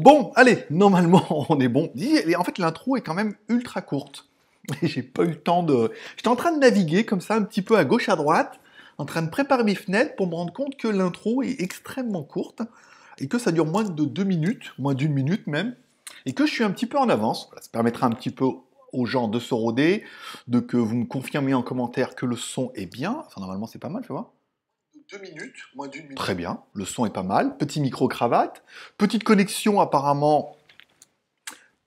Bon, 0.00 0.32
allez, 0.34 0.64
normalement, 0.70 1.26
on 1.50 1.60
est 1.60 1.68
bon. 1.68 1.92
Et 1.94 2.34
en 2.34 2.42
fait, 2.42 2.56
l'intro 2.56 2.96
est 2.96 3.02
quand 3.02 3.12
même 3.12 3.34
ultra 3.48 3.82
courte. 3.82 4.28
J'ai 4.82 5.02
pas 5.02 5.24
eu 5.24 5.28
le 5.28 5.42
temps 5.42 5.62
de... 5.62 5.92
J'étais 6.16 6.28
en 6.28 6.36
train 6.36 6.52
de 6.52 6.58
naviguer 6.58 7.04
comme 7.04 7.20
ça, 7.20 7.34
un 7.34 7.42
petit 7.42 7.60
peu 7.60 7.76
à 7.76 7.84
gauche, 7.84 8.08
à 8.08 8.16
droite, 8.16 8.60
en 8.96 9.04
train 9.04 9.20
de 9.20 9.28
préparer 9.28 9.62
mes 9.62 9.74
fenêtres 9.74 10.16
pour 10.16 10.26
me 10.26 10.34
rendre 10.34 10.54
compte 10.54 10.76
que 10.76 10.88
l'intro 10.88 11.42
est 11.42 11.60
extrêmement 11.60 12.22
courte 12.22 12.62
et 13.18 13.28
que 13.28 13.38
ça 13.38 13.52
dure 13.52 13.66
moins 13.66 13.84
de 13.84 14.04
deux 14.06 14.24
minutes, 14.24 14.72
moins 14.78 14.94
d'une 14.94 15.12
minute 15.12 15.46
même, 15.46 15.76
et 16.24 16.32
que 16.32 16.46
je 16.46 16.52
suis 16.52 16.64
un 16.64 16.70
petit 16.70 16.86
peu 16.86 16.96
en 16.96 17.10
avance. 17.10 17.50
ça 17.60 17.68
permettra 17.70 18.06
un 18.06 18.12
petit 18.12 18.30
peu 18.30 18.46
aux 18.94 19.04
gens 19.04 19.28
de 19.28 19.38
se 19.38 19.52
rôder, 19.52 20.02
de 20.48 20.60
que 20.60 20.78
vous 20.78 20.96
me 20.96 21.04
confirmez 21.04 21.52
en 21.52 21.62
commentaire 21.62 22.14
que 22.14 22.24
le 22.24 22.36
son 22.36 22.72
est 22.74 22.86
bien. 22.86 23.22
Enfin, 23.26 23.42
normalement, 23.42 23.66
c'est 23.66 23.78
pas 23.78 23.90
mal, 23.90 24.02
tu 24.02 24.12
vois. 24.12 24.32
Deux 25.12 25.18
minutes, 25.18 25.56
moins 25.74 25.88
d'une 25.88 26.02
minute. 26.02 26.16
Très 26.16 26.34
bien, 26.34 26.60
le 26.72 26.84
son 26.84 27.04
est 27.04 27.12
pas 27.12 27.24
mal. 27.24 27.56
Petit 27.56 27.80
micro-cravate. 27.80 28.62
Petite 28.96 29.24
connexion, 29.24 29.80
apparemment, 29.80 30.56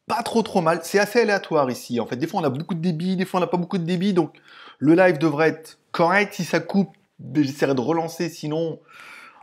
pas 0.07 0.23
trop 0.23 0.41
trop 0.41 0.61
mal. 0.61 0.81
C'est 0.83 0.99
assez 0.99 1.21
aléatoire 1.21 1.69
ici. 1.71 1.99
En 2.01 2.05
fait, 2.05 2.17
des 2.17 2.27
fois, 2.27 2.41
on 2.41 2.43
a 2.43 2.49
beaucoup 2.49 2.75
de 2.75 2.81
débit, 2.81 3.15
des 3.15 3.23
fois, 3.23 3.39
on 3.39 3.41
n'a 3.41 3.47
pas 3.47 3.57
beaucoup 3.57 3.77
de 3.77 3.85
débit. 3.85 4.13
Donc, 4.13 4.35
le 4.79 4.93
live 4.95 5.17
devrait 5.19 5.49
être 5.49 5.79
correct. 5.91 6.33
Si 6.33 6.43
ça 6.43 6.59
coupe, 6.59 6.89
j'essaierai 7.33 7.75
de 7.75 7.81
relancer. 7.81 8.27
Sinon, 8.27 8.79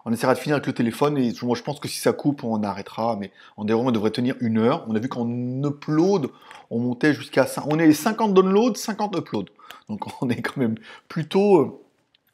on 0.05 0.13
essaiera 0.13 0.35
de 0.35 0.39
finir 0.39 0.57
avec 0.57 0.67
le 0.67 0.73
téléphone 0.73 1.17
et 1.19 1.33
moi 1.43 1.57
je 1.57 1.63
pense 1.63 1.79
que 1.79 1.89
si 1.89 2.01
ça 2.01 2.13
coupe, 2.13 2.45
on 2.45 2.63
arrêtera. 2.63 3.17
Mais 3.17 3.33
en 3.57 3.65
déroulant, 3.65 3.89
on 3.89 3.93
devrait 3.93 4.11
tenir 4.11 4.35
une 4.41 4.59
heure. 4.59 4.85
On 4.89 4.95
a 4.95 4.99
vu 4.99 5.09
qu'en 5.09 5.27
upload, 5.65 6.29
on 6.71 6.81
montait 6.81 7.15
jusqu'à. 7.15 7.47
On 7.67 7.79
est 7.79 7.93
50 7.93 8.35
downloads, 8.35 8.75
50 8.75 9.17
uploads. 9.17 9.49
Donc 9.89 10.03
on 10.23 10.29
est 10.29 10.43
quand 10.43 10.59
même 10.59 10.77
plutôt. 11.09 11.83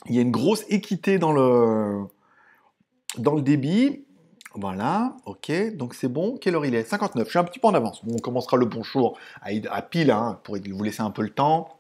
Il 0.08 0.14
y 0.14 0.18
a 0.18 0.22
une 0.22 0.30
grosse 0.30 0.64
équité 0.68 1.18
dans 1.18 1.32
le, 1.32 2.06
débit. 3.42 4.04
Voilà, 4.54 5.16
ok, 5.26 5.76
donc 5.76 5.94
c'est 5.94 6.08
bon. 6.08 6.38
Quelle 6.38 6.54
heure 6.54 6.64
il 6.64 6.74
est? 6.74 6.84
59, 6.84 7.26
je 7.26 7.30
suis 7.30 7.38
un 7.38 7.44
petit 7.44 7.58
peu 7.58 7.68
en 7.68 7.74
avance. 7.74 8.02
on 8.08 8.16
commencera 8.16 8.56
le 8.56 8.64
bonjour 8.64 9.18
à, 9.42 9.50
à 9.70 9.82
pile, 9.82 10.10
hein, 10.10 10.40
pour 10.44 10.56
vous 10.56 10.82
laisser 10.82 11.02
un 11.02 11.10
peu 11.10 11.22
le 11.22 11.30
temps. 11.30 11.76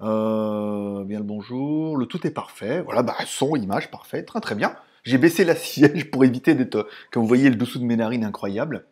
Euh, 0.00 1.02
bien 1.04 1.18
le 1.18 1.24
bonjour, 1.24 1.96
le 1.96 2.06
tout 2.06 2.26
est 2.26 2.30
parfait. 2.30 2.82
Voilà, 2.82 3.02
bah, 3.02 3.16
son, 3.26 3.56
image, 3.56 3.90
parfait, 3.90 4.22
très 4.22 4.40
très 4.40 4.54
bien. 4.54 4.76
J'ai 5.04 5.18
baissé 5.18 5.44
la 5.44 5.56
siège 5.56 6.10
pour 6.10 6.24
éviter 6.24 6.54
d'être, 6.54 6.88
comme 7.10 7.22
vous 7.22 7.28
voyez, 7.28 7.50
le 7.50 7.56
dessous 7.56 7.78
de 7.78 7.84
mes 7.84 7.96
narines 7.96 8.24
incroyable, 8.24 8.84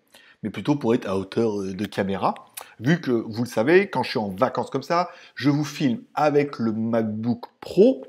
mais 0.42 0.50
plutôt 0.50 0.76
pour 0.76 0.94
être 0.94 1.06
à 1.06 1.16
hauteur 1.16 1.60
euh, 1.60 1.74
de 1.74 1.86
caméra. 1.86 2.34
Vu 2.80 3.00
que, 3.00 3.10
vous 3.10 3.44
le 3.44 3.48
savez, 3.48 3.88
quand 3.88 4.02
je 4.02 4.10
suis 4.10 4.18
en 4.18 4.30
vacances 4.30 4.70
comme 4.70 4.82
ça, 4.82 5.10
je 5.34 5.50
vous 5.50 5.64
filme 5.64 6.00
avec 6.14 6.58
le 6.58 6.72
MacBook 6.72 7.44
Pro 7.60 8.04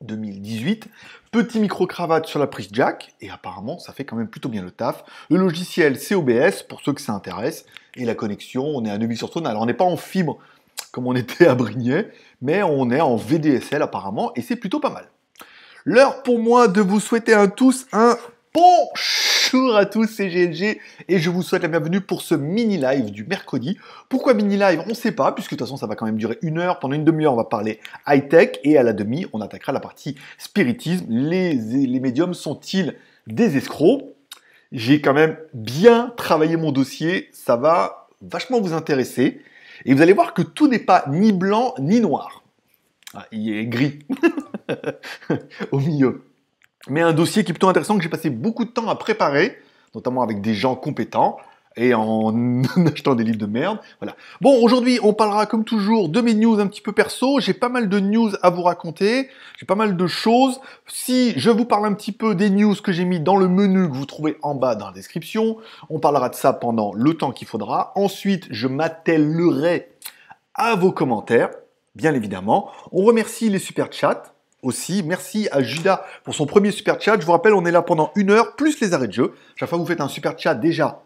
2018. 0.00 0.88
Petit 1.30 1.58
micro-cravate 1.60 2.26
sur 2.26 2.38
la 2.38 2.46
prise 2.46 2.68
jack, 2.72 3.14
et 3.20 3.30
apparemment 3.30 3.78
ça 3.78 3.92
fait 3.92 4.04
quand 4.04 4.16
même 4.16 4.28
plutôt 4.28 4.48
bien 4.48 4.62
le 4.62 4.70
taf. 4.70 5.04
Le 5.30 5.36
logiciel 5.36 5.98
c'est 5.98 6.14
OBS, 6.14 6.62
pour 6.68 6.80
ceux 6.82 6.92
que 6.92 7.00
ça 7.00 7.12
intéresse, 7.12 7.66
et 7.96 8.04
la 8.04 8.14
connexion, 8.14 8.64
on 8.64 8.84
est 8.84 8.90
à 8.90 8.98
Neuville-sur-Saône. 8.98 9.46
Alors 9.46 9.62
on 9.62 9.66
n'est 9.66 9.74
pas 9.74 9.84
en 9.84 9.96
fibre 9.96 10.38
comme 10.92 11.06
on 11.06 11.14
était 11.14 11.46
à 11.46 11.54
Brignais, 11.54 12.10
mais 12.40 12.62
on 12.62 12.90
est 12.90 13.00
en 13.00 13.16
VDSL 13.16 13.82
apparemment, 13.82 14.32
et 14.34 14.42
c'est 14.42 14.56
plutôt 14.56 14.80
pas 14.80 14.90
mal. 14.90 15.08
L'heure 15.84 16.22
pour 16.22 16.38
moi 16.38 16.68
de 16.68 16.80
vous 16.80 17.00
souhaiter 17.00 17.34
à 17.34 17.46
tous 17.48 17.86
un 17.92 18.16
bonjour 18.54 19.76
à 19.76 19.84
tous, 19.84 20.06
c'est 20.06 20.28
GLG 20.28 20.78
et 21.08 21.18
je 21.18 21.30
vous 21.30 21.42
souhaite 21.42 21.62
la 21.62 21.68
bienvenue 21.68 22.00
pour 22.00 22.22
ce 22.22 22.34
mini 22.34 22.76
live 22.76 23.10
du 23.10 23.24
mercredi. 23.24 23.78
Pourquoi 24.08 24.34
mini 24.34 24.56
live? 24.56 24.82
On 24.86 24.90
ne 24.90 24.94
sait 24.94 25.12
pas, 25.12 25.32
puisque 25.32 25.50
de 25.50 25.56
toute 25.56 25.66
façon 25.66 25.76
ça 25.76 25.86
va 25.86 25.96
quand 25.96 26.06
même 26.06 26.16
durer 26.16 26.38
une 26.42 26.58
heure. 26.58 26.78
Pendant 26.78 26.94
une 26.94 27.04
demi-heure, 27.04 27.32
on 27.32 27.36
va 27.36 27.44
parler 27.44 27.80
high-tech 28.06 28.60
et 28.62 28.78
à 28.78 28.82
la 28.82 28.92
demi, 28.92 29.26
on 29.32 29.40
attaquera 29.40 29.72
la 29.72 29.80
partie 29.80 30.16
spiritisme. 30.38 31.06
Les, 31.08 32.00
médiums 32.00 32.34
sont-ils 32.34 32.96
des 33.26 33.56
escrocs? 33.56 34.02
J'ai 34.72 35.00
quand 35.00 35.14
même 35.14 35.36
bien 35.52 36.12
travaillé 36.16 36.56
mon 36.56 36.72
dossier, 36.72 37.28
ça 37.32 37.56
va 37.56 38.08
vachement 38.22 38.60
vous 38.60 38.72
intéresser. 38.72 39.40
Et 39.84 39.94
vous 39.94 40.02
allez 40.02 40.12
voir 40.12 40.34
que 40.34 40.42
tout 40.42 40.68
n'est 40.68 40.78
pas 40.78 41.04
ni 41.08 41.32
blanc 41.32 41.74
ni 41.78 42.00
noir. 42.00 42.44
Ah, 43.14 43.26
il 43.32 43.52
est 43.52 43.66
gris 43.66 44.00
au 45.72 45.78
milieu. 45.78 46.22
Mais 46.88 47.00
un 47.00 47.12
dossier 47.12 47.44
qui 47.44 47.50
est 47.50 47.54
plutôt 47.54 47.68
intéressant 47.68 47.96
que 47.96 48.02
j'ai 48.02 48.08
passé 48.08 48.30
beaucoup 48.30 48.64
de 48.64 48.70
temps 48.70 48.88
à 48.88 48.94
préparer, 48.96 49.58
notamment 49.94 50.22
avec 50.22 50.40
des 50.40 50.54
gens 50.54 50.74
compétents 50.76 51.38
et 51.76 51.94
en 51.94 52.62
achetant 52.86 53.14
des 53.14 53.24
livres 53.24 53.38
de 53.38 53.46
merde. 53.46 53.78
Voilà. 54.00 54.14
Bon, 54.40 54.62
aujourd'hui, 54.62 54.98
on 55.02 55.12
parlera 55.12 55.46
comme 55.46 55.64
toujours 55.64 56.08
de 56.08 56.20
mes 56.20 56.34
news 56.34 56.60
un 56.60 56.66
petit 56.66 56.80
peu 56.80 56.92
perso. 56.92 57.40
J'ai 57.40 57.54
pas 57.54 57.68
mal 57.68 57.88
de 57.88 58.00
news 58.00 58.30
à 58.42 58.50
vous 58.50 58.62
raconter. 58.62 59.28
J'ai 59.58 59.66
pas 59.66 59.74
mal 59.74 59.96
de 59.96 60.06
choses. 60.06 60.60
Si 60.86 61.32
je 61.36 61.50
vous 61.50 61.64
parle 61.64 61.86
un 61.86 61.94
petit 61.94 62.12
peu 62.12 62.34
des 62.34 62.50
news 62.50 62.74
que 62.76 62.92
j'ai 62.92 63.04
mis 63.04 63.20
dans 63.20 63.36
le 63.36 63.48
menu 63.48 63.88
que 63.88 63.94
vous 63.94 64.06
trouvez 64.06 64.36
en 64.42 64.54
bas 64.54 64.74
dans 64.74 64.86
la 64.86 64.92
description, 64.92 65.56
on 65.90 65.98
parlera 65.98 66.28
de 66.28 66.34
ça 66.34 66.52
pendant 66.52 66.92
le 66.94 67.14
temps 67.14 67.32
qu'il 67.32 67.48
faudra. 67.48 67.92
Ensuite, 67.96 68.46
je 68.50 68.68
m'attellerai 68.68 69.88
à 70.54 70.76
vos 70.76 70.92
commentaires 70.92 71.50
bien 71.94 72.14
évidemment. 72.14 72.70
On 72.92 73.04
remercie 73.04 73.48
les 73.48 73.58
super 73.58 73.92
chats 73.92 74.33
Merci 75.04 75.48
à 75.52 75.62
Judas 75.62 76.04
pour 76.24 76.34
son 76.34 76.46
premier 76.46 76.70
super 76.70 77.00
chat. 77.00 77.18
Je 77.20 77.26
vous 77.26 77.32
rappelle, 77.32 77.54
on 77.54 77.64
est 77.66 77.70
là 77.70 77.82
pendant 77.82 78.12
une 78.16 78.30
heure, 78.30 78.56
plus 78.56 78.80
les 78.80 78.94
arrêts 78.94 79.08
de 79.08 79.12
jeu. 79.12 79.34
Chaque 79.56 79.68
fois 79.68 79.78
que 79.78 79.82
vous 79.82 79.88
faites 79.88 80.00
un 80.00 80.08
super 80.08 80.38
chat, 80.38 80.54
déjà, 80.54 81.02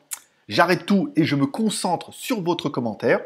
j'arrête 0.49 0.87
tout 0.87 1.13
et 1.17 1.25
je 1.25 1.37
me 1.37 1.47
concentre 1.47 2.13
sur 2.13 2.41
votre 2.41 2.69
commentaire. 2.69 3.21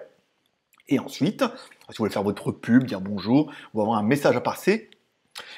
Et 0.88 0.98
ensuite, 0.98 1.42
si 1.42 1.47
vous 1.88 1.94
voulez 1.98 2.10
faire 2.10 2.22
votre 2.22 2.50
pub, 2.50 2.84
dire 2.84 3.00
bonjour, 3.00 3.53
vous 3.75 3.82
avoir 3.82 3.98
un 3.98 4.03
message 4.03 4.37
à 4.37 4.41
passer. 4.41 4.91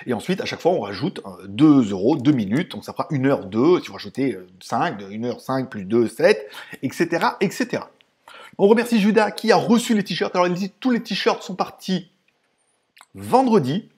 Et 0.06 0.12
ensuite, 0.12 0.40
à 0.40 0.44
chaque 0.44 0.60
fois, 0.60 0.72
on 0.72 0.80
rajoute 0.80 1.20
2 1.48 1.64
euh, 1.64 1.90
euros, 1.90 2.16
2 2.16 2.32
minutes, 2.32 2.72
donc 2.72 2.84
ça 2.84 2.92
fera 2.92 3.08
1 3.10 3.24
heure 3.24 3.44
2, 3.46 3.80
si 3.80 3.88
vous 3.88 3.94
rajoutez 3.94 4.38
5, 4.60 5.02
1 5.02 5.24
heure 5.24 5.40
5 5.40 5.68
plus 5.68 5.84
2, 5.84 6.08
7, 6.08 6.48
etc., 6.82 7.26
etc. 7.40 7.82
On 8.58 8.68
remercie 8.68 9.00
Judas 9.00 9.32
qui 9.32 9.50
a 9.50 9.56
reçu 9.56 9.94
les 9.94 10.04
t-shirts. 10.04 10.34
Alors 10.36 10.48
tous 10.78 10.90
les 10.90 11.02
t-shirts 11.02 11.42
sont 11.42 11.56
partis 11.56 12.08
vendredi. 13.14 13.88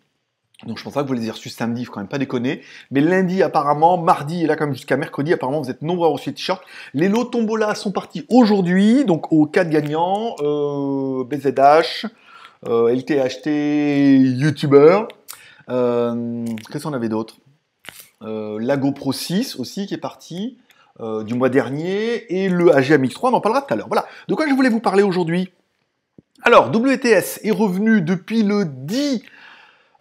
Donc 0.64 0.78
je 0.78 0.84
pense 0.84 0.94
pas 0.94 1.02
que 1.02 1.08
vous 1.08 1.12
les 1.12 1.22
ayez 1.22 1.30
reçus 1.30 1.50
samedi, 1.50 1.84
faut 1.84 1.92
quand 1.92 2.00
même 2.00 2.08
pas 2.08 2.18
déconner. 2.18 2.62
Mais 2.90 3.00
lundi 3.00 3.42
apparemment, 3.42 3.98
mardi 3.98 4.44
et 4.44 4.46
là 4.46 4.56
comme 4.56 4.72
jusqu'à 4.72 4.96
mercredi, 4.96 5.32
apparemment 5.32 5.60
vous 5.60 5.70
êtes 5.70 5.82
nombreux 5.82 6.08
à 6.08 6.10
reçu 6.10 6.30
les 6.30 6.34
t-shirts. 6.34 6.62
Les 6.94 7.08
lots 7.08 7.24
tombola 7.24 7.74
sont 7.74 7.92
partis 7.92 8.24
aujourd'hui, 8.30 9.04
donc 9.04 9.32
aux 9.32 9.46
4 9.46 9.68
gagnants, 9.68 10.34
euh, 10.40 11.24
BZH, 11.24 12.06
euh, 12.68 12.88
LTHT, 12.88 14.18
YouTuber. 14.38 15.02
Euh, 15.68 16.46
Qu'est-ce 16.72 16.84
qu'on 16.84 16.94
avait 16.94 17.10
d'autre? 17.10 17.36
Euh, 18.22 18.58
Lago 18.58 18.92
Pro 18.92 19.12
6 19.12 19.56
aussi 19.56 19.86
qui 19.86 19.94
est 19.94 19.98
parti. 19.98 20.58
Du 21.26 21.34
mois 21.34 21.50
dernier, 21.50 22.24
et 22.34 22.48
le 22.48 22.70
AGMX3, 22.70 23.18
on 23.24 23.34
en 23.34 23.42
parlera 23.42 23.60
tout 23.60 23.74
à 23.74 23.76
l'heure. 23.76 23.86
Voilà, 23.86 24.06
de 24.28 24.34
quoi 24.34 24.48
je 24.48 24.54
voulais 24.54 24.70
vous 24.70 24.80
parler 24.80 25.02
aujourd'hui? 25.02 25.50
Alors, 26.40 26.70
WTS 26.70 27.40
est 27.42 27.50
revenu 27.50 28.00
depuis 28.00 28.42
le 28.42 28.64
10 28.64 29.22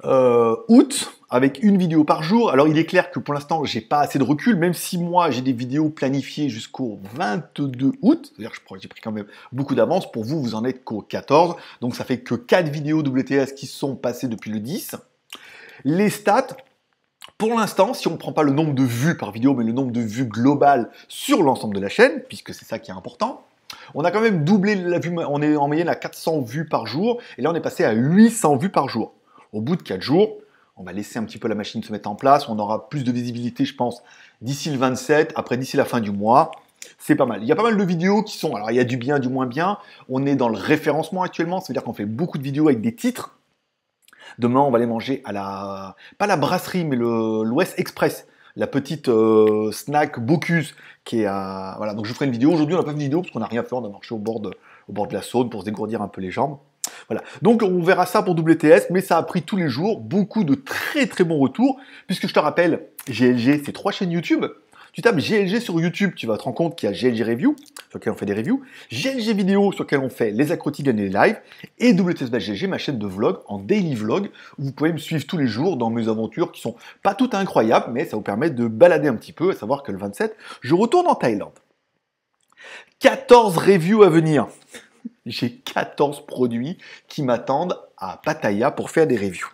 euh, 0.05 0.55
août, 0.67 1.11
avec 1.29 1.61
une 1.63 1.77
vidéo 1.77 2.03
par 2.03 2.23
jour. 2.23 2.51
Alors, 2.51 2.67
il 2.67 2.77
est 2.77 2.85
clair 2.85 3.11
que 3.11 3.19
pour 3.19 3.33
l'instant, 3.33 3.63
j'ai 3.63 3.81
pas 3.81 3.99
assez 3.99 4.19
de 4.19 4.23
recul, 4.23 4.55
même 4.55 4.73
si 4.73 4.97
moi, 4.97 5.31
j'ai 5.31 5.41
des 5.41 5.51
vidéos 5.51 5.89
planifiées 5.89 6.49
jusqu'au 6.49 6.99
22 7.15 7.93
août, 8.01 8.31
c'est-à-dire 8.31 8.51
que 8.51 8.79
j'ai 8.79 8.87
pris 8.87 9.01
quand 9.01 9.11
même 9.11 9.25
beaucoup 9.51 9.75
d'avance, 9.75 10.11
pour 10.11 10.23
vous, 10.23 10.41
vous 10.41 10.55
en 10.55 10.63
êtes 10.63 10.83
qu'au 10.83 11.01
14, 11.01 11.55
donc 11.81 11.95
ça 11.95 12.05
fait 12.05 12.19
que 12.19 12.35
4 12.35 12.69
vidéos 12.69 12.99
WTS 12.99 13.53
qui 13.55 13.67
sont 13.67 13.95
passées 13.95 14.27
depuis 14.27 14.51
le 14.51 14.59
10. 14.59 14.95
Les 15.83 16.09
stats, 16.09 16.55
pour 17.37 17.57
l'instant, 17.57 17.93
si 17.93 18.07
on 18.07 18.11
ne 18.11 18.17
prend 18.17 18.31
pas 18.31 18.43
le 18.43 18.51
nombre 18.51 18.73
de 18.73 18.83
vues 18.83 19.17
par 19.17 19.31
vidéo, 19.31 19.55
mais 19.55 19.63
le 19.63 19.73
nombre 19.73 19.91
de 19.91 20.01
vues 20.01 20.25
global 20.25 20.89
sur 21.07 21.43
l'ensemble 21.43 21.75
de 21.75 21.81
la 21.81 21.89
chaîne, 21.89 22.21
puisque 22.29 22.53
c'est 22.53 22.65
ça 22.65 22.79
qui 22.79 22.91
est 22.91 22.93
important, 22.93 23.43
on 23.93 24.03
a 24.03 24.11
quand 24.11 24.21
même 24.21 24.45
doublé 24.45 24.75
la 24.75 24.99
vue, 24.99 25.13
on 25.17 25.41
est 25.41 25.55
en 25.55 25.67
moyenne 25.67 25.89
à 25.89 25.95
400 25.95 26.41
vues 26.41 26.65
par 26.65 26.85
jour, 26.85 27.19
et 27.37 27.41
là 27.41 27.51
on 27.51 27.55
est 27.55 27.61
passé 27.61 27.83
à 27.83 27.91
800 27.91 28.57
vues 28.57 28.69
par 28.69 28.87
jour. 28.87 29.13
Au 29.55 29.61
bout 29.61 29.77
de 29.77 29.83
4 29.83 30.01
jours, 30.01 30.37
on 30.75 30.83
va 30.83 30.91
laisser 30.91 31.17
un 31.17 31.23
petit 31.23 31.37
peu 31.37 31.47
la 31.47 31.55
machine 31.55 31.81
se 31.81 31.93
mettre 31.93 32.09
en 32.09 32.15
place, 32.15 32.49
on 32.49 32.59
aura 32.59 32.89
plus 32.89 33.05
de 33.05 33.11
visibilité, 33.13 33.63
je 33.63 33.73
pense, 33.73 34.03
d'ici 34.41 34.69
le 34.69 34.77
27, 34.77 35.31
après 35.37 35.55
d'ici 35.55 35.77
la 35.77 35.85
fin 35.85 36.01
du 36.01 36.11
mois. 36.11 36.51
C'est 36.97 37.15
pas 37.15 37.25
mal. 37.25 37.41
Il 37.41 37.47
y 37.47 37.53
a 37.53 37.55
pas 37.55 37.63
mal 37.63 37.77
de 37.77 37.83
vidéos 37.83 38.21
qui 38.21 38.37
sont, 38.37 38.53
alors 38.53 38.69
il 38.69 38.75
y 38.75 38.81
a 38.81 38.83
du 38.83 38.97
bien, 38.97 39.17
du 39.17 39.29
moins 39.29 39.45
bien. 39.45 39.77
On 40.09 40.25
est 40.25 40.35
dans 40.35 40.49
le 40.49 40.57
référencement 40.57 41.23
actuellement, 41.23 41.61
ça 41.61 41.67
veut 41.69 41.73
dire 41.73 41.83
qu'on 41.85 41.93
fait 41.93 42.05
beaucoup 42.05 42.37
de 42.37 42.43
vidéos 42.43 42.67
avec 42.67 42.81
des 42.81 42.93
titres 42.93 43.39
Demain, 44.39 44.59
on 44.59 44.71
va 44.71 44.77
aller 44.77 44.87
manger 44.87 45.21
à 45.23 45.31
la, 45.31 45.95
pas 46.17 46.27
la 46.27 46.35
brasserie, 46.35 46.83
mais 46.83 46.97
l'Ouest 46.97 47.79
Express, 47.79 48.27
la 48.57 48.67
petite 48.67 49.07
euh, 49.07 49.71
snack 49.71 50.19
Bocuse 50.19 50.75
qui 51.05 51.21
est 51.21 51.25
à, 51.25 51.75
voilà. 51.77 51.93
Donc 51.93 52.05
je 52.05 52.13
ferai 52.13 52.25
une 52.25 52.31
vidéo. 52.31 52.51
Aujourd'hui, 52.51 52.75
on 52.75 52.79
n'a 52.79 52.83
pas 52.83 52.93
de 52.93 52.99
vidéo 52.99 53.21
parce 53.21 53.31
qu'on 53.31 53.39
n'a 53.39 53.45
rien 53.45 53.63
fait. 53.63 53.73
On 53.73 53.85
a 53.85 53.89
marché 53.89 54.13
au 54.13 54.17
bord 54.17 54.41
de, 54.41 54.51
au 54.89 54.93
bord 54.93 55.07
de 55.07 55.13
la 55.13 55.21
Saône 55.21 55.49
pour 55.49 55.61
se 55.61 55.65
dégourdir 55.65 56.01
un 56.01 56.09
peu 56.09 56.19
les 56.19 56.31
jambes. 56.31 56.57
Voilà. 57.07 57.23
Donc 57.41 57.61
on 57.63 57.81
verra 57.81 58.05
ça 58.05 58.21
pour 58.23 58.35
WTS, 58.37 58.89
mais 58.91 59.01
ça 59.01 59.17
a 59.17 59.23
pris 59.23 59.41
tous 59.41 59.57
les 59.57 59.69
jours 59.69 59.99
beaucoup 59.99 60.43
de 60.43 60.55
très 60.55 61.07
très 61.07 61.23
bons 61.23 61.39
retours, 61.39 61.77
puisque 62.07 62.27
je 62.27 62.33
te 62.33 62.39
rappelle, 62.39 62.87
GLG, 63.07 63.61
c'est 63.65 63.73
trois 63.73 63.91
chaînes 63.91 64.11
YouTube. 64.11 64.45
Tu 64.95 65.01
tapes 65.01 65.17
GLG 65.17 65.59
sur 65.59 65.77
YouTube, 65.81 66.13
tu 66.15 66.25
vas 66.25 66.37
te 66.37 66.43
rendre 66.43 66.55
compte 66.55 66.77
qu'il 66.77 66.89
y 66.89 66.93
a 66.93 66.95
GLG 66.95 67.21
Review, 67.21 67.57
sur 67.89 67.99
lequel 67.99 68.13
on 68.13 68.15
fait 68.15 68.25
des 68.25 68.33
reviews, 68.33 68.63
GLG 68.89 69.35
Vidéo, 69.35 69.73
sur 69.73 69.83
lequel 69.83 69.99
on 69.99 70.09
fait 70.09 70.31
les 70.31 70.53
acrotiques 70.53 70.87
et 70.87 70.93
les 70.93 71.09
lives, 71.09 71.37
et 71.79 71.91
WTS 71.91 72.31
GLG, 72.31 72.67
ma 72.69 72.77
chaîne 72.77 72.97
de 72.97 73.05
vlog, 73.05 73.39
en 73.47 73.59
daily 73.59 73.93
vlog, 73.93 74.29
où 74.57 74.63
vous 74.63 74.71
pouvez 74.71 74.93
me 74.93 74.97
suivre 74.97 75.27
tous 75.27 75.37
les 75.37 75.47
jours 75.47 75.75
dans 75.75 75.89
mes 75.89 76.07
aventures 76.07 76.53
qui 76.53 76.61
sont 76.61 76.77
pas 77.03 77.13
toutes 77.13 77.33
incroyables, 77.33 77.91
mais 77.91 78.05
ça 78.05 78.15
vous 78.15 78.21
permet 78.21 78.49
de 78.49 78.67
balader 78.67 79.09
un 79.09 79.15
petit 79.15 79.33
peu, 79.33 79.49
à 79.49 79.53
savoir 79.53 79.83
que 79.83 79.91
le 79.91 79.97
27, 79.97 80.33
je 80.61 80.73
retourne 80.73 81.07
en 81.07 81.15
Thaïlande. 81.15 81.51
14 82.99 83.57
reviews 83.57 84.01
à 84.03 84.09
venir. 84.09 84.47
J'ai 85.25 85.55
14 85.55 86.25
produits 86.27 86.77
qui 87.07 87.23
m'attendent 87.23 87.79
à 87.97 88.21
Pattaya 88.23 88.69
pour 88.71 88.91
faire 88.91 89.07
des 89.07 89.17
reviews. 89.17 89.47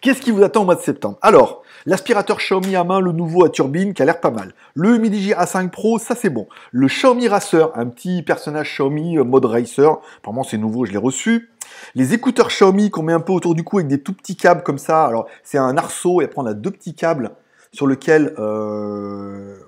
Qu'est-ce 0.00 0.20
qui 0.20 0.30
vous 0.30 0.42
attend 0.42 0.62
au 0.62 0.64
mois 0.64 0.74
de 0.74 0.80
septembre? 0.80 1.18
Alors, 1.22 1.62
l'aspirateur 1.86 2.38
Xiaomi 2.38 2.74
à 2.76 2.84
main, 2.84 3.00
le 3.00 3.12
nouveau 3.12 3.44
à 3.44 3.48
turbine, 3.50 3.94
qui 3.94 4.02
a 4.02 4.04
l'air 4.04 4.20
pas 4.20 4.30
mal. 4.30 4.52
Le 4.74 4.96
Humidigi 4.96 5.32
A5 5.32 5.70
Pro, 5.70 5.98
ça 5.98 6.14
c'est 6.14 6.30
bon. 6.30 6.48
Le 6.72 6.88
Xiaomi 6.88 7.28
Racer, 7.28 7.70
un 7.76 7.86
petit 7.86 8.22
personnage 8.22 8.72
Xiaomi 8.72 9.18
euh, 9.18 9.24
mode 9.24 9.44
racer. 9.44 9.98
Apparemment 10.18 10.42
c'est 10.42 10.58
nouveau, 10.58 10.86
je 10.86 10.92
l'ai 10.92 10.98
reçu. 10.98 11.50
Les 11.94 12.14
écouteurs 12.14 12.48
Xiaomi 12.48 12.90
qu'on 12.90 13.02
met 13.02 13.12
un 13.12 13.20
peu 13.20 13.32
autour 13.32 13.54
du 13.54 13.64
cou 13.64 13.78
avec 13.78 13.88
des 13.88 14.02
tout 14.02 14.12
petits 14.12 14.36
câbles 14.36 14.62
comme 14.62 14.78
ça. 14.78 15.04
Alors 15.04 15.26
c'est 15.44 15.58
un 15.58 15.76
arceau 15.76 16.20
et 16.20 16.24
après 16.24 16.40
on 16.40 16.46
a 16.46 16.54
deux 16.54 16.70
petits 16.70 16.94
câbles 16.94 17.30
sur 17.72 17.86
lesquels... 17.86 18.34
Euh... 18.38 19.58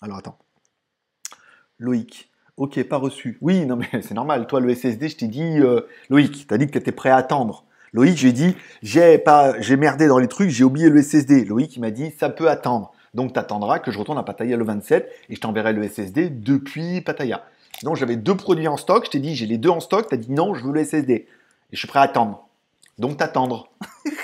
Alors 0.00 0.18
attends. 0.18 0.38
Loïc. 1.78 2.30
Ok, 2.56 2.82
pas 2.84 2.96
reçu. 2.96 3.36
Oui, 3.42 3.66
non 3.66 3.76
mais 3.76 3.88
c'est 4.02 4.14
normal. 4.14 4.46
Toi, 4.46 4.60
le 4.60 4.74
SSD, 4.74 5.08
je 5.08 5.16
t'ai 5.16 5.28
dit, 5.28 5.58
euh, 5.60 5.82
Loïc, 6.08 6.46
t'as 6.46 6.56
dit 6.56 6.66
que 6.66 6.72
t'étais 6.72 6.92
prêt 6.92 7.10
à 7.10 7.16
attendre. 7.16 7.64
Loïc, 7.92 8.16
j'ai 8.16 8.32
dit, 8.32 8.56
j'ai 8.82 9.18
pas, 9.18 9.60
j'ai 9.60 9.76
merdé 9.76 10.06
dans 10.06 10.18
les 10.18 10.28
trucs, 10.28 10.50
j'ai 10.50 10.64
oublié 10.64 10.88
le 10.88 11.02
SSD. 11.02 11.44
Loïc, 11.44 11.76
il 11.76 11.80
m'a 11.80 11.90
dit, 11.90 12.12
ça 12.18 12.28
peut 12.30 12.48
attendre. 12.48 12.92
Donc, 13.14 13.32
tu 13.32 13.38
attendras 13.38 13.78
que 13.78 13.90
je 13.90 13.98
retourne 13.98 14.18
à 14.18 14.22
Pattaya 14.22 14.56
le 14.56 14.64
27 14.64 15.10
et 15.30 15.34
je 15.34 15.40
t'enverrai 15.40 15.72
le 15.72 15.86
SSD 15.88 16.30
depuis 16.30 17.00
Pattaya. 17.00 17.44
Sinon, 17.78 17.94
j'avais 17.94 18.16
deux 18.16 18.36
produits 18.36 18.68
en 18.68 18.76
stock. 18.76 19.06
Je 19.06 19.10
t'ai 19.10 19.18
dit, 19.18 19.34
j'ai 19.34 19.46
les 19.46 19.58
deux 19.58 19.70
en 19.70 19.80
stock. 19.80 20.08
Tu 20.08 20.14
as 20.14 20.18
dit 20.18 20.32
non, 20.32 20.54
je 20.54 20.64
veux 20.64 20.72
le 20.72 20.84
SSD. 20.84 21.12
Et 21.12 21.26
je 21.72 21.78
suis 21.78 21.88
prêt 21.88 22.00
à 22.00 22.02
attendre. 22.02 22.48
Donc, 22.98 23.18
t'attendre. 23.18 23.70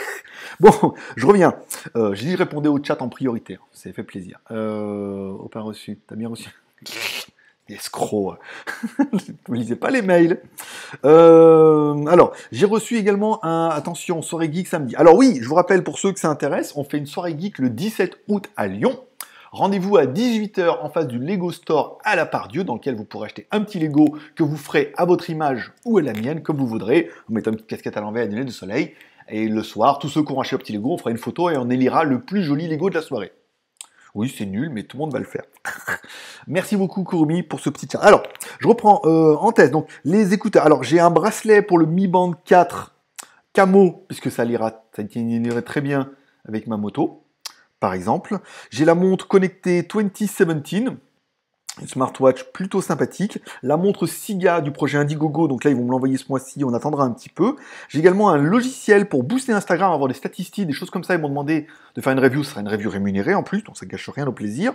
bon, 0.61 0.95
je 1.17 1.27
reviens. 1.27 1.55
Euh, 1.97 2.15
j'ai 2.15 2.27
dit, 2.27 2.37
répondez 2.37 2.69
au 2.69 2.83
chat 2.83 3.01
en 3.01 3.09
priorité. 3.09 3.59
Ça 3.73 3.93
fait 3.93 4.03
plaisir. 4.03 4.39
Euh, 4.51 5.35
pas 5.51 5.61
reçu. 5.61 5.99
T'as 6.07 6.17
bien 6.17 6.29
reçu 6.29 6.51
escroc. 7.73 8.37
ne 8.99 9.19
lisez 9.55 9.77
pas 9.77 9.91
les 9.91 10.03
mails. 10.03 10.41
Euh, 11.05 12.07
alors, 12.07 12.33
j'ai 12.51 12.67
reçu 12.67 12.97
également 12.97 13.45
un, 13.45 13.69
attention, 13.69 14.23
soirée 14.23 14.51
geek 14.53 14.69
samedi. 14.69 14.97
Alors 14.97 15.17
oui, 15.17 15.39
je 15.41 15.49
vous 15.49 15.55
rappelle 15.55 15.83
pour 15.85 15.99
ceux 15.99 16.13
que 16.13 16.21
ça 16.21 16.29
intéresse, 16.29 16.75
on 16.77 16.85
fait 16.85 16.99
une 16.99 17.07
soirée 17.07 17.37
geek 17.39 17.59
le 17.59 17.71
17 17.71 18.19
août 18.29 18.51
à 18.57 18.67
Lyon. 18.67 18.99
Rendez-vous 19.53 19.99
à 19.99 20.07
18h 20.07 20.79
en 20.81 20.89
face 20.89 21.07
du 21.07 21.19
Lego 21.19 21.53
Store 21.53 21.99
à 22.05 22.17
la 22.17 22.25
part 22.25 22.49
Dieu, 22.49 22.65
dans 22.65 22.75
lequel 22.75 22.95
vous 22.95 23.05
pourrez 23.05 23.27
acheter 23.27 23.47
un 23.51 23.61
petit 23.61 23.79
Lego 23.79 24.17
que 24.35 24.43
vous 24.43 24.57
ferez 24.57 24.95
à 24.97 25.05
votre 25.05 25.29
image 25.29 25.73
ou 25.85 25.99
à 25.99 26.03
la 26.03 26.15
mienne, 26.15 26.43
comme 26.43 26.57
vous 26.57 26.67
voudrez. 26.67 27.11
Vous 27.29 27.35
mettez 27.35 27.51
une 27.51 27.57
petite 27.57 27.69
casquette 27.69 27.99
à 27.99 28.01
l'envers 28.01 28.25
et 28.25 28.29
des 28.29 28.45
de 28.45 28.51
soleil. 28.51 28.95
Et 29.29 29.49
le 29.49 29.63
soir, 29.63 29.99
tous 29.99 30.09
ceux 30.09 30.23
qui 30.23 30.33
auront 30.33 30.41
acheté 30.41 30.57
un 30.57 30.59
petit 30.59 30.73
Lego, 30.73 30.93
on 30.93 30.97
fera 30.97 31.11
une 31.11 31.19
photo 31.19 31.51
et 31.51 31.59
on 31.59 31.69
élira 31.69 32.05
le 32.05 32.21
plus 32.21 32.43
joli 32.43 32.67
Lego 32.67 32.89
de 32.89 32.95
la 32.95 33.03
soirée. 33.03 33.33
Oui, 34.15 34.33
c'est 34.37 34.45
nul, 34.45 34.69
mais 34.71 34.83
tout 34.83 34.99
le 34.99 35.03
monde 35.03 35.13
va 35.13 35.19
le 35.19 35.25
faire. 35.25 35.45
Merci 36.47 36.77
beaucoup, 36.77 37.03
Kurumi, 37.03 37.43
pour 37.43 37.61
ce 37.61 37.71
petit 37.71 37.89
chat. 37.91 38.01
Alors, 38.01 38.23
je 38.61 38.69
reprends 38.69 39.01
euh, 39.05 39.35
en 39.37 39.53
test. 39.53 39.73
Donc, 39.73 39.89
les 40.05 40.35
écouteurs. 40.35 40.67
Alors, 40.67 40.83
j'ai 40.83 41.01
un 41.01 41.11
bracelet 41.11 41.63
pour 41.63 41.79
le 41.79 41.87
Mi 41.87 42.09
Band 42.09 42.33
4 42.45 42.95
camo, 43.55 44.05
puisque 44.09 44.31
ça 44.31 44.45
ira, 44.45 44.85
ça 44.95 45.03
très 45.63 45.81
bien 45.81 46.11
avec 46.47 46.67
ma 46.67 46.77
moto, 46.77 47.25
par 47.81 47.95
exemple. 47.95 48.39
J'ai 48.71 48.85
la 48.85 48.95
montre 48.95 49.29
connectée 49.29 49.83
2017 49.83 50.49
une 51.81 51.89
smartwatch 51.89 52.45
plutôt 52.53 52.83
sympathique. 52.83 53.39
La 53.63 53.77
montre 53.77 54.07
SIGA 54.07 54.61
du 54.61 54.73
projet 54.73 54.99
Indiegogo, 54.99 55.49
donc 55.49 55.65
là 55.65 55.71
ils 55.71 55.77
vont 55.77 55.85
me 55.85 55.91
l'envoyer 55.91 56.17
ce 56.17 56.25
mois-ci, 56.29 56.65
on 56.65 56.75
attendra 56.75 57.05
un 57.05 57.11
petit 57.11 57.29
peu. 57.29 57.57
J'ai 57.89 57.99
également 57.99 58.31
un 58.31 58.37
logiciel 58.37 59.09
pour 59.09 59.23
booster 59.23 59.53
Instagram, 59.53 59.93
avoir 59.93 60.09
des 60.09 60.15
statistiques, 60.15 60.67
des 60.67 60.73
choses 60.73 60.91
comme 60.91 61.05
ça. 61.05 61.15
Ils 61.15 61.21
m'ont 61.21 61.29
demandé 61.29 61.67
de 61.95 62.01
faire 62.01 62.13
une 62.13 62.21
review, 62.21 62.45
ce 62.45 62.51
sera 62.51 62.61
une 62.61 62.69
review 62.69 62.91
rémunérée 62.91 63.35
en 63.35 63.43
plus, 63.43 63.63
donc 63.63 63.77
ça 63.77 63.87
gâche 63.87 64.09
rien 64.11 64.27
au 64.27 64.33
plaisir. 64.33 64.75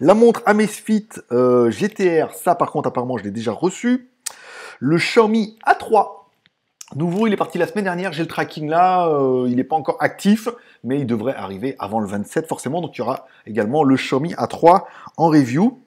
La 0.00 0.14
montre 0.14 0.42
Amazfit 0.46 1.08
euh, 1.32 1.70
GTR, 1.70 2.32
ça 2.32 2.54
par 2.54 2.70
contre 2.70 2.88
apparemment 2.88 3.18
je 3.18 3.24
l'ai 3.24 3.30
déjà 3.30 3.52
reçu. 3.52 4.08
Le 4.80 4.96
Xiaomi 4.96 5.58
A3 5.66 6.18
Nouveau, 6.96 7.26
il 7.26 7.34
est 7.34 7.36
parti 7.36 7.58
la 7.58 7.66
semaine 7.66 7.84
dernière, 7.84 8.14
j'ai 8.14 8.22
le 8.22 8.28
tracking 8.28 8.66
là, 8.66 9.08
euh, 9.08 9.46
il 9.46 9.56
n'est 9.56 9.64
pas 9.64 9.76
encore 9.76 9.98
actif, 10.00 10.48
mais 10.84 10.98
il 11.00 11.06
devrait 11.06 11.34
arriver 11.34 11.76
avant 11.78 12.00
le 12.00 12.08
27 12.08 12.46
forcément, 12.46 12.80
donc 12.80 12.96
il 12.96 13.00
y 13.00 13.02
aura 13.02 13.26
également 13.46 13.84
le 13.84 13.96
Xiaomi 13.96 14.32
A3 14.32 14.84
en 15.18 15.28
review. 15.28 15.82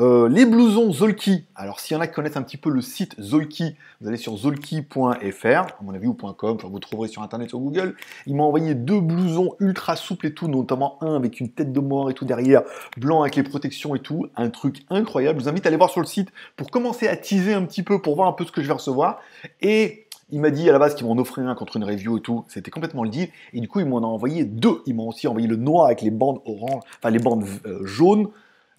Euh, 0.00 0.28
les 0.28 0.44
blousons 0.44 0.92
Zolki, 0.92 1.44
alors 1.54 1.80
s'il 1.80 1.94
y 1.94 1.98
en 1.98 2.00
a 2.00 2.06
qui 2.06 2.14
connaissent 2.14 2.36
un 2.36 2.42
petit 2.42 2.56
peu 2.56 2.70
le 2.70 2.80
site 2.80 3.20
Zolki, 3.20 3.76
vous 4.00 4.08
allez 4.08 4.16
sur 4.16 4.36
zolki.fr, 4.36 5.46
à 5.46 5.76
mon 5.82 5.94
avis, 5.94 6.06
ou 6.06 6.14
.com, 6.14 6.58
vous 6.62 6.78
trouverez 6.78 7.08
sur 7.08 7.22
internet, 7.22 7.48
sur 7.48 7.58
Google. 7.58 7.94
Il 8.26 8.36
m'a 8.36 8.42
envoyé 8.42 8.74
deux 8.74 9.00
blousons 9.00 9.54
ultra 9.60 9.96
souples 9.96 10.26
et 10.26 10.34
tout, 10.34 10.48
notamment 10.48 10.98
un 11.02 11.16
avec 11.16 11.40
une 11.40 11.50
tête 11.50 11.72
de 11.72 11.80
mort 11.80 12.10
et 12.10 12.14
tout 12.14 12.24
derrière, 12.24 12.62
blanc 12.96 13.22
avec 13.22 13.36
les 13.36 13.42
protections 13.42 13.94
et 13.94 14.00
tout, 14.00 14.26
un 14.36 14.50
truc 14.50 14.84
incroyable. 14.90 15.38
Je 15.38 15.44
vous 15.44 15.48
invite 15.48 15.66
à 15.66 15.68
aller 15.68 15.76
voir 15.76 15.90
sur 15.90 16.00
le 16.00 16.06
site 16.06 16.30
pour 16.56 16.70
commencer 16.70 17.08
à 17.08 17.16
teaser 17.16 17.54
un 17.54 17.64
petit 17.64 17.82
peu, 17.82 18.00
pour 18.00 18.16
voir 18.16 18.28
un 18.28 18.32
peu 18.32 18.44
ce 18.44 18.52
que 18.52 18.62
je 18.62 18.66
vais 18.66 18.74
recevoir. 18.74 19.20
Et 19.60 20.06
il 20.30 20.40
m'a 20.40 20.50
dit 20.50 20.68
à 20.68 20.72
la 20.72 20.78
base 20.78 20.94
qu'ils 20.94 21.06
m'en 21.06 21.16
offraient 21.18 21.42
un 21.42 21.54
contre 21.54 21.76
une 21.76 21.84
review 21.84 22.18
et 22.18 22.20
tout. 22.20 22.44
C'était 22.48 22.70
complètement 22.70 23.04
le 23.04 23.10
deal. 23.10 23.28
Et 23.52 23.60
du 23.60 23.68
coup, 23.68 23.80
ils 23.80 23.86
m'en 23.86 23.98
ont 23.98 24.04
envoyé 24.06 24.44
deux. 24.44 24.82
Ils 24.86 24.94
m'ont 24.94 25.08
aussi 25.08 25.28
envoyé 25.28 25.46
le 25.46 25.56
noir 25.56 25.86
avec 25.86 26.02
les 26.02 26.10
bandes 26.10 26.40
orange, 26.44 26.82
enfin 26.98 27.10
les 27.10 27.20
bandes 27.20 27.44
euh, 27.64 27.84
jaunes. 27.86 28.28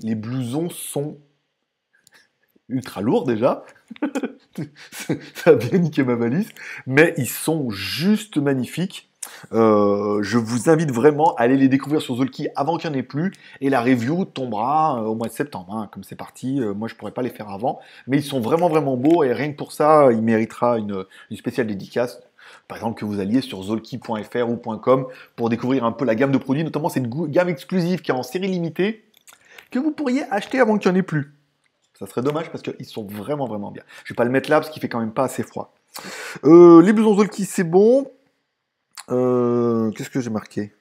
Les 0.03 0.15
blousons 0.15 0.69
sont 0.69 1.17
ultra 2.69 3.01
lourds 3.01 3.25
déjà. 3.25 3.63
Ça 5.33 5.51
a 5.51 5.55
bien 5.55 5.79
niqué 5.79 6.03
ma 6.03 6.15
valise. 6.15 6.49
Mais 6.85 7.13
ils 7.17 7.29
sont 7.29 7.69
juste 7.69 8.37
magnifiques. 8.37 9.09
Euh, 9.51 10.21
je 10.23 10.37
vous 10.37 10.69
invite 10.69 10.91
vraiment 10.91 11.35
à 11.35 11.41
aller 11.41 11.57
les 11.57 11.67
découvrir 11.67 12.01
sur 12.01 12.15
Zolki 12.15 12.47
avant 12.55 12.77
qu'il 12.77 12.89
n'y 12.89 12.95
en 12.95 12.99
ait 12.99 13.03
plus. 13.03 13.33
Et 13.61 13.69
la 13.69 13.81
review 13.81 14.25
tombera 14.25 14.99
euh, 14.99 15.05
au 15.05 15.15
mois 15.15 15.27
de 15.27 15.33
septembre. 15.33 15.75
Hein. 15.75 15.89
Comme 15.91 16.03
c'est 16.03 16.15
parti, 16.15 16.61
euh, 16.61 16.73
moi 16.73 16.87
je 16.87 16.95
pourrais 16.95 17.11
pas 17.11 17.21
les 17.21 17.29
faire 17.29 17.49
avant. 17.49 17.79
Mais 18.07 18.17
ils 18.17 18.23
sont 18.23 18.39
vraiment 18.39 18.69
vraiment 18.69 18.97
beaux 18.97 19.23
et 19.23 19.33
rien 19.33 19.51
que 19.51 19.57
pour 19.57 19.71
ça, 19.71 20.09
il 20.11 20.21
méritera 20.21 20.77
une, 20.77 21.05
spéciale 21.35 21.67
dédicace. 21.67 22.21
Par 22.67 22.77
exemple, 22.77 22.99
que 22.99 23.05
vous 23.05 23.19
alliez 23.19 23.41
sur 23.41 23.61
zolki.fr 23.63 24.49
ou 24.49 24.57
.com 24.77 25.07
pour 25.35 25.49
découvrir 25.49 25.83
un 25.83 25.91
peu 25.91 26.05
la 26.05 26.15
gamme 26.15 26.31
de 26.31 26.37
produits, 26.37 26.63
notamment 26.63 26.89
cette 26.89 27.09
gamme 27.09 27.49
exclusive 27.49 28.01
qui 28.01 28.11
est 28.11 28.13
en 28.13 28.23
série 28.23 28.47
limitée, 28.47 29.06
que 29.71 29.79
vous 29.79 29.91
pourriez 29.91 30.23
acheter 30.31 30.59
avant 30.59 30.77
qu'il 30.77 30.91
n'y 30.91 30.97
en 30.97 30.99
ait 30.99 31.03
plus. 31.03 31.33
Ça 31.97 32.05
serait 32.05 32.21
dommage 32.21 32.51
parce 32.51 32.61
qu'ils 32.61 32.85
sont 32.85 33.05
vraiment 33.05 33.47
vraiment 33.47 33.71
bien. 33.71 33.83
Je 34.03 34.13
vais 34.13 34.15
pas 34.15 34.23
le 34.23 34.29
mettre 34.29 34.49
là 34.49 34.59
parce 34.59 34.69
qu'il 34.69 34.81
fait 34.81 34.89
quand 34.89 34.99
même 34.99 35.13
pas 35.13 35.23
assez 35.23 35.43
froid. 35.43 35.73
les 36.43 36.93
blousons 36.93 37.15
Zolki, 37.15 37.45
c'est 37.45 37.63
bon. 37.63 38.11
Euh, 39.09 39.91
qu'est-ce 39.91 40.09
que 40.09 40.19
j'ai 40.19 40.29
marqué? 40.29 40.73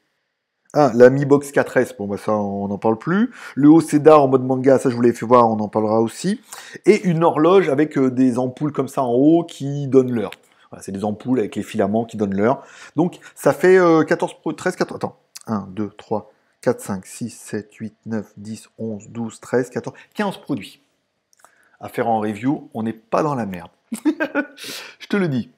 Ah, 0.74 0.90
la 0.94 1.08
Mi 1.08 1.24
Box 1.24 1.52
4S, 1.52 1.96
bon 1.96 2.06
bah 2.06 2.18
ça 2.18 2.32
on 2.32 2.68
n'en 2.68 2.76
parle 2.76 2.98
plus. 2.98 3.32
Le 3.54 3.70
haut 3.70 3.80
Cedar 3.80 4.22
en 4.22 4.28
mode 4.28 4.42
manga, 4.42 4.78
ça 4.78 4.90
je 4.90 4.94
vous 4.94 5.00
l'ai 5.00 5.12
fait 5.12 5.24
voir, 5.24 5.48
on 5.48 5.58
en 5.58 5.68
parlera 5.68 6.00
aussi. 6.00 6.40
Et 6.84 7.02
une 7.04 7.24
horloge 7.24 7.70
avec 7.70 7.96
euh, 7.96 8.10
des 8.10 8.38
ampoules 8.38 8.72
comme 8.72 8.88
ça 8.88 9.02
en 9.02 9.12
haut 9.12 9.44
qui 9.44 9.86
donnent 9.86 10.12
l'heure. 10.12 10.32
Voilà, 10.70 10.82
c'est 10.82 10.92
des 10.92 11.04
ampoules 11.04 11.38
avec 11.38 11.56
les 11.56 11.62
filaments 11.62 12.04
qui 12.04 12.18
donnent 12.18 12.36
l'heure. 12.36 12.62
Donc 12.96 13.20
ça 13.34 13.54
fait 13.54 13.78
14, 14.06 14.34
13, 14.56 14.76
14, 14.76 14.96
attends, 14.96 15.16
1, 15.46 15.68
2, 15.70 15.90
3, 15.96 16.32
4, 16.66 16.80
5, 16.80 17.06
6, 17.06 17.30
7, 17.30 17.74
8, 17.74 17.94
9, 18.06 18.32
10, 18.38 18.68
11, 18.78 19.08
12, 19.10 19.38
13, 19.38 19.70
14, 19.70 19.96
15 20.14 20.38
produits 20.38 20.80
à 21.78 21.88
faire 21.88 22.08
en 22.08 22.18
review. 22.18 22.68
On 22.74 22.82
n'est 22.82 22.92
pas 22.92 23.22
dans 23.22 23.36
la 23.36 23.46
merde. 23.46 23.70
je 24.98 25.06
te 25.06 25.16
le 25.16 25.28
dis. 25.28 25.48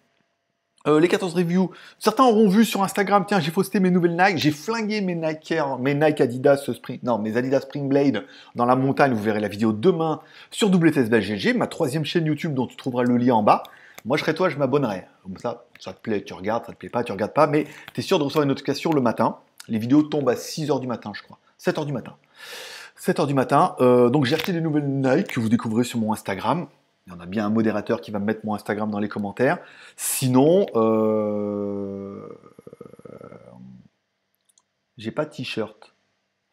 Euh, 0.87 1.01
les 1.01 1.09
14 1.09 1.33
reviews, 1.33 1.71
certains 1.99 2.25
auront 2.25 2.51
vu 2.51 2.67
sur 2.67 2.83
Instagram, 2.83 3.25
tiens, 3.27 3.41
j'ai 3.41 3.51
posté 3.51 3.81
mes 3.81 3.91
nouvelles 3.91 4.19
Nike, 4.19 4.37
j'ai 4.37 4.51
flingué 4.51 5.01
mes 5.01 5.15
Nike, 5.15 5.55
mes 5.81 5.95
Nike 5.95 6.21
Adidas 6.21 6.59
Spring, 6.75 7.01
non, 7.03 7.19
mes 7.19 7.39
Adidas 7.39 7.63
Spring 7.63 7.89
Blade 7.89 8.27
dans 8.55 8.67
la 8.67 8.77
montagne, 8.77 9.15
vous 9.15 9.23
verrez 9.23 9.41
la 9.41 9.49
vidéo 9.49 9.73
demain 9.73 10.21
sur 10.51 10.69
WTSBGG, 10.69 11.57
ma 11.57 11.69
troisième 11.69 12.05
chaîne 12.05 12.27
YouTube 12.27 12.53
dont 12.53 12.67
tu 12.67 12.77
trouveras 12.77 13.05
le 13.05 13.17
lien 13.17 13.37
en 13.37 13.43
bas. 13.43 13.63
Moi, 14.05 14.19
je 14.19 14.23
serais 14.25 14.35
toi, 14.35 14.51
je 14.51 14.59
m'abonnerais. 14.59 15.09
Comme 15.23 15.39
ça, 15.39 15.65
ça 15.81 15.95
te 15.95 16.01
plaît, 16.01 16.23
tu 16.23 16.35
regardes, 16.35 16.67
ça 16.67 16.73
te 16.73 16.77
plaît 16.77 16.91
pas, 16.91 17.03
tu 17.03 17.13
regardes 17.13 17.33
pas, 17.33 17.47
mais 17.47 17.65
tu 17.95 18.01
es 18.01 18.03
sûr 18.03 18.19
de 18.19 18.25
recevoir 18.25 18.43
une 18.43 18.51
notification 18.51 18.93
le 18.93 19.01
matin. 19.01 19.39
Les 19.69 19.79
vidéos 19.79 20.03
tombent 20.03 20.29
à 20.29 20.35
6h 20.35 20.81
du 20.81 20.87
matin, 20.87 21.13
je 21.15 21.23
crois. 21.23 21.39
7h 21.61 21.85
du 21.87 21.93
matin. 21.93 22.17
7h 22.99 23.27
du 23.27 23.35
matin. 23.35 23.77
Euh, 23.81 24.11
donc 24.11 24.25
j'ai 24.25 24.35
acheté 24.35 24.53
des 24.53 24.61
nouvelles 24.61 24.89
Nike 24.89 25.29
que 25.29 25.41
vous 25.41 25.49
découvrez 25.49 25.85
sur 25.85 25.99
mon 25.99 26.13
Instagram. 26.13 26.67
Il 27.07 27.13
y 27.13 27.17
en 27.17 27.21
a 27.21 27.27
bien 27.27 27.47
un 27.47 27.51
modérateur 27.51 28.01
qui 28.01 28.11
va 28.11 28.19
me 28.19 28.27
mettre 28.27 28.41
mon 28.45 28.55
Instagram 28.55 28.91
dans 28.91 28.99
les 28.99 29.09
commentaires. 29.09 29.59
Sinon, 29.97 30.67
euh... 30.75 32.29
j'ai 34.99 35.11
pas 35.11 35.25
de 35.25 35.31
t-shirt. 35.31 35.95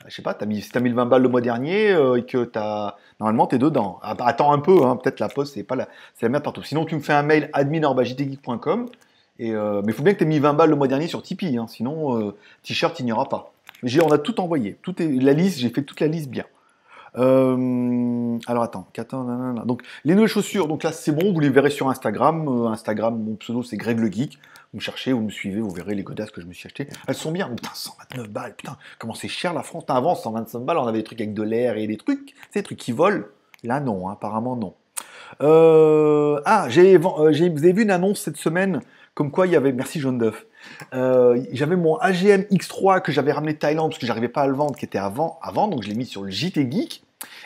Je 0.08 0.14
sais 0.14 0.22
pas, 0.22 0.38
as 0.40 0.46
mis, 0.46 0.62
t'as 0.62 0.80
mis 0.80 0.90
le 0.90 0.96
20 0.96 1.06
balles 1.08 1.24
le 1.24 1.30
mois 1.30 1.42
dernier 1.42 1.92
euh, 1.92 2.16
et 2.16 2.26
que 2.26 2.44
t'as. 2.44 2.96
Normalement, 3.20 3.48
t'es 3.48 3.58
dedans. 3.58 4.00
Ah, 4.04 4.14
bah, 4.14 4.26
attends 4.28 4.52
un 4.52 4.60
peu, 4.60 4.84
hein, 4.84 4.98
peut-être 4.98 5.20
la 5.20 5.30
poste, 5.30 5.56
c'est 5.56 5.64
pas 5.64 5.76
la... 5.76 5.88
c'est 6.14 6.26
la 6.26 6.30
merde 6.30 6.44
partout. 6.44 6.64
Sinon, 6.64 6.86
tu 6.86 6.96
me 6.96 7.02
fais 7.02 7.14
un 7.14 7.24
mail 7.24 7.50
admin.jtgeek.com. 7.54 8.90
Euh, 9.42 9.82
mais 9.84 9.92
il 9.92 9.96
faut 9.96 10.04
bien 10.04 10.14
que 10.14 10.20
tu 10.20 10.24
aies 10.24 10.28
mis 10.28 10.40
20 10.40 10.54
balles 10.54 10.70
le 10.70 10.76
mois 10.76 10.88
dernier 10.88 11.08
sur 11.08 11.22
Tipeee, 11.22 11.58
hein, 11.58 11.68
sinon 11.68 12.20
euh, 12.20 12.36
t-shirt 12.64 13.00
il 13.00 13.06
n'y 13.06 13.12
aura 13.12 13.28
pas. 13.28 13.54
Mais 13.84 14.02
on 14.02 14.12
a 14.12 14.18
tout 14.18 14.40
envoyé, 14.40 14.78
la 15.00 15.34
liste, 15.34 15.60
j'ai 15.60 15.70
fait 15.70 15.84
toute 15.84 16.00
la 16.00 16.08
liste 16.08 16.30
bien. 16.30 16.46
Euh, 17.18 18.38
alors 18.48 18.64
attends, 18.64 18.88
donc 19.66 19.84
les 20.04 20.16
nouvelles 20.16 20.30
chaussures, 20.30 20.68
donc 20.68 20.84
là 20.84 20.92
c'est 20.92 21.14
bon, 21.14 21.34
vous 21.34 21.40
les 21.40 21.50
verrez 21.50 21.70
sur 21.70 21.90
Instagram. 21.90 22.48
Instagram, 22.68 23.22
mon 23.22 23.36
pseudo 23.36 23.64
c'est 23.64 23.78
Greg 23.78 24.00
le 24.00 24.12
Geek. 24.12 24.40
Vous 24.74 24.80
me 24.80 24.82
cherchez, 24.82 25.14
vous 25.14 25.22
me 25.22 25.30
suivez, 25.30 25.62
vous 25.62 25.70
verrez 25.70 25.96
les 25.96 26.04
godasses 26.04 26.32
que 26.32 26.42
je 26.42 26.46
me 26.46 26.54
suis 26.54 26.68
acheté. 26.68 26.88
Elles 27.08 27.16
sont 27.16 27.32
bien, 27.32 27.48
putain, 27.48 27.70
129 27.74 28.30
balles, 28.30 28.56
putain, 28.56 28.78
comment 29.00 29.14
c'est 29.14 29.30
cher 29.30 29.54
la 29.54 29.64
France. 29.64 29.86
Avant, 29.88 30.16
125 30.16 30.60
balles, 30.60 30.78
on 30.78 30.88
avait 30.88 30.98
des 31.00 31.04
trucs 31.04 31.22
avec 31.22 31.34
de 31.34 31.44
l'air 31.44 31.78
et 31.78 31.88
des 31.88 31.98
trucs, 31.98 32.34
c'est 32.52 32.60
des 32.60 32.64
trucs 32.64 32.80
qui 32.80 32.92
volent. 32.92 33.24
Là, 33.64 33.80
non, 33.80 34.10
hein, 34.10 34.14
apparemment, 34.14 34.56
non. 34.58 34.74
Ah, 35.40 36.66
j'ai, 36.70 37.00
j'ai, 37.32 37.50
vous 37.50 37.64
avez 37.64 37.74
vu 37.74 37.84
une 37.84 37.92
annonce 37.92 38.20
cette 38.20 38.38
semaine 38.38 38.82
comme 39.16 39.32
quoi 39.32 39.48
il 39.48 39.54
y 39.54 39.56
avait. 39.56 39.72
Merci 39.72 40.00
Jaune 40.00 40.20
d'œuf. 40.20 40.46
Euh, 40.94 41.42
j'avais 41.52 41.76
mon 41.76 41.98
AGM 41.98 42.42
X3 42.52 43.02
que 43.02 43.12
j'avais 43.12 43.32
ramené 43.32 43.54
de 43.54 43.58
Thaïlande 43.58 43.90
parce 43.90 44.00
que 44.00 44.06
j'arrivais 44.06 44.30
pas 44.30 44.42
à 44.42 44.48
le 44.48 44.54
vendre, 44.54 44.76
qui 44.76 44.86
était 44.86 45.00
avant, 45.00 45.40
avant 45.42 45.68
donc 45.68 45.82
je 45.84 45.90
l'ai 45.90 45.96
mis 45.96 46.06
sur 46.06 46.24
le 46.24 46.30
JT 46.30 46.70
Geek. 46.70 47.04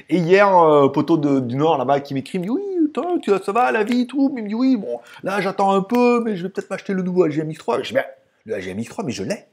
Et 0.10 0.18
hier, 0.18 0.50
poteau 0.94 1.18
du 1.18 1.56
Nord 1.56 1.78
là-bas 1.78 2.02
qui 2.02 2.14
m'écrit, 2.14 2.40
oui, 2.50 2.62
toi, 2.94 3.18
tu, 3.22 3.32
ça 3.44 3.52
va 3.52 3.72
la 3.72 3.84
vie, 3.84 4.08
tout. 4.08 4.34
Il 4.36 4.44
me 4.44 4.50
dit 4.50 4.56
oui, 4.56 4.76
bon, 4.76 5.00
là 5.24 5.40
j'attends 5.42 5.72
un 5.72 5.82
peu, 5.82 6.22
mais 6.24 6.36
je 6.36 6.44
vais 6.44 6.50
peut-être 6.50 6.70
m'acheter 6.70 6.94
le 6.94 7.04
nouveau 7.04 7.24
AGM 7.24 7.50
X3. 7.50 7.84
Je 7.84 7.90
dis, 7.90 7.94
ben, 7.94 8.04
le 8.46 8.56
AGM 8.56 8.80
X3, 8.80 9.06
mais 9.06 9.12
je 9.12 9.24
l'ai. 9.24 9.46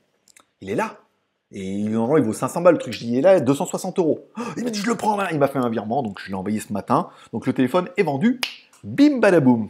Il 0.60 0.70
est 0.70 0.74
là. 0.74 0.96
Et 1.52 1.82
normalement, 1.84 2.16
il 2.16 2.24
vaut 2.24 2.32
500 2.32 2.60
balles 2.62 2.74
le 2.74 2.80
truc. 2.80 2.92
Je 2.92 2.98
dis, 3.00 3.12
il 3.12 3.18
est 3.18 3.20
là, 3.20 3.40
260 3.40 3.98
euros. 3.98 4.28
Il 4.56 4.64
m'a 4.64 4.70
dit, 4.70 4.80
je 4.80 4.86
le 4.86 4.96
prends 4.96 5.16
là. 5.16 5.28
Il 5.32 5.38
m'a 5.38 5.48
fait 5.48 5.58
un 5.58 5.68
virement, 5.68 6.02
donc 6.02 6.18
je 6.20 6.28
l'ai 6.28 6.34
envoyé 6.34 6.60
ce 6.60 6.72
matin. 6.72 7.10
Donc 7.32 7.46
le 7.46 7.52
téléphone 7.52 7.88
est 7.96 8.02
vendu. 8.02 8.40
Bim 8.82 9.18
badaboum. 9.18 9.68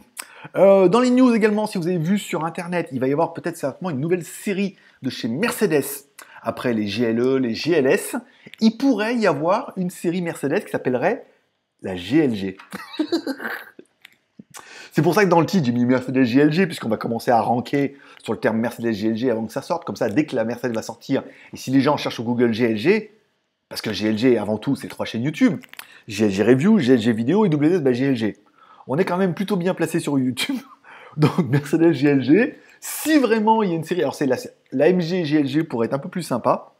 Euh, 0.55 0.87
dans 0.87 0.99
les 0.99 1.09
news 1.09 1.33
également, 1.33 1.67
si 1.67 1.77
vous 1.77 1.87
avez 1.87 1.97
vu 1.97 2.19
sur 2.19 2.45
internet, 2.45 2.89
il 2.91 2.99
va 2.99 3.07
y 3.07 3.11
avoir 3.11 3.33
peut-être 3.33 3.57
certainement 3.57 3.89
une 3.89 3.99
nouvelle 3.99 4.23
série 4.23 4.75
de 5.01 5.09
chez 5.09 5.27
Mercedes. 5.27 5.85
Après 6.41 6.73
les 6.73 6.85
GLE, 6.85 7.37
les 7.37 7.53
GLS, 7.53 8.15
il 8.61 8.77
pourrait 8.77 9.15
y 9.15 9.27
avoir 9.27 9.73
une 9.75 9.89
série 9.89 10.21
Mercedes 10.21 10.63
qui 10.63 10.71
s'appellerait 10.71 11.25
la 11.81 11.95
GLG. 11.95 12.57
C'est 14.91 15.01
pour 15.03 15.13
ça 15.13 15.23
que 15.25 15.29
dans 15.29 15.39
le 15.39 15.45
titre, 15.45 15.65
j'ai 15.65 15.73
mis 15.73 15.85
Mercedes 15.85 16.23
GLG, 16.23 16.65
puisqu'on 16.65 16.89
va 16.89 16.97
commencer 16.97 17.29
à 17.29 17.39
ranker 17.39 17.95
sur 18.23 18.33
le 18.33 18.39
terme 18.39 18.57
Mercedes 18.57 18.93
GLG 18.93 19.29
avant 19.29 19.45
que 19.45 19.53
ça 19.53 19.61
sorte. 19.61 19.85
Comme 19.85 19.95
ça, 19.95 20.09
dès 20.09 20.25
que 20.25 20.35
la 20.35 20.43
Mercedes 20.43 20.73
va 20.73 20.81
sortir, 20.81 21.23
et 21.53 21.57
si 21.57 21.69
les 21.69 21.81
gens 21.81 21.97
cherchent 21.97 22.19
au 22.19 22.23
Google 22.23 22.51
GLG, 22.51 23.11
parce 23.69 23.81
que 23.81 23.91
GLG, 23.91 24.37
avant 24.37 24.57
tout, 24.57 24.75
c'est 24.75 24.87
trois 24.87 25.05
chaînes 25.05 25.23
YouTube, 25.23 25.59
GLG 26.07 26.41
Review, 26.41 26.77
GLG 26.77 27.09
Vidéo 27.09 27.45
et 27.45 27.49
WS 27.49 27.81
bah, 27.81 27.91
GLG. 27.91 28.37
On 28.87 28.97
est 28.97 29.05
quand 29.05 29.17
même 29.17 29.33
plutôt 29.33 29.57
bien 29.57 29.73
placé 29.73 29.99
sur 29.99 30.17
YouTube. 30.17 30.57
Donc 31.17 31.49
Mercedes 31.49 31.93
GLG, 31.93 32.55
si 32.79 33.17
vraiment 33.17 33.63
il 33.63 33.69
y 33.69 33.73
a 33.73 33.75
une 33.75 33.83
série, 33.83 34.01
alors 34.01 34.15
c'est 34.15 34.27
la, 34.27 34.37
la 34.71 34.91
MG 34.91 35.23
GLG 35.23 35.63
pourrait 35.63 35.87
être 35.87 35.93
un 35.93 35.99
peu 35.99 36.09
plus 36.09 36.23
sympa, 36.23 36.73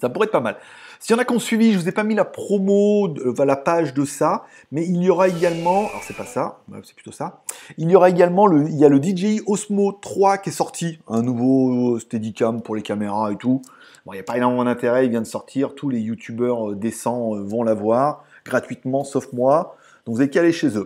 ça 0.00 0.08
pourrait 0.08 0.26
être 0.26 0.32
pas 0.32 0.40
mal. 0.40 0.56
S'il 0.98 1.16
y 1.16 1.18
en 1.18 1.22
a 1.22 1.24
qui 1.24 1.32
ont 1.32 1.38
suivi, 1.38 1.72
je 1.72 1.78
vous 1.78 1.88
ai 1.88 1.92
pas 1.92 2.04
mis 2.04 2.14
la 2.14 2.24
promo, 2.24 3.08
euh, 3.08 3.44
la 3.44 3.56
page 3.56 3.94
de 3.94 4.04
ça, 4.04 4.44
mais 4.70 4.86
il 4.86 5.02
y 5.02 5.10
aura 5.10 5.28
également, 5.28 5.88
alors 5.88 6.02
c'est 6.06 6.16
pas 6.16 6.26
ça, 6.26 6.60
c'est 6.84 6.94
plutôt 6.94 7.12
ça, 7.12 7.42
il 7.76 7.90
y 7.90 7.96
aura 7.96 8.10
également 8.10 8.46
le, 8.46 8.68
il 8.68 8.76
y 8.76 8.84
a 8.84 8.88
le 8.88 9.02
DJI 9.02 9.40
Osmo 9.46 9.92
3 9.92 10.38
qui 10.38 10.50
est 10.50 10.52
sorti, 10.52 10.98
un 11.08 11.22
nouveau 11.22 11.98
Steadicam 11.98 12.62
pour 12.62 12.76
les 12.76 12.82
caméras 12.82 13.32
et 13.32 13.36
tout. 13.36 13.62
Bon, 14.04 14.12
il 14.12 14.16
n'y 14.16 14.20
a 14.20 14.24
pas 14.24 14.36
énormément 14.36 14.64
d'intérêt, 14.64 15.06
il 15.06 15.10
vient 15.10 15.20
de 15.20 15.26
sortir, 15.26 15.74
tous 15.74 15.88
les 15.88 16.00
youtubeurs 16.00 16.70
euh, 16.70 16.74
décents 16.74 17.36
euh, 17.36 17.42
vont 17.42 17.62
l'avoir 17.62 18.24
gratuitement, 18.44 19.04
sauf 19.04 19.32
moi. 19.32 19.76
Donc 20.04 20.16
vous 20.16 20.20
avez 20.20 20.30
qu'à 20.30 20.40
aller 20.40 20.52
chez 20.52 20.76
eux. 20.76 20.84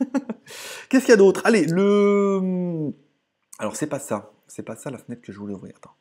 Qu'est-ce 0.88 1.04
qu'il 1.04 1.10
y 1.10 1.12
a 1.12 1.16
d'autre? 1.16 1.42
Allez, 1.44 1.64
le... 1.66 2.92
Alors 3.58 3.76
c'est 3.76 3.86
pas 3.86 3.98
ça, 3.98 4.32
c'est 4.46 4.62
pas 4.62 4.76
ça 4.76 4.90
la 4.90 4.98
fenêtre 4.98 5.22
que 5.22 5.32
je 5.32 5.38
voulais 5.38 5.54
ouvrir. 5.54 5.74
Attends 5.76 5.94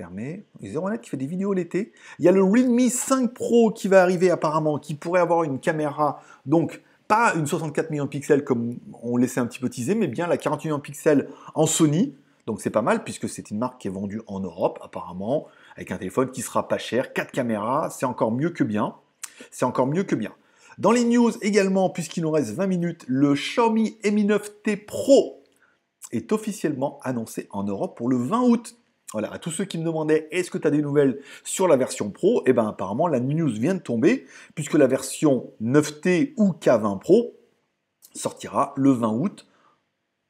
fermé. 0.00 0.46
Net 0.60 1.00
qui 1.00 1.10
fait 1.10 1.16
des 1.16 1.26
vidéos 1.26 1.52
l'été. 1.52 1.92
Il 2.18 2.24
y 2.24 2.28
a 2.28 2.32
le 2.32 2.42
Realme 2.42 2.88
5 2.88 3.34
Pro 3.34 3.70
qui 3.70 3.88
va 3.88 4.02
arriver 4.02 4.30
apparemment, 4.30 4.78
qui 4.78 4.94
pourrait 4.94 5.20
avoir 5.20 5.44
une 5.44 5.60
caméra, 5.60 6.22
donc 6.46 6.80
pas 7.08 7.34
une 7.34 7.46
64 7.46 7.90
millions 7.90 8.04
de 8.04 8.08
pixels 8.08 8.44
comme 8.44 8.78
on 9.02 9.16
laissait 9.16 9.40
un 9.40 9.46
petit 9.46 9.58
peu 9.58 9.68
teaser, 9.68 9.94
mais 9.94 10.06
bien 10.06 10.26
la 10.26 10.36
48 10.36 10.68
millions 10.68 10.78
de 10.78 10.82
pixels 10.82 11.28
en 11.54 11.66
Sony. 11.66 12.14
Donc 12.46 12.60
c'est 12.60 12.70
pas 12.70 12.82
mal 12.82 13.04
puisque 13.04 13.28
c'est 13.28 13.50
une 13.50 13.58
marque 13.58 13.80
qui 13.80 13.88
est 13.88 13.90
vendue 13.90 14.22
en 14.26 14.40
Europe 14.40 14.78
apparemment, 14.82 15.48
avec 15.76 15.90
un 15.90 15.98
téléphone 15.98 16.30
qui 16.30 16.40
sera 16.40 16.68
pas 16.68 16.78
cher, 16.78 17.12
4 17.12 17.32
caméras, 17.32 17.90
c'est 17.90 18.06
encore 18.06 18.32
mieux 18.32 18.50
que 18.50 18.64
bien. 18.64 18.94
C'est 19.50 19.64
encore 19.64 19.86
mieux 19.86 20.04
que 20.04 20.14
bien. 20.14 20.32
Dans 20.78 20.92
les 20.92 21.04
news 21.04 21.32
également, 21.42 21.90
puisqu'il 21.90 22.22
nous 22.22 22.30
reste 22.30 22.50
20 22.50 22.66
minutes, 22.66 23.04
le 23.08 23.34
Xiaomi 23.34 23.98
Mi 24.04 24.24
9T 24.24 24.84
Pro 24.84 25.42
est 26.12 26.32
officiellement 26.32 26.98
annoncé 27.02 27.48
en 27.50 27.64
Europe 27.64 27.96
pour 27.96 28.08
le 28.08 28.16
20 28.16 28.42
août. 28.42 28.76
Voilà, 29.12 29.32
à 29.32 29.38
tous 29.38 29.50
ceux 29.50 29.64
qui 29.64 29.78
me 29.78 29.84
demandaient 29.84 30.28
est-ce 30.30 30.50
que 30.50 30.58
tu 30.58 30.66
as 30.66 30.70
des 30.70 30.82
nouvelles 30.82 31.20
sur 31.42 31.66
la 31.66 31.76
version 31.76 32.10
Pro, 32.10 32.42
eh 32.46 32.52
bien 32.52 32.68
apparemment 32.68 33.08
la 33.08 33.18
news 33.18 33.50
vient 33.50 33.74
de 33.74 33.80
tomber, 33.80 34.26
puisque 34.54 34.74
la 34.74 34.86
version 34.86 35.52
9T 35.60 36.34
ou 36.36 36.52
K20 36.52 37.00
Pro 37.00 37.34
sortira 38.14 38.72
le 38.76 38.90
20 38.90 39.08
août 39.12 39.46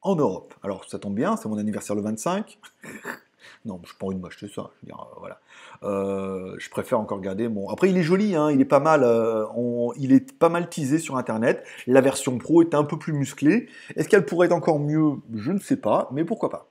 en 0.01 0.15
Europe. 0.15 0.55
Alors 0.63 0.85
ça 0.89 0.97
tombe 0.97 1.15
bien, 1.15 1.37
c'est 1.37 1.47
mon 1.47 1.57
anniversaire 1.57 1.95
le 1.95 2.01
25. 2.01 2.59
non, 3.63 3.79
je 3.83 3.91
n'ai 3.91 3.97
pas 3.99 4.07
envie 4.07 4.17
de 4.17 4.47
ça. 4.47 4.71
Je, 4.83 4.91
euh, 4.91 4.95
voilà. 5.19 5.39
Euh, 5.83 6.55
je 6.57 6.69
préfère 6.69 6.99
encore 6.99 7.21
garder 7.21 7.47
mon. 7.47 7.69
Après, 7.69 7.89
il 7.89 7.97
est 7.97 8.03
joli, 8.03 8.35
hein, 8.35 8.49
il 8.49 8.59
est 8.59 8.65
pas 8.65 8.79
mal. 8.79 9.03
Euh, 9.03 9.45
il 9.97 10.13
est 10.13 10.33
pas 10.37 10.49
mal 10.49 10.69
teasé 10.69 10.97
sur 10.97 11.15
Internet. 11.15 11.63
La 11.85 12.01
version 12.01 12.37
Pro 12.37 12.63
est 12.63 12.73
un 12.73 12.83
peu 12.83 12.97
plus 12.97 13.13
musclée. 13.13 13.67
Est-ce 13.95 14.09
qu'elle 14.09 14.25
pourrait 14.25 14.47
être 14.47 14.53
encore 14.53 14.79
mieux? 14.79 15.17
Je 15.35 15.51
ne 15.51 15.59
sais 15.59 15.75
pas, 15.75 16.09
mais 16.11 16.25
pourquoi 16.25 16.49
pas. 16.49 16.67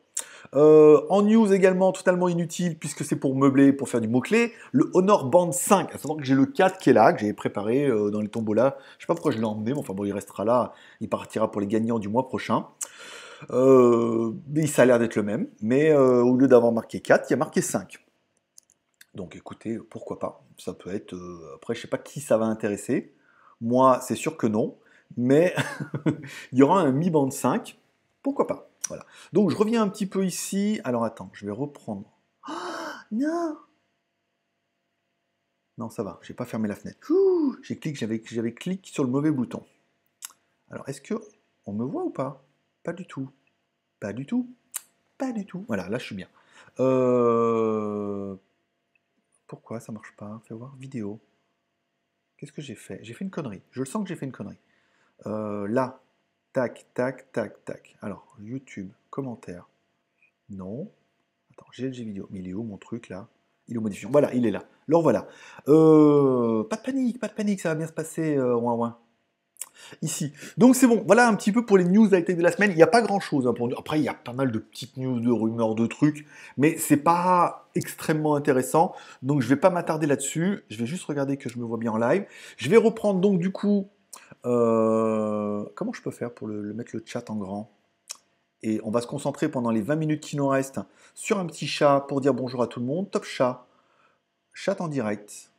En 0.52 1.22
news 1.22 1.52
également, 1.52 1.92
totalement 1.92 2.28
inutile, 2.28 2.76
puisque 2.76 3.04
c'est 3.04 3.14
pour 3.14 3.36
meubler, 3.36 3.72
pour 3.72 3.88
faire 3.88 4.00
du 4.00 4.08
mot-clé, 4.08 4.52
le 4.72 4.90
Honor 4.94 5.26
Band 5.26 5.52
5. 5.52 5.94
À 5.94 5.98
savoir 5.98 6.18
que 6.18 6.24
j'ai 6.24 6.34
le 6.34 6.46
4 6.46 6.78
qui 6.78 6.90
est 6.90 6.92
là, 6.92 7.12
que 7.12 7.20
j'ai 7.20 7.32
préparé 7.32 7.88
dans 7.88 8.20
les 8.20 8.28
là. 8.56 8.76
Je 8.98 9.04
sais 9.04 9.06
pas 9.06 9.14
pourquoi 9.14 9.30
je 9.30 9.38
l'ai 9.38 9.44
emmené, 9.44 9.72
mais 9.72 9.78
enfin 9.78 9.94
bon, 9.94 10.04
il 10.04 10.12
restera 10.12 10.44
là. 10.44 10.72
Il 11.00 11.08
partira 11.08 11.52
pour 11.52 11.60
les 11.60 11.68
gagnants 11.68 12.00
du 12.00 12.08
mois 12.08 12.26
prochain. 12.26 12.66
Euh, 13.50 14.32
ça 14.66 14.82
a 14.82 14.84
l'air 14.84 14.98
d'être 14.98 15.16
le 15.16 15.22
même, 15.22 15.48
mais 15.60 15.94
au 15.94 16.36
lieu 16.36 16.48
d'avoir 16.48 16.72
marqué 16.72 17.00
4, 17.00 17.28
il 17.28 17.32
y 17.32 17.34
a 17.34 17.36
marqué 17.38 17.62
5. 17.62 18.04
Donc 19.14 19.34
écoutez, 19.34 19.78
pourquoi 19.78 20.18
pas? 20.18 20.44
Ça 20.58 20.74
peut 20.74 20.94
être. 20.94 21.16
après, 21.56 21.74
je 21.74 21.80
sais 21.80 21.88
pas 21.88 21.98
qui 21.98 22.20
ça 22.20 22.36
va 22.36 22.46
intéresser. 22.46 23.14
Moi, 23.60 24.00
c'est 24.02 24.14
sûr 24.14 24.36
que 24.36 24.46
non. 24.46 24.78
Mais 25.16 25.54
il 26.52 26.58
y 26.58 26.62
aura 26.62 26.80
un 26.80 26.92
Mi 26.92 27.10
Band 27.10 27.30
5. 27.30 27.78
Pourquoi 28.22 28.46
pas? 28.46 28.70
Voilà. 28.88 29.04
Donc 29.32 29.50
je 29.50 29.56
reviens 29.56 29.82
un 29.82 29.88
petit 29.88 30.06
peu 30.06 30.24
ici. 30.24 30.80
Alors 30.84 31.04
attends, 31.04 31.30
je 31.32 31.46
vais 31.46 31.52
reprendre. 31.52 32.10
Ah, 32.44 33.04
non 33.10 33.56
Non, 35.78 35.90
ça 35.90 36.02
va, 36.02 36.18
j'ai 36.22 36.34
pas 36.34 36.44
fermé 36.44 36.68
la 36.68 36.76
fenêtre. 36.76 36.98
J'ai 37.62 37.78
j'avais 37.94 38.54
cliqué 38.54 38.90
sur 38.90 39.04
le 39.04 39.10
mauvais 39.10 39.30
bouton. 39.30 39.64
Alors 40.70 40.88
est-ce 40.88 41.00
que 41.00 41.14
on 41.66 41.72
me 41.72 41.84
voit 41.84 42.04
ou 42.04 42.10
pas? 42.10 42.44
Pas 42.82 42.92
du 42.92 43.06
tout. 43.06 43.30
Pas 43.98 44.12
du 44.12 44.26
tout. 44.26 44.48
Pas 45.18 45.32
du 45.32 45.44
tout. 45.44 45.64
Voilà, 45.68 45.88
là 45.88 45.98
je 45.98 46.04
suis 46.04 46.14
bien. 46.14 46.28
Euh, 46.78 48.36
pourquoi 49.46 49.80
ça 49.80 49.92
marche 49.92 50.14
pas? 50.16 50.40
Fais 50.46 50.54
voir 50.54 50.74
vidéo. 50.76 51.20
Qu'est-ce 52.36 52.52
que 52.52 52.62
j'ai 52.62 52.74
fait? 52.74 53.00
J'ai 53.02 53.12
fait 53.12 53.24
une 53.24 53.30
connerie. 53.30 53.62
Je 53.70 53.80
le 53.80 53.86
sens 53.86 54.02
que 54.02 54.08
j'ai 54.08 54.16
fait 54.16 54.26
une 54.26 54.32
connerie. 54.32 54.58
Euh, 55.26 55.68
là, 55.68 56.00
Tac, 56.52 56.86
tac, 56.94 57.30
tac, 57.30 57.64
tac. 57.64 57.96
Alors, 58.02 58.36
YouTube, 58.40 58.90
commentaire. 59.10 59.68
Non. 60.48 60.90
Attends, 61.52 61.66
GLG 61.76 62.02
vidéo. 62.02 62.26
Mais 62.30 62.40
il 62.40 62.48
est 62.48 62.54
où 62.54 62.64
mon 62.64 62.76
truc 62.76 63.08
là? 63.08 63.28
Il 63.68 63.76
est 63.76 63.78
où 63.78 63.82
modifiant 63.82 64.10
Voilà, 64.10 64.34
il 64.34 64.46
est 64.46 64.50
là. 64.50 64.64
Alors 64.88 65.02
voilà. 65.02 65.28
Euh, 65.68 66.64
pas 66.64 66.76
de 66.76 66.82
panique, 66.82 67.20
pas 67.20 67.28
de 67.28 67.34
panique, 67.34 67.60
ça 67.60 67.68
va 67.68 67.74
bien 67.76 67.86
se 67.86 67.92
passer, 67.92 68.36
ouin 68.40 68.74
ouin. 68.74 68.98
Ici. 70.02 70.32
Donc 70.56 70.76
c'est 70.76 70.86
bon, 70.86 71.02
voilà 71.06 71.28
un 71.28 71.34
petit 71.34 71.52
peu 71.52 71.64
pour 71.64 71.78
les 71.78 71.84
news 71.84 72.06
high 72.14 72.26
de 72.26 72.42
la 72.42 72.52
semaine. 72.52 72.70
Il 72.70 72.76
n'y 72.76 72.82
a 72.82 72.86
pas 72.86 73.02
grand 73.02 73.20
chose. 73.20 73.46
Hein. 73.46 73.54
Après, 73.76 73.98
il 73.98 74.04
y 74.04 74.08
a 74.08 74.14
pas 74.14 74.32
mal 74.32 74.50
de 74.50 74.58
petites 74.58 74.96
news, 74.96 75.20
de 75.20 75.30
rumeurs, 75.30 75.74
de 75.74 75.86
trucs, 75.86 76.26
mais 76.56 76.76
c'est 76.78 76.96
pas 76.96 77.68
extrêmement 77.74 78.34
intéressant. 78.34 78.94
Donc 79.22 79.42
je 79.42 79.48
vais 79.48 79.56
pas 79.56 79.70
m'attarder 79.70 80.06
là-dessus. 80.06 80.64
Je 80.70 80.76
vais 80.76 80.86
juste 80.86 81.04
regarder 81.04 81.36
que 81.36 81.48
je 81.48 81.58
me 81.58 81.64
vois 81.64 81.78
bien 81.78 81.92
en 81.92 81.98
live. 81.98 82.24
Je 82.56 82.68
vais 82.70 82.76
reprendre 82.76 83.20
donc 83.20 83.38
du 83.38 83.50
coup 83.52 83.88
euh, 84.46 85.64
comment 85.74 85.92
je 85.92 86.02
peux 86.02 86.10
faire 86.10 86.32
pour 86.32 86.48
le, 86.48 86.72
mettre 86.72 86.90
le 86.94 87.02
chat 87.04 87.28
en 87.30 87.36
grand? 87.36 87.70
Et 88.62 88.80
on 88.84 88.90
va 88.90 89.00
se 89.00 89.06
concentrer 89.06 89.48
pendant 89.48 89.70
les 89.70 89.80
20 89.80 89.96
minutes 89.96 90.20
qui 90.20 90.36
nous 90.36 90.46
restent 90.46 90.80
sur 91.14 91.38
un 91.38 91.46
petit 91.46 91.66
chat 91.66 92.04
pour 92.08 92.20
dire 92.20 92.34
bonjour 92.34 92.62
à 92.62 92.66
tout 92.66 92.80
le 92.80 92.86
monde. 92.86 93.10
Top 93.10 93.24
chat. 93.24 93.66
Chat 94.52 94.80
en 94.80 94.88
direct. 94.88 95.50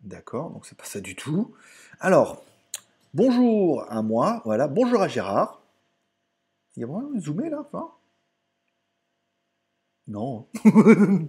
D'accord, 0.00 0.50
donc 0.50 0.66
c'est 0.66 0.76
pas 0.76 0.84
ça 0.84 1.00
du 1.00 1.16
tout. 1.16 1.54
Alors, 1.98 2.44
bonjour 3.14 3.90
à 3.90 4.02
moi, 4.02 4.42
voilà. 4.44 4.68
Bonjour 4.68 5.00
à 5.00 5.08
Gérard. 5.08 5.62
Il 6.76 6.80
y 6.80 6.84
a 6.84 6.86
vraiment 6.86 7.18
zoomé 7.18 7.48
là 7.48 7.60
enfin? 7.60 7.90
Non. 10.06 10.46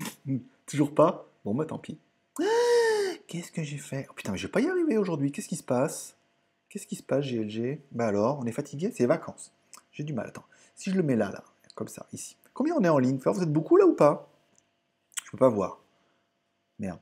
Toujours 0.66 0.94
pas? 0.94 1.30
Bon, 1.46 1.54
bah 1.56 1.66
tant 1.66 1.78
pis. 1.78 2.00
Qu'est-ce 3.28 3.52
que 3.52 3.64
j'ai 3.64 3.78
fait? 3.78 4.08
Oh 4.10 4.14
putain, 4.14 4.32
mais 4.34 4.38
je 4.38 4.48
vais 4.48 4.52
pas 4.52 4.62
y 4.62 4.68
arriver 4.68 4.98
aujourd'hui. 4.98 5.32
Qu'est-ce 5.32 5.48
qui 5.48 5.56
se 5.56 5.64
passe? 5.64 6.18
Qu'est-ce 6.70 6.88
qui 6.88 6.96
se 6.96 7.04
passe, 7.04 7.26
GLG 7.26 7.82
Bah 7.92 8.08
alors, 8.08 8.40
on 8.40 8.46
est 8.46 8.52
fatigué 8.52 8.92
C'est 8.94 9.06
vacances. 9.06 9.54
J'ai 9.92 10.04
du 10.04 10.14
mal. 10.14 10.28
Attends. 10.28 10.46
Si 10.76 10.92
je 10.92 10.98
le 10.98 11.04
mets 11.04 11.16
là, 11.16 11.32
là, 11.32 11.44
comme 11.76 11.88
ça, 11.88 12.06
ici. 12.12 12.36
Combien 12.54 12.76
on 12.76 12.84
est 12.84 12.90
en 12.90 13.00
ligne? 13.00 13.18
Vous 13.18 13.44
êtes 13.44 13.54
beaucoup 13.54 13.78
là 13.78 13.86
ou 13.86 13.94
pas? 13.94 14.30
Je 15.24 15.32
peux 15.32 15.38
pas 15.38 15.50
voir. 15.50 15.80
Merde. 16.80 17.00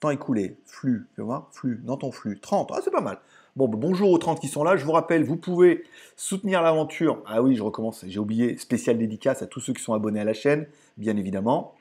Temps 0.00 0.10
écoulé. 0.10 0.58
Flux. 0.66 1.06
Tu 1.14 1.22
voir 1.22 1.48
Flux. 1.52 1.80
Dans 1.84 1.96
ton 1.96 2.10
flux. 2.10 2.40
30. 2.40 2.72
Ah, 2.74 2.80
c'est 2.82 2.90
pas 2.90 3.00
mal. 3.00 3.20
Bon, 3.56 3.68
bah, 3.68 3.78
bonjour 3.80 4.10
aux 4.10 4.18
30 4.18 4.40
qui 4.40 4.48
sont 4.48 4.64
là. 4.64 4.76
Je 4.76 4.84
vous 4.84 4.90
rappelle, 4.90 5.22
vous 5.22 5.36
pouvez 5.36 5.84
soutenir 6.16 6.60
l'aventure. 6.60 7.22
Ah 7.24 7.40
oui, 7.40 7.54
je 7.54 7.62
recommence. 7.62 8.04
J'ai 8.08 8.18
oublié. 8.18 8.58
Spécial 8.58 8.98
dédicace 8.98 9.42
à 9.42 9.46
tous 9.46 9.60
ceux 9.60 9.72
qui 9.72 9.82
sont 9.82 9.94
abonnés 9.94 10.18
à 10.18 10.24
la 10.24 10.34
chaîne, 10.34 10.66
bien 10.96 11.16
évidemment. 11.16 11.76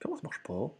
Comment 0.00 0.16
ça 0.16 0.22
marche 0.22 0.42
pas? 0.44 0.70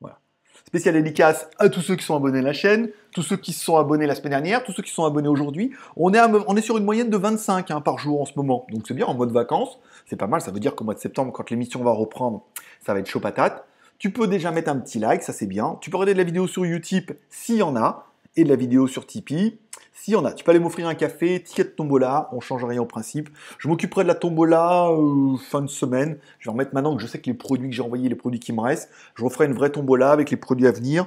Voilà. 0.00 0.20
Spécial 0.64 0.94
dédicace 0.94 1.48
à 1.58 1.68
tous 1.68 1.80
ceux 1.80 1.96
qui 1.96 2.04
sont 2.04 2.14
abonnés 2.14 2.38
à 2.38 2.42
la 2.42 2.52
chaîne, 2.52 2.90
tous 3.12 3.22
ceux 3.22 3.36
qui 3.36 3.52
se 3.52 3.64
sont 3.64 3.76
abonnés 3.76 4.06
la 4.06 4.14
semaine 4.14 4.30
dernière, 4.30 4.62
tous 4.62 4.70
ceux 4.70 4.84
qui 4.84 4.92
sont 4.92 5.04
abonnés 5.04 5.28
aujourd'hui. 5.28 5.72
On 5.96 6.14
est, 6.14 6.20
on 6.20 6.56
est 6.56 6.60
sur 6.60 6.78
une 6.78 6.84
moyenne 6.84 7.10
de 7.10 7.16
25 7.16 7.72
hein, 7.72 7.80
par 7.80 7.98
jour 7.98 8.20
en 8.20 8.24
ce 8.24 8.34
moment. 8.36 8.68
Donc 8.70 8.84
c'est 8.86 8.94
bien 8.94 9.06
en 9.06 9.14
mode 9.14 9.32
vacances. 9.32 9.80
C'est 10.06 10.14
pas 10.14 10.28
mal. 10.28 10.40
Ça 10.42 10.52
veut 10.52 10.60
dire 10.60 10.76
qu'au 10.76 10.84
mois 10.84 10.94
de 10.94 11.00
septembre, 11.00 11.32
quand 11.32 11.50
l'émission 11.50 11.82
va 11.82 11.90
reprendre, 11.90 12.44
ça 12.84 12.94
va 12.94 13.00
être 13.00 13.08
chaud 13.08 13.18
patate. 13.18 13.66
Tu 13.98 14.12
peux 14.12 14.28
déjà 14.28 14.52
mettre 14.52 14.70
un 14.70 14.78
petit 14.78 15.00
like, 15.00 15.24
ça 15.24 15.32
c'est 15.32 15.46
bien. 15.46 15.76
Tu 15.80 15.90
peux 15.90 15.96
regarder 15.96 16.12
de 16.12 16.18
la 16.18 16.24
vidéo 16.24 16.46
sur 16.46 16.64
YouTube 16.64 17.10
s'il 17.30 17.56
y 17.56 17.62
en 17.62 17.74
a, 17.74 18.06
et 18.36 18.44
de 18.44 18.48
la 18.48 18.56
vidéo 18.56 18.86
sur 18.86 19.06
Tipeee. 19.06 19.58
S'il 19.92 20.14
y 20.14 20.16
en 20.16 20.24
a, 20.24 20.32
tu 20.32 20.44
peux 20.44 20.50
aller 20.50 20.60
m'offrir 20.60 20.86
un 20.86 20.94
café, 20.94 21.42
ticket 21.42 21.64
de 21.64 21.68
tombola, 21.70 22.28
on 22.32 22.40
change 22.40 22.64
rien 22.64 22.80
au 22.80 22.86
principe. 22.86 23.30
Je 23.58 23.68
m'occuperai 23.68 24.02
de 24.02 24.08
la 24.08 24.14
tombola 24.14 24.90
euh, 24.90 25.36
fin 25.38 25.62
de 25.62 25.66
semaine. 25.68 26.18
Je 26.38 26.48
vais 26.48 26.54
en 26.54 26.56
mettre 26.56 26.74
maintenant 26.74 26.94
que 26.96 27.02
je 27.02 27.06
sais 27.06 27.18
que 27.18 27.26
les 27.26 27.34
produits 27.34 27.68
que 27.70 27.74
j'ai 27.74 27.82
envoyés, 27.82 28.08
les 28.08 28.14
produits 28.14 28.38
qui 28.38 28.52
me 28.52 28.60
restent, 28.60 28.90
je 29.14 29.24
referai 29.24 29.46
une 29.46 29.54
vraie 29.54 29.70
tombola 29.70 30.10
avec 30.10 30.30
les 30.30 30.36
produits 30.36 30.66
à 30.66 30.72
venir. 30.72 31.06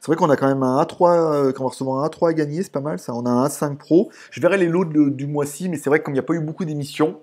C'est 0.00 0.06
vrai 0.06 0.16
qu'on 0.16 0.30
a 0.30 0.36
quand 0.36 0.48
même 0.48 0.62
un 0.62 0.82
A3, 0.82 1.48
euh, 1.48 1.52
qu'on 1.52 1.64
va 1.64 1.70
recevoir 1.70 2.02
un 2.02 2.08
A3 2.08 2.30
à 2.30 2.32
gagner, 2.32 2.62
c'est 2.62 2.72
pas 2.72 2.80
mal 2.80 2.98
ça. 2.98 3.14
On 3.14 3.26
a 3.26 3.30
un 3.30 3.46
A5 3.46 3.76
Pro. 3.76 4.10
Je 4.30 4.40
verrai 4.40 4.56
les 4.56 4.68
lots 4.68 4.84
du 4.84 5.26
mois-ci, 5.26 5.68
mais 5.68 5.76
c'est 5.76 5.90
vrai 5.90 6.00
que 6.00 6.04
comme 6.04 6.14
il 6.14 6.16
n'y 6.16 6.20
a 6.20 6.24
pas 6.24 6.34
eu 6.34 6.40
beaucoup 6.40 6.64
d'émissions, 6.64 7.20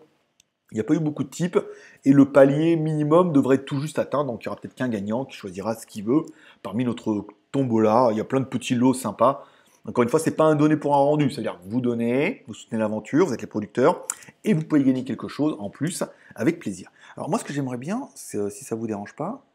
il 0.72 0.76
n'y 0.76 0.82
a 0.82 0.84
pas 0.84 0.94
eu 0.94 1.00
beaucoup 1.00 1.24
de 1.24 1.30
types, 1.30 1.60
et 2.04 2.12
le 2.12 2.32
palier 2.32 2.76
minimum 2.76 3.32
devrait 3.32 3.56
être 3.56 3.66
tout 3.66 3.80
juste 3.80 4.00
atteint, 4.00 4.26
donc 4.26 4.44
il 4.44 4.46
y 4.46 4.50
aura 4.50 4.58
peut-être 4.58 4.76
qu'un 4.76 4.90
gagnant 4.90 5.24
qui 5.24 5.36
choisira 5.38 5.76
ce 5.76 5.88
qu'il 5.88 6.04
veut. 6.04 6.24
Parmi 6.62 6.84
notre 6.84 7.26
tombola, 7.52 8.10
il 8.12 8.18
y 8.18 8.22
a 8.22 8.26
plein 8.26 8.40
de 8.40 8.46
petits 8.46 8.76
lots 8.76 8.94
sympas. 8.94 9.46
Encore 9.86 10.04
une 10.04 10.10
fois, 10.10 10.20
c'est 10.20 10.36
pas 10.36 10.44
un 10.44 10.56
donné 10.56 10.76
pour 10.76 10.96
un 10.96 11.00
rendu, 11.00 11.30
c'est-à-dire 11.30 11.60
vous 11.64 11.80
donnez, 11.80 12.44
vous 12.48 12.54
soutenez 12.54 12.80
l'aventure, 12.80 13.26
vous 13.26 13.34
êtes 13.34 13.42
les 13.42 13.48
producteurs, 13.48 14.06
et 14.44 14.54
vous 14.54 14.64
pouvez 14.64 14.84
gagner 14.84 15.06
quelque 15.06 15.30
chose 15.30 15.56
en 15.60 15.70
plus 15.70 16.04
avec 16.36 16.60
plaisir. 16.60 16.92
Alors 17.16 17.30
moi, 17.30 17.40
ce 17.40 17.46
que 17.46 17.54
j'aimerais 17.54 17.78
bien, 17.78 18.10
euh, 18.36 18.50
si 18.50 18.66
ça 18.66 18.76
vous 18.76 18.86
dérange 18.86 19.16
pas, 19.16 19.46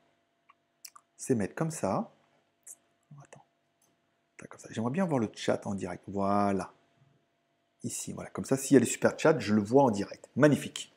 c'est 1.16 1.34
mettre 1.34 1.54
comme 1.54 1.70
ça. 1.70 2.10
Attends. 3.22 3.44
J'aimerais 4.70 4.90
bien 4.90 5.04
voir 5.04 5.20
le 5.20 5.28
chat 5.34 5.66
en 5.66 5.74
direct. 5.74 6.02
Voilà. 6.08 6.72
Ici, 7.84 8.12
voilà. 8.12 8.30
Comme 8.30 8.44
ça, 8.44 8.56
s'il 8.56 8.74
y 8.74 8.76
a 8.78 8.80
les 8.80 8.86
super 8.86 9.18
chats, 9.18 9.38
je 9.38 9.54
le 9.54 9.62
vois 9.62 9.82
en 9.82 9.90
direct. 9.90 10.30
Magnifique. 10.34 10.92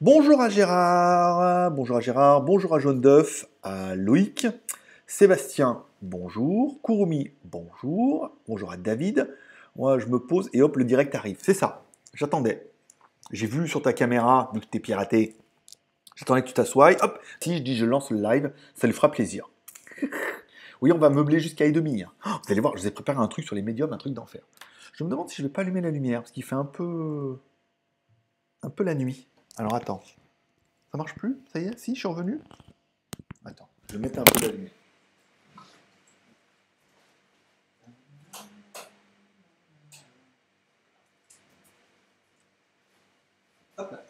Bonjour 0.00 0.40
à 0.40 0.48
Gérard, 0.48 1.72
bonjour 1.72 1.96
à 1.96 2.00
Gérard, 2.00 2.42
bonjour 2.42 2.74
à 2.74 2.78
Jaune 2.78 3.00
d'œuf, 3.00 3.46
à 3.62 3.96
Loïc, 3.96 4.46
Sébastien, 5.10 5.84
bonjour. 6.02 6.82
Kurumi, 6.82 7.30
bonjour. 7.42 8.30
Bonjour 8.46 8.70
à 8.70 8.76
David. 8.76 9.34
Moi, 9.74 9.98
je 9.98 10.06
me 10.06 10.18
pose 10.18 10.50
et 10.52 10.60
hop, 10.60 10.76
le 10.76 10.84
direct 10.84 11.14
arrive. 11.14 11.38
C'est 11.40 11.54
ça. 11.54 11.82
J'attendais. 12.12 12.70
J'ai 13.32 13.46
vu 13.46 13.66
sur 13.66 13.80
ta 13.80 13.94
caméra, 13.94 14.50
vu 14.52 14.60
que 14.60 14.66
t'es 14.66 14.80
piraté, 14.80 15.38
j'attendais 16.14 16.42
que 16.42 16.48
tu 16.48 16.52
t'assoies. 16.52 17.02
Hop, 17.02 17.18
si 17.40 17.56
je 17.56 17.62
dis 17.62 17.74
je 17.74 17.86
lance 17.86 18.10
le 18.10 18.20
live, 18.20 18.52
ça 18.74 18.86
lui 18.86 18.92
fera 18.92 19.10
plaisir. 19.10 19.48
oui, 20.82 20.92
on 20.92 20.98
va 20.98 21.08
meubler 21.08 21.40
jusqu'à 21.40 21.64
et 21.64 21.72
demi. 21.72 22.02
Hein. 22.02 22.12
Oh, 22.26 22.40
vous 22.44 22.52
allez 22.52 22.60
voir, 22.60 22.76
je 22.76 22.82
vous 22.82 22.88
ai 22.88 22.90
préparé 22.90 23.18
un 23.18 23.28
truc 23.28 23.46
sur 23.46 23.56
les 23.56 23.62
médiums, 23.62 23.94
un 23.94 23.98
truc 23.98 24.12
d'enfer. 24.12 24.42
Je 24.92 25.04
me 25.04 25.08
demande 25.08 25.30
si 25.30 25.36
je 25.36 25.42
vais 25.42 25.48
pas 25.48 25.62
allumer 25.62 25.80
la 25.80 25.90
lumière, 25.90 26.20
parce 26.20 26.32
qu'il 26.32 26.44
fait 26.44 26.54
un 26.54 26.66
peu... 26.66 27.38
un 28.62 28.68
peu 28.68 28.84
la 28.84 28.94
nuit. 28.94 29.26
Alors 29.56 29.74
attends. 29.74 30.02
Ça 30.92 30.98
marche 30.98 31.14
plus? 31.14 31.38
Ça 31.50 31.60
y 31.60 31.64
est? 31.64 31.78
Si, 31.78 31.94
je 31.94 32.00
suis 32.00 32.08
revenu? 32.08 32.40
Attends, 33.46 33.70
je 33.88 33.94
vais 33.94 34.00
mettre 34.00 34.18
un 34.18 34.24
peu 34.24 34.46
la 34.46 34.52
lumière. 34.52 34.72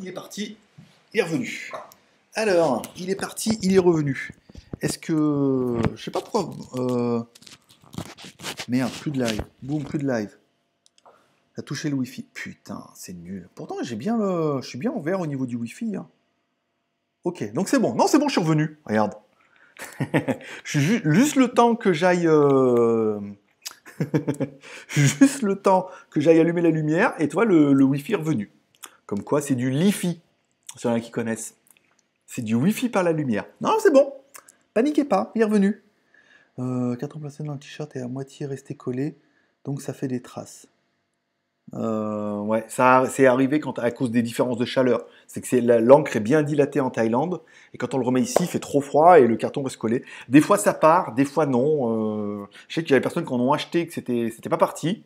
Il 0.01 0.09
est 0.09 0.13
parti, 0.13 0.57
il 1.13 1.21
est 1.21 1.23
revenu. 1.23 1.71
Alors, 2.35 2.83
il 2.97 3.11
est 3.11 3.17
parti, 3.17 3.59
il 3.63 3.75
est 3.75 3.81
revenu. 3.81 4.31
Est-ce 4.81 4.99
que. 4.99 5.79
Je 5.95 6.03
sais 6.03 6.11
pas 6.11 6.21
pourquoi. 6.21 6.51
Euh, 6.77 7.23
merde, 8.69 8.93
plus 8.93 9.11
de 9.11 9.23
live. 9.23 9.43
Boum, 9.63 9.83
plus 9.85 9.99
de 9.99 10.07
live. 10.07 10.37
a 11.57 11.63
touché 11.63 11.91
le 11.91 11.97
Wi-Fi. 11.97 12.23
Putain, 12.33 12.85
c'est 12.95 13.15
nul. 13.15 13.49
Pourtant, 13.55 13.77
j'ai 13.83 13.97
bien 13.97 14.17
le... 14.17 14.61
je 14.63 14.69
suis 14.69 14.79
bien 14.79 14.93
en 14.93 15.01
vert 15.01 15.21
au 15.21 15.27
niveau 15.27 15.47
du 15.47 15.57
Wi-Fi. 15.57 15.97
Hein. 15.97 16.09
Ok, 17.25 17.53
donc 17.53 17.69
c'est 17.69 17.81
bon. 17.81 17.95
Non, 17.95 18.07
c'est 18.07 18.19
bon, 18.19 18.29
je 18.29 18.33
suis 18.33 18.41
revenu. 18.41 18.79
Regarde. 18.85 19.15
juste 20.65 21.37
le 21.37 21.49
temps 21.49 21.75
que 21.75 21.93
j'aille. 21.93 22.27
Euh, 22.27 23.21
juste 24.89 25.43
le 25.43 25.57
temps 25.57 25.89
que 26.11 26.21
j'aille 26.21 26.39
allumer 26.39 26.63
la 26.63 26.71
lumière 26.71 27.15
et 27.19 27.29
toi, 27.29 27.45
le, 27.45 27.73
le 27.73 27.85
Wi-Fi 27.85 28.13
est 28.13 28.17
revenu. 28.17 28.53
Comme 29.09 29.25
quoi, 29.25 29.41
c'est 29.41 29.55
du 29.55 29.71
Li-Fi, 29.71 30.21
sur 30.77 30.95
qui 31.01 31.11
connaissent. 31.11 31.57
C'est 32.27 32.43
du 32.43 32.55
Wi-Fi 32.55 32.91
par 32.91 33.03
la 33.03 33.13
lumière. 33.13 33.47
Non, 33.63 33.73
c'est 33.81 33.91
bon. 33.91 34.13
Paniquez 34.75 35.07
pas, 35.07 35.33
il 35.35 35.41
est 35.41 35.45
revenu. 35.47 35.83
Euh, 36.59 36.95
carton 36.95 37.19
placé 37.19 37.43
dans 37.43 37.55
le 37.55 37.59
t-shirt 37.59 37.97
est 37.97 38.03
à 38.03 38.07
moitié 38.07 38.45
resté 38.45 38.75
collé, 38.75 39.17
donc 39.65 39.81
ça 39.81 39.95
fait 39.95 40.09
des 40.09 40.21
traces. 40.21 40.67
Euh, 41.73 42.39
ouais, 42.41 42.67
ça 42.69 43.07
c'est 43.09 43.25
arrivé 43.25 43.61
quand, 43.61 43.79
à 43.79 43.91
cause 43.91 44.11
des 44.11 44.21
différences 44.21 44.59
de 44.59 44.67
chaleur. 44.67 45.07
C'est 45.27 45.41
que 45.41 45.57
l'encre 45.57 46.17
est 46.17 46.21
bien 46.21 46.43
dilatée 46.43 46.81
en 46.81 46.91
Thaïlande, 46.91 47.41
et 47.73 47.79
quand 47.79 47.95
on 47.95 47.99
le 47.99 48.05
remet 48.05 48.21
ici, 48.21 48.37
il 48.43 48.47
fait 48.47 48.59
trop 48.59 48.83
froid 48.83 49.19
et 49.19 49.27
le 49.27 49.37
carton 49.37 49.63
reste 49.63 49.79
collé. 49.79 50.05
Des 50.29 50.43
fois 50.43 50.59
ça 50.59 50.75
part, 50.75 51.15
des 51.15 51.25
fois 51.25 51.47
non. 51.47 52.43
Euh, 52.43 52.47
je 52.69 52.75
sais 52.75 52.83
qu'il 52.83 52.91
y 52.91 52.95
a 52.95 52.99
des 52.99 53.03
personnes 53.03 53.25
qui 53.25 53.33
en 53.33 53.41
ont 53.41 53.55
acheté 53.55 53.87
que 53.87 53.95
c'était 53.95 54.51
pas 54.51 54.59
parti. 54.59 55.03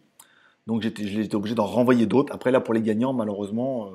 Donc 0.66 0.82
j'étais 0.82 1.34
obligé 1.34 1.54
d'en 1.54 1.66
renvoyer 1.66 2.06
d'autres. 2.06 2.32
Après 2.32 2.50
là 2.50 2.60
pour 2.60 2.74
les 2.74 2.82
gagnants, 2.82 3.12
malheureusement, 3.12 3.86
euh, 3.86 3.90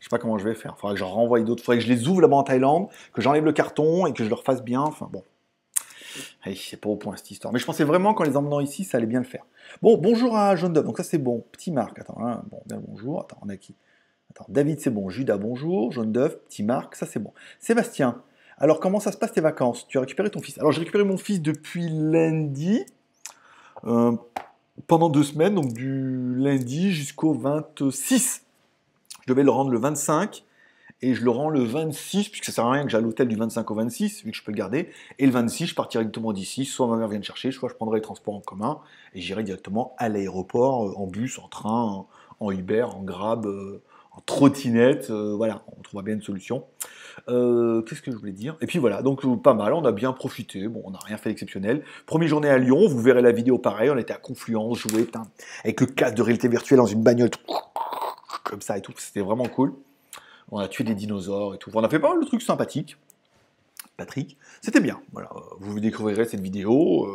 je 0.00 0.04
sais 0.04 0.08
pas 0.10 0.18
comment 0.18 0.38
je 0.38 0.44
vais 0.44 0.54
faire. 0.54 0.74
Il 0.76 0.80
faudrait 0.80 0.94
que 0.94 1.00
j'en 1.00 1.10
renvoie 1.10 1.40
d'autres. 1.40 1.62
Il 1.62 1.64
faudrait 1.64 1.78
que 1.78 1.84
je 1.84 1.92
les 1.92 2.08
ouvre 2.08 2.22
là-bas 2.22 2.36
en 2.36 2.42
Thaïlande, 2.42 2.88
que 3.12 3.20
j'enlève 3.20 3.44
le 3.44 3.52
carton 3.52 4.06
et 4.06 4.12
que 4.12 4.24
je 4.24 4.30
leur 4.30 4.42
fasse 4.42 4.62
bien. 4.62 4.80
Enfin 4.80 5.08
bon. 5.12 5.22
c'est 6.54 6.80
pas 6.80 6.88
au 6.88 6.96
point 6.96 7.16
cette 7.16 7.30
histoire. 7.30 7.52
Mais 7.52 7.58
je 7.58 7.66
pensais 7.66 7.84
vraiment 7.84 8.14
qu'en 8.14 8.24
les 8.24 8.36
emmenant 8.36 8.60
ici, 8.60 8.84
ça 8.84 8.96
allait 8.98 9.06
bien 9.06 9.20
le 9.20 9.26
faire. 9.26 9.44
Bon, 9.82 9.98
bonjour 9.98 10.36
à 10.36 10.56
Jaune 10.56 10.72
Donc 10.72 10.96
ça 10.96 11.04
c'est 11.04 11.18
bon. 11.18 11.44
Petit 11.52 11.70
Marc. 11.70 11.98
Attends, 11.98 12.18
hein. 12.20 12.42
bon, 12.50 12.62
bien 12.66 12.80
bonjour. 12.86 13.20
Attends, 13.20 13.38
on 13.42 13.48
a 13.50 13.56
qui? 13.56 13.74
Attends, 14.30 14.46
David 14.48 14.80
c'est 14.80 14.90
bon. 14.90 15.10
Judas 15.10 15.36
bonjour. 15.36 15.92
Jaune 15.92 16.12
d'œuf. 16.12 16.38
Petit 16.46 16.62
Marc, 16.62 16.94
ça 16.94 17.04
c'est 17.04 17.20
bon. 17.20 17.32
Sébastien. 17.58 18.22
Alors 18.58 18.80
comment 18.80 19.00
ça 19.00 19.12
se 19.12 19.18
passe 19.18 19.32
tes 19.32 19.42
vacances? 19.42 19.86
Tu 19.88 19.98
as 19.98 20.00
récupéré 20.00 20.30
ton 20.30 20.40
fils 20.40 20.58
Alors 20.58 20.72
j'ai 20.72 20.80
récupéré 20.80 21.04
mon 21.04 21.18
fils 21.18 21.42
depuis 21.42 21.88
lundi. 21.90 22.86
Euh, 23.84 24.16
pendant 24.86 25.08
deux 25.08 25.24
semaines, 25.24 25.54
donc 25.54 25.72
du 25.72 26.34
lundi 26.36 26.92
jusqu'au 26.92 27.34
26. 27.34 28.44
Je 29.22 29.32
devais 29.32 29.42
le 29.42 29.50
rendre 29.50 29.70
le 29.70 29.78
25 29.78 30.44
et 31.02 31.14
je 31.14 31.24
le 31.24 31.30
rends 31.30 31.50
le 31.50 31.62
26, 31.62 32.30
puisque 32.30 32.46
ça 32.46 32.52
sert 32.52 32.66
à 32.66 32.72
rien 32.72 32.84
que 32.84 32.88
j'aille 32.88 33.02
à 33.02 33.04
l'hôtel 33.04 33.28
du 33.28 33.36
25 33.36 33.70
au 33.70 33.74
26, 33.74 34.24
vu 34.24 34.30
que 34.30 34.36
je 34.36 34.42
peux 34.42 34.52
le 34.52 34.56
garder. 34.56 34.88
Et 35.18 35.26
le 35.26 35.32
26, 35.32 35.66
je 35.66 35.74
partirai 35.74 36.04
directement 36.04 36.32
d'ici, 36.32 36.64
soit 36.64 36.86
ma 36.86 36.96
mère 36.96 37.08
vient 37.08 37.18
me 37.18 37.24
chercher, 37.24 37.52
soit 37.52 37.68
je 37.68 37.74
prendrai 37.74 37.98
les 37.98 38.02
transports 38.02 38.34
en 38.34 38.40
commun 38.40 38.80
et 39.14 39.20
j'irai 39.20 39.44
directement 39.44 39.94
à 39.98 40.08
l'aéroport, 40.08 40.88
euh, 40.88 40.94
en 40.96 41.06
bus, 41.06 41.38
en 41.38 41.48
train, 41.48 42.06
en 42.40 42.50
Uber, 42.50 42.82
en 42.84 43.02
Grab, 43.02 43.46
euh, 43.46 43.82
en 44.12 44.20
trottinette. 44.20 45.10
Euh, 45.10 45.34
voilà, 45.36 45.64
on 45.76 45.82
trouvera 45.82 46.02
bien 46.02 46.14
une 46.14 46.22
solution. 46.22 46.64
Euh, 47.28 47.82
qu'est-ce 47.82 48.02
que 48.02 48.10
je 48.10 48.16
voulais 48.16 48.32
dire? 48.32 48.56
Et 48.60 48.66
puis 48.66 48.78
voilà, 48.78 49.02
donc 49.02 49.24
euh, 49.24 49.36
pas 49.36 49.54
mal, 49.54 49.72
on 49.72 49.84
a 49.84 49.92
bien 49.92 50.12
profité. 50.12 50.68
Bon, 50.68 50.82
on 50.84 50.90
n'a 50.90 50.98
rien 50.98 51.16
fait 51.16 51.30
d'exceptionnel. 51.30 51.82
Première 52.06 52.28
journée 52.28 52.48
à 52.48 52.58
Lyon, 52.58 52.86
vous 52.88 53.00
verrez 53.00 53.22
la 53.22 53.32
vidéo 53.32 53.58
pareil. 53.58 53.90
On 53.90 53.96
était 53.96 54.12
à 54.12 54.18
Confluence, 54.18 54.78
jouer 54.78 55.06
avec 55.64 55.80
le 55.80 55.86
casque 55.86 56.14
de 56.14 56.22
réalité 56.22 56.48
virtuelle 56.48 56.78
dans 56.78 56.86
une 56.86 57.02
bagnole, 57.02 57.30
comme 58.44 58.60
ça 58.60 58.78
et 58.78 58.80
tout. 58.80 58.92
C'était 58.96 59.20
vraiment 59.20 59.46
cool. 59.46 59.74
On 60.50 60.58
a 60.58 60.68
tué 60.68 60.84
des 60.84 60.94
dinosaures 60.94 61.54
et 61.54 61.58
tout. 61.58 61.70
On 61.74 61.82
a 61.82 61.88
fait 61.88 61.98
pas 61.98 62.10
mal 62.10 62.20
de 62.20 62.26
trucs 62.26 62.42
sympathiques. 62.42 62.96
Patrick, 63.96 64.36
c'était 64.60 64.80
bien. 64.80 65.00
Voilà, 65.12 65.30
vous 65.58 65.80
découvrirez 65.80 66.26
cette 66.26 66.40
vidéo 66.40 67.08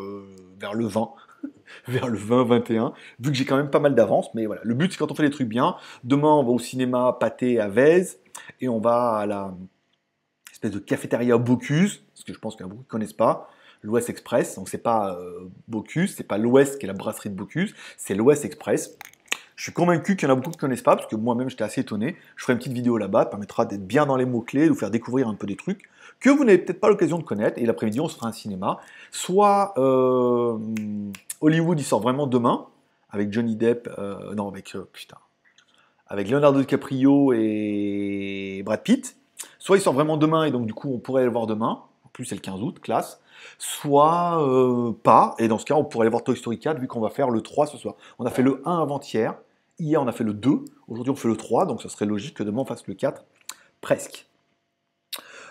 vers 0.60 0.74
le 0.74 0.86
20 0.86 1.12
vers 1.88 2.08
le 2.08 2.18
20-21, 2.18 2.94
vu 3.20 3.32
que 3.32 3.38
j'ai 3.38 3.46
quand 3.46 3.58
même 3.58 3.70
pas 3.70 3.80
mal 3.80 3.96
d'avance, 3.96 4.34
mais 4.34 4.46
voilà, 4.46 4.62
le 4.64 4.74
but 4.74 4.92
c'est 4.92 4.98
quand 4.98 5.12
on 5.12 5.16
fait 5.16 5.24
les 5.24 5.30
trucs 5.30 5.48
bien, 5.48 5.76
demain 6.04 6.30
on 6.30 6.44
va 6.44 6.52
au 6.52 6.60
cinéma 6.60 7.18
Pâté 7.20 7.60
à 7.60 7.68
Vez, 7.68 8.04
et 8.60 8.70
on 8.70 8.80
va 8.80 9.16
à 9.18 9.26
la 9.26 9.56
espèce 10.62 10.72
de 10.72 10.80
cafétéria 10.80 11.38
Bocuse, 11.38 12.04
parce 12.14 12.24
que 12.24 12.34
je 12.34 12.40
pense 12.40 12.56
qu'il 12.56 12.62
y 12.62 12.64
en 12.66 12.68
a 12.68 12.70
beaucoup 12.70 12.84
qui 12.84 12.88
ne 12.88 12.92
connaissent 12.92 13.14
pas, 13.14 13.50
l'Ouest 13.82 14.12
Express, 14.12 14.56
donc 14.56 14.70
c'est 14.70 14.78
pas 14.78 15.16
euh, 15.16 15.50
Bocuse, 15.68 16.14
c'est 16.16 16.24
pas 16.24 16.38
l'Ouest 16.38 16.78
qui 16.78 16.86
est 16.86 16.88
la 16.88 16.94
brasserie 16.94 17.32
de 17.32 17.36
Bocuse, 17.36 17.74
c'est 17.98 18.14
l'Ouest 18.14 18.46
Express. 18.46 18.96
Je 19.56 19.64
suis 19.64 19.74
convaincu 19.74 20.16
qu'il 20.16 20.28
y 20.28 20.32
en 20.32 20.34
a 20.34 20.36
beaucoup 20.36 20.52
qui 20.52 20.58
ne 20.58 20.62
connaissent 20.62 20.84
pas, 20.84 20.96
parce 20.96 21.08
que 21.08 21.16
moi-même 21.16 21.50
j'étais 21.50 21.64
assez 21.64 21.82
étonné. 21.82 22.16
Je 22.36 22.44
ferai 22.44 22.54
une 22.54 22.60
petite 22.60 22.74
vidéo 22.74 22.98
là-bas, 22.98 23.26
permettra 23.26 23.66
d'être 23.66 23.86
bien 23.86 24.06
dans 24.06 24.16
les 24.16 24.26
mots-clés, 24.26 24.66
de 24.66 24.70
vous 24.70 24.76
faire 24.76 24.92
découvrir 24.92 25.28
un 25.28 25.34
peu 25.34 25.48
des 25.48 25.56
trucs 25.56 25.90
que 26.20 26.30
vous 26.30 26.44
n'avez 26.44 26.60
peut-être 26.60 26.80
pas 26.80 26.90
l'occasion 26.90 27.18
de 27.18 27.24
connaître, 27.24 27.60
et 27.60 27.66
l'après-midi 27.66 28.00
on 28.00 28.08
se 28.08 28.16
fera 28.16 28.28
un 28.28 28.32
cinéma. 28.32 28.80
Soit 29.10 29.74
euh, 29.78 30.58
Hollywood 31.42 31.80
il 31.80 31.84
sort 31.84 32.02
vraiment 32.02 32.28
demain, 32.28 32.68
avec 33.10 33.34
Johnny 33.34 33.56
Depp, 33.56 33.90
euh, 33.98 34.36
non 34.36 34.48
avec, 34.48 34.76
putain, 34.94 35.18
avec 36.08 36.30
Leonardo 36.30 36.60
DiCaprio 36.60 37.34
et 37.34 38.62
Brad 38.64 38.84
Pitt. 38.84 39.18
Soit 39.62 39.78
il 39.78 39.82
sort 39.82 39.94
vraiment 39.94 40.18
demain 40.18 40.46
et 40.46 40.52
donc 40.52 40.66
du 40.66 40.74
coup 40.74 40.92
on 40.92 40.98
pourrait 40.98 41.24
le 41.24 41.30
voir 41.30 41.46
demain. 41.46 41.84
En 42.04 42.10
plus 42.14 42.26
c'est 42.26 42.34
le 42.34 42.42
15 42.42 42.64
août, 42.64 42.80
classe. 42.80 43.22
Soit 43.60 44.44
euh, 44.44 44.92
pas, 44.92 45.36
et 45.38 45.48
dans 45.48 45.60
ce 45.60 45.66
cas 45.66 45.76
on 45.76 45.84
pourrait 45.84 46.06
aller 46.06 46.10
voir 46.10 46.24
Toy 46.24 46.36
Story 46.36 46.58
4 46.58 46.80
vu 46.80 46.88
qu'on 46.88 47.00
va 47.00 47.12
faire 47.12 47.30
le 47.30 47.42
3 47.42 47.68
ce 47.68 47.78
soir. 47.78 47.96
On 48.18 48.26
a 48.26 48.32
fait 48.32 48.42
le 48.42 48.64
1 48.66 48.80
avant-hier, 48.82 49.38
hier 49.78 50.02
on 50.02 50.08
a 50.08 50.12
fait 50.12 50.24
le 50.24 50.34
2, 50.34 50.66
aujourd'hui 50.88 51.12
on 51.12 51.16
fait 51.16 51.28
le 51.28 51.38
3, 51.38 51.68
donc 51.68 51.84
ce 51.84 51.90
serait 51.90 52.08
logique 52.08 52.38
que 52.38 52.42
demain 52.42 52.62
on 52.62 52.66
fasse 52.66 52.88
le 52.88 52.96
4, 52.96 53.24
presque. 53.82 54.28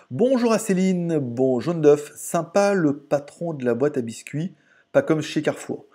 Bonjour 0.09 0.51
à 0.51 0.59
Céline, 0.59 1.17
bon 1.17 1.61
jaune 1.61 1.79
d'œuf, 1.79 2.11
sympa 2.17 2.73
le 2.73 2.97
patron 2.97 3.53
de 3.53 3.63
la 3.63 3.75
boîte 3.75 3.95
à 3.95 4.01
biscuits, 4.01 4.53
pas 4.91 5.03
comme 5.03 5.21
chez 5.21 5.41
Carrefour. 5.41 5.85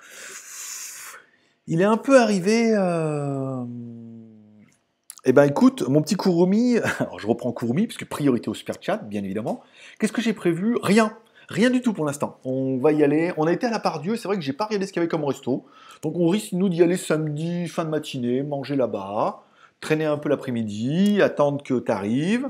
Il 1.67 1.83
est 1.83 1.85
un 1.85 1.99
peu 1.99 2.19
arrivé. 2.19 2.73
Euh... 2.75 3.63
Eh 5.29 5.33
ben 5.33 5.43
écoute, 5.43 5.83
mon 5.89 6.03
petit 6.03 6.17
Kurumi, 6.17 6.79
alors 7.01 7.19
je 7.19 7.27
reprends 7.27 7.51
Kurumi, 7.51 7.89
puisque 7.89 8.05
priorité 8.05 8.49
au 8.49 8.55
super 8.55 8.77
chat, 8.81 8.99
bien 8.99 9.25
évidemment. 9.25 9.61
Qu'est-ce 9.99 10.13
que 10.13 10.23
j'ai 10.23 10.33
prévu? 10.33 10.79
Rien. 10.81 11.17
Rien 11.49 11.69
du 11.69 11.83
tout 11.83 11.93
pour 11.93 12.05
l'instant. 12.05 12.39
On 12.45 12.79
va 12.79 12.93
y 12.93 13.03
aller. 13.03 13.33
On 13.37 13.49
a 13.49 13.53
été 13.53 13.67
à 13.67 13.71
la 13.71 13.81
part 13.81 14.01
Dieu, 14.01 14.15
c'est 14.15 14.29
vrai 14.29 14.37
que 14.37 14.43
j'ai 14.43 14.53
pas 14.53 14.67
regardé 14.67 14.87
ce 14.87 14.93
qu'il 14.93 15.01
y 15.01 15.03
avait 15.03 15.09
comme 15.09 15.25
resto. 15.25 15.65
Donc 16.03 16.15
on 16.15 16.29
risque, 16.29 16.53
nous, 16.53 16.69
d'y 16.69 16.81
aller 16.81 16.97
samedi, 16.97 17.67
fin 17.67 17.85
de 17.85 17.91
matinée, 17.91 18.45
manger 18.45 18.77
là-bas, 18.77 19.43
traîner 19.81 20.05
un 20.05 20.17
peu 20.17 20.29
l'après-midi, 20.29 21.21
attendre 21.21 21.61
que 21.65 21.75
tu 21.75 21.91
arrives. 21.91 22.49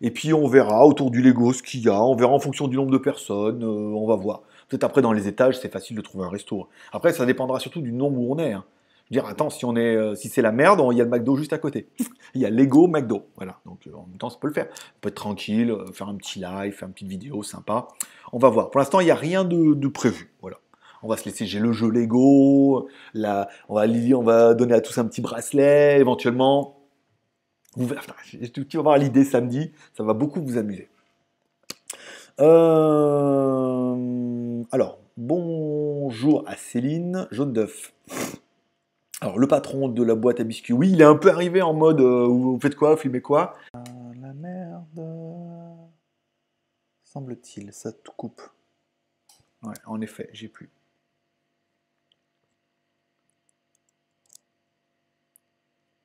Et 0.00 0.10
puis 0.10 0.34
on 0.34 0.48
verra 0.48 0.84
autour 0.86 1.12
du 1.12 1.22
Lego 1.22 1.52
ce 1.52 1.62
qu'il 1.62 1.82
y 1.82 1.88
a. 1.88 2.02
On 2.02 2.16
verra 2.16 2.32
en 2.32 2.40
fonction 2.40 2.66
du 2.66 2.74
nombre 2.74 2.90
de 2.90 2.98
personnes. 2.98 3.62
Euh, 3.62 3.94
on 3.94 4.08
va 4.08 4.16
voir. 4.16 4.42
Peut-être 4.68 4.82
après 4.82 5.02
dans 5.02 5.12
les 5.12 5.28
étages, 5.28 5.56
c'est 5.60 5.72
facile 5.72 5.96
de 5.96 6.02
trouver 6.02 6.24
un 6.24 6.30
resto. 6.30 6.66
Après, 6.92 7.12
ça 7.12 7.26
dépendra 7.26 7.60
surtout 7.60 7.80
du 7.80 7.92
nombre 7.92 8.18
où 8.18 8.34
on 8.34 8.38
est. 8.40 8.54
Hein. 8.54 8.64
Je 9.08 9.14
dire, 9.14 9.26
attends, 9.26 9.48
si 9.48 9.64
on 9.64 9.74
est, 9.74 9.96
euh, 9.96 10.14
si 10.14 10.28
c'est 10.28 10.42
la 10.42 10.52
merde, 10.52 10.82
il 10.92 10.98
y 10.98 11.00
a 11.00 11.04
le 11.04 11.10
McDo 11.10 11.34
juste 11.36 11.54
à 11.54 11.58
côté. 11.58 11.88
il 12.34 12.42
y 12.42 12.46
a 12.46 12.50
Lego, 12.50 12.88
McDo. 12.88 13.26
Voilà. 13.36 13.58
Donc 13.64 13.86
euh, 13.86 13.94
en 13.94 14.06
même 14.06 14.18
temps, 14.18 14.28
ça 14.28 14.38
peut 14.38 14.48
le 14.48 14.52
faire. 14.52 14.66
On 14.68 15.00
peut 15.00 15.08
être 15.08 15.14
tranquille, 15.14 15.74
faire 15.94 16.08
un 16.08 16.16
petit 16.16 16.40
live, 16.40 16.72
faire 16.72 16.88
une 16.88 16.94
petite 16.94 17.08
vidéo 17.08 17.42
sympa. 17.42 17.88
On 18.32 18.38
va 18.38 18.50
voir. 18.50 18.70
Pour 18.70 18.80
l'instant, 18.80 19.00
il 19.00 19.06
n'y 19.06 19.10
a 19.10 19.16
rien 19.16 19.44
de, 19.44 19.88
prévu. 19.88 20.34
Voilà. 20.42 20.58
On 21.02 21.08
va 21.08 21.16
se 21.16 21.24
laisser, 21.24 21.46
j'ai 21.46 21.60
le 21.60 21.72
jeu 21.72 21.88
Lego, 21.88 22.88
la, 23.14 23.48
on, 23.68 23.76
va, 23.76 23.86
on 23.86 24.22
va 24.22 24.54
donner 24.54 24.74
à 24.74 24.80
tous 24.80 24.98
un 24.98 25.06
petit 25.06 25.20
bracelet, 25.20 26.00
éventuellement. 26.00 26.78
Tu 27.76 28.76
vas 28.76 28.82
voir 28.82 28.98
l'idée 28.98 29.24
samedi, 29.24 29.70
ça 29.96 30.02
va 30.02 30.12
beaucoup 30.12 30.42
vous 30.42 30.58
amuser. 30.58 30.88
Euh, 32.40 33.94
alors, 34.72 34.98
bonjour 35.16 36.44
à 36.46 36.56
Céline, 36.56 37.28
jaune 37.30 37.52
d'œuf. 37.52 37.92
Alors, 39.20 39.38
le 39.38 39.48
patron 39.48 39.88
de 39.88 40.02
la 40.04 40.14
boîte 40.14 40.38
à 40.40 40.44
biscuits, 40.44 40.72
oui, 40.72 40.90
il 40.92 41.00
est 41.00 41.04
un 41.04 41.16
peu 41.16 41.30
arrivé 41.30 41.60
en 41.60 41.74
mode 41.74 42.00
euh, 42.00 42.26
vous 42.26 42.58
faites 42.60 42.76
quoi, 42.76 42.96
filmez 42.96 43.20
quoi? 43.20 43.56
Ah, 43.72 43.82
La 44.20 44.32
merde. 44.32 45.88
Semble-t-il, 47.04 47.72
ça 47.72 47.92
tout 47.92 48.12
coupe. 48.12 48.42
Ouais, 49.62 49.74
en 49.86 50.00
effet, 50.00 50.30
j'ai 50.32 50.46
plus. 50.48 50.70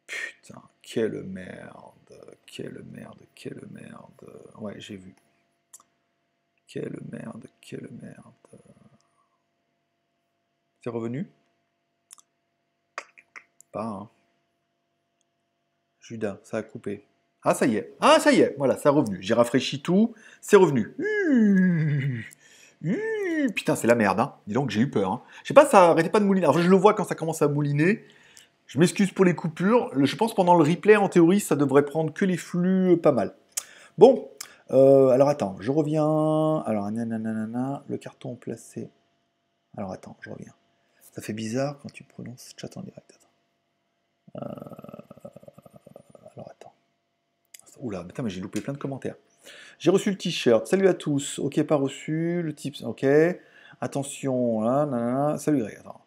Putain, 0.08 0.62
quelle 0.82 1.24
merde, 1.24 2.38
quelle 2.46 2.84
merde, 2.92 3.22
quelle 3.36 3.62
merde. 3.72 4.42
Ouais, 4.58 4.80
j'ai 4.80 4.98
vu. 4.98 5.16
Quelle 6.68 7.00
merde, 7.12 7.46
quelle 7.62 7.90
merde. 7.92 8.34
C'est 10.82 10.90
revenu? 10.90 11.30
Hein. 13.82 14.10
Judas, 16.00 16.40
ça 16.44 16.58
a 16.58 16.64
coupé. 16.64 17.06
Ah, 17.44 17.54
ça 17.54 17.66
y 17.66 17.78
est. 17.78 17.94
Ah, 18.00 18.20
ça 18.20 18.32
y 18.32 18.42
est. 18.42 18.56
Voilà, 18.58 18.78
ça 18.78 18.90
revenu. 18.90 19.18
J'ai 19.22 19.34
rafraîchi 19.34 19.82
tout. 19.82 20.14
C'est 20.42 20.56
revenu. 20.56 20.96
putain, 23.56 23.76
c'est 23.76 23.88
la 23.88 23.96
merde. 23.96 24.20
Hein. 24.20 24.36
Dis 24.48 24.54
donc, 24.54 24.70
j'ai 24.70 24.82
eu 24.82 24.90
peur. 24.90 25.12
Hein. 25.12 25.24
Je 25.44 25.50
sais 25.50 25.54
pas, 25.54 25.66
ça 25.66 25.92
arrêtait 25.92 26.10
pas 26.10 26.20
de 26.20 26.26
mouliner. 26.26 26.46
Alors, 26.46 26.60
je 26.60 26.70
le 26.70 26.76
vois 26.76 26.94
quand 26.94 27.04
ça 27.04 27.16
commence 27.16 27.42
à 27.42 27.48
mouliner. 27.48 28.06
Je 28.68 28.80
m'excuse 28.80 29.12
pour 29.12 29.26
les 29.26 29.36
coupures. 29.36 29.92
Je 29.96 30.16
pense 30.16 30.34
pendant 30.34 30.56
le 30.56 30.64
replay, 30.64 30.96
en 30.96 31.10
théorie, 31.10 31.40
ça 31.40 31.56
devrait 31.56 31.86
prendre 31.86 32.14
que 32.14 32.26
les 32.26 32.38
flux 32.38 32.98
pas 32.98 33.12
mal. 33.12 33.36
Bon, 33.98 34.30
euh, 34.72 35.10
alors 35.10 35.30
attends, 35.30 35.58
je 35.60 35.72
reviens. 35.72 36.64
Alors, 36.66 36.90
nanana, 36.92 37.84
le 37.88 37.98
carton 37.98 38.36
placé. 38.36 38.90
Alors 39.78 39.92
attends, 39.92 40.18
je 40.22 40.30
reviens. 40.30 40.54
Ça 41.14 41.22
fait 41.22 41.34
bizarre 41.34 41.78
quand 41.80 41.92
tu 41.92 42.04
prononces 42.04 42.54
chat 42.58 42.76
en 42.78 42.82
direct. 42.82 43.20
Euh, 44.38 44.40
alors 46.36 46.50
attends. 46.50 46.74
Oula, 47.80 48.04
putain, 48.04 48.24
mais 48.24 48.30
j'ai 48.30 48.42
loupé 48.42 48.62
plein 48.62 48.74
de 48.74 48.78
commentaires. 48.78 49.16
J'ai 49.80 49.92
reçu 49.92 50.10
le 50.10 50.18
t-shirt. 50.18 50.66
Salut 50.68 50.88
à 50.88 50.94
tous. 50.94 51.40
Ok, 51.40 51.62
pas 51.64 51.76
reçu. 51.76 52.42
Le 52.42 52.54
type. 52.54 52.76
Ok. 52.84 53.06
Attention. 53.82 54.62
Là, 54.62 55.38
Salut 55.38 55.60
Greg. 55.60 55.78
Attends. 55.80 56.02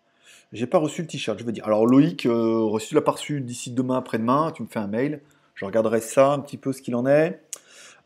J'ai 0.53 0.67
pas 0.67 0.79
reçu 0.79 1.03
le 1.03 1.09
t-shirt, 1.09 1.39
je 1.39 1.45
veux 1.45 1.53
dire. 1.53 1.67
Alors 1.67 1.87
Loïc, 1.87 2.25
euh, 2.25 2.65
reçu 2.65 2.95
la 2.95 3.01
reçu 3.01 3.41
d'ici 3.41 3.73
demain, 3.73 3.99
après-demain. 3.99 4.53
Tu 4.55 4.63
me 4.63 4.69
fais 4.69 4.79
un 4.79 4.87
mail. 4.87 5.21
Je 5.55 5.65
regarderai 5.65 6.01
ça, 6.01 6.33
un 6.33 6.39
petit 6.39 6.57
peu 6.57 6.73
ce 6.73 6.83
qu'il 6.83 6.95
en 6.95 7.07
est. 7.07 7.43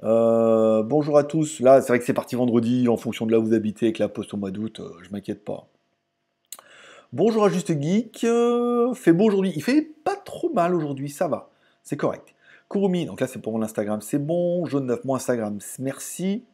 Euh, 0.03 0.83
bonjour 0.83 1.19
à 1.19 1.25
tous. 1.25 1.61
Là, 1.61 1.83
c'est 1.83 1.89
vrai 1.89 1.99
que 1.99 2.05
c'est 2.05 2.15
parti 2.15 2.37
vendredi, 2.37 2.89
en 2.89 2.97
fonction 2.97 3.27
de 3.27 3.33
là 3.33 3.39
où 3.39 3.45
vous 3.45 3.55
habitez, 3.55 3.87
avec 3.87 3.99
la 3.99 4.09
poste 4.09 4.33
au 4.33 4.39
mois 4.39 4.51
d'août. 4.51 4.81
Euh, 4.81 4.91
je 5.03 5.11
m'inquiète 5.11 5.45
pas. 5.45 5.69
Bonjour 7.13 7.45
à 7.45 7.49
Juste 7.49 7.73
Geek. 7.73 8.19
fait 8.21 9.13
beau 9.13 9.25
aujourd'hui. 9.25 9.53
Il 9.57 9.65
fait 9.65 9.83
pas 9.83 10.15
trop 10.15 10.49
mal 10.53 10.77
aujourd'hui, 10.77 11.11
ça 11.11 11.27
va. 11.27 11.51
C'est 11.83 11.97
correct. 11.97 12.37
Kurumi, 12.71 13.05
donc 13.05 13.21
là 13.21 13.27
c'est 13.27 13.41
pour 13.41 13.53
mon 13.53 13.63
Instagram, 13.63 14.01
c'est 14.01 14.25
bon. 14.25 14.65
Jaune 14.65 14.87
9, 14.87 15.05
mon 15.05 15.17
Instagram, 15.17 15.59
merci. 15.81 16.45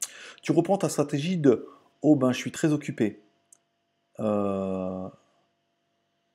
Tu 0.41 0.53
reprends 0.53 0.79
ta 0.79 0.89
stratégie 0.89 1.37
de 1.37 1.69
Oh 2.01 2.17
ben, 2.17 2.33
je 2.33 2.39
suis 2.39 2.53
très 2.53 2.73
occupé. 2.73 3.21
Euh... 4.19 5.07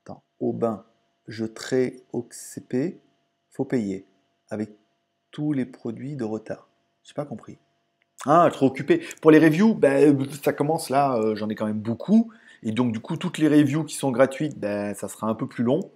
Attends, 0.03 0.21
oh 0.39 0.53
ben, 0.53 0.85
je 1.27 1.45
très 1.45 2.03
CP, 2.29 3.01
faut 3.49 3.65
payer. 3.65 4.05
Avec 4.51 4.69
tous 5.31 5.51
les 5.51 5.65
produits 5.65 6.15
de 6.15 6.25
retard. 6.25 6.69
J'ai 7.03 7.15
pas 7.15 7.25
compris. 7.25 7.57
Ah, 8.27 8.47
trop 8.53 8.67
occupé. 8.67 9.01
Pour 9.19 9.31
les 9.31 9.39
reviews, 9.39 9.73
ben, 9.73 10.15
ça 10.43 10.53
commence 10.53 10.91
là, 10.91 11.15
euh, 11.15 11.33
j'en 11.33 11.49
ai 11.49 11.55
quand 11.55 11.65
même 11.65 11.79
beaucoup. 11.81 12.31
Et 12.63 12.71
donc, 12.71 12.91
du 12.91 12.99
coup, 12.99 13.17
toutes 13.17 13.37
les 13.37 13.47
reviews 13.47 13.83
qui 13.83 13.95
sont 13.95 14.11
gratuites, 14.11 14.59
ben, 14.59 14.93
ça 14.93 15.07
sera 15.07 15.27
un 15.27 15.35
peu 15.35 15.47
plus 15.47 15.63
long. 15.63 15.91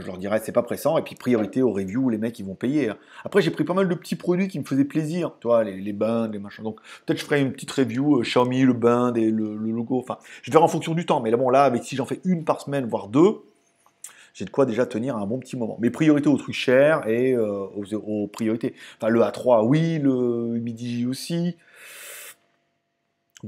Je 0.00 0.06
leur 0.06 0.16
dirais 0.16 0.40
c'est 0.42 0.52
pas 0.52 0.62
pressant 0.62 0.96
et 0.96 1.02
puis 1.02 1.14
priorité 1.14 1.60
aux 1.60 1.72
reviews 1.72 2.08
les 2.08 2.16
mecs 2.16 2.38
ils 2.38 2.44
vont 2.44 2.54
payer. 2.54 2.88
Hein. 2.88 2.96
Après 3.22 3.42
j'ai 3.42 3.50
pris 3.50 3.64
pas 3.64 3.74
mal 3.74 3.86
de 3.86 3.94
petits 3.94 4.16
produits 4.16 4.48
qui 4.48 4.58
me 4.58 4.64
faisaient 4.64 4.84
plaisir, 4.84 5.32
tu 5.40 5.46
vois 5.46 5.62
les, 5.62 5.78
les 5.78 5.92
bains, 5.92 6.26
les 6.28 6.38
machins. 6.38 6.64
Donc 6.64 6.80
peut-être 7.04 7.18
je 7.18 7.24
ferai 7.24 7.42
une 7.42 7.52
petite 7.52 7.70
review 7.70 8.20
euh, 8.20 8.22
Xiaomi, 8.22 8.62
le 8.62 8.72
bain, 8.72 9.12
le, 9.12 9.30
logo. 9.56 9.98
Enfin 9.98 10.18
je 10.42 10.50
verrai 10.50 10.64
en 10.64 10.68
fonction 10.68 10.94
du 10.94 11.04
temps. 11.04 11.20
Mais 11.20 11.30
là 11.30 11.36
bon 11.36 11.50
là 11.50 11.64
avec 11.64 11.84
si 11.84 11.96
j'en 11.96 12.06
fais 12.06 12.20
une 12.24 12.44
par 12.44 12.62
semaine 12.62 12.86
voire 12.86 13.08
deux, 13.08 13.42
j'ai 14.32 14.46
de 14.46 14.50
quoi 14.50 14.64
déjà 14.64 14.86
tenir 14.86 15.16
un 15.16 15.26
bon 15.26 15.38
petit 15.38 15.56
moment. 15.56 15.76
Mais 15.80 15.90
priorité 15.90 16.30
aux 16.30 16.38
trucs 16.38 16.54
chers 16.54 17.06
et 17.06 17.32
euh, 17.34 17.66
aux, 18.06 18.26
priorités. 18.26 18.74
Enfin 18.98 19.10
le 19.10 19.20
A3 19.20 19.66
oui, 19.66 19.98
le 19.98 20.58
Midi 20.60 21.04
aussi. 21.06 21.56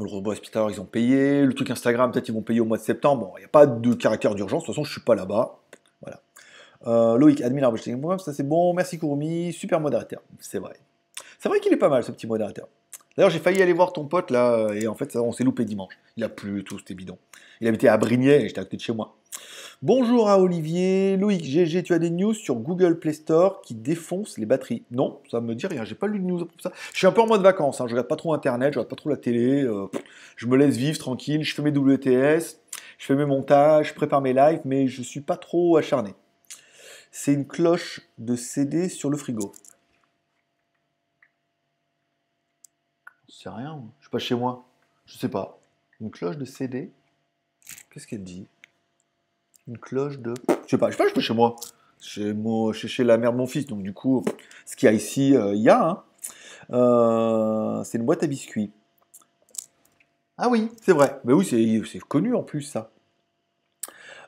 Le 0.04 0.10
robot 0.10 0.32
aspirateur, 0.32 0.70
ils 0.70 0.80
ont 0.80 0.84
payé. 0.84 1.42
Le 1.42 1.54
truc 1.54 1.70
Instagram, 1.70 2.10
peut-être 2.12 2.28
ils 2.28 2.34
vont 2.34 2.42
payer 2.42 2.60
au 2.60 2.64
mois 2.64 2.76
de 2.76 2.82
septembre. 2.82 3.26
Bon, 3.26 3.32
il 3.36 3.40
n'y 3.40 3.46
a 3.46 3.48
pas 3.48 3.66
de 3.66 3.94
caractère 3.94 4.34
d'urgence. 4.34 4.62
De 4.62 4.66
toute 4.66 4.74
façon, 4.74 4.84
je 4.84 4.92
suis 4.92 5.00
pas 5.00 5.14
là-bas. 5.14 5.58
Euh, 6.86 7.16
Loïc, 7.16 7.40
admin 7.40 7.68
ça 8.18 8.32
c'est 8.32 8.42
bon. 8.42 8.74
Merci 8.74 8.98
Kurumi, 8.98 9.52
super 9.52 9.80
modérateur. 9.80 10.22
C'est 10.38 10.58
vrai. 10.58 10.74
C'est 11.38 11.48
vrai 11.48 11.58
qu'il 11.60 11.72
est 11.72 11.78
pas 11.78 11.88
mal 11.88 12.04
ce 12.04 12.12
petit 12.12 12.26
modérateur. 12.26 12.68
D'ailleurs, 13.16 13.30
j'ai 13.30 13.38
failli 13.38 13.62
aller 13.62 13.72
voir 13.72 13.92
ton 13.92 14.06
pote 14.06 14.30
là, 14.30 14.68
et 14.74 14.86
en 14.86 14.94
fait, 14.94 15.16
on 15.16 15.32
s'est 15.32 15.44
loupé 15.44 15.64
dimanche. 15.64 15.94
Il 16.16 16.24
a 16.24 16.28
plu 16.28 16.64
tout, 16.64 16.78
c'était 16.78 16.94
bidon. 16.94 17.18
Il 17.60 17.68
habitait 17.68 17.88
à 17.88 17.96
Brignais 17.96 18.42
et 18.42 18.48
j'étais 18.48 18.60
à 18.60 18.64
côté 18.64 18.76
de 18.76 18.82
chez 18.82 18.92
moi. 18.92 19.16
Bonjour 19.82 20.28
à 20.28 20.38
Olivier. 20.38 21.16
Loïc, 21.16 21.44
GG, 21.44 21.82
tu 21.82 21.94
as 21.94 21.98
des 21.98 22.10
news 22.10 22.34
sur 22.34 22.56
Google 22.56 22.98
Play 22.98 23.12
Store 23.12 23.60
qui 23.62 23.74
défoncent 23.74 24.38
les 24.38 24.46
batteries? 24.46 24.84
Non, 24.90 25.20
ça 25.30 25.40
me 25.40 25.54
dit 25.54 25.66
rien. 25.66 25.84
J'ai 25.84 25.94
pas 25.94 26.06
lu 26.06 26.18
de 26.18 26.24
news 26.24 26.44
pour 26.44 26.60
ça. 26.60 26.72
Je 26.92 26.98
suis 26.98 27.06
un 27.06 27.12
peu 27.12 27.20
en 27.20 27.26
mode 27.26 27.42
vacances. 27.42 27.80
Hein. 27.80 27.86
Je 27.86 27.92
regarde 27.92 28.08
pas 28.08 28.16
trop 28.16 28.34
Internet, 28.34 28.74
je 28.74 28.78
regarde 28.78 28.90
pas 28.90 28.96
trop 28.96 29.10
la 29.10 29.16
télé. 29.16 29.62
Euh, 29.62 29.86
je 30.36 30.46
me 30.46 30.56
laisse 30.56 30.76
vivre 30.76 30.98
tranquille. 30.98 31.42
Je 31.42 31.54
fais 31.54 31.62
mes 31.62 31.70
WTS, 31.70 32.58
je 32.98 33.06
fais 33.06 33.14
mes 33.14 33.26
montages, 33.26 33.88
je 33.88 33.94
prépare 33.94 34.20
mes 34.20 34.32
lives, 34.32 34.60
mais 34.64 34.88
je 34.88 35.02
suis 35.02 35.20
pas 35.20 35.36
trop 35.36 35.76
acharné 35.76 36.14
c'est 37.18 37.32
une 37.32 37.46
cloche 37.46 38.02
de 38.18 38.36
CD 38.36 38.90
sur 38.90 39.08
le 39.08 39.16
frigo. 39.16 39.52
C'est 43.38 43.50
rien, 43.50 43.82
je 43.98 44.04
suis 44.04 44.10
pas 44.10 44.18
chez 44.18 44.34
moi. 44.34 44.64
Je 45.04 45.18
sais 45.18 45.28
pas. 45.28 45.58
Une 46.00 46.10
cloche 46.10 46.38
de 46.38 46.46
CD 46.46 46.90
Qu'est-ce 47.90 48.06
qu'elle 48.06 48.24
dit? 48.24 48.46
Une 49.68 49.76
cloche 49.76 50.18
de. 50.18 50.32
Je 50.64 50.70
sais 50.70 50.78
pas, 50.78 50.90
je 50.90 50.96
sais 50.96 51.02
pas, 51.02 51.08
je 51.08 51.12
suis 51.12 51.20
chez 51.20 51.34
moi. 51.34 51.54
Chez, 52.00 52.32
moi, 52.32 52.72
chez, 52.72 53.04
la 53.04 53.18
mère 53.18 53.32
de 53.32 53.36
mon 53.36 53.46
fils. 53.46 53.66
Donc 53.66 53.82
du 53.82 53.92
coup, 53.92 54.24
ce 54.64 54.74
qu'il 54.74 54.86
y 54.86 54.88
a 54.88 54.94
ici, 54.94 55.36
euh, 55.36 55.54
il 55.54 55.60
y 55.60 55.68
a. 55.68 55.86
Hein. 55.86 56.02
Euh, 56.70 57.84
c'est 57.84 57.98
une 57.98 58.06
boîte 58.06 58.22
à 58.22 58.26
biscuits. 58.26 58.70
Ah 60.38 60.48
oui, 60.48 60.70
c'est 60.80 60.92
vrai. 60.92 61.20
Mais 61.24 61.34
oui, 61.34 61.44
c'est 61.44 61.98
connu 61.98 62.34
en 62.34 62.42
plus 62.42 62.62
ça. 62.62 62.90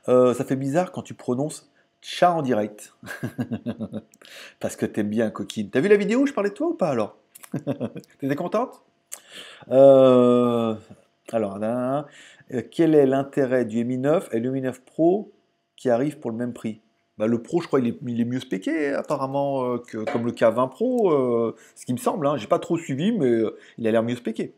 Euh, 0.08 0.34
ça 0.34 0.44
fait 0.44 0.56
bizarre 0.56 0.92
quand 0.92 1.02
tu 1.02 1.14
prononces 1.14 1.70
Chat 2.02 2.32
en 2.32 2.42
direct. 2.42 2.94
Parce 4.60 4.76
que 4.76 4.84
t'aimes 4.84 5.08
bien 5.08 5.30
coquine. 5.30 5.70
T'as 5.70 5.80
vu 5.80 5.88
la 5.88 5.96
vidéo 5.96 6.20
où 6.20 6.26
je 6.26 6.34
parlais 6.34 6.50
de 6.50 6.54
toi 6.54 6.68
ou 6.68 6.74
pas 6.74 6.90
alors? 6.90 7.16
T'étais 8.20 8.36
contente? 8.36 8.84
Euh, 9.70 10.74
Alors, 11.32 11.58
euh, 11.62 12.02
quel 12.70 12.94
est 12.94 13.06
l'intérêt 13.06 13.64
du 13.64 13.84
Mi 13.84 13.98
9 13.98 14.30
et 14.32 14.40
le 14.40 14.50
Mi 14.50 14.60
9 14.60 14.82
Pro 14.82 15.32
qui 15.76 15.90
arrivent 15.90 16.18
pour 16.18 16.30
le 16.30 16.36
même 16.36 16.52
prix? 16.52 16.80
Bah, 17.18 17.26
le 17.26 17.42
Pro, 17.42 17.60
je 17.60 17.66
crois, 17.66 17.80
il 17.80 17.88
est, 18.20 18.24
mieux 18.24 18.40
spéqué 18.40 18.90
apparemment 18.90 19.64
euh, 19.64 19.78
que 19.78 19.98
comme 20.10 20.24
le 20.24 20.32
K20 20.32 20.70
Pro, 20.70 21.54
ce 21.74 21.84
qui 21.84 21.92
me 21.92 21.98
semble. 21.98 22.26
Hein. 22.26 22.36
J'ai 22.36 22.46
pas 22.46 22.60
trop 22.60 22.78
suivi, 22.78 23.12
mais 23.12 23.42
il 23.76 23.86
a 23.86 23.90
l'air 23.90 24.02
mieux 24.02 24.16
spéqué. 24.16 24.54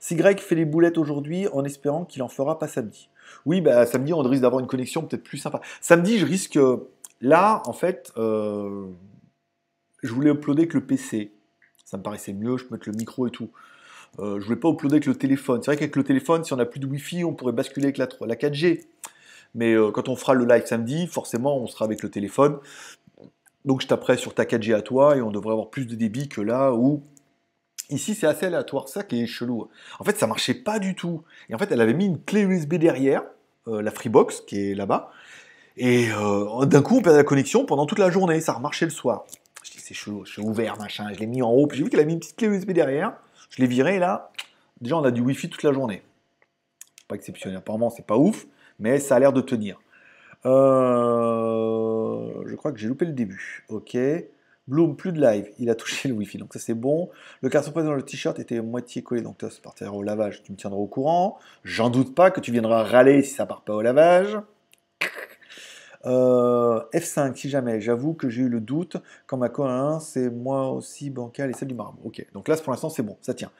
Si 0.00 0.16
Greg 0.16 0.38
fait 0.38 0.54
les 0.54 0.64
boulettes 0.64 0.98
aujourd'hui 0.98 1.48
en 1.52 1.64
espérant 1.64 2.04
qu'il 2.04 2.22
en 2.22 2.28
fera 2.28 2.58
pas 2.58 2.68
samedi. 2.68 3.10
Oui, 3.44 3.60
bah 3.60 3.84
samedi, 3.84 4.14
on 4.14 4.20
risque 4.20 4.42
d'avoir 4.42 4.60
une 4.60 4.66
connexion 4.66 5.02
peut-être 5.02 5.22
plus 5.22 5.36
sympa. 5.36 5.60
Samedi, 5.80 6.18
je 6.18 6.24
risque. 6.24 6.58
Là, 7.20 7.62
en 7.66 7.72
fait, 7.72 8.12
je 8.16 8.88
voulais 10.02 10.30
uploader 10.30 10.62
avec 10.62 10.74
le 10.74 10.86
PC. 10.86 11.32
Ça 11.88 11.96
me 11.96 12.02
paraissait 12.02 12.34
mieux, 12.34 12.58
je 12.58 12.64
peux 12.64 12.74
mettre 12.74 12.86
le 12.86 12.94
micro 12.94 13.26
et 13.26 13.30
tout. 13.30 13.50
Je 14.18 14.44
voulais 14.44 14.56
pas 14.56 14.68
uploader 14.68 14.96
avec 14.96 15.06
le 15.06 15.14
téléphone. 15.14 15.62
C'est 15.62 15.70
vrai 15.70 15.76
qu'avec 15.76 15.96
le 15.96 16.04
téléphone, 16.04 16.44
si 16.44 16.52
on 16.52 16.56
n'a 16.56 16.66
plus 16.66 16.80
de 16.80 16.86
Wi-Fi, 16.86 17.24
on 17.24 17.34
pourrait 17.34 17.52
basculer 17.52 17.86
avec 17.86 17.98
la, 17.98 18.08
la 18.26 18.34
4G. 18.34 18.84
Mais 19.54 19.74
euh, 19.74 19.90
quand 19.90 20.08
on 20.08 20.16
fera 20.16 20.34
le 20.34 20.44
live 20.44 20.66
samedi, 20.66 21.06
forcément, 21.06 21.58
on 21.58 21.66
sera 21.66 21.84
avec 21.84 22.02
le 22.02 22.10
téléphone. 22.10 22.58
Donc 23.64 23.82
je 23.82 23.86
taperai 23.86 24.16
sur 24.16 24.34
ta 24.34 24.44
4G 24.44 24.74
à 24.74 24.82
toi 24.82 25.16
et 25.16 25.20
on 25.20 25.30
devrait 25.30 25.52
avoir 25.52 25.70
plus 25.70 25.86
de 25.86 25.94
débit 25.94 26.28
que 26.28 26.40
là 26.40 26.72
où 26.72 27.02
Ici, 27.90 28.14
c'est 28.14 28.26
assez 28.26 28.44
aléatoire, 28.44 28.86
ça 28.86 29.02
qui 29.02 29.22
est 29.22 29.26
chelou. 29.26 29.66
En 29.98 30.04
fait, 30.04 30.18
ça 30.18 30.26
marchait 30.26 30.52
pas 30.52 30.78
du 30.78 30.94
tout. 30.94 31.22
Et 31.48 31.54
en 31.54 31.58
fait, 31.58 31.72
elle 31.72 31.80
avait 31.80 31.94
mis 31.94 32.04
une 32.04 32.22
clé 32.22 32.42
USB 32.42 32.74
derrière, 32.74 33.22
euh, 33.66 33.80
la 33.80 33.90
Freebox, 33.90 34.42
qui 34.42 34.60
est 34.60 34.74
là-bas. 34.74 35.10
Et 35.78 36.10
euh, 36.12 36.66
d'un 36.66 36.82
coup, 36.82 36.98
on 36.98 37.00
perdait 37.00 37.16
la 37.16 37.24
connexion 37.24 37.64
pendant 37.64 37.86
toute 37.86 37.98
la 37.98 38.10
journée. 38.10 38.42
Ça 38.42 38.52
remarchait 38.52 38.84
le 38.84 38.90
soir. 38.90 39.24
Je 39.62 39.70
dis, 39.70 39.80
c'est 39.80 39.94
chelou, 39.94 40.26
je 40.26 40.32
suis 40.32 40.42
ouvert, 40.42 40.76
machin. 40.76 41.06
Je 41.14 41.18
l'ai 41.18 41.26
mis 41.26 41.40
en 41.40 41.50
haut. 41.50 41.66
Puis 41.66 41.78
j'ai 41.78 41.84
vu 41.84 41.88
qu'elle 41.88 42.00
a 42.00 42.04
mis 42.04 42.12
une 42.12 42.18
petite 42.18 42.36
clé 42.36 42.48
USB 42.48 42.72
derrière. 42.72 43.14
Je 43.50 43.62
l'ai 43.62 43.68
viré, 43.68 43.98
là. 43.98 44.30
Déjà, 44.80 44.96
on 44.96 45.04
a 45.04 45.10
du 45.10 45.20
Wi-Fi 45.20 45.48
toute 45.48 45.62
la 45.62 45.72
journée. 45.72 46.02
Pas 47.08 47.16
exceptionnel. 47.16 47.58
Apparemment, 47.58 47.90
c'est 47.90 48.06
pas 48.06 48.16
ouf 48.16 48.46
mais 48.78 48.98
ça 48.98 49.16
a 49.16 49.18
l'air 49.18 49.32
de 49.32 49.40
tenir. 49.40 49.78
Euh, 50.46 52.42
je 52.46 52.54
crois 52.54 52.72
que 52.72 52.78
j'ai 52.78 52.88
loupé 52.88 53.04
le 53.04 53.12
début. 53.12 53.64
Ok. 53.68 53.96
Bloom, 54.68 54.96
plus 54.96 55.12
de 55.12 55.20
live. 55.20 55.48
Il 55.58 55.70
a 55.70 55.74
touché 55.74 56.08
le 56.08 56.14
Wi-Fi, 56.14 56.38
donc 56.38 56.52
ça 56.52 56.58
c'est 56.58 56.74
bon. 56.74 57.08
Le 57.40 57.48
carton 57.48 57.70
présent 57.70 57.88
dans 57.88 57.94
le 57.94 58.02
t-shirt 58.02 58.38
était 58.38 58.60
moitié 58.60 59.02
collé, 59.02 59.22
donc 59.22 59.36
ça 59.40 59.48
partira 59.62 59.92
au 59.92 60.02
lavage. 60.02 60.42
Tu 60.42 60.52
me 60.52 60.58
tiendras 60.58 60.78
au 60.78 60.86
courant. 60.86 61.38
J'en 61.64 61.88
doute 61.88 62.14
pas 62.14 62.30
que 62.30 62.40
tu 62.40 62.52
viendras 62.52 62.82
râler 62.82 63.22
si 63.22 63.34
ça 63.34 63.46
part 63.46 63.62
pas 63.62 63.74
au 63.74 63.82
lavage. 63.82 64.38
Euh, 66.06 66.80
F5, 66.92 67.34
si 67.34 67.50
jamais, 67.50 67.80
j'avoue 67.80 68.14
que 68.14 68.28
j'ai 68.28 68.42
eu 68.42 68.48
le 68.48 68.60
doute 68.60 68.96
quand 69.26 69.36
ma 69.36 69.48
co 69.48 69.66
c'est 70.00 70.30
moi 70.30 70.70
aussi 70.70 71.10
bancal 71.10 71.50
et 71.50 71.52
celle 71.52 71.68
du 71.68 71.74
marbre. 71.74 71.98
Ok, 72.04 72.24
donc 72.32 72.48
là 72.48 72.56
pour 72.56 72.72
l'instant 72.72 72.88
c'est 72.88 73.02
bon, 73.02 73.16
ça 73.20 73.34
tient. 73.34 73.50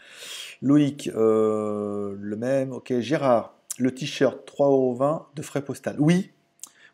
Loïc, 0.62 1.11
euh, 1.14 2.16
le 2.18 2.37
même. 2.37 2.72
Ok, 2.72 2.92
Gérard, 3.01 3.55
le 3.79 3.92
t-shirt 3.92 4.38
3,20€ 4.48 5.27
de 5.35 5.42
frais 5.42 5.62
postal. 5.62 5.96
Oui, 5.98 6.31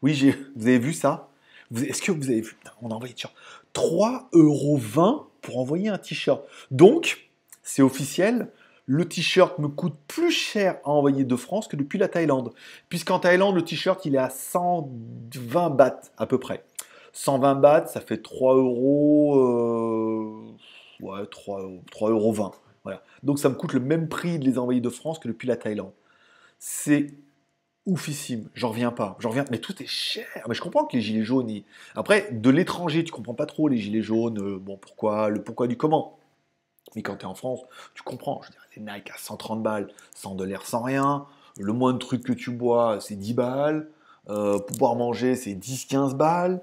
oui, 0.02 0.34
vous 0.56 0.66
avez 0.66 0.78
vu 0.78 0.92
ça? 0.92 1.28
Est-ce 1.74 2.02
que 2.02 2.12
vous 2.12 2.30
avez 2.30 2.42
vu? 2.42 2.56
On 2.82 2.90
a 2.90 2.94
envoyé 2.94 3.14
3,20€ 3.74 5.24
pour 5.40 5.58
envoyer 5.58 5.88
un 5.88 5.98
t-shirt. 5.98 6.42
Donc, 6.70 7.30
c'est 7.62 7.82
officiel, 7.82 8.48
le 8.86 9.08
t-shirt 9.08 9.58
me 9.58 9.68
coûte 9.68 9.96
plus 10.06 10.30
cher 10.30 10.78
à 10.84 10.90
envoyer 10.90 11.24
de 11.24 11.36
France 11.36 11.68
que 11.68 11.76
depuis 11.76 11.98
la 11.98 12.08
Thaïlande. 12.08 12.52
Puisqu'en 12.88 13.18
Thaïlande, 13.18 13.54
le 13.54 13.62
t-shirt, 13.62 14.04
il 14.04 14.14
est 14.14 14.18
à 14.18 14.30
120 14.30 15.70
bahts 15.70 16.12
à 16.18 16.26
peu 16.26 16.38
près. 16.38 16.64
120 17.12 17.54
bahts, 17.56 17.86
ça 17.86 18.00
fait 18.00 18.22
3 18.22 18.56
euros. 18.56 19.38
Euh, 19.38 21.04
ouais, 21.04 21.26
3, 21.30 21.62
3 21.90 22.10
euros 22.10 22.32
20. 22.32 22.52
Voilà. 22.82 23.02
Donc 23.22 23.38
ça 23.38 23.48
me 23.48 23.54
coûte 23.54 23.72
le 23.72 23.80
même 23.80 24.08
prix 24.08 24.38
de 24.38 24.44
les 24.44 24.58
envoyer 24.58 24.80
de 24.80 24.90
France 24.90 25.18
que 25.18 25.28
depuis 25.28 25.48
la 25.48 25.56
Thaïlande 25.56 25.92
c'est 26.66 27.12
oufissime. 27.84 28.48
J'en 28.54 28.70
reviens 28.70 28.90
pas. 28.90 29.16
J'en 29.20 29.28
reviens. 29.28 29.44
Mais 29.50 29.58
tout 29.58 29.82
est 29.82 29.86
cher. 29.86 30.24
Mais 30.48 30.54
je 30.54 30.62
comprends 30.62 30.86
que 30.86 30.96
les 30.96 31.02
gilets 31.02 31.24
jaunes. 31.24 31.60
Après, 31.94 32.32
de 32.32 32.48
l'étranger, 32.48 33.04
tu 33.04 33.12
comprends 33.12 33.34
pas 33.34 33.44
trop 33.44 33.68
les 33.68 33.76
gilets 33.76 34.00
jaunes. 34.00 34.38
Euh, 34.40 34.58
bon, 34.58 34.78
pourquoi 34.78 35.28
Le 35.28 35.42
pourquoi 35.42 35.66
du 35.66 35.76
comment. 35.76 36.18
Mais 36.96 37.02
quand 37.02 37.16
tu 37.16 37.24
es 37.24 37.26
en 37.26 37.34
France, 37.34 37.60
tu 37.94 38.02
comprends. 38.02 38.40
Je 38.42 38.48
veux 38.48 38.54
les 38.76 38.82
Nike 38.82 39.10
à 39.10 39.18
130 39.18 39.62
balles, 39.62 39.88
sans 40.14 40.34
de 40.34 40.44
l'air, 40.44 40.66
sans 40.66 40.82
rien. 40.82 41.26
Le 41.58 41.72
moins 41.72 41.92
de 41.92 41.98
trucs 41.98 42.22
que 42.22 42.32
tu 42.32 42.50
bois, 42.50 42.98
c'est 43.00 43.16
10 43.16 43.34
balles. 43.34 43.88
Euh, 44.28 44.58
pouvoir 44.58 44.96
manger, 44.96 45.36
c'est 45.36 45.54
10-15 45.54 46.14
balles. 46.14 46.60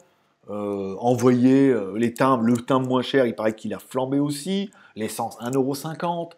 Euh, 0.49 0.95
envoyer 0.99 1.73
les 1.95 2.13
timbres, 2.13 2.43
le 2.43 2.57
timbre 2.57 2.87
moins 2.87 3.01
cher, 3.01 3.25
il 3.25 3.35
paraît 3.35 3.55
qu'il 3.55 3.73
a 3.73 3.79
flambé 3.79 4.19
aussi. 4.19 4.71
L'essence, 4.95 5.37
1,50€. 5.39 6.31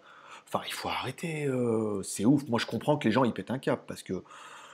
Enfin, 0.54 0.64
il 0.68 0.74
faut 0.74 0.90
arrêter. 0.90 1.46
Euh, 1.46 2.04
c'est 2.04 2.26
ouf. 2.26 2.48
Moi, 2.48 2.60
je 2.60 2.68
comprends 2.68 2.98
que 2.98 3.08
les 3.08 3.12
gens, 3.12 3.24
ils 3.24 3.34
pètent 3.34 3.50
un 3.50 3.58
cap 3.58 3.82
parce 3.88 4.04
que 4.04 4.24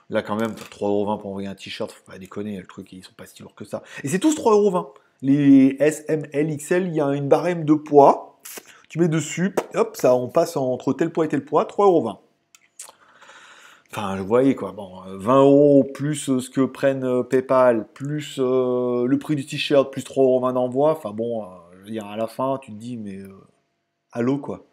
là, 0.10 0.22
quand 0.22 0.36
même, 0.36 0.52
3,20€ 0.52 1.20
pour 1.20 1.30
envoyer 1.30 1.48
un 1.48 1.56
t-shirt, 1.56 1.90
faut 1.92 2.12
pas 2.12 2.18
déconner. 2.18 2.58
Le 2.58 2.66
truc, 2.66 2.92
ils 2.92 3.04
sont 3.04 3.14
pas 3.16 3.26
si 3.26 3.42
lourds 3.42 3.56
que 3.56 3.64
ça. 3.64 3.82
Et 4.04 4.10
c'est 4.10 4.20
tous 4.20 4.36
3,20€. 4.36 4.90
Les 5.22 5.78
S, 5.80 6.04
M, 6.10 6.24
L, 6.34 6.56
XL, 6.56 6.88
il 6.88 6.96
y 6.96 7.02
a 7.02 7.08
une 7.14 7.30
barème 7.30 7.64
de 7.64 7.74
poids. 7.74 8.40
Tu 8.90 9.00
mets 9.00 9.08
dessus, 9.08 9.56
hop, 9.76 9.96
ça, 9.96 10.16
on 10.16 10.28
passe 10.28 10.58
entre 10.58 10.94
tel 10.94 11.12
poids 11.12 11.26
et 11.26 11.28
tel 11.28 11.46
poids, 11.46 11.66
3,20€. 11.66 12.18
Enfin, 13.92 14.18
vous 14.18 14.26
voyez 14.28 14.56
quoi, 14.56 14.72
bon, 14.72 15.02
20 15.08 15.34
euh, 15.34 15.42
euros 15.42 15.84
plus 15.84 16.30
euh, 16.30 16.40
ce 16.40 16.50
que 16.50 16.62
prennent 16.62 17.24
PayPal, 17.24 17.88
plus 17.94 18.38
le 18.38 19.18
prix 19.18 19.36
du 19.36 19.46
t-shirt, 19.46 19.92
plus 19.92 20.04
3,20€ 20.04 20.54
d'envoi. 20.54 20.92
Enfin 20.92 21.12
bon, 21.12 21.48
je 21.86 21.92
veux 21.92 22.00
à 22.04 22.18
la 22.18 22.28
fin, 22.28 22.60
tu 22.62 22.72
te 22.72 22.78
dis, 22.78 22.98
mais 22.98 23.20
allô 24.12 24.38
quoi. 24.38 24.66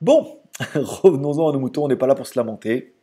Bon, 0.00 0.40
revenons-en 0.74 1.48
à 1.48 1.52
nos 1.52 1.58
moutons, 1.58 1.84
on 1.84 1.88
n'est 1.88 1.96
pas 1.96 2.06
là 2.06 2.14
pour 2.14 2.26
se 2.26 2.38
lamenter. 2.38 2.94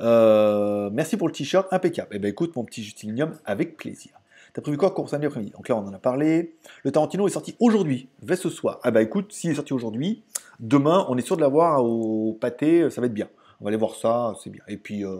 Euh, 0.00 0.90
merci 0.92 1.16
pour 1.16 1.28
le 1.28 1.32
t-shirt, 1.32 1.66
impeccable. 1.72 2.10
Eh 2.12 2.18
ben 2.18 2.28
écoute, 2.28 2.54
mon 2.56 2.64
petit 2.64 2.82
Justininium, 2.82 3.38
avec 3.44 3.76
plaisir. 3.76 4.19
T'as 4.52 4.62
prévu 4.62 4.76
quoi 4.76 4.94
pour 4.94 5.08
samedi 5.08 5.26
après-midi? 5.26 5.52
Donc 5.52 5.68
là, 5.68 5.76
on 5.76 5.86
en 5.86 5.92
a 5.92 5.98
parlé. 5.98 6.56
Le 6.82 6.90
Tarantino 6.90 7.26
est 7.28 7.30
sorti 7.30 7.56
aujourd'hui, 7.60 8.08
va 8.22 8.36
ce 8.36 8.48
soir. 8.48 8.80
Ah 8.82 8.90
bah 8.90 9.02
écoute, 9.02 9.32
s'il 9.32 9.50
est 9.50 9.54
sorti 9.54 9.72
aujourd'hui, 9.72 10.24
demain, 10.58 11.06
on 11.08 11.16
est 11.16 11.22
sûr 11.22 11.36
de 11.36 11.40
l'avoir 11.40 11.84
au 11.84 12.32
pâté, 12.32 12.90
ça 12.90 13.00
va 13.00 13.06
être 13.06 13.14
bien. 13.14 13.28
On 13.60 13.64
va 13.64 13.68
aller 13.68 13.76
voir 13.76 13.94
ça, 13.94 14.34
c'est 14.42 14.50
bien. 14.50 14.62
Et 14.68 14.76
puis, 14.76 15.04
euh, 15.04 15.18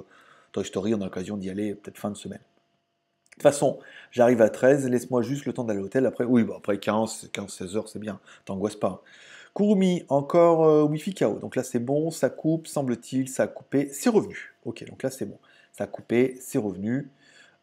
Toy 0.52 0.64
Story, 0.64 0.94
on 0.94 1.00
a 1.00 1.04
l'occasion 1.04 1.36
d'y 1.36 1.50
aller 1.50 1.74
peut-être 1.74 1.98
fin 1.98 2.10
de 2.10 2.16
semaine. 2.16 2.40
De 2.40 3.34
toute 3.34 3.42
façon, 3.42 3.78
j'arrive 4.10 4.42
à 4.42 4.50
13, 4.50 4.88
laisse-moi 4.88 5.22
juste 5.22 5.46
le 5.46 5.52
temps 5.52 5.64
d'aller 5.64 5.78
à 5.78 5.82
l'hôtel. 5.82 6.06
Après, 6.06 6.24
oui, 6.24 6.44
bah 6.44 6.54
après 6.58 6.78
15, 6.78 7.30
15, 7.32 7.50
16 7.50 7.76
heures, 7.76 7.88
c'est 7.88 7.98
bien. 7.98 8.20
T'angoisses 8.44 8.76
pas. 8.76 9.02
Kurumi, 9.54 10.04
encore 10.08 10.64
euh, 10.64 10.82
Wi-Fi 10.84 11.14
KO. 11.14 11.38
Donc 11.38 11.56
là, 11.56 11.62
c'est 11.62 11.78
bon, 11.78 12.10
ça 12.10 12.30
coupe, 12.30 12.66
semble-t-il, 12.66 13.28
ça 13.28 13.44
a 13.44 13.46
coupé, 13.46 13.88
c'est 13.92 14.10
revenu. 14.10 14.54
Ok, 14.64 14.84
donc 14.88 15.02
là, 15.02 15.10
c'est 15.10 15.26
bon. 15.26 15.38
Ça 15.72 15.84
a 15.84 15.86
coupé, 15.86 16.36
c'est 16.40 16.58
revenu. 16.58 17.10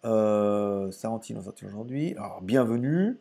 Euh, 0.06 0.92
Sarantine, 0.92 1.38
on 1.38 1.68
aujourd'hui. 1.68 2.14
Alors, 2.18 2.42
bienvenue. 2.42 3.18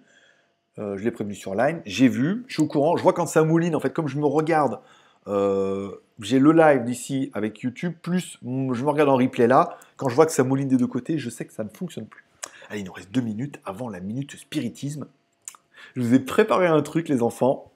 Euh, 0.79 0.97
je 0.99 1.05
l'ai 1.05 1.11
prévenu 1.11 1.35
sur 1.35 1.55
Line. 1.55 1.81
J'ai 1.87 2.09
vu, 2.09 2.45
je 2.49 2.55
suis 2.55 2.63
au 2.63 2.67
courant. 2.67 2.97
Je 2.97 3.03
vois 3.03 3.13
quand 3.13 3.27
ça 3.27 3.43
mouline, 3.45 3.75
en 3.75 3.81
fait, 3.81 3.93
comme 3.93 4.09
je 4.09 4.19
me 4.19 4.27
regarde, 4.27 4.81
euh, 5.27 5.91
j'ai 6.21 6.39
le 6.39 6.53
live 6.53 6.85
d'ici 6.85 7.31
avec 7.33 7.61
YouTube, 7.61 7.95
plus 8.03 8.39
je 8.43 8.47
me 8.85 8.89
regarde 8.89 9.09
en 9.09 9.17
replay 9.17 9.47
là. 9.47 9.79
Quand 9.97 10.09
je 10.09 10.15
vois 10.15 10.27
que 10.27 10.33
ça 10.33 10.45
mouline 10.45 10.69
des 10.69 10.77
deux 10.77 10.87
côtés, 10.87 11.19
je 11.19 11.31
sais 11.31 11.47
que 11.47 11.53
ça 11.53 11.65
ne 11.65 11.71
fonctionne 11.71 12.07
plus. 12.07 12.25
Allez, 12.69 12.81
il 12.81 12.85
nous 12.85 12.93
reste 12.93 13.11
deux 13.11 13.21
minutes 13.21 13.59
avant 13.65 13.89
la 13.89 14.01
minute 14.01 14.37
spiritisme. 14.37 15.07
Je 15.95 16.03
vous 16.03 16.15
ai 16.15 16.19
préparé 16.19 16.67
un 16.67 16.83
truc, 16.83 17.09
les 17.09 17.23
enfants 17.23 17.73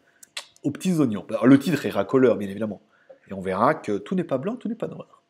aux 0.62 0.70
petits 0.70 0.98
oignons. 0.98 1.24
Le 1.42 1.58
titre 1.58 1.86
est 1.86 1.90
racoleur, 1.90 2.36
bien 2.36 2.48
évidemment. 2.48 2.82
Et 3.28 3.32
on 3.32 3.40
verra 3.40 3.74
que 3.74 3.96
tout 3.98 4.14
n'est 4.14 4.24
pas 4.24 4.38
blanc, 4.38 4.56
tout 4.56 4.68
n'est 4.68 4.74
pas 4.74 4.88
noir. 4.88 5.22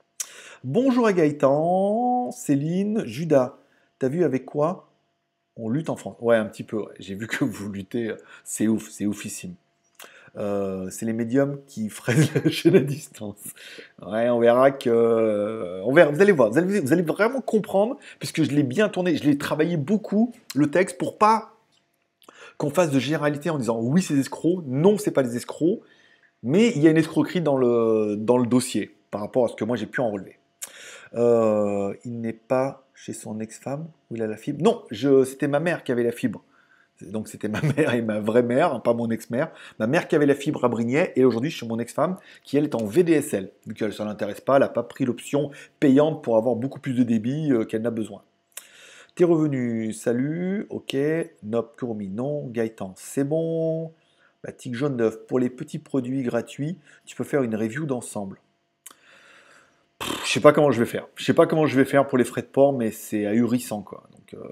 Bonjour 0.64 1.06
à 1.06 1.12
Gaëtan, 1.12 2.30
Céline, 2.32 3.04
Judas. 3.06 3.59
T'as 4.00 4.08
vu 4.08 4.24
avec 4.24 4.46
quoi 4.46 4.88
on 5.56 5.68
lutte 5.68 5.90
en 5.90 5.96
France? 5.96 6.16
Ouais, 6.20 6.36
un 6.36 6.46
petit 6.46 6.64
peu. 6.64 6.86
J'ai 6.98 7.14
vu 7.14 7.26
que 7.26 7.44
vous 7.44 7.70
luttez. 7.70 8.14
C'est 8.44 8.66
ouf, 8.66 8.88
c'est 8.88 9.04
oufissime. 9.04 9.54
Euh, 10.36 10.88
c'est 10.90 11.04
les 11.04 11.12
médiums 11.12 11.60
qui 11.66 11.88
freinent 11.90 12.26
la 12.42 12.50
chaîne 12.50 12.76
à 12.76 12.80
distance. 12.80 13.36
Ouais, 14.00 14.30
on 14.30 14.40
verra 14.40 14.70
que. 14.70 15.82
Verra, 15.92 16.10
vous 16.10 16.22
allez 16.22 16.32
voir, 16.32 16.50
vous 16.50 16.58
allez, 16.92 17.02
vraiment 17.02 17.42
comprendre, 17.42 17.98
puisque 18.18 18.42
je 18.42 18.50
l'ai 18.52 18.62
bien 18.62 18.88
tourné, 18.88 19.16
je 19.16 19.24
l'ai 19.24 19.36
travaillé 19.36 19.76
beaucoup, 19.76 20.32
le 20.54 20.70
texte, 20.70 20.96
pour 20.96 21.18
pas 21.18 21.52
qu'on 22.56 22.70
fasse 22.70 22.90
de 22.90 22.98
généralité 22.98 23.50
en 23.50 23.58
disant 23.58 23.78
oui, 23.80 24.00
c'est 24.00 24.14
des 24.14 24.20
escrocs, 24.20 24.64
non, 24.66 24.96
c'est 24.96 25.10
pas 25.10 25.22
des 25.22 25.36
escrocs, 25.36 25.80
mais 26.42 26.72
il 26.74 26.80
y 26.80 26.86
a 26.86 26.90
une 26.90 26.96
escroquerie 26.96 27.42
dans 27.42 27.58
le, 27.58 28.16
dans 28.16 28.38
le 28.38 28.46
dossier 28.46 28.96
par 29.10 29.20
rapport 29.20 29.44
à 29.44 29.48
ce 29.48 29.56
que 29.56 29.64
moi 29.64 29.76
j'ai 29.76 29.86
pu 29.86 30.00
en 30.00 30.10
relever. 30.10 30.38
Euh, 31.14 31.92
il 32.04 32.20
n'est 32.20 32.32
pas 32.32 32.86
chez 33.00 33.14
son 33.14 33.40
ex-femme 33.40 33.88
où 34.10 34.16
il 34.16 34.22
a 34.22 34.26
la 34.26 34.36
fibre. 34.36 34.62
Non, 34.62 34.84
c'était 35.24 35.48
ma 35.48 35.58
mère 35.58 35.84
qui 35.84 35.92
avait 35.92 36.02
la 36.02 36.12
fibre. 36.12 36.44
Donc 37.00 37.28
c'était 37.28 37.48
ma 37.48 37.62
mère 37.76 37.94
et 37.94 38.02
ma 38.02 38.20
vraie 38.20 38.42
mère, 38.42 38.74
hein, 38.74 38.80
pas 38.80 38.92
mon 38.92 39.08
ex-mère. 39.10 39.50
Ma 39.78 39.86
mère 39.86 40.06
qui 40.06 40.16
avait 40.16 40.26
la 40.26 40.34
fibre 40.34 40.64
à 40.64 40.68
Brignais 40.68 41.12
et 41.16 41.24
aujourd'hui 41.24 41.50
chez 41.50 41.66
mon 41.66 41.78
ex-femme 41.78 42.18
qui 42.44 42.58
elle 42.58 42.64
est 42.64 42.74
en 42.74 42.84
VDSL. 42.84 43.52
Vu 43.66 43.74
qu'elle 43.74 43.88
ne 43.90 44.04
l'intéresse 44.04 44.42
pas, 44.42 44.56
elle 44.56 44.62
n'a 44.62 44.68
pas 44.68 44.82
pris 44.82 45.06
l'option 45.06 45.50
payante 45.78 46.22
pour 46.22 46.36
avoir 46.36 46.56
beaucoup 46.56 46.78
plus 46.78 46.92
de 46.92 47.02
débit 47.02 47.52
euh, 47.52 47.64
qu'elle 47.64 47.82
n'a 47.82 47.90
besoin. 47.90 48.22
Tes 49.14 49.24
revenus, 49.24 49.98
salut, 49.98 50.66
ok. 50.68 50.96
Nop, 51.42 51.76
Kurumi, 51.76 52.08
non. 52.08 52.48
Gaëtan, 52.48 52.92
c'est 52.96 53.24
bon. 53.24 53.92
Batik 54.44 54.74
jaune 54.74 54.96
neuf, 54.96 55.26
pour 55.26 55.38
les 55.38 55.50
petits 55.50 55.78
produits 55.78 56.22
gratuits, 56.22 56.78
tu 57.06 57.16
peux 57.16 57.24
faire 57.24 57.42
une 57.42 57.54
review 57.54 57.86
d'ensemble. 57.86 58.40
Je 60.24 60.30
sais 60.30 60.40
pas 60.40 60.52
comment 60.52 60.70
je 60.70 60.80
vais 60.80 60.86
faire. 60.86 61.06
Je 61.16 61.24
sais 61.24 61.34
pas 61.34 61.46
comment 61.46 61.66
je 61.66 61.76
vais 61.76 61.84
faire 61.84 62.06
pour 62.06 62.18
les 62.18 62.24
frais 62.24 62.42
de 62.42 62.46
port, 62.46 62.72
mais 62.72 62.90
c'est 62.90 63.26
ahurissant, 63.26 63.82
quoi. 63.82 64.04
Donc, 64.12 64.34
euh, 64.34 64.48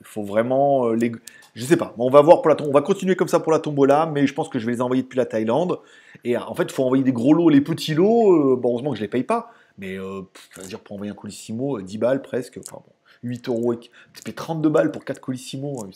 il 0.00 0.06
faut 0.06 0.22
vraiment 0.22 0.90
les. 0.90 1.12
Je 1.54 1.64
sais 1.64 1.76
pas. 1.76 1.94
On 1.98 2.10
va 2.10 2.20
voir 2.20 2.42
pour 2.42 2.48
la 2.48 2.56
On 2.62 2.70
va 2.70 2.82
continuer 2.82 3.16
comme 3.16 3.28
ça 3.28 3.40
pour 3.40 3.52
la 3.52 3.58
tombola, 3.58 4.06
mais 4.06 4.26
je 4.26 4.34
pense 4.34 4.48
que 4.48 4.58
je 4.58 4.66
vais 4.66 4.72
les 4.72 4.80
envoyer 4.80 5.02
depuis 5.02 5.16
la 5.16 5.26
Thaïlande. 5.26 5.80
Et 6.24 6.36
en 6.36 6.54
fait, 6.54 6.64
il 6.64 6.72
faut 6.72 6.84
envoyer 6.84 7.04
des 7.04 7.12
gros 7.12 7.34
lots, 7.34 7.48
les 7.48 7.60
petits 7.60 7.94
lots. 7.94 8.56
bon, 8.56 8.70
heureusement 8.70 8.90
que 8.90 8.96
je 8.96 9.02
les 9.02 9.08
paye 9.08 9.24
pas. 9.24 9.50
Mais 9.78 9.96
veut 9.96 10.28
dire 10.66 10.80
pour 10.80 10.94
envoyer 10.94 11.12
un 11.12 11.16
colissimo, 11.16 11.80
10 11.80 11.98
balles 11.98 12.22
presque. 12.22 12.58
Enfin 12.58 12.82
bon, 12.84 12.92
8 13.22 13.48
euros. 13.48 13.72
Et... 13.74 13.80
Fait 14.24 14.32
32 14.32 14.68
balles 14.68 14.92
pour 14.92 15.04
4 15.04 15.20
colissimo. 15.20 15.86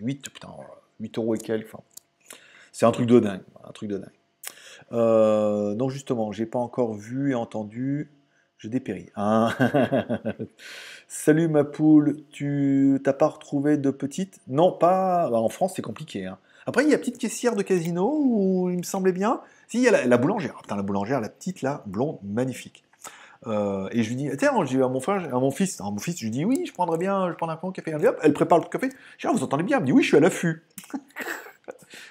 8, 0.00 0.30
putain, 0.30 0.48
8 1.00 1.18
euros 1.18 1.34
et 1.34 1.38
quelques. 1.38 1.72
C'est 2.72 2.86
un 2.86 2.92
truc 2.92 3.06
de 3.06 3.20
dingue. 3.20 3.42
Un 3.64 3.72
truc 3.72 3.88
de 3.88 3.98
dingue. 3.98 4.10
Euh, 4.92 5.74
non, 5.74 5.88
justement, 5.88 6.32
j'ai 6.32 6.46
pas 6.46 6.58
encore 6.58 6.94
vu 6.94 7.32
et 7.32 7.34
entendu. 7.34 8.10
Je 8.58 8.68
dépéris. 8.68 9.10
Hein 9.16 9.50
Salut 11.08 11.48
ma 11.48 11.64
poule, 11.64 12.22
tu 12.30 12.98
t'as 13.04 13.12
pas 13.12 13.28
retrouvé 13.28 13.76
de 13.76 13.90
petite? 13.90 14.40
Non, 14.48 14.72
pas. 14.72 15.28
Bah, 15.30 15.38
en 15.38 15.50
France, 15.50 15.74
c'est 15.76 15.82
compliqué. 15.82 16.24
Hein. 16.24 16.38
Après, 16.66 16.84
il 16.84 16.90
y 16.90 16.94
a 16.94 16.98
petite 16.98 17.18
caissière 17.18 17.54
de 17.54 17.62
casino 17.62 18.18
où 18.24 18.70
il 18.70 18.78
me 18.78 18.82
semblait 18.82 19.12
bien. 19.12 19.40
Si, 19.68 19.78
il 19.78 19.82
y 19.84 19.88
a 19.88 20.06
la, 20.06 20.16
boulangère. 20.16 20.54
Ah, 20.56 20.62
putain, 20.62 20.76
la 20.76 20.82
boulangère, 20.82 21.20
la 21.20 21.28
petite 21.28 21.62
là, 21.62 21.82
blonde, 21.86 22.18
magnifique. 22.24 22.82
Euh, 23.46 23.88
et 23.92 24.02
je 24.02 24.08
lui 24.08 24.16
dis, 24.16 24.30
tiens, 24.38 24.52
j'ai 24.64 24.82
à 24.82 24.88
mon 24.88 25.00
frère, 25.00 25.34
à 25.34 25.38
mon 25.38 25.50
fils, 25.50 25.80
à 25.80 25.84
mon 25.84 25.98
fils, 25.98 26.18
je 26.18 26.24
lui 26.24 26.30
dis, 26.30 26.44
oui, 26.44 26.64
je 26.66 26.72
prendrais 26.72 26.98
bien, 26.98 27.30
je 27.30 27.36
prendrais 27.36 27.56
un 27.62 27.68
de 27.68 27.72
café. 27.72 27.92
Elle, 28.22 28.32
prépare 28.32 28.58
le 28.58 28.64
café. 28.64 28.88
Je 29.18 29.26
dis, 29.26 29.32
ah, 29.32 29.36
vous 29.36 29.44
entendez 29.44 29.62
bien? 29.62 29.76
Elle 29.76 29.82
me 29.82 29.86
dit, 29.86 29.92
oui, 29.92 30.02
je 30.02 30.08
suis 30.08 30.16
à 30.16 30.20
l'affût. 30.20 30.64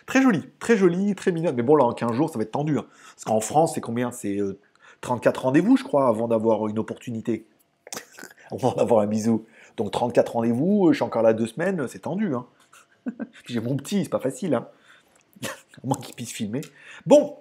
très 0.05 0.21
joli, 0.21 0.43
très 0.59 0.77
joli, 0.77 1.15
très 1.15 1.31
mignon. 1.31 1.53
Mais 1.55 1.63
bon, 1.63 1.75
là, 1.75 1.85
en 1.85 1.93
15 1.93 2.11
jours, 2.13 2.29
ça 2.29 2.37
va 2.37 2.43
être 2.43 2.51
tendu. 2.51 2.77
Hein. 2.77 2.85
Parce 3.15 3.25
qu'en 3.25 3.39
France, 3.39 3.73
c'est 3.75 3.81
combien? 3.81 4.11
C'est 4.11 4.39
34 5.01 5.39
euh, 5.39 5.43
rendez-vous, 5.43 5.77
je 5.77 5.83
crois, 5.83 6.07
avant 6.07 6.27
d'avoir 6.27 6.67
une 6.67 6.79
opportunité. 6.79 7.45
avant 8.51 8.73
d'avoir 8.73 9.01
un 9.01 9.07
bisou. 9.07 9.45
Donc 9.77 9.91
34 9.91 10.33
rendez-vous, 10.33 10.89
je 10.91 10.95
suis 10.95 11.03
encore 11.03 11.21
là 11.21 11.33
deux 11.33 11.47
semaines, 11.47 11.87
c'est 11.87 11.99
tendu. 11.99 12.33
Hein. 12.33 12.45
J'ai 13.45 13.59
mon 13.59 13.75
petit, 13.75 14.03
c'est 14.03 14.09
pas 14.09 14.19
facile. 14.19 14.55
Hein. 14.55 14.67
Au 15.83 15.87
moins 15.87 15.97
qu'il 15.97 16.15
puisse 16.15 16.31
filmer. 16.31 16.61
Bon, 17.05 17.37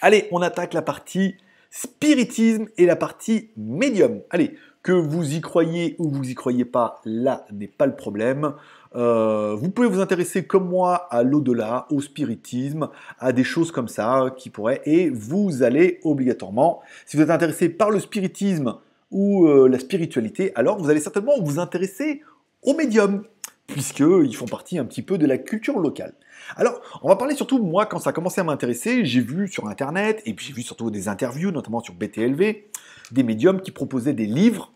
allez, 0.00 0.28
on 0.30 0.40
attaque 0.42 0.74
la 0.74 0.82
partie 0.82 1.36
spiritisme 1.70 2.66
et 2.76 2.86
la 2.86 2.96
partie 2.96 3.50
médium. 3.56 4.22
Allez, 4.30 4.56
que 4.82 4.92
vous 4.92 5.34
y 5.34 5.40
croyez 5.40 5.96
ou 5.98 6.08
vous 6.08 6.30
y 6.30 6.34
croyez 6.34 6.64
pas, 6.64 7.00
là 7.04 7.44
n'est 7.52 7.68
pas 7.68 7.86
le 7.86 7.96
problème. 7.96 8.54
Euh, 8.94 9.54
vous 9.54 9.70
pouvez 9.70 9.88
vous 9.88 10.00
intéresser 10.00 10.44
comme 10.44 10.68
moi 10.68 10.94
à 11.10 11.22
l'au-delà, 11.22 11.86
au 11.90 12.00
spiritisme, 12.00 12.88
à 13.18 13.32
des 13.32 13.44
choses 13.44 13.70
comme 13.70 13.88
ça 13.88 14.32
qui 14.36 14.50
pourraient, 14.50 14.80
et 14.84 15.10
vous 15.10 15.62
allez 15.62 16.00
obligatoirement, 16.04 16.80
si 17.06 17.16
vous 17.16 17.22
êtes 17.22 17.30
intéressé 17.30 17.68
par 17.68 17.90
le 17.90 18.00
spiritisme 18.00 18.76
ou 19.10 19.46
euh, 19.46 19.68
la 19.68 19.78
spiritualité, 19.78 20.52
alors 20.54 20.78
vous 20.78 20.90
allez 20.90 21.00
certainement 21.00 21.40
vous 21.40 21.58
intéresser 21.58 22.22
aux 22.62 22.74
médiums, 22.74 23.24
puisqu'ils 23.66 24.34
font 24.34 24.46
partie 24.46 24.78
un 24.78 24.84
petit 24.84 25.02
peu 25.02 25.18
de 25.18 25.26
la 25.26 25.38
culture 25.38 25.78
locale. 25.78 26.14
Alors, 26.56 26.80
on 27.02 27.08
va 27.08 27.16
parler 27.16 27.34
surtout, 27.34 27.58
moi, 27.58 27.84
quand 27.84 27.98
ça 27.98 28.10
a 28.10 28.12
commencé 28.12 28.40
à 28.40 28.44
m'intéresser, 28.44 29.04
j'ai 29.04 29.20
vu 29.20 29.48
sur 29.48 29.68
Internet, 29.68 30.22
et 30.24 30.32
puis 30.32 30.46
j'ai 30.46 30.52
vu 30.54 30.62
surtout 30.62 30.90
des 30.90 31.08
interviews, 31.08 31.50
notamment 31.50 31.80
sur 31.80 31.94
BTLV, 31.94 32.64
des 33.12 33.22
médiums 33.22 33.60
qui 33.60 33.70
proposaient 33.70 34.14
des 34.14 34.26
livres 34.26 34.72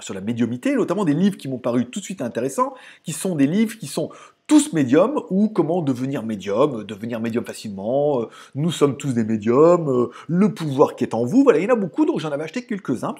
sur 0.00 0.14
la 0.14 0.20
médiumité, 0.20 0.74
notamment 0.74 1.04
des 1.04 1.14
livres 1.14 1.36
qui 1.36 1.48
m'ont 1.48 1.58
paru 1.58 1.86
tout 1.86 2.00
de 2.00 2.04
suite 2.04 2.22
intéressants, 2.22 2.74
qui 3.02 3.12
sont 3.12 3.34
des 3.34 3.46
livres 3.46 3.78
qui 3.78 3.86
sont 3.86 4.10
tous 4.46 4.72
médiums, 4.72 5.20
ou 5.28 5.48
comment 5.48 5.82
devenir 5.82 6.22
médium, 6.22 6.82
devenir 6.84 7.20
médium 7.20 7.44
facilement, 7.44 8.22
euh, 8.22 8.28
nous 8.54 8.70
sommes 8.70 8.96
tous 8.96 9.12
des 9.12 9.24
médiums, 9.24 9.90
euh, 9.90 10.10
le 10.26 10.54
pouvoir 10.54 10.96
qui 10.96 11.04
est 11.04 11.12
en 11.12 11.24
vous, 11.24 11.42
voilà, 11.42 11.58
il 11.58 11.64
y 11.64 11.70
en 11.70 11.74
a 11.74 11.76
beaucoup, 11.76 12.06
donc 12.06 12.18
j'en 12.18 12.30
avais 12.30 12.44
acheté 12.44 12.64
quelques-uns, 12.64 13.14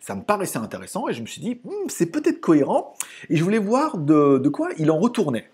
ça, 0.00 0.14
me 0.14 0.22
paraissait 0.22 0.58
intéressant, 0.58 1.08
et 1.08 1.14
je 1.14 1.22
me 1.22 1.26
suis 1.26 1.40
dit, 1.40 1.60
hmm, 1.64 1.88
c'est 1.88 2.06
peut-être 2.06 2.40
cohérent, 2.40 2.94
et 3.30 3.36
je 3.36 3.42
voulais 3.42 3.58
voir 3.58 3.96
de, 3.96 4.36
de 4.36 4.48
quoi 4.50 4.68
il 4.78 4.90
en 4.90 4.98
retournait. 4.98 5.48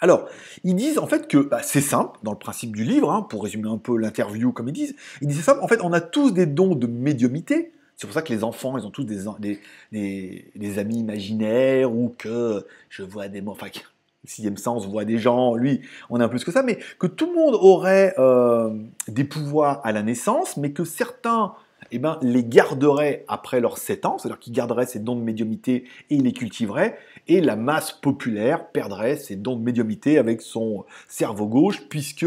Alors, 0.00 0.28
ils 0.64 0.74
disent 0.74 0.98
en 0.98 1.06
fait 1.06 1.28
que 1.28 1.38
bah, 1.38 1.60
c'est 1.62 1.80
simple, 1.82 2.18
dans 2.22 2.32
le 2.32 2.38
principe 2.38 2.74
du 2.74 2.84
livre, 2.84 3.12
hein, 3.12 3.22
pour 3.22 3.44
résumer 3.44 3.68
un 3.68 3.78
peu 3.78 3.96
l'interview 3.96 4.50
comme 4.50 4.68
ils 4.68 4.72
disent, 4.72 4.96
ils 5.20 5.28
disent 5.28 5.36
c'est 5.36 5.42
simple, 5.44 5.60
en 5.62 5.68
fait 5.68 5.80
on 5.82 5.92
a 5.92 6.00
tous 6.00 6.32
des 6.32 6.46
dons 6.46 6.74
de 6.74 6.86
médiumité, 6.86 7.72
c'est 8.02 8.08
pour 8.08 8.14
ça 8.14 8.22
que 8.22 8.32
les 8.32 8.42
enfants, 8.42 8.76
ils 8.76 8.84
ont 8.84 8.90
tous 8.90 9.04
des, 9.04 10.78
amis 10.78 10.98
imaginaires 10.98 11.94
ou 11.94 12.12
que 12.18 12.66
je 12.90 13.04
vois 13.04 13.28
des... 13.28 13.40
Enfin, 13.46 13.68
sixième 14.24 14.56
sens, 14.56 14.88
voit 14.88 15.04
des 15.04 15.18
gens, 15.18 15.54
lui, 15.54 15.82
on 16.10 16.18
a 16.18 16.28
plus 16.28 16.42
que 16.42 16.50
ça, 16.50 16.64
mais 16.64 16.80
que 16.98 17.06
tout 17.06 17.26
le 17.26 17.34
monde 17.34 17.54
aurait 17.54 18.12
euh, 18.18 18.70
des 19.06 19.22
pouvoirs 19.22 19.80
à 19.84 19.92
la 19.92 20.02
naissance, 20.02 20.56
mais 20.56 20.72
que 20.72 20.82
certains 20.82 21.54
eh 21.92 22.00
ben, 22.00 22.18
les 22.22 22.42
garderaient 22.42 23.24
après 23.28 23.60
leurs 23.60 23.78
7 23.78 24.04
ans, 24.04 24.18
c'est-à-dire 24.18 24.40
qu'ils 24.40 24.52
garderaient 24.52 24.86
ces 24.86 24.98
dons 24.98 25.14
de 25.14 25.22
médiumité 25.22 25.84
et 26.10 26.16
les 26.16 26.32
cultiveraient, 26.32 26.98
et 27.28 27.40
la 27.40 27.54
masse 27.54 27.92
populaire 27.92 28.66
perdrait 28.66 29.14
ses 29.14 29.36
dons 29.36 29.54
de 29.54 29.62
médiumité 29.62 30.18
avec 30.18 30.42
son 30.42 30.86
cerveau 31.06 31.46
gauche, 31.46 31.82
puisque 31.88 32.26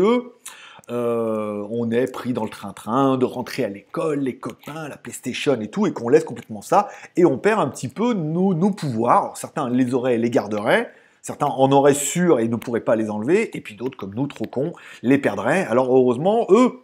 euh, 0.91 1.65
on 1.71 1.89
est 1.89 2.11
pris 2.11 2.33
dans 2.33 2.43
le 2.43 2.49
train-train 2.49 3.17
de 3.17 3.25
rentrer 3.25 3.63
à 3.63 3.69
l'école, 3.69 4.19
les 4.19 4.37
copains, 4.37 4.87
la 4.87 4.97
PlayStation 4.97 5.59
et 5.59 5.69
tout, 5.69 5.87
et 5.87 5.93
qu'on 5.93 6.09
laisse 6.09 6.23
complètement 6.23 6.61
ça, 6.61 6.89
et 7.15 7.25
on 7.25 7.37
perd 7.37 7.59
un 7.59 7.67
petit 7.67 7.87
peu 7.87 8.13
nos, 8.13 8.53
pouvoirs. 8.71 9.35
certains 9.35 9.69
les 9.69 9.93
auraient 9.93 10.15
et 10.15 10.17
les 10.19 10.29
garderaient, 10.29 10.91
certains 11.21 11.47
en 11.47 11.71
auraient 11.71 11.95
sûr 11.95 12.39
et 12.39 12.47
ne 12.47 12.55
pourraient 12.55 12.81
pas 12.81 12.95
les 12.95 13.09
enlever, 13.09 13.55
et 13.57 13.61
puis 13.61 13.75
d'autres, 13.75 13.97
comme 13.97 14.13
nous, 14.13 14.27
trop 14.27 14.45
cons, 14.45 14.73
les 15.01 15.17
perdraient. 15.17 15.65
Alors 15.65 15.95
heureusement, 15.95 16.45
eux, 16.49 16.81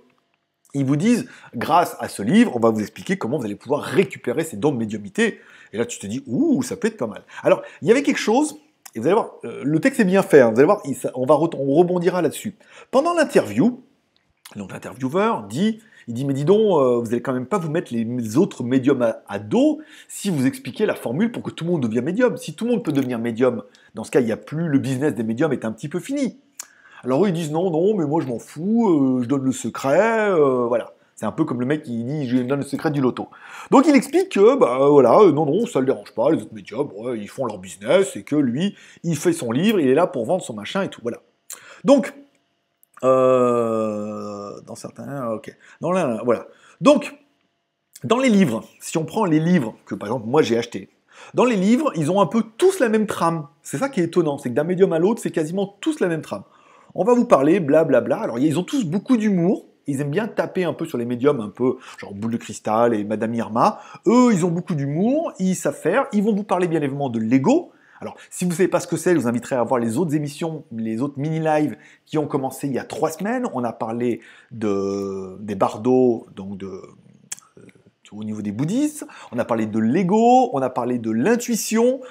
ils 0.73 0.85
vous 0.85 0.95
disent, 0.95 1.27
grâce 1.55 1.95
à 1.99 2.07
ce 2.07 2.23
livre, 2.23 2.55
on 2.55 2.59
va 2.59 2.69
vous 2.69 2.79
expliquer 2.79 3.17
comment 3.17 3.37
vous 3.37 3.45
allez 3.45 3.55
pouvoir 3.55 3.83
récupérer 3.83 4.43
ces 4.43 4.57
dons 4.57 4.71
de 4.71 4.77
médiumité. 4.77 5.39
Et 5.73 5.77
là, 5.77 5.85
tu 5.85 5.99
te 5.99 6.07
dis, 6.07 6.23
ouh, 6.25 6.63
ça 6.63 6.75
peut 6.75 6.87
être 6.87 6.97
pas 6.97 7.07
mal. 7.07 7.23
Alors, 7.43 7.61
il 7.81 7.87
y 7.87 7.91
avait 7.91 8.03
quelque 8.03 8.17
chose, 8.17 8.59
et 8.95 8.99
vous 8.99 9.05
allez 9.05 9.13
voir, 9.13 9.35
euh, 9.45 9.61
le 9.63 9.79
texte 9.79 9.99
est 9.99 10.05
bien 10.05 10.23
fait, 10.23 10.41
hein, 10.41 10.49
vous 10.49 10.57
allez 10.57 10.65
voir, 10.65 10.81
on, 11.13 11.25
va 11.25 11.35
on 11.35 11.75
rebondira 11.75 12.21
là-dessus. 12.21 12.55
Pendant 12.89 13.13
l'interview, 13.13 13.83
donc 14.55 14.71
l'intervieweur 14.71 15.43
dit, 15.43 15.79
il 16.07 16.13
dit, 16.13 16.25
mais 16.25 16.33
dis 16.33 16.45
donc, 16.45 16.59
euh, 16.59 16.99
vous 16.99 17.07
allez 17.07 17.21
quand 17.21 17.33
même 17.33 17.45
pas 17.45 17.57
vous 17.57 17.69
mettre 17.69 17.93
les 17.93 18.37
autres 18.37 18.63
médiums 18.63 19.13
à, 19.27 19.39
dos 19.39 19.79
si 20.07 20.29
vous 20.29 20.45
expliquez 20.45 20.85
la 20.85 20.95
formule 20.95 21.31
pour 21.31 21.43
que 21.43 21.51
tout 21.51 21.63
le 21.63 21.71
monde 21.71 21.83
devienne 21.83 22.05
médium. 22.05 22.37
Si 22.37 22.53
tout 22.53 22.65
le 22.65 22.71
monde 22.71 22.83
peut 22.83 22.91
devenir 22.91 23.19
médium, 23.19 23.63
dans 23.95 24.03
ce 24.03 24.11
cas, 24.11 24.19
il 24.19 24.25
n'y 24.25 24.31
a 24.31 24.37
plus, 24.37 24.67
le 24.67 24.79
business 24.79 25.13
des 25.13 25.23
médiums 25.23 25.53
est 25.53 25.65
un 25.65 25.71
petit 25.71 25.89
peu 25.89 25.99
fini. 25.99 26.39
Alors 27.03 27.23
eux, 27.25 27.29
ils 27.29 27.33
disent, 27.33 27.51
non, 27.51 27.71
non, 27.71 27.95
mais 27.95 28.05
moi 28.05 28.21
je 28.21 28.27
m'en 28.27 28.39
fous, 28.39 28.89
euh, 28.89 29.23
je 29.23 29.27
donne 29.27 29.43
le 29.43 29.51
secret, 29.51 30.29
euh, 30.31 30.65
voilà. 30.67 30.93
C'est 31.15 31.27
un 31.27 31.31
peu 31.31 31.45
comme 31.45 31.59
le 31.59 31.67
mec 31.67 31.83
qui 31.83 32.03
dit 32.03 32.27
je 32.27 32.37
donne 32.37 32.61
le 32.61 32.65
secret 32.65 32.89
du 32.89 32.99
loto. 32.99 33.29
Donc 33.69 33.85
il 33.87 33.93
explique 33.93 34.29
que 34.29 34.57
bah 34.57 34.87
voilà, 34.89 35.19
non 35.31 35.45
non, 35.45 35.67
ça 35.67 35.79
le 35.79 35.85
dérange 35.85 36.15
pas, 36.15 36.31
les 36.31 36.41
autres 36.41 36.53
médiums, 36.53 36.89
ils 37.15 37.29
font 37.29 37.45
leur 37.45 37.59
business 37.59 38.15
et 38.15 38.23
que 38.23 38.35
lui, 38.35 38.75
il 39.03 39.15
fait 39.15 39.31
son 39.31 39.51
livre, 39.51 39.79
il 39.79 39.87
est 39.87 39.93
là 39.93 40.07
pour 40.07 40.25
vendre 40.25 40.43
son 40.43 40.55
machin 40.55 40.81
et 40.81 40.89
tout, 40.89 41.01
voilà. 41.03 41.19
Donc 41.83 42.11
euh, 43.03 44.61
dans 44.61 44.75
certains, 44.75 45.29
ok. 45.29 45.55
Dans 45.81 45.91
là, 45.91 46.21
voilà. 46.23 46.47
Donc, 46.79 47.15
dans 48.03 48.17
les 48.17 48.29
livres, 48.29 48.63
si 48.79 48.97
on 48.97 49.05
prend 49.05 49.25
les 49.25 49.39
livres 49.39 49.75
que 49.85 49.95
par 49.95 50.07
exemple 50.07 50.27
moi 50.27 50.41
j'ai 50.41 50.57
acheté, 50.57 50.89
dans 51.33 51.45
les 51.45 51.55
livres, 51.55 51.91
ils 51.95 52.11
ont 52.11 52.19
un 52.19 52.25
peu 52.25 52.43
tous 52.57 52.79
la 52.79 52.89
même 52.89 53.05
trame. 53.05 53.47
C'est 53.61 53.77
ça 53.77 53.89
qui 53.89 54.01
est 54.01 54.05
étonnant, 54.05 54.37
c'est 54.37 54.49
que 54.49 54.55
d'un 54.55 54.63
médium 54.63 54.91
à 54.93 54.99
l'autre, 54.99 55.21
c'est 55.21 55.31
quasiment 55.31 55.77
tous 55.79 55.99
la 55.99 56.07
même 56.07 56.21
trame. 56.21 56.43
On 56.95 57.03
va 57.03 57.13
vous 57.13 57.25
parler, 57.25 57.59
blablabla. 57.59 58.01
Bla, 58.01 58.15
bla. 58.17 58.23
Alors 58.23 58.39
ils 58.39 58.57
ont 58.59 58.63
tous 58.63 58.85
beaucoup 58.85 59.17
d'humour. 59.17 59.65
Ils 59.87 59.99
aiment 60.01 60.11
bien 60.11 60.27
taper 60.27 60.63
un 60.63 60.73
peu 60.73 60.85
sur 60.85 60.97
les 60.97 61.05
médiums, 61.05 61.39
un 61.39 61.49
peu 61.49 61.77
genre 61.97 62.13
Boule 62.13 62.31
de 62.31 62.37
Cristal 62.37 62.93
et 62.93 63.03
Madame 63.03 63.33
Irma. 63.33 63.79
Eux, 64.07 64.29
ils 64.31 64.45
ont 64.45 64.51
beaucoup 64.51 64.75
d'humour, 64.75 65.33
ils 65.39 65.55
savent 65.55 65.75
faire. 65.75 66.05
Ils 66.13 66.23
vont 66.23 66.33
vous 66.33 66.43
parler 66.43 66.67
bien 66.67 66.81
évidemment 66.81 67.09
de 67.09 67.19
Lego. 67.19 67.71
Alors, 68.01 68.15
si 68.31 68.45
vous 68.45 68.51
ne 68.51 68.55
savez 68.55 68.67
pas 68.67 68.79
ce 68.79 68.87
que 68.87 68.97
c'est, 68.97 69.13
je 69.13 69.19
vous 69.19 69.27
inviterai 69.27 69.55
à 69.55 69.63
voir 69.63 69.79
les 69.79 69.99
autres 69.99 70.15
émissions, 70.15 70.65
les 70.71 71.03
autres 71.03 71.19
mini-lives 71.19 71.77
qui 72.05 72.17
ont 72.17 72.25
commencé 72.25 72.67
il 72.67 72.73
y 72.73 72.79
a 72.79 72.83
trois 72.83 73.11
semaines. 73.11 73.47
On 73.53 73.63
a 73.63 73.73
parlé 73.73 74.21
de, 74.49 75.37
des 75.39 75.53
bardeaux, 75.53 76.25
donc 76.35 76.63
euh, 76.63 76.81
au 78.11 78.23
niveau 78.23 78.41
des 78.41 78.51
bouddhistes. 78.51 79.05
On 79.31 79.37
a 79.37 79.45
parlé 79.45 79.67
de 79.67 79.77
l'ego, 79.77 80.49
on 80.51 80.61
a 80.63 80.69
parlé 80.71 80.97
de 80.97 81.11
l'intuition. 81.11 82.01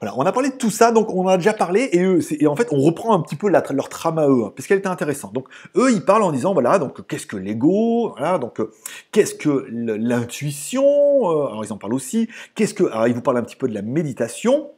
Voilà, 0.00 0.16
on 0.16 0.22
a 0.22 0.32
parlé 0.32 0.50
de 0.50 0.56
tout 0.56 0.70
ça, 0.70 0.92
donc 0.92 1.12
on 1.12 1.24
en 1.24 1.28
a 1.28 1.36
déjà 1.36 1.54
parlé, 1.54 1.88
et, 1.92 2.46
en 2.46 2.56
fait, 2.56 2.68
on 2.72 2.80
reprend 2.80 3.14
un 3.14 3.20
petit 3.20 3.36
peu 3.36 3.48
leur 3.48 3.88
trame 3.88 4.18
à 4.18 4.28
eux, 4.28 4.44
hein, 4.44 4.52
parce 4.54 4.70
était 4.70 4.86
intéressante. 4.86 5.32
Donc, 5.32 5.48
eux, 5.76 5.92
ils 5.92 6.04
parlent 6.04 6.24
en 6.24 6.32
disant, 6.32 6.52
voilà, 6.52 6.78
donc 6.78 7.06
qu'est-ce 7.06 7.26
que 7.26 7.36
l'ego, 7.36 8.10
voilà, 8.10 8.38
donc 8.38 8.60
euh, 8.60 8.70
qu'est-ce 9.12 9.34
que 9.34 9.66
l'intuition, 9.70 10.84
euh, 10.84 11.46
alors 11.46 11.64
ils 11.64 11.72
en 11.72 11.78
parlent 11.78 11.94
aussi, 11.94 12.28
qu'est-ce 12.54 12.74
que, 12.74 12.84
alors 12.84 13.06
ils 13.08 13.14
vous 13.14 13.22
parlent 13.22 13.38
un 13.38 13.42
petit 13.42 13.56
peu 13.56 13.68
de 13.68 13.74
la 13.74 13.82
méditation, 13.82 14.68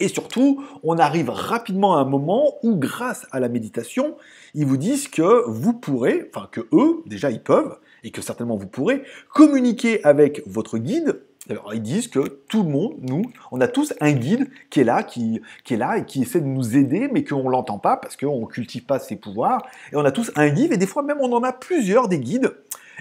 et 0.00 0.08
surtout, 0.08 0.64
on 0.82 0.98
arrive 0.98 1.30
rapidement 1.30 1.96
à 1.96 2.00
un 2.00 2.04
moment 2.04 2.54
où, 2.62 2.76
grâce 2.76 3.26
à 3.30 3.38
la 3.38 3.48
méditation, 3.48 4.16
ils 4.54 4.66
vous 4.66 4.78
disent 4.78 5.08
que 5.08 5.48
vous 5.48 5.74
pourrez, 5.74 6.28
enfin 6.34 6.48
que 6.50 6.62
eux, 6.72 7.02
déjà 7.06 7.30
ils 7.30 7.42
peuvent, 7.42 7.78
et 8.02 8.10
que 8.10 8.22
certainement 8.22 8.56
vous 8.56 8.66
pourrez, 8.66 9.02
communiquer 9.32 10.02
avec 10.04 10.42
votre 10.46 10.78
guide. 10.78 11.20
Alors 11.48 11.74
ils 11.74 11.82
disent 11.82 12.08
que 12.08 12.20
tout 12.48 12.62
le 12.62 12.68
monde, 12.68 12.94
nous, 13.00 13.22
on 13.50 13.60
a 13.60 13.68
tous 13.68 13.92
un 14.00 14.12
guide 14.12 14.48
qui 14.70 14.80
est 14.80 14.84
là, 14.84 15.02
qui, 15.02 15.40
qui 15.64 15.74
est 15.74 15.76
là 15.76 15.98
et 15.98 16.04
qui 16.04 16.22
essaie 16.22 16.40
de 16.40 16.46
nous 16.46 16.76
aider, 16.76 17.08
mais 17.12 17.24
qu'on 17.24 17.44
ne 17.44 17.50
l'entend 17.50 17.78
pas 17.78 17.96
parce 17.96 18.16
qu'on 18.16 18.40
ne 18.40 18.46
cultive 18.46 18.84
pas 18.84 18.98
ses 18.98 19.16
pouvoirs. 19.16 19.66
Et 19.92 19.96
on 19.96 20.04
a 20.04 20.12
tous 20.12 20.30
un 20.36 20.48
guide, 20.48 20.72
et 20.72 20.76
des 20.76 20.86
fois 20.86 21.02
même 21.02 21.18
on 21.20 21.32
en 21.32 21.42
a 21.42 21.52
plusieurs 21.52 22.08
des 22.08 22.20
guides. 22.20 22.52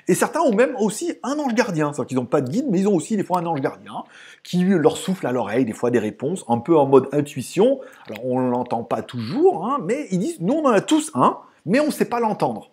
Et 0.09 0.15
certains 0.15 0.39
ont 0.39 0.55
même 0.55 0.75
aussi 0.79 1.13
un 1.21 1.37
ange 1.37 1.53
gardien, 1.53 1.93
c'est-à-dire 1.93 2.07
qu'ils 2.07 2.17
n'ont 2.17 2.25
pas 2.25 2.41
de 2.41 2.49
guide, 2.49 2.65
mais 2.67 2.79
ils 2.79 2.87
ont 2.87 2.95
aussi 2.95 3.15
des 3.15 3.23
fois 3.23 3.41
un 3.41 3.45
ange 3.45 3.61
gardien 3.61 4.03
qui 4.41 4.63
leur 4.63 4.97
souffle 4.97 5.27
à 5.27 5.31
l'oreille 5.31 5.65
des 5.65 5.71
fois 5.71 5.91
des 5.91 5.99
réponses, 5.99 6.43
un 6.47 6.57
peu 6.57 6.75
en 6.75 6.87
mode 6.87 7.07
intuition. 7.11 7.79
Alors 8.07 8.25
on 8.25 8.41
ne 8.41 8.49
l'entend 8.49 8.83
pas 8.83 9.03
toujours, 9.03 9.67
hein, 9.67 9.77
mais 9.85 10.07
ils 10.09 10.17
disent, 10.17 10.41
nous 10.41 10.55
on 10.55 10.65
en 10.65 10.71
a 10.71 10.81
tous 10.81 11.11
un, 11.13 11.37
mais 11.67 11.79
on 11.79 11.85
ne 11.85 11.91
sait 11.91 12.05
pas 12.05 12.19
l'entendre. 12.19 12.71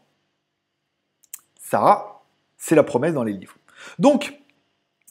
Ça, 1.60 2.22
c'est 2.56 2.74
la 2.74 2.82
promesse 2.82 3.12
dans 3.12 3.24
les 3.24 3.34
livres. 3.34 3.56
Donc, 3.98 4.40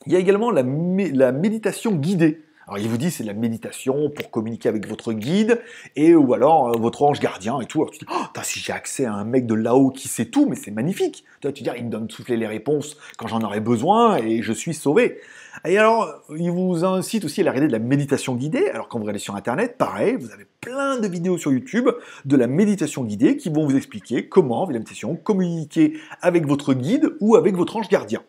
il 0.07 0.13
y 0.13 0.15
a 0.15 0.19
également 0.19 0.49
la, 0.49 0.63
la 0.63 1.31
méditation 1.31 1.91
guidée. 1.91 2.43
Alors 2.67 2.79
il 2.79 2.87
vous 2.87 2.97
dit 2.97 3.11
c'est 3.11 3.23
de 3.23 3.27
la 3.27 3.35
méditation 3.35 4.09
pour 4.09 4.31
communiquer 4.31 4.69
avec 4.69 4.87
votre 4.87 5.13
guide 5.13 5.61
et 5.95 6.15
ou 6.15 6.33
alors 6.33 6.69
euh, 6.69 6.79
votre 6.79 7.03
ange 7.03 7.19
gardien 7.19 7.59
et 7.59 7.65
tout. 7.65 7.81
Alors 7.81 7.91
tu 7.91 7.99
dis 7.99 8.05
oh, 8.11 8.39
si 8.43 8.59
j'ai 8.59 8.73
accès 8.73 9.05
à 9.05 9.13
un 9.13 9.23
mec 9.23 9.45
de 9.45 9.53
là-haut 9.53 9.91
qui 9.91 10.07
sait 10.07 10.25
tout, 10.25 10.47
mais 10.47 10.55
c'est 10.55 10.71
magnifique. 10.71 11.25
Tu, 11.41 11.53
tu 11.53 11.63
dis 11.63 11.69
il 11.77 11.85
me 11.85 11.89
donne 11.89 12.09
souffler 12.09 12.37
les 12.37 12.47
réponses 12.47 12.97
quand 13.17 13.27
j'en 13.27 13.41
aurai 13.41 13.59
besoin 13.59 14.17
et 14.17 14.41
je 14.41 14.51
suis 14.51 14.73
sauvé. 14.73 15.19
Et 15.63 15.77
alors 15.77 16.23
il 16.35 16.49
vous 16.49 16.83
incite 16.83 17.25
aussi 17.25 17.41
à 17.41 17.43
la 17.43 17.53
de 17.59 17.71
la 17.71 17.79
méditation 17.79 18.35
guidée. 18.35 18.67
Alors 18.69 18.87
quand 18.87 18.99
vous 18.99 19.09
allez 19.09 19.19
sur 19.19 19.35
internet, 19.35 19.77
pareil, 19.77 20.15
vous 20.19 20.31
avez 20.31 20.47
plein 20.59 20.99
de 20.99 21.07
vidéos 21.07 21.37
sur 21.37 21.51
YouTube 21.51 21.89
de 22.25 22.35
la 22.35 22.47
méditation 22.47 23.03
guidée 23.03 23.37
qui 23.37 23.49
vont 23.49 23.65
vous 23.65 23.75
expliquer 23.75 24.27
comment, 24.27 24.63
avec 24.63 24.73
la 24.73 24.79
méditation, 24.79 25.15
communiquer 25.15 25.93
avec 26.21 26.47
votre 26.47 26.73
guide 26.73 27.13
ou 27.19 27.35
avec 27.35 27.55
votre 27.55 27.75
ange 27.75 27.89
gardien. 27.89 28.23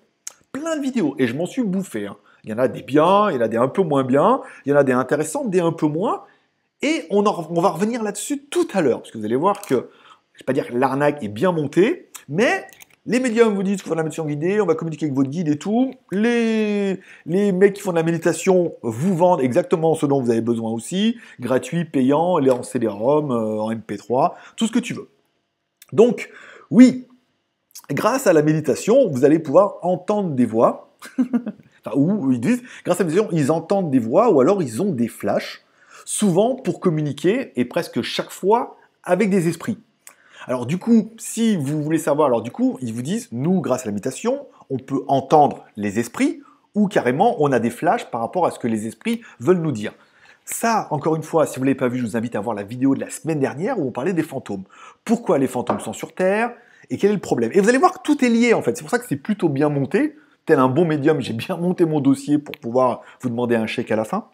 Plein 0.53 0.77
de 0.77 0.83
vidéos 0.83 1.15
et 1.19 1.27
je 1.27 1.35
m'en 1.35 1.47
suis 1.47 1.63
bouffé. 1.63 2.07
Hein. 2.07 2.17
Il 2.47 2.53
y 2.53 2.55
en 2.55 2.59
a 2.59 2.69
des 2.69 2.83
biens, 2.83 3.29
il 3.31 3.35
y 3.35 3.39
en 3.39 3.43
a 3.43 3.49
des 3.49 3.57
un 3.57 3.69
peu 3.69 3.83
moins 3.83 4.05
bien, 4.05 4.41
il 4.65 4.71
y 4.71 4.73
en 4.73 4.79
a 4.79 4.85
des 4.85 4.93
intéressantes, 4.93 5.51
des 5.51 5.61
un 5.61 5.73
peu 5.73 5.87
moins. 5.87 6.23
Et 6.81 7.05
on, 7.11 7.23
va 7.23 7.69
revenir 7.71 8.03
là-dessus 8.03 8.45
tout 8.47 8.69
à 8.73 8.83
l'heure, 8.83 9.01
parce 9.01 9.11
que 9.11 9.19
vous 9.19 9.25
allez 9.25 9.37
voir 9.37 9.61
que, 9.63 9.75
je 9.75 9.75
ne 9.75 9.81
vais 9.81 10.45
pas 10.47 10.53
dire 10.53 10.69
que 10.69 10.77
l'arnaque 10.77 11.25
est 11.25 11.29
bien 11.29 11.51
montée, 11.51 12.11
mais 12.29 12.65
les 13.07 13.19
médiums 13.19 13.55
vous 13.55 13.63
disent 13.65 13.77
qu'il 13.77 13.89
faut 13.89 13.95
de 13.95 13.97
la 13.97 14.05
méditation 14.05 14.27
guidée, 14.27 14.61
on 14.61 14.67
va 14.67 14.75
communiquer 14.75 15.07
avec 15.07 15.17
votre 15.17 15.31
guide 15.31 15.49
et 15.49 15.59
tout. 15.59 15.93
Les, 16.13 17.01
les 17.25 17.53
mecs 17.53 17.75
qui 17.75 17.83
font 17.83 17.93
de 17.93 17.97
la 17.97 18.03
méditation 18.03 18.75
vous 18.83 19.17
vendent 19.17 19.41
exactement 19.41 19.95
ce 19.95 20.07
dont 20.07 20.21
vous 20.21 20.31
avez 20.31 20.41
besoin 20.41 20.71
aussi, 20.71 21.17
gratuit, 21.41 21.85
payant, 21.85 22.39
les 22.39 22.51
en 22.51 22.63
CD-ROM, 22.63 23.31
euh, 23.31 23.61
en 23.61 23.73
MP3, 23.73 24.35
tout 24.57 24.67
ce 24.67 24.73
que 24.73 24.79
tu 24.79 24.95
veux. 24.95 25.09
Donc, 25.93 26.31
oui, 26.71 27.07
grâce 27.91 28.27
à 28.27 28.33
la 28.33 28.43
méditation, 28.43 29.09
vous 29.09 29.25
allez 29.25 29.39
pouvoir 29.39 29.79
entendre 29.83 30.31
des 30.31 30.47
voix. 30.47 30.97
ou 31.95 32.33
ils 32.33 32.41
disent, 32.41 32.63
grâce 32.85 33.01
à 33.01 33.05
la 33.05 33.09
méditation, 33.09 33.37
ils 33.37 33.53
entendent 33.53 33.91
des 33.91 33.99
voix 33.99 34.31
ou 34.31 34.41
alors 34.41 34.63
ils 34.63 34.83
ont 34.83 34.93
des 34.93 35.09
flashs, 35.09 35.65
souvent 36.05 36.57
pour 36.57 36.81
communiquer 36.81 37.53
et 37.57 37.65
presque 37.65 38.03
chaque 38.03 38.31
fois 38.31 38.77
avec 39.05 39.31
des 39.31 39.49
esprits. 39.49 39.79
Alors 40.47 40.67
du 40.67 40.79
coup, 40.79 41.13
si 41.19 41.57
vous 41.57 41.83
voulez 41.83 41.99
savoir, 41.99 42.29
alors 42.29 42.43
du 42.43 42.51
coup, 42.51 42.79
ils 42.81 42.93
vous 42.93 43.03
disent, 43.03 43.29
nous, 43.33 43.61
grâce 43.61 43.83
à 43.83 43.87
la 43.87 43.93
méditation, 43.93 44.47
on 44.71 44.79
peut 44.79 45.03
entendre 45.09 45.65
les 45.77 45.99
esprits 45.99 46.41
ou 46.75 46.89
carrément 46.89 47.37
on 47.43 47.53
a 47.53 47.59
des 47.59 47.71
flashs 47.71 48.11
par 48.11 48.21
rapport 48.21 48.47
à 48.47 48.51
ce 48.51 48.59
que 48.59 48.69
les 48.69 48.87
esprits 48.87 49.23
veulent 49.41 49.61
nous 49.61 49.73
dire. 49.73 49.93
Ça, 50.45 50.87
encore 50.91 51.17
une 51.17 51.25
fois, 51.25 51.47
si 51.47 51.59
vous 51.59 51.65
ne 51.65 51.71
l'avez 51.71 51.77
pas 51.77 51.89
vu, 51.89 51.99
je 51.99 52.05
vous 52.05 52.17
invite 52.17 52.37
à 52.37 52.41
voir 52.41 52.55
la 52.55 52.63
vidéo 52.63 52.95
de 52.95 53.01
la 53.01 53.11
semaine 53.11 53.41
dernière 53.41 53.81
où 53.81 53.89
on 53.89 53.91
parlait 53.91 54.13
des 54.13 54.23
fantômes. 54.23 54.63
Pourquoi 55.05 55.39
les 55.39 55.49
fantômes 55.49 55.81
sont 55.81 55.93
sur 55.93 56.15
Terre 56.15 56.53
et 56.89 56.99
quel 56.99 57.11
est 57.11 57.15
le 57.15 57.21
problème? 57.21 57.51
Et 57.53 57.61
vous 57.61 57.69
allez 57.69 57.79
voir 57.79 57.95
que 57.95 58.03
tout 58.05 58.25
est 58.25 58.29
lié 58.29 58.55
en 58.55 58.63
fait. 58.63 58.77
C'est 58.77 58.85
pour 58.85 58.91
ça 58.91 59.01
que 59.01 59.07
c'est 59.09 59.17
plutôt 59.17 59.49
bien 59.49 59.69
monté 59.69 60.17
tel 60.47 60.61
un 60.61 60.69
bon 60.69 60.85
médium, 60.85 61.21
j'ai 61.21 61.33
bien 61.33 61.57
monté 61.57 61.85
mon 61.85 62.01
dossier 62.01 62.39
pour 62.39 62.57
pouvoir 62.57 63.03
vous 63.21 63.29
demander 63.29 63.57
un 63.57 63.67
chèque 63.67 63.91
à 63.91 63.97
la 63.97 64.05
fin. 64.05 64.29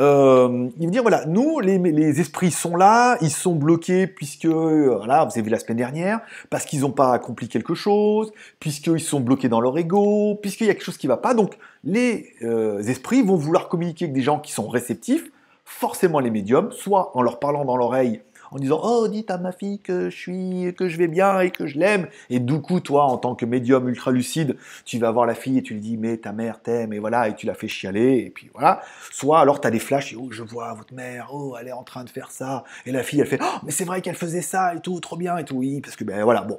Euh, 0.00 0.68
il 0.78 0.86
veut 0.86 0.90
dire 0.90 1.02
voilà, 1.02 1.24
nous 1.26 1.60
les, 1.60 2.20
esprits 2.20 2.50
sont 2.50 2.76
là, 2.76 3.16
ils 3.22 3.30
sont 3.30 3.54
bloqués 3.54 4.06
puisque 4.06 4.46
voilà, 4.46 5.24
vous 5.24 5.30
avez 5.32 5.42
vu 5.42 5.50
la 5.50 5.58
semaine 5.58 5.78
dernière, 5.78 6.20
parce 6.50 6.66
qu'ils 6.66 6.80
n'ont 6.80 6.90
pas 6.90 7.12
accompli 7.12 7.48
quelque 7.48 7.74
chose, 7.74 8.32
puisqu'ils 8.60 9.00
sont 9.00 9.20
bloqués 9.20 9.48
dans 9.48 9.60
leur 9.60 9.78
ego, 9.78 10.38
puisqu'il 10.42 10.66
y 10.66 10.70
a 10.70 10.74
quelque 10.74 10.84
chose 10.84 10.98
qui 10.98 11.06
ne 11.06 11.12
va 11.12 11.16
pas. 11.16 11.32
Donc 11.32 11.56
les 11.84 12.34
euh, 12.42 12.82
esprits 12.82 13.22
vont 13.22 13.36
vouloir 13.36 13.68
communiquer 13.68 14.06
avec 14.06 14.14
des 14.14 14.22
gens 14.22 14.38
qui 14.38 14.52
sont 14.52 14.68
réceptifs, 14.68 15.30
forcément 15.64 16.20
les 16.20 16.30
médiums, 16.30 16.72
soit 16.72 17.16
en 17.16 17.22
leur 17.22 17.38
parlant 17.38 17.64
dans 17.64 17.76
l'oreille 17.76 18.20
en 18.56 18.58
disant 18.58 18.80
oh 18.82 19.06
dites 19.06 19.30
à 19.30 19.36
ma 19.36 19.52
fille 19.52 19.80
que 19.80 20.08
je 20.08 20.16
suis 20.16 20.74
que 20.74 20.88
je 20.88 20.96
vais 20.96 21.08
bien 21.08 21.40
et 21.40 21.50
que 21.50 21.66
je 21.66 21.78
l'aime. 21.78 22.08
Et 22.30 22.40
du 22.40 22.60
coup 22.62 22.80
toi 22.80 23.04
en 23.04 23.18
tant 23.18 23.34
que 23.34 23.44
médium 23.44 23.86
ultra 23.86 24.10
lucide 24.10 24.56
tu 24.86 24.98
vas 24.98 25.10
voir 25.10 25.26
la 25.26 25.34
fille 25.34 25.58
et 25.58 25.62
tu 25.62 25.74
lui 25.74 25.80
dis 25.80 25.98
mais 25.98 26.16
ta 26.16 26.32
mère 26.32 26.62
t'aime 26.62 26.94
et 26.94 26.98
voilà 26.98 27.28
et 27.28 27.34
tu 27.34 27.44
la 27.44 27.54
fais 27.54 27.68
chialer 27.68 28.24
et 28.26 28.30
puis 28.30 28.50
voilà. 28.54 28.80
Soit 29.10 29.40
alors 29.40 29.60
tu 29.60 29.68
as 29.68 29.70
des 29.70 29.78
flashs 29.78 30.14
et 30.14 30.16
oh 30.16 30.28
je 30.30 30.42
vois 30.42 30.72
votre 30.72 30.94
mère 30.94 31.28
oh 31.32 31.54
elle 31.60 31.68
est 31.68 31.72
en 31.72 31.84
train 31.84 32.02
de 32.02 32.08
faire 32.08 32.30
ça. 32.30 32.64
Et 32.86 32.92
la 32.92 33.02
fille 33.02 33.20
elle 33.20 33.26
fait 33.26 33.40
oh 33.42 33.58
mais 33.62 33.72
c'est 33.72 33.84
vrai 33.84 34.00
qu'elle 34.00 34.16
faisait 34.16 34.40
ça 34.40 34.74
et 34.74 34.80
tout 34.80 34.98
trop 35.00 35.16
bien 35.16 35.36
et 35.36 35.44
tout. 35.44 35.56
Oui 35.56 35.82
parce 35.82 35.96
que 35.96 36.04
ben 36.04 36.24
voilà 36.24 36.40
bon. 36.40 36.58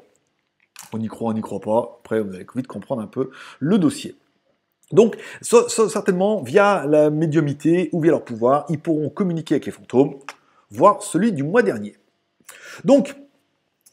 On 0.94 1.00
y 1.00 1.08
croit 1.08 1.32
on 1.32 1.34
n'y 1.34 1.42
croit 1.42 1.60
pas. 1.60 1.98
Après 2.04 2.22
vous 2.22 2.36
allez 2.36 2.46
vite 2.56 2.68
comprendre 2.68 3.02
un 3.02 3.08
peu 3.08 3.32
le 3.60 3.80
dossier. 3.80 4.16
Donc, 4.94 5.18
certainement, 5.42 6.42
via 6.42 6.86
la 6.88 7.10
médiumité 7.10 7.90
ou 7.92 8.00
via 8.00 8.12
leur 8.12 8.24
pouvoir, 8.24 8.66
ils 8.70 8.80
pourront 8.80 9.10
communiquer 9.10 9.56
avec 9.56 9.66
les 9.66 9.74
fantômes 9.74 10.16
voire 10.72 11.02
celui 11.04 11.32
du 11.32 11.44
mois 11.44 11.64
dernier. 11.64 11.96
Donc, 12.84 13.16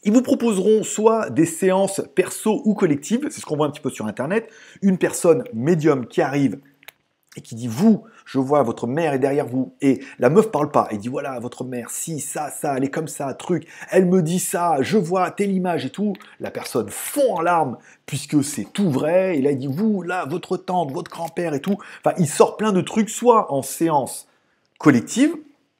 ils 0.03 0.13
vous 0.13 0.21
proposeront 0.21 0.83
soit 0.83 1.31
des 1.31 1.47
séances 1.47 2.01
perso 2.13 2.61
ou 2.65 2.75
collectives, 2.75 3.27
c'est 3.31 3.41
ce 3.41 3.45
qu'on 3.45 3.57
voit 3.57 3.65
un 3.65 3.71
petit 3.71 3.81
peu 3.81 3.89
sur 3.89 4.05
Internet, 4.05 4.49
une 4.83 4.99
personne 4.99 5.43
médium 5.53 6.05
qui 6.05 6.21
arrive 6.21 6.59
et 7.35 7.41
qui 7.41 7.55
dit 7.55 7.67
vous, 7.67 8.03
je 8.23 8.37
vois 8.37 8.63
votre 8.63 8.87
mère 8.87 9.13
est 9.13 9.19
derrière 9.19 9.47
vous 9.47 9.73
et 9.81 10.01
la 10.19 10.29
meuf 10.29 10.51
parle 10.51 10.71
pas 10.71 10.87
et 10.91 10.97
dit 10.97 11.09
voilà 11.09 11.39
votre 11.39 11.63
mère 11.63 11.89
si 11.89 12.19
ça 12.19 12.49
ça 12.49 12.75
elle 12.77 12.83
est 12.83 12.89
comme 12.89 13.07
ça 13.07 13.33
truc, 13.33 13.67
elle 13.89 14.05
me 14.05 14.21
dit 14.21 14.39
ça, 14.39 14.77
je 14.81 14.97
vois 14.97 15.31
telle 15.31 15.51
image 15.51 15.85
et 15.85 15.89
tout, 15.89 16.13
la 16.39 16.51
personne 16.51 16.89
fond 16.89 17.37
en 17.37 17.41
larmes 17.41 17.77
puisque 18.05 18.43
c'est 18.43 18.71
tout 18.71 18.89
vrai 18.89 19.37
et 19.37 19.41
là 19.41 19.53
dit 19.53 19.67
vous 19.67 20.03
là 20.03 20.25
votre 20.25 20.55
tante, 20.55 20.91
votre 20.91 21.11
grand-père 21.11 21.55
et 21.55 21.61
tout, 21.61 21.77
enfin 22.03 22.15
il 22.19 22.27
sort 22.27 22.57
plein 22.57 22.71
de 22.71 22.81
trucs 22.81 23.09
soit 23.09 23.51
en 23.51 23.63
séance 23.63 24.27
collective 24.77 25.35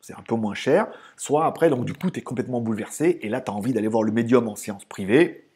c'est 0.06 0.14
un 0.14 0.24
peu 0.28 0.36
moins 0.36 0.54
cher, 0.54 0.88
soit 1.18 1.46
après, 1.46 1.70
donc 1.70 1.86
du 1.86 1.94
coup, 1.94 2.12
tu 2.12 2.20
es 2.20 2.22
complètement 2.22 2.62
bouleversé, 2.62 3.20
et 3.22 3.30
là, 3.30 3.42
tu 3.42 3.52
as 3.52 3.54
envie 3.54 3.74
d'aller 3.74 3.88
voir 3.88 4.04
le 4.04 4.12
médium 4.12 4.48
en 4.48 4.56
séance 4.56 4.86
privée. 4.86 5.48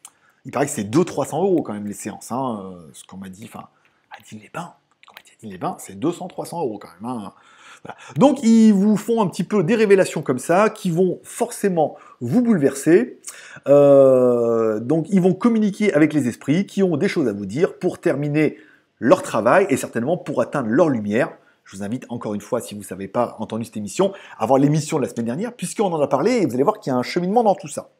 Il 0.44 0.52
paraît 0.52 0.66
que 0.66 0.72
c'est 0.72 0.90
200-300 0.90 1.36
euros 1.36 1.62
quand 1.62 1.72
même 1.72 1.86
les 1.86 1.94
séances, 1.94 2.32
hein, 2.32 2.62
euh, 2.64 2.88
ce 2.92 3.04
qu'on 3.04 3.18
m'a 3.18 3.28
dit, 3.28 3.44
enfin, 3.44 3.68
à 4.10 4.22
Digne-les-Bains, 4.22 4.72
les 5.42 5.58
Bains, 5.58 5.76
c'est 5.78 5.98
200-300 5.98 6.60
euros 6.60 6.78
quand 6.78 6.88
même. 7.00 7.10
Hein. 7.10 7.32
Donc 8.16 8.42
ils 8.42 8.72
vous 8.72 8.96
font 8.96 9.22
un 9.22 9.26
petit 9.26 9.44
peu 9.44 9.64
des 9.64 9.74
révélations 9.74 10.20
comme 10.20 10.38
ça 10.38 10.68
qui 10.68 10.90
vont 10.90 11.18
forcément 11.22 11.96
vous 12.20 12.42
bouleverser. 12.42 13.18
Euh, 13.68 14.80
donc 14.80 15.06
ils 15.08 15.20
vont 15.20 15.32
communiquer 15.32 15.94
avec 15.94 16.12
les 16.12 16.28
esprits 16.28 16.66
qui 16.66 16.82
ont 16.82 16.96
des 16.96 17.08
choses 17.08 17.26
à 17.26 17.32
vous 17.32 17.46
dire 17.46 17.78
pour 17.78 17.98
terminer 17.98 18.58
leur 18.98 19.22
travail 19.22 19.66
et 19.70 19.78
certainement 19.78 20.18
pour 20.18 20.42
atteindre 20.42 20.68
leur 20.68 20.90
lumière. 20.90 21.30
Je 21.70 21.76
vous 21.76 21.84
invite 21.84 22.04
encore 22.08 22.34
une 22.34 22.40
fois, 22.40 22.60
si 22.60 22.74
vous 22.74 22.80
ne 22.80 22.84
savez 22.84 23.06
pas 23.06 23.36
entendu 23.38 23.64
cette 23.64 23.76
émission, 23.76 24.12
à 24.40 24.46
voir 24.46 24.58
l'émission 24.58 24.96
de 24.96 25.02
la 25.04 25.08
semaine 25.08 25.26
dernière, 25.26 25.52
puisqu'on 25.52 25.92
en 25.92 26.00
a 26.00 26.08
parlé, 26.08 26.32
et 26.32 26.46
vous 26.46 26.54
allez 26.54 26.64
voir 26.64 26.80
qu'il 26.80 26.90
y 26.90 26.94
a 26.94 26.98
un 26.98 27.04
cheminement 27.04 27.44
dans 27.44 27.54
tout 27.54 27.68
ça. 27.68 27.90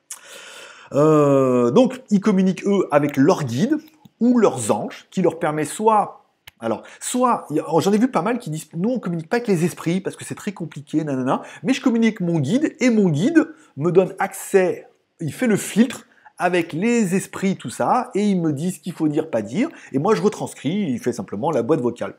Euh, 0.93 1.71
donc, 1.71 2.03
ils 2.11 2.19
communiquent, 2.19 2.67
eux, 2.67 2.89
avec 2.91 3.17
leur 3.17 3.45
guide 3.45 3.77
ou 4.19 4.39
leurs 4.41 4.73
anges, 4.73 5.07
qui 5.13 5.23
leur 5.23 5.39
permet 5.39 5.65
soit... 5.65 6.25
Alors, 6.59 6.83
soit, 6.99 7.47
j'en 7.79 7.93
ai 7.93 7.99
vu 7.99 8.11
pas 8.11 8.23
mal 8.23 8.41
qui 8.41 8.51
disent, 8.51 8.67
nous, 8.75 8.91
on 8.91 8.99
communique 8.99 9.29
pas 9.29 9.37
avec 9.37 9.47
les 9.47 9.65
esprits, 9.65 10.01
parce 10.01 10.17
que 10.17 10.25
c'est 10.25 10.35
très 10.35 10.51
compliqué, 10.51 11.05
nanana, 11.05 11.43
mais 11.63 11.73
je 11.73 11.81
communique 11.81 12.21
mon 12.21 12.41
guide, 12.41 12.75
et 12.81 12.91
mon 12.91 13.09
guide 13.09 13.55
me 13.77 13.93
donne 13.93 14.17
accès, 14.19 14.89
il 15.21 15.33
fait 15.33 15.47
le 15.47 15.57
filtre, 15.57 16.07
avec 16.39 16.73
les 16.73 17.15
esprits, 17.15 17.57
tout 17.57 17.71
ça, 17.71 18.11
et 18.17 18.25
il 18.25 18.41
me 18.41 18.53
dit 18.53 18.73
ce 18.73 18.81
qu'il 18.81 18.95
faut 18.95 19.07
dire, 19.07 19.31
pas 19.31 19.43
dire, 19.43 19.69
et 19.93 20.01
moi 20.01 20.17
je 20.17 20.23
retranscris, 20.23 20.91
il 20.91 20.99
fait 20.99 21.13
simplement 21.13 21.53
la 21.53 21.63
boîte 21.63 21.81
vocale 21.81 22.17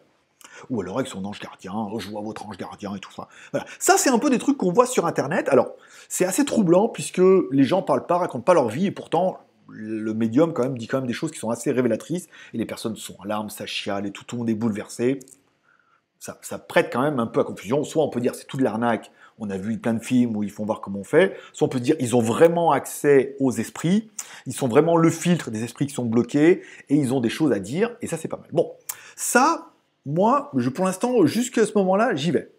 ou 0.69 0.81
alors 0.81 0.97
avec 0.97 1.07
son 1.07 1.23
ange 1.25 1.39
gardien, 1.39 1.73
oh, 1.73 1.99
je 1.99 2.09
vois 2.09 2.21
votre 2.21 2.45
ange 2.45 2.57
gardien 2.57 2.95
et 2.95 2.99
tout 2.99 3.11
ça. 3.11 3.27
Voilà. 3.51 3.65
Ça, 3.79 3.97
c'est 3.97 4.09
un 4.09 4.19
peu 4.19 4.29
des 4.29 4.39
trucs 4.39 4.57
qu'on 4.57 4.71
voit 4.71 4.85
sur 4.85 5.05
Internet. 5.05 5.49
Alors, 5.49 5.75
c'est 6.09 6.25
assez 6.25 6.45
troublant 6.45 6.89
puisque 6.89 7.21
les 7.51 7.63
gens 7.63 7.81
parlent 7.81 8.05
pas, 8.05 8.17
racontent 8.17 8.43
pas 8.43 8.53
leur 8.53 8.69
vie 8.69 8.85
et 8.85 8.91
pourtant, 8.91 9.39
le 9.73 10.13
médium 10.13 10.53
quand 10.53 10.63
même 10.63 10.77
dit 10.77 10.87
quand 10.87 10.97
même 10.99 11.07
des 11.07 11.13
choses 11.13 11.31
qui 11.31 11.39
sont 11.39 11.49
assez 11.49 11.71
révélatrices 11.71 12.27
et 12.53 12.57
les 12.57 12.65
personnes 12.65 12.95
sont 12.95 13.15
en 13.19 13.23
larmes, 13.23 13.49
ça 13.49 13.65
chiale 13.65 14.05
et 14.05 14.11
tout, 14.11 14.25
le 14.31 14.37
monde 14.37 14.49
est 14.49 14.55
bouleversé. 14.55 15.19
Ça, 16.19 16.37
ça, 16.41 16.59
prête 16.59 16.91
quand 16.93 17.01
même 17.01 17.19
un 17.19 17.25
peu 17.25 17.39
à 17.39 17.43
confusion. 17.43 17.83
Soit 17.83 18.03
on 18.03 18.09
peut 18.09 18.21
dire 18.21 18.35
c'est 18.35 18.45
tout 18.45 18.57
de 18.57 18.63
l'arnaque, 18.63 19.11
on 19.39 19.49
a 19.49 19.57
vu 19.57 19.79
plein 19.79 19.95
de 19.95 20.03
films 20.03 20.35
où 20.35 20.43
ils 20.43 20.51
font 20.51 20.65
voir 20.65 20.81
comment 20.81 20.99
on 20.99 21.03
fait. 21.03 21.35
Soit 21.51 21.65
on 21.65 21.69
peut 21.69 21.79
dire 21.79 21.95
ils 21.99 22.15
ont 22.15 22.21
vraiment 22.21 22.71
accès 22.71 23.35
aux 23.39 23.51
esprits, 23.51 24.11
ils 24.45 24.53
sont 24.53 24.67
vraiment 24.67 24.97
le 24.97 25.09
filtre 25.09 25.49
des 25.49 25.63
esprits 25.63 25.87
qui 25.87 25.93
sont 25.93 26.05
bloqués 26.05 26.61
et 26.89 26.95
ils 26.95 27.13
ont 27.13 27.21
des 27.21 27.29
choses 27.29 27.51
à 27.51 27.59
dire 27.59 27.95
et 28.01 28.07
ça 28.07 28.17
c'est 28.17 28.27
pas 28.27 28.37
mal. 28.37 28.49
Bon, 28.51 28.71
ça 29.15 29.70
moi, 30.05 30.51
je, 30.55 30.69
pour 30.69 30.85
l'instant, 30.85 31.25
jusqu'à 31.25 31.65
ce 31.65 31.73
moment-là, 31.77 32.15
j'y 32.15 32.31
vais. 32.31 32.51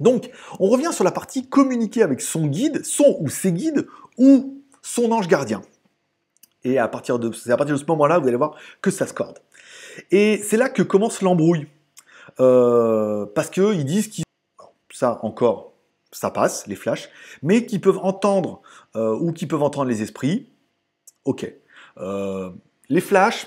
Donc, 0.00 0.30
on 0.58 0.68
revient 0.68 0.92
sur 0.92 1.04
la 1.04 1.10
partie 1.10 1.48
communiquer 1.48 2.02
avec 2.02 2.20
son 2.20 2.46
guide, 2.46 2.84
son 2.84 3.16
ou 3.20 3.28
ses 3.28 3.52
guides, 3.52 3.86
ou 4.16 4.62
son 4.82 5.12
ange 5.12 5.28
gardien. 5.28 5.62
Et 6.64 6.78
à 6.78 6.88
partir 6.88 7.18
de, 7.18 7.30
à 7.50 7.56
partir 7.56 7.74
de 7.74 7.80
ce 7.80 7.86
moment-là, 7.86 8.18
vous 8.18 8.28
allez 8.28 8.36
voir 8.36 8.56
que 8.80 8.90
ça 8.90 9.06
se 9.06 9.12
corde. 9.12 9.38
Et 10.10 10.38
c'est 10.42 10.56
là 10.56 10.68
que 10.68 10.82
commence 10.82 11.22
l'embrouille. 11.22 11.66
Euh, 12.38 13.26
parce 13.34 13.50
qu'ils 13.50 13.84
disent 13.84 14.08
qu'ils... 14.08 14.24
Ça 14.92 15.18
encore, 15.22 15.72
ça 16.12 16.30
passe, 16.30 16.66
les 16.66 16.76
flashs, 16.76 17.08
mais 17.42 17.64
qu'ils 17.64 17.80
peuvent 17.80 18.00
entendre, 18.02 18.60
euh, 18.96 19.16
ou 19.18 19.32
qu'ils 19.32 19.48
peuvent 19.48 19.62
entendre 19.62 19.88
les 19.88 20.02
esprits. 20.02 20.48
Ok. 21.24 21.50
Euh, 21.98 22.50
Les 22.90 23.00
flashs, 23.00 23.46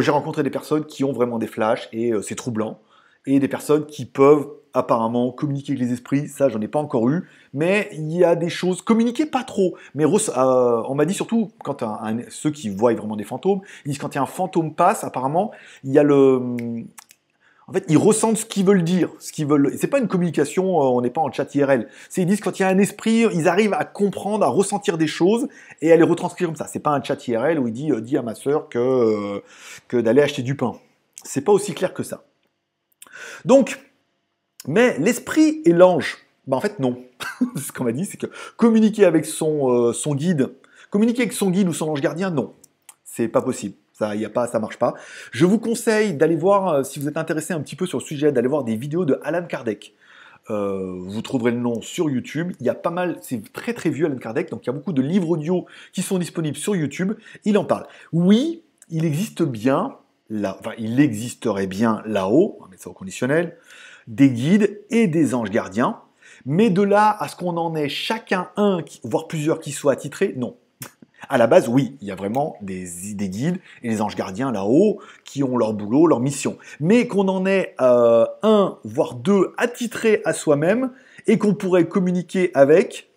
j'ai 0.00 0.10
rencontré 0.10 0.42
des 0.42 0.50
personnes 0.50 0.84
qui 0.84 1.04
ont 1.04 1.12
vraiment 1.12 1.38
des 1.38 1.46
flashs 1.46 1.88
et 1.92 2.12
euh, 2.12 2.22
c'est 2.22 2.34
troublant. 2.34 2.80
Et 3.26 3.38
des 3.38 3.48
personnes 3.48 3.86
qui 3.86 4.04
peuvent 4.04 4.48
apparemment 4.74 5.30
communiquer 5.32 5.72
avec 5.72 5.84
les 5.84 5.92
esprits, 5.92 6.28
ça 6.28 6.48
j'en 6.48 6.60
ai 6.60 6.68
pas 6.68 6.78
encore 6.78 7.08
eu, 7.08 7.28
mais 7.52 7.88
il 7.92 8.10
y 8.12 8.24
a 8.24 8.34
des 8.36 8.48
choses, 8.48 8.82
communiquer 8.82 9.26
pas 9.26 9.44
trop, 9.44 9.76
mais 9.94 10.04
euh, 10.04 10.82
on 10.88 10.94
m'a 10.94 11.04
dit 11.04 11.14
surtout, 11.14 11.50
quand 11.62 11.84
ceux 12.30 12.50
qui 12.50 12.70
voient 12.70 12.94
vraiment 12.94 13.16
des 13.16 13.24
fantômes, 13.24 13.60
ils 13.84 13.90
disent 13.90 13.98
quand 13.98 14.14
il 14.14 14.16
y 14.16 14.18
a 14.18 14.22
un 14.22 14.26
fantôme 14.26 14.74
passe, 14.74 15.04
apparemment, 15.04 15.52
il 15.84 15.92
y 15.92 15.98
a 15.98 16.02
le, 16.02 16.40
en 17.68 17.72
fait, 17.72 17.84
ils 17.88 17.98
ressentent 17.98 18.38
ce 18.38 18.44
qu'ils 18.44 18.66
veulent 18.66 18.82
dire, 18.82 19.10
ce 19.20 19.32
qu'ils 19.32 19.46
veulent. 19.46 19.76
C'est 19.78 19.86
pas 19.86 19.98
une 19.98 20.08
communication, 20.08 20.80
euh, 20.80 20.84
on 20.84 21.00
n'est 21.00 21.10
pas 21.10 21.20
en 21.20 21.30
chat 21.30 21.54
IRL. 21.54 21.88
C'est 22.08 22.22
ils 22.22 22.26
disent 22.26 22.40
quand 22.40 22.58
il 22.58 22.62
y 22.62 22.64
a 22.64 22.68
un 22.68 22.78
esprit, 22.78 23.26
ils 23.32 23.46
arrivent 23.46 23.74
à 23.74 23.84
comprendre, 23.84 24.44
à 24.44 24.48
ressentir 24.48 24.98
des 24.98 25.06
choses 25.06 25.48
et 25.80 25.92
à 25.92 25.96
les 25.96 26.02
retranscrire 26.02 26.48
comme 26.48 26.56
ça. 26.56 26.66
C'est 26.66 26.80
pas 26.80 26.90
un 26.90 27.02
chat 27.02 27.26
IRL 27.28 27.58
où 27.60 27.68
il 27.68 27.72
dit, 27.72 27.92
euh, 27.92 28.00
dit 28.00 28.16
à 28.16 28.22
ma 28.22 28.34
sœur 28.34 28.68
que 28.68 28.78
euh, 28.78 29.42
que 29.86 29.96
d'aller 29.96 30.22
acheter 30.22 30.42
du 30.42 30.56
pain. 30.56 30.74
C'est 31.22 31.42
pas 31.42 31.52
aussi 31.52 31.72
clair 31.72 31.94
que 31.94 32.02
ça. 32.02 32.24
Donc, 33.44 33.78
mais 34.66 34.98
l'esprit 34.98 35.62
et 35.64 35.72
l'ange, 35.72 36.18
ben 36.46 36.56
en 36.56 36.60
fait 36.60 36.80
non. 36.80 36.98
ce 37.56 37.70
qu'on 37.70 37.84
m'a 37.84 37.92
dit, 37.92 38.06
c'est 38.06 38.16
que 38.16 38.26
communiquer 38.56 39.04
avec 39.04 39.24
son 39.24 39.92
son 39.92 40.14
guide, 40.16 40.52
communiquer 40.90 41.22
avec 41.22 41.32
son 41.32 41.50
guide 41.50 41.68
ou 41.68 41.72
son 41.72 41.88
ange 41.88 42.00
gardien, 42.00 42.30
non, 42.30 42.54
c'est 43.04 43.28
pas 43.28 43.42
possible. 43.42 43.76
Ça, 44.02 44.16
y 44.16 44.24
a 44.24 44.30
pas, 44.30 44.48
ça 44.48 44.58
marche 44.58 44.78
pas. 44.78 44.94
Je 45.30 45.46
vous 45.46 45.60
conseille 45.60 46.14
d'aller 46.14 46.34
voir, 46.34 46.68
euh, 46.68 46.82
si 46.82 46.98
vous 46.98 47.06
êtes 47.06 47.16
intéressé 47.16 47.54
un 47.54 47.60
petit 47.60 47.76
peu 47.76 47.86
sur 47.86 47.98
le 47.98 48.04
sujet, 48.04 48.32
d'aller 48.32 48.48
voir 48.48 48.64
des 48.64 48.74
vidéos 48.74 49.04
de 49.04 49.20
Alan 49.22 49.46
Kardec. 49.46 49.94
Euh, 50.50 50.96
vous 51.06 51.22
trouverez 51.22 51.52
le 51.52 51.58
nom 51.58 51.80
sur 51.82 52.10
YouTube. 52.10 52.52
Il 52.58 52.66
y 52.66 52.68
a 52.68 52.74
pas 52.74 52.90
mal, 52.90 53.18
c'est 53.22 53.52
très 53.52 53.74
très 53.74 53.90
vieux 53.90 54.06
Alan 54.06 54.16
Kardec, 54.16 54.50
donc 54.50 54.64
il 54.64 54.66
y 54.66 54.70
a 54.70 54.72
beaucoup 54.72 54.92
de 54.92 55.02
livres 55.02 55.30
audio 55.30 55.66
qui 55.92 56.02
sont 56.02 56.18
disponibles 56.18 56.56
sur 56.56 56.74
YouTube. 56.74 57.12
Il 57.44 57.56
en 57.56 57.64
parle. 57.64 57.86
Oui, 58.12 58.64
il 58.90 59.04
existe 59.04 59.44
bien, 59.44 59.98
là, 60.30 60.58
il 60.78 60.98
existerait 60.98 61.68
bien 61.68 62.02
là-haut, 62.04 62.58
on 62.60 62.64
va 62.64 62.76
ça 62.76 62.90
au 62.90 62.94
conditionnel, 62.94 63.56
des 64.08 64.30
guides 64.30 64.80
et 64.90 65.06
des 65.06 65.32
anges 65.32 65.50
gardiens. 65.50 66.00
Mais 66.44 66.70
de 66.70 66.82
là 66.82 67.16
à 67.20 67.28
ce 67.28 67.36
qu'on 67.36 67.56
en 67.56 67.76
ait 67.76 67.88
chacun 67.88 68.48
un, 68.56 68.80
voire 69.04 69.28
plusieurs 69.28 69.60
qui 69.60 69.70
soient 69.70 69.92
attitrés, 69.92 70.34
non. 70.36 70.56
À 71.28 71.38
la 71.38 71.46
base, 71.46 71.68
oui, 71.68 71.96
il 72.00 72.08
y 72.08 72.10
a 72.10 72.14
vraiment 72.14 72.56
des, 72.60 72.84
guides 73.14 73.60
et 73.82 73.88
des 73.88 74.02
anges 74.02 74.16
gardiens 74.16 74.50
là-haut 74.52 75.00
qui 75.24 75.42
ont 75.42 75.56
leur 75.56 75.72
boulot, 75.72 76.06
leur 76.06 76.20
mission. 76.20 76.58
Mais 76.80 77.06
qu'on 77.06 77.28
en 77.28 77.46
ait 77.46 77.74
euh, 77.80 78.26
un, 78.42 78.78
voire 78.84 79.14
deux 79.14 79.52
attitrés 79.56 80.20
à 80.24 80.32
soi-même 80.32 80.90
et 81.26 81.38
qu'on 81.38 81.54
pourrait 81.54 81.86
communiquer 81.86 82.50
avec, 82.54 83.10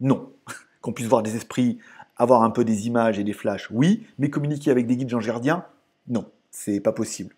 non. 0.00 0.30
qu'on 0.80 0.92
puisse 0.92 1.06
voir 1.06 1.22
des 1.22 1.36
esprits, 1.36 1.78
avoir 2.16 2.42
un 2.42 2.50
peu 2.50 2.64
des 2.64 2.86
images 2.86 3.18
et 3.18 3.24
des 3.24 3.32
flashs, 3.34 3.70
oui, 3.70 4.06
mais 4.18 4.30
communiquer 4.30 4.70
avec 4.70 4.86
des 4.86 4.96
guides 4.96 5.14
anges 5.14 5.26
gardiens, 5.26 5.64
non, 6.08 6.24
c'est 6.50 6.80
pas 6.80 6.92
possible. 6.92 7.34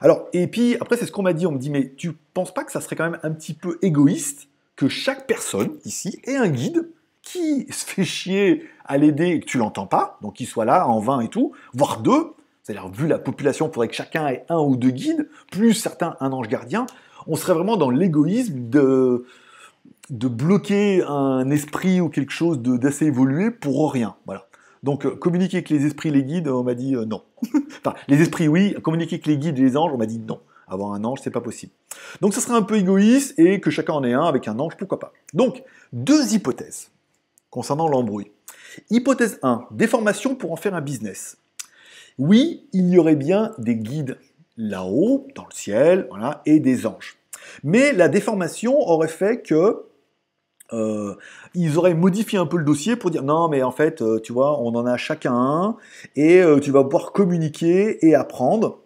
Alors, 0.00 0.28
et 0.32 0.46
puis 0.46 0.76
après, 0.80 0.96
c'est 0.96 1.06
ce 1.06 1.12
qu'on 1.12 1.22
m'a 1.22 1.32
dit. 1.32 1.46
On 1.46 1.52
me 1.52 1.58
dit, 1.58 1.70
mais 1.70 1.92
tu 1.96 2.12
penses 2.34 2.52
pas 2.52 2.64
que 2.64 2.72
ça 2.72 2.80
serait 2.80 2.96
quand 2.96 3.08
même 3.08 3.20
un 3.22 3.30
petit 3.30 3.54
peu 3.54 3.78
égoïste 3.82 4.48
que 4.76 4.88
chaque 4.88 5.26
personne 5.26 5.76
ici 5.84 6.20
ait 6.24 6.36
un 6.36 6.48
guide 6.48 6.88
qui 7.22 7.66
se 7.72 7.86
fait 7.86 8.04
chier 8.04 8.68
à 8.84 8.98
l'aider 8.98 9.28
et 9.28 9.40
que 9.40 9.46
tu 9.46 9.58
l'entends 9.58 9.86
pas, 9.86 10.18
donc 10.22 10.34
qu'il 10.34 10.46
soit 10.46 10.64
là 10.64 10.86
en 10.86 10.98
vain 10.98 11.20
et 11.20 11.28
tout, 11.28 11.52
voire 11.72 12.00
deux, 12.00 12.32
c'est-à-dire 12.62 12.88
vu 12.88 13.06
la 13.06 13.18
population, 13.18 13.68
il 13.68 13.72
faudrait 13.72 13.88
que 13.88 13.94
chacun 13.94 14.28
ait 14.28 14.44
un 14.48 14.58
ou 14.58 14.76
deux 14.76 14.90
guides, 14.90 15.28
plus 15.50 15.74
certains 15.74 16.16
un 16.20 16.32
ange 16.32 16.48
gardien, 16.48 16.86
on 17.26 17.36
serait 17.36 17.54
vraiment 17.54 17.76
dans 17.76 17.90
l'égoïsme 17.90 18.68
de, 18.68 19.24
de 20.10 20.28
bloquer 20.28 21.02
un 21.04 21.50
esprit 21.50 22.00
ou 22.00 22.08
quelque 22.08 22.32
chose 22.32 22.60
d'assez 22.60 23.06
évolué 23.06 23.50
pour 23.50 23.92
rien. 23.92 24.16
Voilà. 24.26 24.46
Donc 24.82 25.06
euh, 25.06 25.14
communiquer 25.14 25.58
avec 25.58 25.70
les 25.70 25.86
esprits, 25.86 26.10
les 26.10 26.24
guides, 26.24 26.48
on 26.48 26.64
m'a 26.64 26.74
dit 26.74 26.96
euh, 26.96 27.04
non. 27.04 27.22
enfin, 27.84 27.94
les 28.08 28.20
esprits 28.20 28.48
oui, 28.48 28.74
communiquer 28.82 29.14
avec 29.14 29.26
les 29.26 29.38
guides 29.38 29.58
les 29.58 29.76
anges, 29.76 29.92
on 29.94 29.98
m'a 29.98 30.06
dit 30.06 30.18
non. 30.18 30.40
Avoir 30.66 30.92
un 30.92 31.04
ange, 31.04 31.20
c'est 31.22 31.30
pas 31.30 31.40
possible. 31.40 31.72
Donc 32.20 32.34
ça 32.34 32.40
serait 32.40 32.56
un 32.56 32.62
peu 32.62 32.76
égoïste 32.76 33.38
et 33.38 33.60
que 33.60 33.70
chacun 33.70 33.92
en 33.92 34.04
ait 34.04 34.14
un 34.14 34.24
avec 34.24 34.48
un 34.48 34.58
ange, 34.58 34.76
pourquoi 34.76 34.98
pas. 34.98 35.12
Donc, 35.34 35.62
deux 35.92 36.34
hypothèses 36.34 36.90
concernant 37.52 37.86
l'embrouille. 37.86 38.32
Hypothèse 38.90 39.38
1, 39.42 39.66
déformation 39.70 40.34
pour 40.34 40.50
en 40.50 40.56
faire 40.56 40.74
un 40.74 40.80
business. 40.80 41.36
Oui, 42.18 42.66
il 42.72 42.88
y 42.88 42.98
aurait 42.98 43.14
bien 43.14 43.52
des 43.58 43.76
guides 43.76 44.18
là-haut, 44.56 45.28
dans 45.36 45.44
le 45.44 45.54
ciel, 45.54 46.06
voilà, 46.08 46.42
et 46.46 46.58
des 46.58 46.86
anges. 46.86 47.18
Mais 47.62 47.92
la 47.92 48.08
déformation 48.08 48.80
aurait 48.80 49.08
fait 49.08 49.42
que 49.42 49.84
euh, 50.72 51.14
ils 51.54 51.76
auraient 51.76 51.94
modifié 51.94 52.38
un 52.38 52.46
peu 52.46 52.56
le 52.56 52.64
dossier 52.64 52.96
pour 52.96 53.10
dire 53.10 53.22
non, 53.22 53.48
mais 53.48 53.62
en 53.62 53.70
fait, 53.70 54.00
euh, 54.00 54.18
tu 54.18 54.32
vois, 54.32 54.58
on 54.58 54.74
en 54.74 54.86
a 54.86 54.96
chacun 54.96 55.34
un, 55.34 55.76
et 56.16 56.40
euh, 56.40 56.58
tu 56.58 56.70
vas 56.70 56.82
pouvoir 56.84 57.12
communiquer 57.12 58.06
et 58.06 58.14
apprendre, 58.14 58.78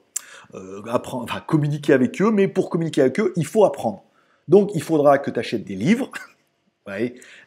apprendre, 0.91 1.25
enfin 1.25 1.41
communiquer 1.41 1.93
avec 1.93 2.21
eux, 2.21 2.31
mais 2.33 2.49
pour 2.49 2.71
communiquer 2.71 3.03
avec 3.03 3.21
eux, 3.21 3.33
il 3.37 3.47
faut 3.47 3.65
apprendre. 3.65 4.03
Donc 4.49 4.71
il 4.75 4.83
faudra 4.83 5.19
que 5.19 5.31
tu 5.31 5.39
achètes 5.39 5.65
des 5.65 5.77
livres, 5.77 6.11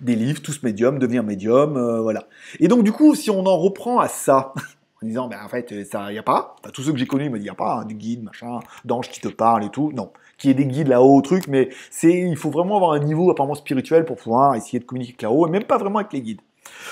des 0.02 0.16
livres, 0.16 0.42
tous 0.42 0.64
médiums, 0.64 1.00
devenir 1.00 1.24
médium, 1.24 1.78
euh, 1.78 2.02
voilà. 2.02 2.28
Et 2.60 2.68
donc 2.68 2.84
du 2.84 2.92
coup, 2.92 3.16
si 3.16 3.30
on 3.30 3.46
en 3.46 3.58
reprend 3.58 4.00
à 4.00 4.08
ça, 4.08 4.54
en 5.02 5.06
disant, 5.06 5.28
ben 5.28 5.40
en 5.44 5.48
fait, 5.48 5.86
ça, 5.86 6.12
y 6.12 6.18
a 6.18 6.24
pas. 6.24 6.56
tous 6.74 6.84
ceux 6.84 6.92
que 6.92 6.98
j'ai 6.98 7.08
connus 7.08 7.26
ils 7.26 7.32
me 7.32 7.40
y 7.40 7.50
a 7.50 7.56
pas 7.56 7.80
hein, 7.82 7.86
du 7.86 7.96
guide, 7.96 8.24
machin, 8.24 8.60
d'ange 8.86 9.10
qui 9.10 9.22
te 9.22 9.30
parle 9.30 9.64
et 9.64 9.70
tout. 9.70 9.92
Non, 9.94 10.12
qui 10.38 10.50
est 10.50 10.54
des 10.54 10.66
guides 10.66 10.88
là-haut, 10.88 11.22
truc, 11.22 11.48
mais 11.48 11.70
c'est, 11.90 12.14
il 12.14 12.38
faut 12.38 12.50
vraiment 12.50 12.78
avoir 12.78 12.92
un 12.94 13.00
niveau 13.00 13.32
apparemment 13.32 13.56
spirituel 13.56 14.06
pour 14.06 14.18
pouvoir 14.18 14.56
essayer 14.56 14.80
de 14.80 14.86
communiquer 14.86 15.26
là-haut, 15.26 15.48
et 15.48 15.50
même 15.50 15.64
pas 15.64 15.78
vraiment 15.78 16.00
avec 16.00 16.14
les 16.14 16.22
guides. 16.22 16.42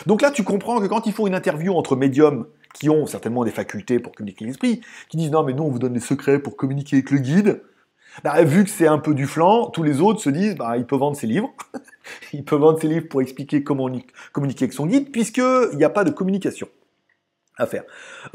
Donc 0.05 0.21
là, 0.21 0.31
tu 0.31 0.43
comprends 0.43 0.79
que 0.79 0.87
quand 0.87 1.05
ils 1.05 1.13
font 1.13 1.27
une 1.27 1.35
interview 1.35 1.73
entre 1.73 1.95
médiums 1.95 2.47
qui 2.73 2.89
ont 2.89 3.05
certainement 3.05 3.43
des 3.43 3.51
facultés 3.51 3.99
pour 3.99 4.13
communiquer 4.13 4.45
l'esprit, 4.45 4.81
qui 5.09 5.17
disent 5.17 5.31
non 5.31 5.43
mais 5.43 5.53
nous 5.53 5.63
on 5.63 5.69
vous 5.69 5.79
donne 5.79 5.93
des 5.93 5.99
secrets 5.99 6.39
pour 6.39 6.55
communiquer 6.55 6.97
avec 6.97 7.11
le 7.11 7.19
guide, 7.19 7.61
bah, 8.23 8.43
vu 8.43 8.63
que 8.63 8.69
c'est 8.69 8.87
un 8.87 8.97
peu 8.97 9.13
du 9.13 9.27
flanc, 9.27 9.69
tous 9.69 9.83
les 9.83 10.01
autres 10.01 10.21
se 10.21 10.29
disent, 10.29 10.55
bah, 10.55 10.77
il 10.77 10.85
peut 10.85 10.95
vendre 10.95 11.15
ses 11.15 11.27
livres. 11.27 11.53
il 12.33 12.43
peut 12.43 12.55
vendre 12.55 12.79
ses 12.79 12.87
livres 12.87 13.07
pour 13.09 13.21
expliquer 13.21 13.63
comment 13.63 13.89
communiquer 14.31 14.65
avec 14.65 14.73
son 14.73 14.85
guide, 14.85 15.11
puisqu'il 15.11 15.77
n'y 15.77 15.83
a 15.83 15.89
pas 15.89 16.03
de 16.03 16.11
communication 16.11 16.67
à 17.57 17.65
faire. 17.65 17.83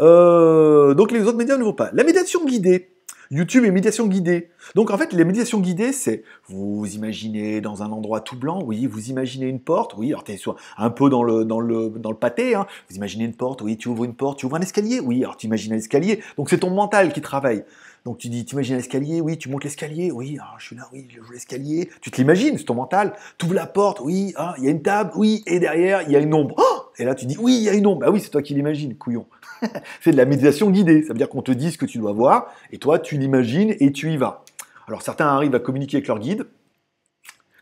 Euh, 0.00 0.94
donc 0.94 1.12
les 1.12 1.22
autres 1.22 1.38
médias 1.38 1.56
ne 1.56 1.64
vont 1.64 1.72
pas. 1.72 1.90
La 1.92 2.04
méditation 2.04 2.44
guidée. 2.44 2.88
YouTube 3.32 3.64
et 3.64 3.70
méditation 3.70 4.08
guidée. 4.08 4.50
Donc 4.74 4.90
en 4.90 4.98
fait, 4.98 5.14
les 5.14 5.24
méditations 5.24 5.58
guidées, 5.58 5.92
c'est 5.92 6.22
vous 6.48 6.86
imaginez 6.94 7.62
dans 7.62 7.82
un 7.82 7.90
endroit 7.90 8.20
tout 8.20 8.36
blanc, 8.36 8.62
oui, 8.62 8.86
vous 8.86 9.08
imaginez 9.08 9.46
une 9.46 9.60
porte, 9.60 9.94
oui, 9.96 10.08
alors 10.08 10.22
tu 10.22 10.32
es 10.32 10.38
un 10.76 10.90
peu 10.90 11.08
dans 11.08 11.22
le, 11.22 11.46
dans 11.46 11.58
le, 11.58 11.88
dans 11.88 12.10
le 12.10 12.16
pâté, 12.16 12.54
hein. 12.54 12.66
vous 12.90 12.96
imaginez 12.96 13.24
une 13.24 13.34
porte, 13.34 13.62
oui, 13.62 13.78
tu 13.78 13.88
ouvres 13.88 14.04
une 14.04 14.14
porte, 14.14 14.38
tu 14.38 14.44
ouvres 14.44 14.56
un 14.56 14.60
escalier, 14.60 15.00
oui, 15.00 15.24
alors 15.24 15.38
tu 15.38 15.46
imagines 15.46 15.72
un 15.72 15.76
escalier. 15.76 16.22
Donc 16.36 16.50
c'est 16.50 16.58
ton 16.58 16.68
mental 16.68 17.10
qui 17.14 17.22
travaille. 17.22 17.64
Donc 18.04 18.18
tu 18.18 18.28
dis, 18.28 18.44
tu 18.44 18.54
imagines 18.54 18.76
l'escalier, 18.76 19.20
oui, 19.20 19.38
tu 19.38 19.48
montes 19.48 19.62
l'escalier, 19.62 20.10
oui, 20.10 20.36
alors 20.40 20.58
je 20.58 20.66
suis 20.66 20.76
là, 20.76 20.88
oui, 20.92 21.06
je 21.08 21.22
joue 21.22 21.32
l'escalier. 21.32 21.88
Tu 22.00 22.10
te 22.10 22.16
l'imagines, 22.16 22.58
c'est 22.58 22.64
ton 22.64 22.74
mental. 22.74 23.14
Tu 23.38 23.46
ouvres 23.46 23.54
la 23.54 23.66
porte, 23.66 24.00
oui, 24.00 24.32
ah, 24.36 24.54
il 24.58 24.64
y 24.64 24.68
a 24.68 24.70
une 24.70 24.82
table, 24.82 25.12
oui, 25.14 25.44
et 25.46 25.60
derrière, 25.60 26.02
il 26.02 26.10
y 26.10 26.16
a 26.16 26.18
une 26.18 26.34
ombre. 26.34 26.56
Oh 26.58 26.82
et 26.98 27.04
là, 27.04 27.14
tu 27.14 27.26
dis, 27.26 27.36
oui, 27.38 27.56
il 27.56 27.62
y 27.62 27.68
a 27.68 27.74
une 27.74 27.86
ombre. 27.86 28.00
Bah 28.00 28.10
oui, 28.10 28.20
c'est 28.20 28.30
toi 28.30 28.42
qui 28.42 28.54
l'imagines, 28.54 28.96
couillon. 28.96 29.26
c'est 30.00 30.10
de 30.10 30.16
la 30.16 30.24
méditation 30.24 30.70
guidée. 30.70 31.02
Ça 31.02 31.12
veut 31.12 31.18
dire 31.18 31.28
qu'on 31.28 31.42
te 31.42 31.52
dit 31.52 31.70
ce 31.70 31.78
que 31.78 31.86
tu 31.86 31.98
dois 31.98 32.12
voir, 32.12 32.52
et 32.72 32.78
toi, 32.78 32.98
tu 32.98 33.18
l'imagines 33.18 33.76
et 33.78 33.92
tu 33.92 34.12
y 34.12 34.16
vas. 34.16 34.44
Alors 34.88 35.02
certains 35.02 35.28
arrivent 35.28 35.54
à 35.54 35.60
communiquer 35.60 35.98
avec 35.98 36.08
leur 36.08 36.18
guide, 36.18 36.46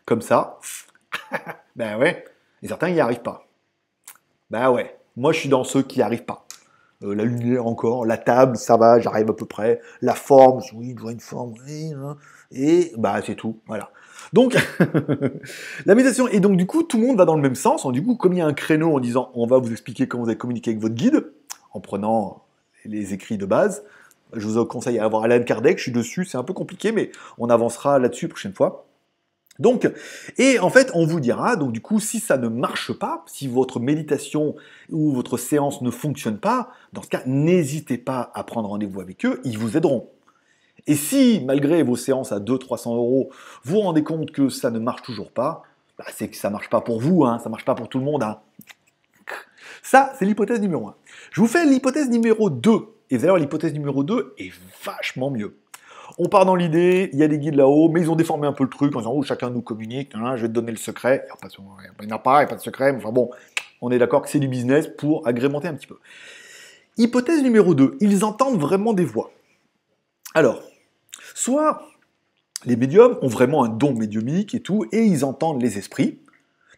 comme 0.05 0.21
ça. 0.21 0.59
ben 1.75 1.99
ouais. 1.99 2.25
Et 2.63 2.67
certains 2.67 2.89
n'y 2.89 2.99
arrivent 2.99 3.21
pas. 3.21 3.47
Ben 4.49 4.71
ouais. 4.71 4.97
Moi, 5.17 5.33
je 5.33 5.39
suis 5.39 5.49
dans 5.49 5.63
ceux 5.63 5.83
qui 5.83 5.99
n'y 5.99 6.03
arrivent 6.03 6.25
pas. 6.25 6.45
Euh, 7.03 7.15
la 7.15 7.23
lumière 7.23 7.65
encore, 7.65 8.05
la 8.05 8.17
table, 8.17 8.57
ça 8.57 8.77
va, 8.77 8.99
j'arrive 8.99 9.29
à 9.29 9.33
peu 9.33 9.45
près, 9.45 9.81
la 10.01 10.13
forme, 10.13 10.61
oui, 10.75 10.93
je 10.95 11.01
vois 11.01 11.11
une 11.11 11.19
forme, 11.19 11.53
oui, 11.65 11.93
hein. 11.93 12.15
et 12.51 12.91
bah 12.97 13.19
c'est 13.25 13.35
tout, 13.35 13.57
voilà. 13.67 13.89
Donc, 14.33 14.55
la 15.85 15.95
méditation, 15.95 16.27
et 16.27 16.39
donc 16.39 16.57
du 16.57 16.67
coup, 16.67 16.83
tout 16.83 16.99
le 16.99 17.07
monde 17.07 17.17
va 17.17 17.25
dans 17.25 17.35
le 17.35 17.41
même 17.41 17.55
sens, 17.55 17.87
du 17.91 18.03
coup, 18.03 18.15
comme 18.15 18.33
il 18.33 18.39
y 18.39 18.41
a 18.41 18.45
un 18.45 18.53
créneau 18.53 18.95
en 18.95 18.99
disant, 18.99 19.31
on 19.33 19.47
va 19.47 19.57
vous 19.57 19.71
expliquer 19.71 20.07
comment 20.07 20.23
vous 20.23 20.29
allez 20.29 20.37
communiquer 20.37 20.71
avec 20.71 20.81
votre 20.81 20.95
guide, 20.95 21.31
en 21.73 21.79
prenant 21.79 22.43
les 22.85 23.13
écrits 23.13 23.37
de 23.37 23.45
base, 23.45 23.83
je 24.33 24.47
vous 24.47 24.63
conseille 24.65 24.99
à 24.99 25.05
avoir 25.05 25.23
Alan 25.23 25.43
Kardec, 25.43 25.77
je 25.77 25.83
suis 25.83 25.91
dessus, 25.91 26.25
c'est 26.25 26.37
un 26.37 26.43
peu 26.43 26.53
compliqué, 26.53 26.91
mais 26.91 27.11
on 27.37 27.49
avancera 27.49 27.99
là-dessus 27.99 28.27
prochaine 28.27 28.53
fois. 28.53 28.85
Donc, 29.61 29.87
et 30.39 30.57
en 30.57 30.71
fait, 30.71 30.89
on 30.95 31.05
vous 31.05 31.19
dira, 31.19 31.55
donc 31.55 31.71
du 31.71 31.81
coup, 31.81 31.99
si 31.99 32.19
ça 32.19 32.35
ne 32.35 32.47
marche 32.47 32.93
pas, 32.93 33.23
si 33.27 33.47
votre 33.47 33.79
méditation 33.79 34.55
ou 34.89 35.11
votre 35.11 35.37
séance 35.37 35.83
ne 35.83 35.91
fonctionne 35.91 36.39
pas, 36.39 36.71
dans 36.93 37.03
ce 37.03 37.07
cas, 37.07 37.21
n'hésitez 37.27 37.99
pas 37.99 38.31
à 38.33 38.43
prendre 38.43 38.69
rendez-vous 38.69 39.01
avec 39.01 39.23
eux, 39.23 39.39
ils 39.43 39.59
vous 39.59 39.77
aideront. 39.77 40.09
Et 40.87 40.95
si, 40.95 41.43
malgré 41.45 41.83
vos 41.83 41.95
séances 41.95 42.31
à 42.31 42.39
200-300 42.39 42.95
euros, 42.95 43.29
vous 43.63 43.75
vous 43.75 43.81
rendez 43.81 44.03
compte 44.03 44.31
que 44.31 44.49
ça 44.49 44.71
ne 44.71 44.79
marche 44.79 45.03
toujours 45.03 45.31
pas, 45.31 45.61
bah, 45.99 46.05
c'est 46.11 46.27
que 46.27 46.37
ça 46.37 46.47
ne 46.47 46.53
marche 46.53 46.71
pas 46.71 46.81
pour 46.81 46.99
vous, 46.99 47.23
hein, 47.23 47.37
ça 47.37 47.45
ne 47.45 47.51
marche 47.51 47.65
pas 47.65 47.75
pour 47.75 47.87
tout 47.87 47.99
le 47.99 48.05
monde. 48.05 48.23
Hein. 48.23 48.39
Ça, 49.83 50.11
c'est 50.17 50.25
l'hypothèse 50.25 50.59
numéro 50.59 50.87
1. 50.87 50.95
Je 51.31 51.39
vous 51.39 51.47
fais 51.47 51.67
l'hypothèse 51.67 52.09
numéro 52.09 52.49
2. 52.49 52.79
Et 53.11 53.19
d'ailleurs, 53.19 53.37
l'hypothèse 53.37 53.73
numéro 53.73 54.03
2 54.03 54.33
est 54.39 54.51
vachement 54.83 55.29
mieux. 55.29 55.55
On 56.23 56.29
part 56.29 56.45
dans 56.45 56.53
l'idée, 56.53 57.09
il 57.13 57.17
y 57.17 57.23
a 57.23 57.27
des 57.27 57.39
guides 57.39 57.55
là-haut, 57.55 57.89
mais 57.89 57.99
ils 57.99 58.11
ont 58.11 58.15
déformé 58.15 58.45
un 58.45 58.53
peu 58.53 58.63
le 58.63 58.69
truc 58.69 58.95
en 58.95 58.99
disant 58.99 59.11
oh, 59.11 59.23
chacun 59.23 59.49
nous 59.49 59.63
communique, 59.63 60.11
je 60.13 60.41
vais 60.43 60.47
te 60.47 60.53
donner 60.53 60.69
le 60.69 60.77
secret. 60.77 61.25
Il 61.99 62.05
n'y 62.05 62.13
en 62.13 62.15
a 62.15 62.19
pas, 62.19 62.35
il 62.35 62.37
n'y 62.41 62.43
a 62.43 62.47
pas 62.47 62.57
de 62.57 62.61
secret, 62.61 62.93
mais 62.93 62.99
enfin 62.99 63.11
bon, 63.11 63.31
on 63.81 63.89
est 63.89 63.97
d'accord 63.97 64.21
que 64.21 64.29
c'est 64.29 64.37
du 64.37 64.47
business 64.47 64.87
pour 64.99 65.27
agrémenter 65.27 65.67
un 65.67 65.73
petit 65.73 65.87
peu. 65.87 65.97
Hypothèse 66.97 67.41
numéro 67.41 67.73
2, 67.73 67.97
ils 68.01 68.23
entendent 68.23 68.59
vraiment 68.59 68.93
des 68.93 69.03
voix. 69.03 69.31
Alors, 70.35 70.61
soit 71.33 71.81
les 72.65 72.75
médiums 72.75 73.17
ont 73.23 73.27
vraiment 73.27 73.63
un 73.63 73.69
don 73.69 73.95
médiumique 73.95 74.53
et 74.53 74.59
tout, 74.59 74.85
et 74.91 75.03
ils 75.03 75.25
entendent 75.25 75.59
les 75.59 75.79
esprits. 75.79 76.19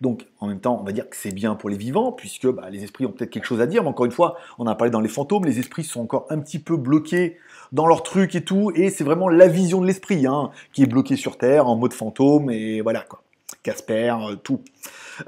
Donc, 0.04 0.28
en 0.42 0.48
même 0.48 0.60
temps, 0.60 0.78
on 0.82 0.84
va 0.84 0.92
dire 0.92 1.10
que 1.10 1.16
c'est 1.16 1.34
bien 1.34 1.56
pour 1.56 1.70
les 1.70 1.78
vivants, 1.78 2.12
puisque 2.12 2.48
bah, 2.48 2.70
les 2.70 2.84
esprits 2.84 3.06
ont 3.06 3.14
peut-être 3.14 3.30
quelque 3.30 3.46
chose 3.46 3.62
à 3.62 3.68
dire, 3.68 3.84
mais 3.84 3.88
encore 3.88 4.06
une 4.06 4.12
fois, 4.12 4.36
on 4.60 4.68
a 4.68 4.76
parlé 4.76 4.92
dans 4.92 5.00
les 5.00 5.08
fantômes, 5.08 5.46
les 5.46 5.60
esprits 5.60 5.86
sont 5.86 6.02
encore 6.02 6.28
un 6.30 6.40
petit 6.40 6.60
peu 6.60 6.76
bloqués 6.76 7.38
dans 7.72 7.88
leur 7.88 8.04
truc 8.04 8.36
et 8.36 8.44
tout, 8.44 8.70
et 8.76 8.90
c'est 8.90 9.06
vraiment 9.06 9.30
la 9.30 9.48
vision 9.48 9.80
de 9.80 9.88
l'esprit 9.88 10.28
hein, 10.28 10.52
qui 10.74 10.84
est 10.84 10.88
bloquée 10.88 11.16
sur 11.16 11.38
Terre, 11.38 11.70
en 11.70 11.78
mode 11.78 11.94
fantôme, 11.94 12.52
et 12.52 12.82
voilà 12.82 13.00
quoi. 13.00 13.24
Casper, 13.64 14.14
euh, 14.30 14.36
tout. 14.36 14.60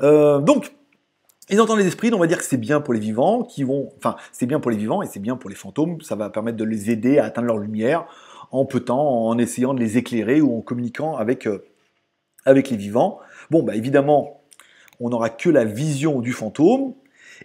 Euh, 0.01 0.41
donc, 0.41 0.73
ils 1.49 1.61
entendent 1.61 1.80
les 1.80 1.88
esprits, 1.88 2.09
donc 2.09 2.17
on 2.17 2.23
va 2.23 2.28
dire 2.28 2.39
que 2.39 2.43
c'est 2.43 2.57
bien 2.57 2.82
pour 2.82 2.93
les 2.93 2.99
vivants, 2.99 3.43
qui 3.43 3.63
vont, 3.63 3.93
enfin, 3.97 4.17
c'est 4.34 4.45
bien 4.45 4.59
pour 4.59 4.71
les 4.71 4.78
vivants 4.78 5.01
et 5.01 5.07
c'est 5.07 5.21
bien 5.21 5.38
pour 5.38 5.49
les 5.49 5.55
fantômes. 5.55 6.01
Ça 6.01 6.15
va 6.15 6.30
permettre 6.30 6.57
de 6.57 6.65
les 6.65 6.91
aider 6.91 7.17
à 7.17 7.23
atteindre 7.23 7.47
leur 7.47 7.59
lumière 7.59 8.07
en 8.51 8.65
peu 8.65 8.82
temps, 8.82 9.26
en 9.26 9.38
essayant 9.38 9.73
de 9.73 9.80
les 9.80 9.97
éclairer 9.97 10.41
ou 10.41 10.57
en 10.57 10.61
communiquant 10.61 11.15
avec, 11.15 11.47
euh, 11.47 11.63
avec 12.43 12.69
les 12.69 12.78
vivants. 12.78 13.19
Bon, 13.51 13.63
bah 13.63 13.76
évidemment, 13.76 14.41
on 15.00 15.10
n'aura 15.10 15.30
que 15.30 15.50
la 15.50 15.66
vision 15.66 16.20
du 16.20 16.32
fantôme 16.32 16.93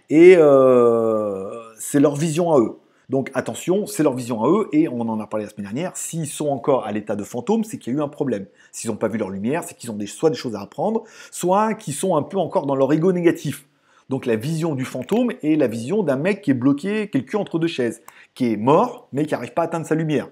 et 0.09 0.35
euh, 0.37 1.49
c'est 1.77 1.99
leur 1.99 2.15
vision 2.15 2.53
à 2.53 2.59
eux. 2.59 2.77
Donc 3.09 3.29
attention, 3.33 3.87
c'est 3.87 4.03
leur 4.03 4.13
vision 4.13 4.41
à 4.41 4.47
eux, 4.47 4.69
et 4.71 4.87
on 4.87 5.01
en 5.01 5.19
a 5.19 5.27
parlé 5.27 5.43
la 5.43 5.51
semaine 5.51 5.65
dernière, 5.65 5.97
s'ils 5.97 6.27
sont 6.27 6.47
encore 6.47 6.85
à 6.85 6.93
l'état 6.93 7.17
de 7.17 7.25
fantôme, 7.25 7.65
c'est 7.65 7.77
qu'il 7.77 7.91
y 7.91 7.95
a 7.97 7.99
eu 7.99 8.01
un 8.01 8.07
problème. 8.07 8.45
S'ils 8.71 8.89
n'ont 8.89 8.95
pas 8.95 9.09
vu 9.09 9.17
leur 9.17 9.29
lumière, 9.29 9.65
c'est 9.65 9.75
qu'ils 9.75 9.91
ont 9.91 9.97
soit 10.07 10.29
des 10.29 10.37
choses 10.37 10.55
à 10.55 10.61
apprendre, 10.61 11.03
soit 11.29 11.73
qu'ils 11.73 11.93
sont 11.93 12.15
un 12.15 12.23
peu 12.23 12.37
encore 12.37 12.65
dans 12.65 12.75
leur 12.75 12.93
ego 12.93 13.11
négatif. 13.11 13.67
Donc 14.07 14.25
la 14.25 14.37
vision 14.37 14.75
du 14.75 14.85
fantôme 14.85 15.33
est 15.43 15.57
la 15.57 15.67
vision 15.67 16.03
d'un 16.03 16.15
mec 16.15 16.41
qui 16.41 16.51
est 16.51 16.53
bloqué, 16.53 17.09
qui 17.09 17.17
est 17.17 17.23
cul 17.25 17.35
entre 17.35 17.59
deux 17.59 17.67
chaises, 17.67 18.01
qui 18.33 18.53
est 18.53 18.57
mort, 18.57 19.09
mais 19.11 19.25
qui 19.25 19.33
n'arrive 19.33 19.53
pas 19.53 19.63
à 19.63 19.65
atteindre 19.65 19.85
sa 19.85 19.95
lumière. 19.95 20.29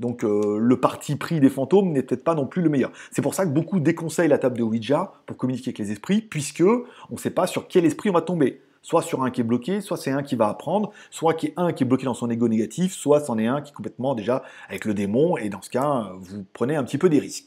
Donc 0.00 0.24
euh, 0.24 0.58
le 0.58 0.80
parti 0.80 1.16
pris 1.16 1.40
des 1.40 1.48
fantômes 1.48 1.92
n'est 1.92 2.02
peut-être 2.02 2.24
pas 2.24 2.34
non 2.34 2.46
plus 2.46 2.62
le 2.62 2.68
meilleur. 2.68 2.90
C'est 3.10 3.22
pour 3.22 3.34
ça 3.34 3.44
que 3.44 3.50
beaucoup 3.50 3.80
déconseillent 3.80 4.28
la 4.28 4.38
table 4.38 4.58
de 4.58 4.62
Ouija 4.62 5.12
pour 5.26 5.36
communiquer 5.36 5.68
avec 5.68 5.78
les 5.78 5.92
esprits, 5.92 6.20
puisque 6.20 6.62
on 6.62 7.12
ne 7.12 7.18
sait 7.18 7.30
pas 7.30 7.46
sur 7.46 7.68
quel 7.68 7.84
esprit 7.84 8.10
on 8.10 8.14
va 8.14 8.22
tomber. 8.22 8.60
Soit 8.82 9.02
sur 9.02 9.22
un 9.22 9.30
qui 9.30 9.40
est 9.40 9.44
bloqué, 9.44 9.80
soit 9.80 9.96
c'est 9.96 10.10
un 10.10 10.22
qui 10.22 10.36
va 10.36 10.48
apprendre, 10.48 10.92
soit 11.10 11.32
qui 11.34 11.46
est 11.46 11.54
un 11.56 11.72
qui 11.72 11.84
est 11.84 11.86
bloqué 11.86 12.04
dans 12.04 12.12
son 12.12 12.28
ego 12.28 12.48
négatif, 12.48 12.92
soit 12.92 13.20
c'en 13.20 13.38
est 13.38 13.46
un 13.46 13.62
qui 13.62 13.70
est 13.70 13.74
complètement 13.74 14.14
déjà 14.14 14.42
avec 14.68 14.84
le 14.84 14.92
démon, 14.92 15.38
et 15.38 15.48
dans 15.48 15.62
ce 15.62 15.70
cas, 15.70 16.12
vous 16.18 16.44
prenez 16.52 16.76
un 16.76 16.84
petit 16.84 16.98
peu 16.98 17.08
des 17.08 17.18
risques. 17.18 17.46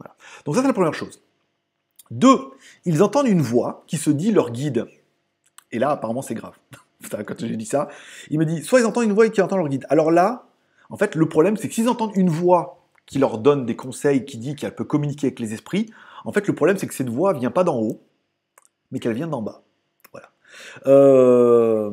Voilà. 0.00 0.16
Donc 0.44 0.56
ça 0.56 0.62
c'est 0.62 0.66
la 0.66 0.72
première 0.72 0.94
chose. 0.94 1.22
Deux, 2.10 2.38
ils 2.84 3.02
entendent 3.02 3.28
une 3.28 3.42
voix 3.42 3.84
qui 3.86 3.98
se 3.98 4.10
dit 4.10 4.32
leur 4.32 4.50
guide. 4.50 4.86
Et 5.70 5.78
là, 5.78 5.90
apparemment, 5.90 6.22
c'est 6.22 6.34
grave. 6.34 6.54
Quand 7.10 7.38
j'ai 7.38 7.56
dit 7.56 7.66
ça, 7.66 7.88
il 8.30 8.38
me 8.38 8.44
dit, 8.44 8.64
soit 8.64 8.80
ils 8.80 8.86
entendent 8.86 9.04
une 9.04 9.12
voix 9.12 9.28
qui 9.28 9.40
entend 9.40 9.56
leur 9.56 9.68
guide. 9.68 9.86
Alors 9.90 10.10
là, 10.10 10.47
en 10.90 10.96
fait, 10.96 11.14
le 11.14 11.28
problème, 11.28 11.56
c'est 11.56 11.68
que 11.68 11.74
s'ils 11.74 11.88
entendent 11.88 12.16
une 12.16 12.30
voix 12.30 12.80
qui 13.06 13.18
leur 13.18 13.38
donne 13.38 13.66
des 13.66 13.76
conseils, 13.76 14.24
qui 14.24 14.38
dit 14.38 14.54
qu'elle 14.54 14.74
peut 14.74 14.84
communiquer 14.84 15.28
avec 15.28 15.40
les 15.40 15.54
esprits, 15.54 15.90
en 16.24 16.32
fait, 16.32 16.46
le 16.46 16.54
problème, 16.54 16.76
c'est 16.76 16.86
que 16.86 16.94
cette 16.94 17.08
voix 17.08 17.32
vient 17.32 17.50
pas 17.50 17.64
d'en 17.64 17.78
haut, 17.78 18.02
mais 18.90 18.98
qu'elle 18.98 19.14
vient 19.14 19.28
d'en 19.28 19.42
bas. 19.42 19.62
Voilà. 20.12 20.30
Euh, 20.86 21.90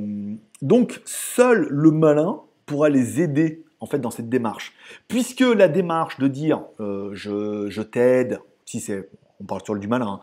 donc, 0.61 1.01
seul 1.05 1.67
le 1.69 1.91
malin 1.91 2.41
pourra 2.65 2.89
les 2.89 3.21
aider 3.21 3.63
en 3.79 3.85
fait 3.85 3.99
dans 3.99 4.11
cette 4.11 4.29
démarche, 4.29 4.73
puisque 5.07 5.41
la 5.41 5.67
démarche 5.67 6.19
de 6.19 6.27
dire 6.27 6.63
euh, 6.79 7.11
je, 7.13 7.81
t'aide, 7.81 8.39
si 8.65 8.79
c'est 8.79 9.09
on 9.39 9.43
parle 9.43 9.63
sur 9.63 9.75
du 9.75 9.87
malin, 9.87 10.07
hein. 10.07 10.19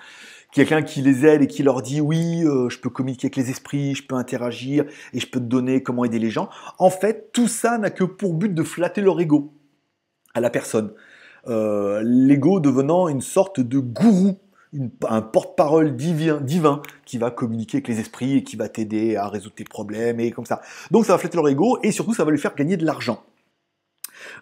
Quelqu'un 0.53 0.83
qui 0.83 1.03
les 1.03 1.27
aide 1.27 1.43
et 1.43 1.47
qui 1.49 1.63
leur 1.63 1.83
dit 1.83 2.01
oui, 2.01 2.45
euh, 2.45 2.69
je 2.69 2.79
peux 2.79 2.91
communiquer 2.91 3.27
avec 3.27 3.37
les 3.37 3.51
esprits, 3.51 3.95
je 3.95 4.07
peux 4.07 4.15
interagir 4.15 4.85
et 5.13 5.19
je 5.19 5.27
peux 5.27 5.41
te 5.41 5.45
donner 5.45 5.83
comment 5.83 6.05
aider 6.05 6.19
les 6.19 6.31
gens. 6.31 6.49
En 6.79 6.91
fait, 6.91 7.33
tout 7.33 7.49
ça 7.49 7.79
n'a 7.79 7.91
que 7.91 8.05
pour 8.05 8.35
but 8.35 8.55
de 8.55 8.63
flatter 8.63 9.01
leur 9.01 9.19
ego 9.21 9.53
à 10.35 10.41
la 10.41 10.51
personne. 10.51 10.93
Euh, 11.49 12.03
l'ego 12.05 12.61
devenant 12.61 13.09
une 13.09 13.21
sorte 13.21 13.59
de 13.59 13.79
gourou, 13.79 14.39
un 15.09 15.23
porte-parole 15.23 15.97
divin, 15.97 16.83
qui 17.05 17.19
va 17.19 17.31
communiquer 17.31 17.79
avec 17.79 17.89
les 17.89 17.99
esprits 17.99 18.37
et 18.37 18.43
qui 18.45 18.57
va 18.57 18.69
t'aider 18.69 19.17
à 19.17 19.29
résoudre 19.29 19.55
tes 19.55 19.65
problèmes 19.65 20.21
et 20.21 20.31
comme 20.31 20.47
ça. 20.47 20.61
Donc 20.91 21.07
ça 21.07 21.13
va 21.13 21.19
flatter 21.19 21.37
leur 21.37 21.49
ego 21.49 21.79
et 21.83 21.91
surtout 21.91 22.15
ça 22.15 22.25
va 22.25 22.31
lui 22.31 22.39
faire 22.39 22.55
gagner 22.55 22.77
de 22.77 22.87
l'argent. 22.87 23.25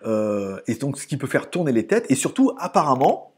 Euh, 0.04 0.60
et 0.66 0.74
donc 0.74 0.98
ce 0.98 1.06
qui 1.06 1.16
peut 1.16 1.26
faire 1.26 1.48
tourner 1.48 1.72
les 1.72 1.86
têtes 1.86 2.06
et 2.10 2.14
surtout 2.14 2.52
apparemment 2.58 3.32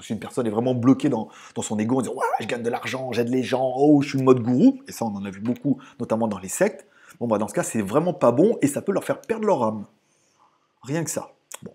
si 0.00 0.12
une 0.12 0.18
personne 0.18 0.46
est 0.46 0.50
vraiment 0.50 0.74
bloquée 0.74 1.08
dans, 1.08 1.28
son 1.60 1.78
ego 1.78 1.98
en 1.98 2.02
disant 2.02 2.14
ouais, 2.14 2.24
je 2.40 2.46
gagne 2.46 2.62
de 2.62 2.70
l'argent, 2.70 3.12
j'aide 3.12 3.28
les 3.28 3.42
gens, 3.42 3.72
oh, 3.76 4.02
je 4.02 4.10
suis 4.10 4.18
le 4.18 4.24
mode 4.24 4.40
gourou, 4.40 4.82
et 4.88 4.92
ça 4.92 5.04
on 5.04 5.14
en 5.14 5.24
a 5.24 5.30
vu 5.30 5.40
beaucoup, 5.40 5.78
notamment 6.00 6.28
dans 6.28 6.38
les 6.38 6.48
sectes, 6.48 6.86
bon 7.20 7.26
bah 7.26 7.38
dans 7.38 7.48
ce 7.48 7.54
cas 7.54 7.62
c'est 7.62 7.82
vraiment 7.82 8.14
pas 8.14 8.32
bon 8.32 8.58
et 8.62 8.66
ça 8.66 8.82
peut 8.82 8.92
leur 8.92 9.04
faire 9.04 9.20
perdre 9.20 9.46
leur 9.46 9.62
âme. 9.62 9.86
Rien 10.82 11.02
que 11.04 11.10
ça. 11.10 11.32
Bon. 11.62 11.72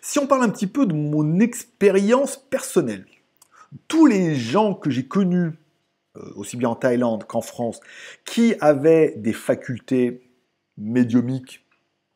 Si 0.00 0.18
on 0.18 0.26
parle 0.26 0.44
un 0.44 0.48
petit 0.48 0.66
peu 0.66 0.86
de 0.86 0.94
mon 0.94 1.40
expérience 1.40 2.36
personnelle, 2.36 3.06
tous 3.88 4.06
les 4.06 4.34
gens 4.34 4.74
que 4.74 4.90
j'ai 4.90 5.06
connus, 5.06 5.52
euh, 6.16 6.32
aussi 6.36 6.56
bien 6.56 6.68
en 6.68 6.76
Thaïlande 6.76 7.24
qu'en 7.24 7.40
France, 7.40 7.80
qui 8.24 8.54
avaient 8.60 9.14
des 9.16 9.32
facultés 9.32 10.28
médiumiques, 10.76 11.64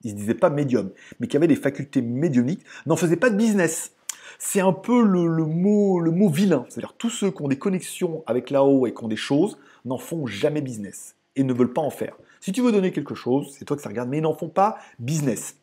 ils 0.03 0.11
se 0.11 0.17
disaient 0.17 0.35
pas 0.35 0.51
médium, 0.51 0.93
mais 1.19 1.27
qui 1.27 1.37
avaient 1.37 1.49
des 1.49 1.57
facultés 1.57 2.03
médiumiques, 2.03 2.65
n'en 2.85 2.97
faisaient 2.97 3.17
pas 3.17 3.31
de 3.31 3.37
business 3.37 3.96
c'est 4.39 4.61
un 4.61 4.73
peu 4.73 5.03
le, 5.03 5.29
mot, 5.45 6.01
le 6.01 6.11
mot 6.11 6.29
vilain. 6.29 6.65
C'est-à-dire 6.69 6.95
tous 6.97 7.11
ceux 7.11 7.31
qui 7.31 7.43
ont 7.43 7.49
des 7.49 7.59
connexions 7.59 8.23
avec 8.27 8.51
là-haut 8.51 8.87
et 8.87 8.95
qui 8.95 9.05
ont 9.05 9.09
des 9.09 9.17
choses 9.17 9.59
n'en 9.85 9.99
font 9.99 10.27
jamais 10.27 10.61
business 10.61 11.17
et 11.37 11.45
ne 11.45 11.53
veulent 11.53 11.73
pas 11.73 11.83
en 11.83 11.91
faire. 11.91 12.17
Si 12.41 12.53
tu 12.53 12.63
veux 12.63 12.73
donner 12.73 12.93
quelque 12.93 13.15
chose, 13.15 13.55
c'est 13.59 13.65
toi 13.65 13.77
que 13.77 13.83
ça 13.83 13.89
regarde, 13.89 14.09
mais 14.09 14.19
ils 14.19 14.23
n'en 14.23 14.35
font 14.35 14.49
pas 14.49 14.79
business. 14.99 15.57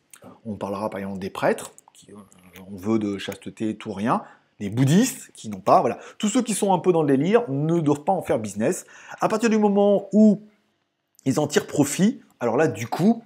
On 0.44 0.54
parlera 0.54 0.90
par 0.90 1.00
exemple 1.00 1.18
des 1.18 1.30
prêtres, 1.30 1.72
qui 1.92 2.12
ont 2.12 2.76
veut 2.76 2.98
de 2.98 3.18
chasteté, 3.18 3.76
tout 3.76 3.92
rien, 3.92 4.22
les 4.60 4.70
bouddhistes 4.70 5.30
qui 5.34 5.48
n'ont 5.48 5.60
pas, 5.60 5.80
voilà. 5.80 5.98
Tous 6.18 6.28
ceux 6.28 6.42
qui 6.42 6.54
sont 6.54 6.72
un 6.72 6.78
peu 6.78 6.92
dans 6.92 7.02
le 7.02 7.16
délire 7.16 7.48
ne 7.50 7.80
doivent 7.80 8.04
pas 8.04 8.12
en 8.12 8.22
faire 8.22 8.38
business. 8.38 8.86
À 9.20 9.28
partir 9.28 9.50
du 9.50 9.58
moment 9.58 10.08
où 10.12 10.42
ils 11.24 11.40
en 11.40 11.46
tirent 11.46 11.66
profit, 11.66 12.20
alors 12.40 12.56
là, 12.56 12.68
du 12.68 12.86
coup, 12.86 13.22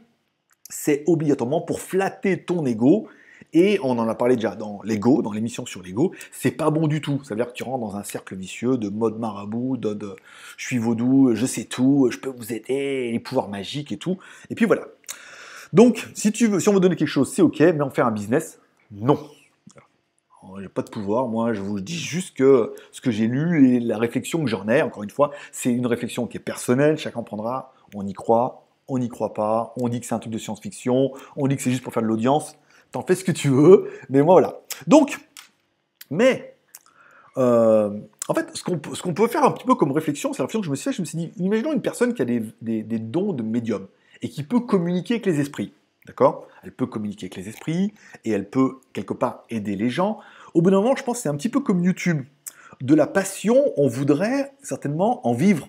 c'est 0.71 1.05
obligatoirement 1.07 1.61
pour 1.61 1.81
flatter 1.81 2.45
ton 2.45 2.65
ego 2.67 3.09
et 3.53 3.79
on 3.83 3.99
en 3.99 4.09
a 4.09 4.15
parlé 4.15 4.37
déjà 4.37 4.55
dans 4.55 4.81
l'ego, 4.85 5.23
dans 5.23 5.33
l'émission 5.33 5.65
sur 5.67 5.83
l'ego, 5.83 6.13
c'est 6.33 6.51
pas 6.51 6.71
bon 6.71 6.87
du 6.87 7.01
tout. 7.01 7.21
Ça 7.25 7.31
veut 7.31 7.37
dire 7.37 7.49
que 7.49 7.57
tu 7.57 7.63
rentres 7.63 7.81
dans 7.81 7.97
un 7.97 8.03
cercle 8.03 8.37
vicieux 8.37 8.77
de 8.77 8.89
mode 8.89 9.19
marabout, 9.19 9.77
de, 9.77 9.95
de 9.95 10.17
je 10.57 10.67
suis 10.67 10.79
vaudou, 10.79 11.35
je 11.35 11.47
sais 11.47 11.65
tout, 11.65 12.09
je 12.11 12.19
peux 12.19 12.31
vous 12.31 12.53
aider, 12.53 13.11
les 13.13 13.21
pouvoirs 13.21 13.49
magiques 13.49 13.93
et 13.93 13.97
tout. 13.97 14.19
Et 14.51 14.55
puis 14.55 14.67
voilà. 14.67 14.83
Donc, 15.73 16.09
si, 16.15 16.33
tu 16.33 16.47
veux, 16.47 16.61
si 16.61 16.69
on 16.69 16.75
veut 16.75 16.81
donner 16.81 16.97
quelque 16.97 17.09
chose, 17.09 17.33
c'est 17.33 17.43
ok, 17.43 17.61
mais 17.61 17.81
en 17.81 17.91
faire 17.91 18.07
un 18.07 18.11
business, 18.11 18.59
non. 18.91 19.19
J'ai 20.61 20.69
pas 20.69 20.83
de 20.83 20.89
pouvoir, 20.89 21.29
moi 21.29 21.53
je 21.53 21.61
vous 21.61 21.81
dis 21.81 21.99
juste 21.99 22.37
que 22.37 22.75
ce 22.91 23.01
que 23.01 23.11
j'ai 23.11 23.27
lu 23.27 23.75
et 23.75 23.81
la 23.81 23.99
réflexion 23.99 24.43
que 24.43 24.49
j'en 24.49 24.67
ai, 24.69 24.83
encore 24.83 25.03
une 25.03 25.11
fois, 25.11 25.31
c'est 25.53 25.71
une 25.71 25.87
réflexion 25.87 26.27
qui 26.27 26.39
est 26.39 26.41
personnelle, 26.41 26.97
chacun 26.97 27.23
prendra, 27.23 27.75
on 27.95 28.07
y 28.07 28.15
croit, 28.15 28.67
on 28.89 28.99
n'y 28.99 29.09
croit 29.09 29.35
pas, 29.35 29.75
on 29.77 29.89
dit 29.89 30.01
que 30.01 30.07
c'est 30.07 30.15
un 30.15 30.19
truc 30.19 30.33
de 30.33 30.39
science-fiction, 30.39 31.13
on 31.37 31.47
dit 31.49 31.57
que 31.57 31.63
c'est 31.63 31.71
juste 31.71 31.83
pour 31.83 31.93
faire 31.93 32.03
de 32.03 32.09
l'audience, 32.09 32.57
t'en 32.93 33.03
fais 33.03 33.15
ce 33.15 33.25
que 33.25 33.33
tu 33.33 33.49
veux, 33.49 33.91
mais 34.09 34.23
moi 34.23 34.35
voilà. 34.35 34.61
Donc, 34.87 35.19
mais, 36.11 36.55
euh, 37.37 37.91
en 38.29 38.35
fait, 38.35 38.51
ce 38.55 38.63
qu'on 38.63 39.15
peut 39.15 39.29
faire 39.29 39.45
un 39.45 39.53
petit 39.53 39.67
peu 39.67 39.75
comme 39.75 39.93
réflexion, 39.93 40.33
c'est 40.33 40.41
la 40.41 40.47
réflexion 40.47 40.61
que 40.61 40.67
je 40.67 40.71
me 40.71 40.77
suis 40.77 40.85
fait, 40.85 40.93
je 40.93 41.03
me 41.03 41.07
suis 41.07 41.19
dit, 41.19 41.33
imaginons 41.37 41.73
une 41.73 41.83
personne 41.83 42.15
qui 42.15 42.23
a 42.23 42.25
des, 42.25 42.83
dons 42.99 43.33
de 43.33 43.43
médium 43.43 43.87
et 44.23 44.29
qui 44.29 44.43
peut 44.43 44.61
communiquer 44.61 45.15
avec 45.15 45.27
les 45.27 45.41
esprits. 45.41 45.73
D'accord? 46.07 46.47
Elle 46.63 46.73
peut 46.73 46.87
communiquer 46.87 47.27
avec 47.27 47.37
les 47.37 47.49
esprits 47.49 47.93
et 48.25 48.31
elle 48.31 48.49
peut 48.49 48.81
quelque 48.93 49.13
part 49.13 49.45
aider 49.51 49.77
les 49.77 49.91
gens. 49.91 50.19
Au 50.55 50.63
bout 50.63 50.71
d'un 50.71 50.81
moment, 50.81 50.97
je 50.97 51.05
pense 51.05 51.19
que 51.19 51.23
c'est 51.23 51.29
un 51.29 51.37
petit 51.37 51.51
peu 51.51 51.61
comme 51.61 51.85
YouTube. 51.85 52.25
De 52.81 52.95
la 52.95 53.07
passion, 53.07 53.73
on 53.77 53.89
voudrait 53.89 54.53
certainement 54.63 55.27
en 55.27 55.35
vivre. 55.35 55.69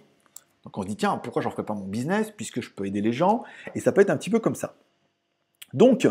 Donc 0.64 0.78
on 0.78 0.84
se 0.84 0.88
dit, 0.88 0.96
tiens, 0.96 1.18
pourquoi 1.18 1.42
j'en 1.42 1.52
ferais 1.52 1.66
pas 1.66 1.74
mon 1.74 1.86
business 1.86 2.32
puisque 2.32 2.62
je 2.62 2.70
peux 2.70 2.86
aider 2.86 3.02
les 3.02 3.14
gens? 3.14 3.44
Et 3.76 3.80
ça 3.80 3.92
peut 3.92 4.02
être 4.02 4.10
un 4.10 4.18
petit 4.18 4.30
peu 4.30 4.40
comme 4.40 4.56
ça. 4.56 4.76
Donc, 5.74 6.08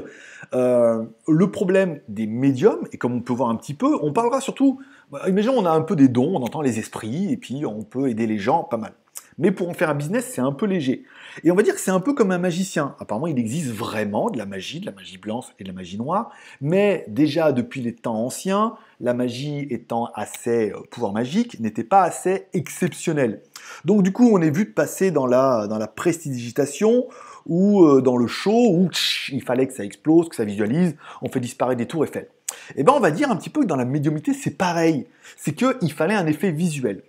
euh, 0.54 1.04
le 1.26 1.50
problème 1.50 2.00
des 2.08 2.26
médiums, 2.26 2.86
et 2.92 2.98
comme 2.98 3.14
on 3.14 3.20
peut 3.20 3.32
voir 3.32 3.50
un 3.50 3.56
petit 3.56 3.74
peu, 3.74 3.98
on 4.02 4.12
parlera 4.12 4.40
surtout, 4.40 4.80
bah, 5.10 5.22
imaginons 5.28 5.54
on 5.56 5.66
a 5.66 5.70
un 5.70 5.82
peu 5.82 5.96
des 5.96 6.08
dons, 6.08 6.36
on 6.36 6.42
entend 6.42 6.60
les 6.62 6.78
esprits, 6.78 7.32
et 7.32 7.36
puis 7.36 7.66
on 7.66 7.82
peut 7.82 8.08
aider 8.08 8.26
les 8.26 8.38
gens 8.38 8.64
pas 8.64 8.76
mal. 8.76 8.92
Mais 9.38 9.50
pour 9.52 9.68
en 9.68 9.74
faire 9.74 9.90
un 9.90 9.94
business, 9.94 10.30
c'est 10.32 10.40
un 10.40 10.52
peu 10.52 10.66
léger. 10.66 11.04
Et 11.44 11.50
on 11.50 11.54
va 11.54 11.62
dire 11.62 11.74
que 11.74 11.80
c'est 11.80 11.90
un 11.90 12.00
peu 12.00 12.12
comme 12.14 12.30
un 12.30 12.38
magicien. 12.38 12.94
Apparemment, 12.98 13.26
il 13.28 13.38
existe 13.38 13.70
vraiment 13.70 14.30
de 14.30 14.38
la 14.38 14.46
magie, 14.46 14.80
de 14.80 14.86
la 14.86 14.92
magie 14.92 15.18
blanche 15.18 15.46
et 15.58 15.64
de 15.64 15.68
la 15.68 15.74
magie 15.74 15.96
noire. 15.96 16.30
Mais 16.60 17.04
déjà 17.08 17.52
depuis 17.52 17.80
les 17.80 17.94
temps 17.94 18.24
anciens, 18.24 18.74
la 19.00 19.14
magie 19.14 19.66
étant 19.70 20.10
assez 20.14 20.72
euh, 20.72 20.80
pouvoir 20.90 21.12
magique, 21.12 21.60
n'était 21.60 21.84
pas 21.84 22.02
assez 22.02 22.46
exceptionnelle. 22.52 23.42
Donc 23.84 24.02
du 24.02 24.12
coup, 24.12 24.28
on 24.32 24.42
est 24.42 24.50
vu 24.50 24.64
de 24.64 24.72
passer 24.72 25.10
dans 25.10 25.26
la, 25.26 25.66
dans 25.68 25.78
la 25.78 25.86
prestidigitation, 25.86 27.06
ou 27.48 27.84
euh, 27.84 28.00
dans 28.00 28.16
le 28.16 28.26
show 28.26 28.74
où 28.74 28.90
il 29.30 29.42
fallait 29.42 29.66
que 29.66 29.72
ça 29.72 29.84
explose, 29.84 30.28
que 30.28 30.36
ça 30.36 30.44
visualise, 30.44 30.94
on 31.22 31.28
fait 31.28 31.40
disparaître 31.40 31.78
des 31.78 31.86
tours 31.86 32.04
Eiffel. 32.04 32.28
Eh 32.76 32.82
bien, 32.82 32.94
on 32.94 33.00
va 33.00 33.10
dire 33.10 33.30
un 33.30 33.36
petit 33.36 33.50
peu 33.50 33.62
que 33.62 33.66
dans 33.66 33.76
la 33.76 33.84
médiumité, 33.84 34.32
c'est 34.34 34.56
pareil. 34.56 35.06
C'est 35.36 35.52
qu'il 35.52 35.92
fallait 35.92 36.14
un 36.14 36.26
effet 36.26 36.50
visuel. 36.50 37.02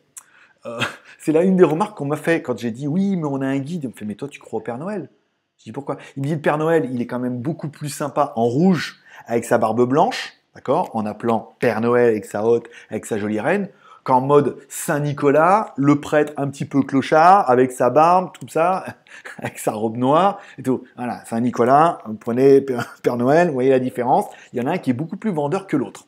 Euh, 0.66 0.80
c'est 1.20 1.32
là 1.32 1.44
une 1.44 1.56
des 1.56 1.64
remarques 1.64 1.98
qu'on 1.98 2.06
m'a 2.06 2.18
fait 2.18 2.42
quand 2.42 2.58
j'ai 2.58 2.72
dit 2.72 2.88
oui, 2.88 3.16
mais 3.16 3.26
on 3.26 3.42
a 3.42 3.48
un 3.48 3.60
guide. 3.60 3.86
On 3.86 3.90
me 3.90 3.94
fait 3.94 4.06
mais 4.06 4.16
toi, 4.16 4.28
tu 4.28 4.40
crois 4.40 4.60
au 4.60 4.64
Père 4.64 4.78
Noël? 4.78 5.10
Je 5.58 5.66
dis 5.66 5.72
pourquoi? 5.72 5.98
Il 6.16 6.24
me 6.24 6.28
dit 6.28 6.36
le 6.36 6.42
Père 6.42 6.58
Noël, 6.58 6.90
il 6.92 7.02
est 7.02 7.08
quand 7.08 7.20
même 7.20 7.38
beaucoup 7.38 7.70
plus 7.70 7.90
sympa 7.90 8.34
en 8.36 8.46
rouge 8.46 9.00
avec 9.26 9.44
sa 9.44 9.58
barbe 9.58 9.84
blanche, 9.88 10.34
d'accord? 10.56 10.90
En 10.94 11.06
appelant 11.06 11.54
Père 11.60 11.82
Noël 11.82 12.10
avec 12.10 12.26
sa 12.26 12.46
haute, 12.46 12.70
avec 12.90 13.06
sa 13.06 13.18
jolie 13.18 13.42
reine, 13.42 13.68
qu'en 14.04 14.22
mode 14.22 14.58
Saint-Nicolas, 14.70 15.74
le 15.76 16.00
prêtre 16.00 16.34
un 16.38 16.48
petit 16.48 16.66
peu 16.66 16.82
clochard, 16.82 17.50
avec 17.50 17.72
sa 17.72 17.90
barbe, 17.90 18.32
tout 18.40 18.48
ça, 18.48 18.86
avec 19.38 19.60
sa 19.60 19.74
robe 19.74 19.98
noire 19.98 20.40
et 20.58 20.64
tout. 20.64 20.84
Voilà, 20.96 21.24
Saint-Nicolas, 21.26 22.00
vous 22.06 22.14
prenez 22.14 22.62
Père 23.04 23.18
Noël, 23.18 23.48
vous 23.48 23.54
voyez 23.54 23.72
la 23.72 23.80
différence. 23.80 24.26
Il 24.54 24.60
y 24.60 24.62
en 24.62 24.68
a 24.68 24.72
un 24.72 24.78
qui 24.78 24.92
est 24.92 24.94
beaucoup 24.94 25.18
plus 25.18 25.32
vendeur 25.32 25.68
que 25.68 25.76
l'autre. 25.76 26.06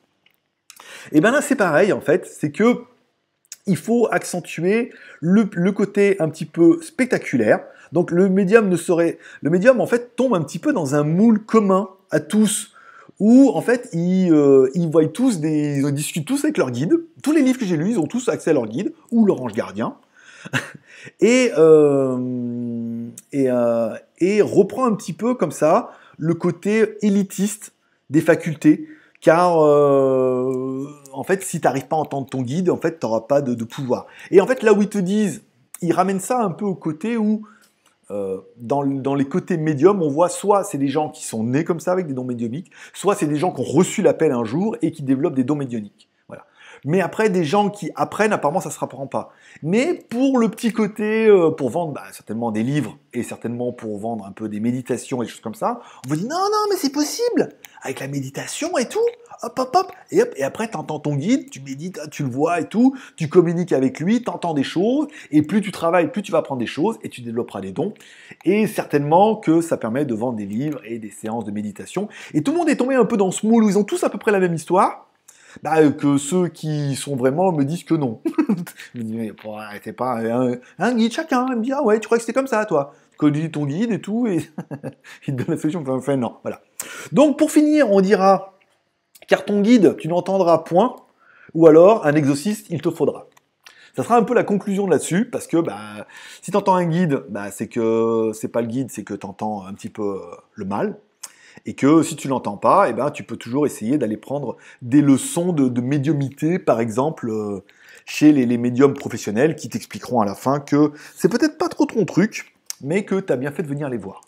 Et 1.11 1.19
bien 1.19 1.31
là, 1.31 1.41
c'est 1.41 1.55
pareil, 1.55 1.91
en 1.93 2.01
fait, 2.01 2.25
c'est 2.25 2.51
que 2.51 2.85
il 3.67 3.77
faut 3.77 4.07
accentuer 4.11 4.91
le, 5.19 5.71
côté 5.71 6.15
un 6.19 6.29
petit 6.29 6.45
peu 6.45 6.81
spectaculaire. 6.81 7.61
Donc 7.91 8.11
le 8.11 8.29
médium 8.29 8.69
ne 8.69 8.77
serait, 8.77 9.17
le 9.41 9.49
médium 9.49 9.81
en 9.81 9.87
fait 9.87 10.15
tombe 10.15 10.33
un 10.33 10.41
petit 10.41 10.59
peu 10.59 10.73
dans 10.73 10.95
un 10.95 11.03
moule 11.03 11.43
commun 11.43 11.89
à 12.09 12.19
tous, 12.19 12.73
où 13.19 13.49
en 13.53 13.61
fait 13.61 13.89
ils, 13.93 14.31
euh, 14.31 14.69
voient 14.91 15.05
tous 15.07 15.39
des, 15.39 15.79
ils 15.79 15.91
discutent 15.91 16.27
tous 16.27 16.43
avec 16.43 16.57
leur 16.57 16.71
guide. 16.71 16.93
Tous 17.21 17.31
les 17.31 17.41
livres 17.41 17.59
que 17.59 17.65
j'ai 17.65 17.77
lus, 17.77 17.91
ils 17.91 17.99
ont 17.99 18.07
tous 18.07 18.29
accès 18.29 18.51
à 18.51 18.53
leur 18.53 18.67
guide 18.67 18.93
ou 19.11 19.25
leur 19.25 19.41
ange 19.41 19.53
gardien. 19.53 19.95
euh, 21.23 22.17
euh, 23.35 23.95
et 24.19 24.41
reprend 24.41 24.85
un 24.85 24.95
petit 24.95 25.13
peu 25.13 25.35
comme 25.35 25.51
ça 25.51 25.91
le 26.17 26.33
côté 26.33 26.97
élitiste 27.01 27.73
des 28.09 28.21
facultés 28.21 28.87
car 29.21 29.61
euh, 29.61 30.87
en 31.13 31.23
fait, 31.23 31.43
si 31.43 31.61
tu 31.61 31.67
n'arrives 31.67 31.87
pas 31.87 31.95
à 31.95 31.99
entendre 31.99 32.27
ton 32.27 32.41
guide, 32.41 32.69
en 32.69 32.77
fait, 32.77 32.99
tu 32.99 33.05
n'auras 33.05 33.21
pas 33.21 33.41
de, 33.41 33.63
pouvoir. 33.63 34.07
Et 34.31 34.41
en 34.41 34.47
fait, 34.47 34.63
là 34.63 34.73
où 34.73 34.81
ils 34.81 34.89
te 34.89 34.97
disent, 34.97 35.43
ils 35.81 35.93
ramènent 35.93 36.19
ça 36.19 36.41
un 36.43 36.49
peu 36.49 36.65
au 36.65 36.75
côté 36.75 37.17
où, 37.17 37.43
euh, 38.09 38.39
dans, 38.57 38.83
les 38.83 39.25
côtés 39.25 39.57
médiums, 39.57 40.01
on 40.01 40.09
voit 40.09 40.29
soit 40.29 40.63
c'est 40.63 40.79
des 40.79 40.87
gens 40.87 41.09
qui 41.09 41.23
sont 41.23 41.43
nés 41.43 41.63
comme 41.63 41.79
ça 41.79 41.91
avec 41.91 42.07
des 42.07 42.13
dons 42.13 42.25
médiumiques, 42.25 42.71
soit 42.93 43.15
c'est 43.15 43.27
des 43.27 43.37
gens 43.37 43.51
qui 43.51 43.61
ont 43.61 43.71
reçu 43.71 44.01
l'appel 44.01 44.31
un 44.31 44.43
jour 44.43 44.75
et 44.81 44.91
qui 44.91 45.03
développent 45.03 45.35
des 45.35 45.43
dons 45.43 45.55
médioniques. 45.55 46.09
Mais 46.83 47.01
après, 47.01 47.29
des 47.29 47.43
gens 47.43 47.69
qui 47.69 47.91
apprennent, 47.95 48.33
apparemment, 48.33 48.59
ça 48.59 48.69
ne 48.69 48.73
se 48.73 48.79
rapprend 48.79 49.07
pas. 49.07 49.31
Mais 49.61 49.93
pour 50.09 50.39
le 50.39 50.49
petit 50.49 50.71
côté, 50.71 51.27
euh, 51.27 51.51
pour 51.51 51.69
vendre 51.69 51.93
bah, 51.93 52.03
certainement 52.11 52.51
des 52.51 52.63
livres 52.63 52.97
et 53.13 53.23
certainement 53.23 53.71
pour 53.71 53.99
vendre 53.99 54.25
un 54.25 54.31
peu 54.31 54.49
des 54.49 54.59
méditations 54.59 55.21
et 55.21 55.25
des 55.25 55.31
choses 55.31 55.41
comme 55.41 55.55
ça, 55.55 55.81
on 56.05 56.09
vous 56.09 56.15
dit 56.15 56.27
non, 56.27 56.35
non, 56.35 56.65
mais 56.69 56.75
c'est 56.77 56.91
possible 56.91 57.49
avec 57.83 57.99
la 57.99 58.07
méditation 58.07 58.77
et 58.77 58.87
tout. 58.87 58.99
Hop, 59.43 59.57
hop, 59.57 59.75
hop. 59.75 59.91
Et, 60.11 60.21
hop, 60.21 60.29
et 60.35 60.43
après, 60.43 60.69
tu 60.69 60.77
entends 60.77 60.99
ton 60.99 61.15
guide, 61.15 61.49
tu 61.49 61.61
médites, 61.61 61.99
tu 62.11 62.23
le 62.23 62.29
vois 62.29 62.59
et 62.61 62.65
tout, 62.65 62.95
tu 63.15 63.27
communiques 63.27 63.73
avec 63.73 63.99
lui, 63.99 64.23
tu 64.23 64.29
entends 64.29 64.53
des 64.53 64.63
choses, 64.63 65.07
et 65.31 65.41
plus 65.41 65.61
tu 65.61 65.71
travailles, 65.71 66.11
plus 66.11 66.21
tu 66.21 66.31
vas 66.31 66.39
apprendre 66.39 66.59
des 66.59 66.67
choses, 66.67 66.99
et 67.03 67.09
tu 67.09 67.21
développeras 67.21 67.61
des 67.61 67.71
dons. 67.71 67.93
Et 68.45 68.67
certainement 68.67 69.35
que 69.35 69.61
ça 69.61 69.77
permet 69.77 70.05
de 70.05 70.13
vendre 70.13 70.37
des 70.37 70.45
livres 70.45 70.79
et 70.85 70.99
des 70.99 71.09
séances 71.09 71.45
de 71.45 71.51
méditation. 71.51 72.07
Et 72.33 72.43
tout 72.43 72.51
le 72.51 72.57
monde 72.59 72.69
est 72.69 72.75
tombé 72.75 72.95
un 72.95 73.05
peu 73.05 73.17
dans 73.17 73.31
ce 73.31 73.45
moule 73.47 73.63
où 73.63 73.69
ils 73.69 73.77
ont 73.79 73.83
tous 73.83 74.03
à 74.03 74.09
peu 74.09 74.19
près 74.19 74.31
la 74.31 74.39
même 74.39 74.53
histoire. 74.53 75.10
Bah, 75.63 75.89
que 75.91 76.17
ceux 76.17 76.47
qui 76.47 76.95
sont 76.95 77.15
vraiment 77.15 77.51
me 77.51 77.63
disent 77.63 77.83
que 77.83 77.93
non. 77.93 78.21
je 78.93 78.99
me 78.99 79.03
dis, 79.03 79.15
mais 79.15 79.31
arrêtez 79.57 79.93
pas, 79.93 80.19
un, 80.79 80.93
guide 80.93 81.11
chacun. 81.11 81.47
Il 81.49 81.57
me 81.57 81.63
dit, 81.63 81.71
ah 81.73 81.83
ouais, 81.83 81.99
tu 81.99 82.07
crois 82.07 82.17
que 82.17 82.23
c'était 82.23 82.33
comme 82.33 82.47
ça, 82.47 82.65
toi? 82.65 82.93
Connais 83.17 83.49
ton 83.49 83.65
guide 83.65 83.91
et 83.91 84.01
tout, 84.01 84.27
et 84.27 84.49
il 85.27 85.35
te 85.35 85.43
donne 85.43 85.55
la 85.55 85.57
solution. 85.57 85.83
Enfin, 85.87 86.17
non, 86.17 86.37
voilà. 86.43 86.61
Donc, 87.11 87.37
pour 87.37 87.51
finir, 87.51 87.91
on 87.91 88.01
dira, 88.01 88.57
car 89.27 89.45
ton 89.45 89.61
guide, 89.61 89.97
tu 89.97 90.07
n'entendras 90.07 90.59
point, 90.59 90.95
ou 91.53 91.67
alors 91.67 92.05
un 92.05 92.15
exorciste, 92.15 92.67
il 92.69 92.81
te 92.81 92.89
faudra. 92.89 93.27
Ça 93.95 94.03
sera 94.03 94.15
un 94.15 94.23
peu 94.23 94.33
la 94.33 94.43
conclusion 94.43 94.87
là-dessus, 94.87 95.25
parce 95.29 95.47
que 95.47 95.57
bah, 95.57 96.07
si 96.41 96.51
tu 96.51 96.57
entends 96.57 96.75
un 96.75 96.85
guide, 96.85 97.23
bah, 97.29 97.51
c'est 97.51 97.67
que 97.67 98.31
c'est 98.33 98.47
pas 98.47 98.61
le 98.61 98.67
guide, 98.67 98.89
c'est 98.89 99.03
que 99.03 99.13
tu 99.13 99.25
entends 99.25 99.65
un 99.65 99.73
petit 99.73 99.89
peu 99.89 100.03
euh, 100.03 100.35
le 100.55 100.65
mal. 100.65 100.97
Et 101.65 101.73
que 101.75 102.03
si 102.03 102.15
tu 102.15 102.27
l'entends 102.27 102.57
pas, 102.57 102.89
eh 102.89 102.93
ben, 102.93 103.11
tu 103.11 103.23
peux 103.23 103.37
toujours 103.37 103.65
essayer 103.65 103.97
d'aller 103.97 104.17
prendre 104.17 104.57
des 104.81 105.01
leçons 105.01 105.53
de, 105.53 105.81
médiumité, 105.81 106.59
par 106.59 106.79
exemple, 106.79 107.29
euh, 107.29 107.63
chez 108.05 108.31
les, 108.31 108.45
les, 108.45 108.57
médiums 108.57 108.93
professionnels 108.93 109.55
qui 109.55 109.69
t'expliqueront 109.69 110.21
à 110.21 110.25
la 110.25 110.35
fin 110.35 110.59
que 110.59 110.91
c'est 111.15 111.29
peut-être 111.29 111.57
pas 111.57 111.69
trop 111.69 111.85
ton 111.85 112.05
truc, 112.05 112.55
mais 112.81 113.05
que 113.05 113.19
tu 113.19 113.31
as 113.31 113.37
bien 113.37 113.51
fait 113.51 113.63
de 113.63 113.67
venir 113.67 113.89
les 113.89 113.97
voir. 113.97 114.21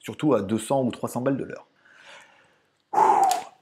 Surtout 0.00 0.34
à 0.34 0.42
200 0.42 0.84
ou 0.84 0.90
300 0.90 1.20
balles 1.20 1.36
de 1.36 1.44
l'heure. 1.44 1.66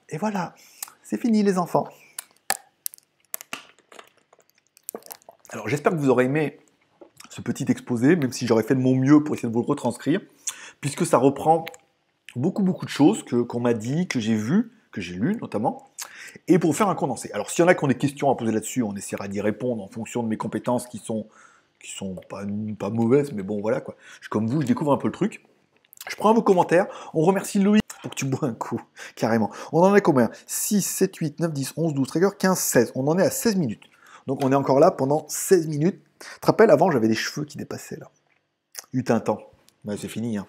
Et 0.08 0.18
voilà, 0.18 0.54
c'est 1.02 1.20
fini 1.20 1.42
les 1.42 1.58
enfants. 1.58 1.88
Alors 5.50 5.68
j'espère 5.68 5.92
que 5.92 5.98
vous 5.98 6.08
aurez 6.08 6.24
aimé 6.24 6.58
ce 7.28 7.40
petit 7.40 7.64
exposé, 7.68 8.16
même 8.16 8.32
si 8.32 8.46
j'aurais 8.46 8.62
fait 8.62 8.74
de 8.74 8.80
mon 8.80 8.94
mieux 8.94 9.22
pour 9.22 9.34
essayer 9.34 9.48
de 9.48 9.54
vous 9.54 9.62
le 9.62 9.66
retranscrire, 9.66 10.20
puisque 10.80 11.06
ça 11.06 11.18
reprend 11.18 11.64
beaucoup 12.36 12.62
beaucoup 12.62 12.84
de 12.84 12.90
choses 12.90 13.22
que, 13.24 13.42
qu'on 13.42 13.60
m'a 13.60 13.74
dit, 13.74 14.06
que 14.08 14.20
j'ai 14.20 14.34
vu, 14.34 14.72
que 14.92 15.00
j'ai 15.00 15.14
lu 15.14 15.36
notamment, 15.40 15.90
et 16.48 16.58
pour 16.58 16.74
faire 16.76 16.88
un 16.88 16.94
condensé. 16.94 17.30
Alors 17.32 17.50
s'il 17.50 17.62
y 17.62 17.64
en 17.64 17.68
a 17.68 17.74
qui 17.74 17.84
ont 17.84 17.88
des 17.88 17.96
questions 17.96 18.30
à 18.30 18.36
poser 18.36 18.52
là-dessus, 18.52 18.82
on 18.82 18.94
essaiera 18.94 19.28
d'y 19.28 19.40
répondre 19.40 19.82
en 19.82 19.88
fonction 19.88 20.22
de 20.22 20.28
mes 20.28 20.36
compétences 20.36 20.86
qui 20.86 20.98
sont 20.98 21.26
qui 21.80 21.92
sont 21.92 22.14
pas, 22.28 22.44
pas 22.78 22.90
mauvaises, 22.90 23.32
mais 23.32 23.42
bon, 23.42 23.60
voilà 23.60 23.80
quoi. 23.80 23.96
Je, 24.20 24.28
comme 24.28 24.46
vous, 24.46 24.60
je 24.60 24.66
découvre 24.66 24.92
un 24.92 24.98
peu 24.98 25.08
le 25.08 25.12
truc. 25.12 25.42
Je 26.08 26.16
prends 26.16 26.32
vos 26.34 26.42
commentaires. 26.42 26.86
On 27.14 27.22
remercie 27.22 27.58
Louis 27.58 27.80
pour 28.02 28.10
que 28.10 28.16
tu 28.16 28.26
bois 28.26 28.48
un 28.48 28.54
coup, 28.54 28.80
carrément. 29.16 29.50
On 29.72 29.80
en 29.80 29.94
est 29.94 30.00
combien? 30.00 30.30
6, 30.46 30.82
7, 30.82 31.16
8, 31.16 31.40
9, 31.40 31.52
10, 31.52 31.72
11, 31.76 31.94
12, 31.94 32.06
13, 32.06 32.30
15, 32.38 32.58
16. 32.58 32.92
On 32.94 33.06
en 33.08 33.18
est 33.18 33.22
à 33.22 33.30
16 33.30 33.56
minutes. 33.56 33.84
Donc 34.26 34.44
on 34.44 34.52
est 34.52 34.56
encore 34.56 34.80
là 34.80 34.90
pendant 34.90 35.26
16 35.28 35.68
minutes. 35.68 36.02
Tu 36.20 36.40
te 36.40 36.46
rappelles, 36.46 36.70
avant, 36.70 36.90
j'avais 36.90 37.08
des 37.08 37.14
cheveux 37.14 37.46
qui 37.46 37.56
dépassaient 37.56 37.96
là. 37.96 38.10
Eut 38.92 39.04
un 39.08 39.20
temps. 39.20 39.40
c'est 39.98 40.08
fini, 40.08 40.36
hein. 40.36 40.46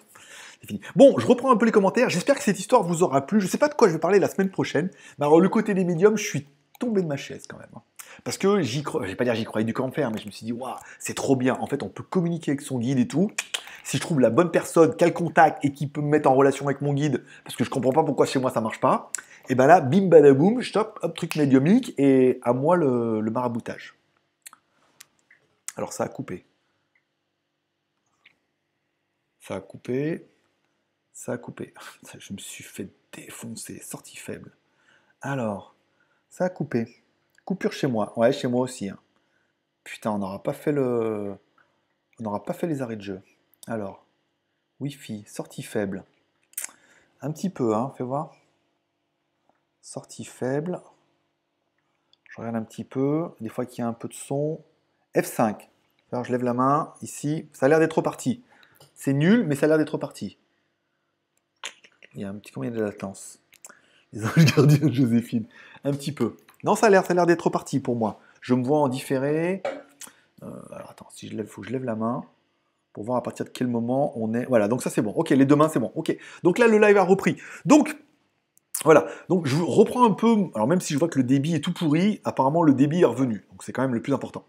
Bon, 0.96 1.18
je 1.18 1.26
reprends 1.26 1.50
un 1.50 1.56
peu 1.56 1.66
les 1.66 1.72
commentaires. 1.72 2.08
J'espère 2.08 2.36
que 2.36 2.42
cette 2.42 2.58
histoire 2.58 2.82
vous 2.82 3.02
aura 3.02 3.26
plu. 3.26 3.40
Je 3.40 3.46
ne 3.46 3.50
sais 3.50 3.58
pas 3.58 3.68
de 3.68 3.74
quoi 3.74 3.88
je 3.88 3.94
vais 3.94 3.98
parler 3.98 4.18
la 4.18 4.28
semaine 4.28 4.50
prochaine. 4.50 4.90
Mais 5.18 5.26
alors, 5.26 5.40
le 5.40 5.48
côté 5.48 5.74
des 5.74 5.84
médiums, 5.84 6.16
je 6.16 6.24
suis 6.24 6.46
tombé 6.78 7.02
de 7.02 7.06
ma 7.06 7.16
chaise 7.16 7.46
quand 7.48 7.58
même. 7.58 7.68
Hein. 7.74 7.82
Parce 8.24 8.38
que 8.38 8.60
j'y 8.60 8.82
crois, 8.82 9.02
je 9.04 9.08
vais 9.08 9.16
pas 9.16 9.24
dire 9.24 9.34
j'y 9.34 9.44
croyais 9.44 9.64
du 9.64 9.72
camp 9.72 9.90
faire, 9.90 10.10
mais 10.10 10.18
je 10.18 10.26
me 10.26 10.30
suis 10.30 10.44
dit, 10.44 10.52
waouh, 10.52 10.74
c'est 10.98 11.14
trop 11.14 11.36
bien. 11.36 11.56
En 11.60 11.66
fait, 11.66 11.82
on 11.82 11.88
peut 11.88 12.02
communiquer 12.02 12.52
avec 12.52 12.60
son 12.60 12.78
guide 12.78 12.98
et 12.98 13.08
tout. 13.08 13.30
Si 13.84 13.96
je 13.96 14.02
trouve 14.02 14.20
la 14.20 14.30
bonne 14.30 14.50
personne, 14.50 14.94
quel 14.96 15.12
contact 15.12 15.64
et 15.64 15.72
qui 15.72 15.88
peut 15.88 16.00
me 16.00 16.08
mettre 16.08 16.30
en 16.30 16.34
relation 16.34 16.66
avec 16.66 16.80
mon 16.82 16.92
guide, 16.92 17.24
parce 17.44 17.56
que 17.56 17.64
je 17.64 17.70
comprends 17.70 17.92
pas 17.92 18.04
pourquoi 18.04 18.26
chez 18.26 18.38
moi 18.38 18.50
ça 18.50 18.60
marche 18.60 18.78
pas, 18.80 19.10
et 19.48 19.56
ben 19.56 19.66
là, 19.66 19.80
bim 19.80 20.06
badaboum, 20.06 20.62
stop, 20.62 21.00
hop, 21.02 21.16
truc 21.16 21.34
médiumique, 21.34 21.92
et 21.98 22.38
à 22.42 22.52
moi 22.52 22.76
le 22.76 23.22
maraboutage. 23.22 23.96
Alors 25.76 25.92
ça 25.92 26.04
a 26.04 26.08
coupé. 26.08 26.44
Ça 29.40 29.56
a 29.56 29.60
coupé. 29.60 30.28
Ça 31.24 31.30
a 31.30 31.38
coupé. 31.38 31.72
Je 32.18 32.32
me 32.32 32.38
suis 32.38 32.64
fait 32.64 32.88
défoncer, 33.12 33.80
sortie 33.80 34.16
faible. 34.16 34.50
Alors, 35.20 35.76
ça 36.28 36.46
a 36.46 36.48
coupé. 36.48 37.00
Coupure 37.44 37.72
chez 37.72 37.86
moi. 37.86 38.12
Ouais, 38.18 38.32
chez 38.32 38.48
moi 38.48 38.62
aussi. 38.62 38.88
Hein. 38.88 38.98
Putain, 39.84 40.10
on 40.10 40.18
n'aura 40.18 40.42
pas 40.42 40.52
fait 40.52 40.72
le. 40.72 41.36
On 42.18 42.24
n'aura 42.24 42.42
pas 42.44 42.54
fait 42.54 42.66
les 42.66 42.82
arrêts 42.82 42.96
de 42.96 43.02
jeu. 43.02 43.22
Alors, 43.68 44.04
Wi-Fi, 44.80 45.22
sortie 45.28 45.62
faible. 45.62 46.02
Un 47.20 47.30
petit 47.30 47.50
peu, 47.50 47.72
hein, 47.72 47.92
fais 47.96 48.02
voir. 48.02 48.34
Sortie 49.80 50.24
faible. 50.24 50.80
Je 52.30 52.38
regarde 52.38 52.56
un 52.56 52.64
petit 52.64 52.82
peu. 52.82 53.30
Des 53.40 53.48
fois 53.48 53.64
qu'il 53.64 53.78
y 53.78 53.82
a 53.84 53.86
un 53.86 53.92
peu 53.92 54.08
de 54.08 54.14
son. 54.14 54.60
F5. 55.14 55.68
Alors, 56.10 56.24
je 56.24 56.32
lève 56.32 56.42
la 56.42 56.52
main 56.52 56.94
ici. 57.00 57.48
Ça 57.52 57.66
a 57.66 57.68
l'air 57.68 57.78
d'être 57.78 58.02
parti. 58.02 58.42
C'est 58.96 59.12
nul, 59.12 59.46
mais 59.46 59.54
ça 59.54 59.66
a 59.66 59.68
l'air 59.68 59.78
d'être 59.78 59.98
parti. 59.98 60.36
Il 62.14 62.20
y 62.20 62.24
a 62.24 62.28
un 62.28 62.34
petit 62.34 62.52
combien 62.52 62.70
de 62.70 62.80
latence. 62.80 63.38
Les 64.12 64.24
anges 64.26 64.44
gardiens 64.56 64.88
de 64.88 64.92
Joséphine. 64.92 65.46
Un 65.84 65.92
petit 65.92 66.12
peu. 66.12 66.36
Non, 66.64 66.74
ça 66.74 66.86
a 66.86 66.90
l'air, 66.90 67.04
ça 67.04 67.12
a 67.12 67.14
l'air 67.14 67.26
d'être 67.26 67.50
parti 67.50 67.80
pour 67.80 67.96
moi. 67.96 68.20
Je 68.40 68.54
me 68.54 68.64
vois 68.64 68.78
en 68.78 68.88
différé. 68.88 69.62
Euh, 70.42 70.46
alors 70.72 70.90
attends, 70.90 71.08
si 71.10 71.28
je 71.28 71.36
lève, 71.36 71.46
faut 71.46 71.62
que 71.62 71.68
je 71.68 71.72
lève 71.72 71.84
la 71.84 71.94
main 71.94 72.24
pour 72.92 73.04
voir 73.04 73.16
à 73.16 73.22
partir 73.22 73.46
de 73.46 73.50
quel 73.50 73.68
moment 73.68 74.12
on 74.16 74.34
est. 74.34 74.44
Voilà, 74.46 74.68
donc 74.68 74.82
ça 74.82 74.90
c'est 74.90 75.02
bon. 75.02 75.12
Ok, 75.12 75.30
les 75.30 75.46
deux 75.46 75.56
mains 75.56 75.68
c'est 75.68 75.78
bon. 75.78 75.92
Ok, 75.94 76.16
donc 76.42 76.58
là 76.58 76.66
le 76.66 76.78
live 76.78 76.96
a 76.96 77.02
repris. 77.02 77.36
Donc 77.64 77.96
voilà, 78.84 79.06
donc 79.28 79.46
je 79.46 79.56
reprends 79.56 80.04
un 80.04 80.12
peu. 80.12 80.36
Alors 80.54 80.66
même 80.66 80.80
si 80.80 80.92
je 80.92 80.98
vois 80.98 81.08
que 81.08 81.18
le 81.18 81.24
débit 81.24 81.54
est 81.54 81.60
tout 81.60 81.72
pourri, 81.72 82.20
apparemment 82.24 82.62
le 82.62 82.74
débit 82.74 83.00
est 83.00 83.06
revenu. 83.06 83.46
Donc 83.50 83.62
c'est 83.62 83.72
quand 83.72 83.82
même 83.82 83.94
le 83.94 84.02
plus 84.02 84.12
important. 84.12 84.44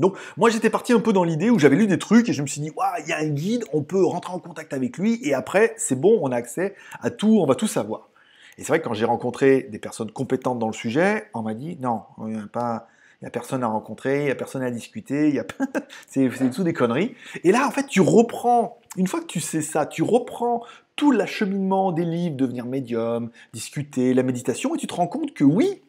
Donc 0.00 0.16
moi 0.36 0.50
j'étais 0.50 0.70
parti 0.70 0.92
un 0.92 1.00
peu 1.00 1.12
dans 1.12 1.24
l'idée 1.24 1.50
où 1.50 1.58
j'avais 1.58 1.76
lu 1.76 1.86
des 1.86 1.98
trucs 1.98 2.28
et 2.28 2.32
je 2.32 2.42
me 2.42 2.46
suis 2.46 2.60
dit, 2.60 2.70
waouh, 2.74 2.90
il 3.00 3.08
y 3.08 3.12
a 3.12 3.18
un 3.18 3.28
guide, 3.28 3.64
on 3.72 3.82
peut 3.82 4.04
rentrer 4.04 4.32
en 4.32 4.38
contact 4.38 4.72
avec 4.72 4.98
lui 4.98 5.20
et 5.22 5.34
après 5.34 5.74
c'est 5.76 5.98
bon, 6.00 6.18
on 6.22 6.32
a 6.32 6.36
accès 6.36 6.74
à 7.00 7.10
tout, 7.10 7.38
on 7.40 7.46
va 7.46 7.54
tout 7.54 7.68
savoir. 7.68 8.08
Et 8.58 8.62
c'est 8.62 8.68
vrai 8.68 8.80
que 8.80 8.84
quand 8.84 8.94
j'ai 8.94 9.04
rencontré 9.04 9.68
des 9.70 9.78
personnes 9.78 10.10
compétentes 10.10 10.58
dans 10.58 10.66
le 10.66 10.72
sujet, 10.72 11.28
on 11.34 11.42
m'a 11.42 11.54
dit 11.54 11.76
non, 11.80 12.02
il 12.26 12.34
n'y 12.34 12.38
a 12.38 12.46
pas. 12.50 12.88
Il 13.22 13.26
a 13.26 13.30
personne 13.30 13.62
à 13.62 13.66
rencontrer, 13.66 14.20
il 14.20 14.24
n'y 14.24 14.30
a 14.30 14.34
personne 14.34 14.62
à 14.62 14.70
discuter, 14.70 15.38
a... 15.38 15.44
c'est 16.08 16.30
tout 16.54 16.64
des 16.64 16.72
conneries. 16.72 17.14
Et 17.44 17.52
là, 17.52 17.66
en 17.66 17.70
fait, 17.70 17.86
tu 17.86 18.00
reprends, 18.00 18.78
une 18.96 19.06
fois 19.06 19.20
que 19.20 19.26
tu 19.26 19.40
sais 19.40 19.60
ça, 19.60 19.84
tu 19.84 20.02
reprends 20.02 20.64
tout 20.96 21.10
l'acheminement 21.10 21.92
des 21.92 22.06
livres, 22.06 22.36
devenir 22.36 22.64
médium, 22.64 23.30
discuter, 23.52 24.14
la 24.14 24.22
méditation, 24.22 24.74
et 24.74 24.78
tu 24.78 24.86
te 24.86 24.94
rends 24.94 25.06
compte 25.06 25.34
que 25.34 25.44
oui, 25.44 25.82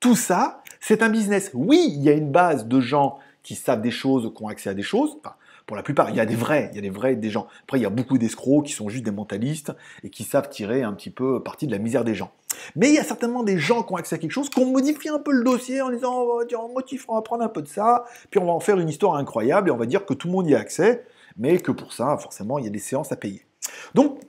tout 0.00 0.16
ça, 0.16 0.62
c'est 0.80 1.02
un 1.02 1.08
business. 1.08 1.50
Oui, 1.54 1.92
il 1.92 2.02
y 2.02 2.08
a 2.08 2.12
une 2.12 2.30
base 2.30 2.66
de 2.66 2.80
gens 2.80 3.18
qui 3.48 3.54
savent 3.54 3.80
des 3.80 3.90
choses, 3.90 4.30
qui 4.36 4.42
ont 4.42 4.48
accès 4.48 4.68
à 4.68 4.74
des 4.74 4.82
choses. 4.82 5.16
Pour 5.64 5.74
la 5.74 5.82
plupart, 5.82 6.10
il 6.10 6.16
y 6.16 6.20
a 6.20 6.26
des 6.26 6.34
vrais, 6.34 6.68
il 6.70 6.76
y 6.76 6.78
a 6.78 6.82
des 6.82 6.90
vrais, 6.90 7.16
des 7.16 7.30
gens. 7.30 7.46
Après, 7.62 7.78
il 7.78 7.82
y 7.82 7.86
a 7.86 7.90
beaucoup 7.90 8.18
d'escrocs 8.18 8.66
qui 8.66 8.74
sont 8.74 8.90
juste 8.90 9.04
des 9.04 9.10
mentalistes 9.10 9.72
et 10.04 10.10
qui 10.10 10.24
savent 10.24 10.50
tirer 10.50 10.82
un 10.82 10.92
petit 10.92 11.08
peu 11.08 11.42
parti 11.42 11.66
de 11.66 11.72
la 11.72 11.78
misère 11.78 12.04
des 12.04 12.14
gens. 12.14 12.30
Mais 12.76 12.90
il 12.90 12.94
y 12.94 12.98
a 12.98 13.04
certainement 13.04 13.44
des 13.44 13.58
gens 13.58 13.82
qui 13.82 13.94
ont 13.94 13.96
accès 13.96 14.16
à 14.16 14.18
quelque 14.18 14.32
chose, 14.32 14.50
qui 14.50 14.58
ont 14.58 14.70
modifié 14.70 15.08
un 15.08 15.18
peu 15.18 15.32
le 15.32 15.44
dossier 15.44 15.80
en 15.80 15.90
disant, 15.90 16.12
oh, 16.14 16.42
tiens, 16.46 16.58
motif, 16.74 17.06
on 17.08 17.14
va 17.14 17.22
prendre 17.22 17.42
un 17.42 17.48
peu 17.48 17.62
de 17.62 17.68
ça, 17.68 18.04
puis 18.30 18.38
on 18.38 18.44
va 18.44 18.52
en 18.52 18.60
faire 18.60 18.78
une 18.78 18.90
histoire 18.90 19.14
incroyable 19.14 19.70
et 19.70 19.72
on 19.72 19.78
va 19.78 19.86
dire 19.86 20.04
que 20.04 20.12
tout 20.12 20.26
le 20.26 20.34
monde 20.34 20.46
y 20.46 20.54
a 20.54 20.58
accès, 20.58 21.06
mais 21.38 21.58
que 21.58 21.72
pour 21.72 21.94
ça, 21.94 22.18
forcément, 22.18 22.58
il 22.58 22.66
y 22.66 22.68
a 22.68 22.70
des 22.70 22.78
séances 22.78 23.12
à 23.12 23.16
payer. 23.16 23.46
Donc, 23.94 24.20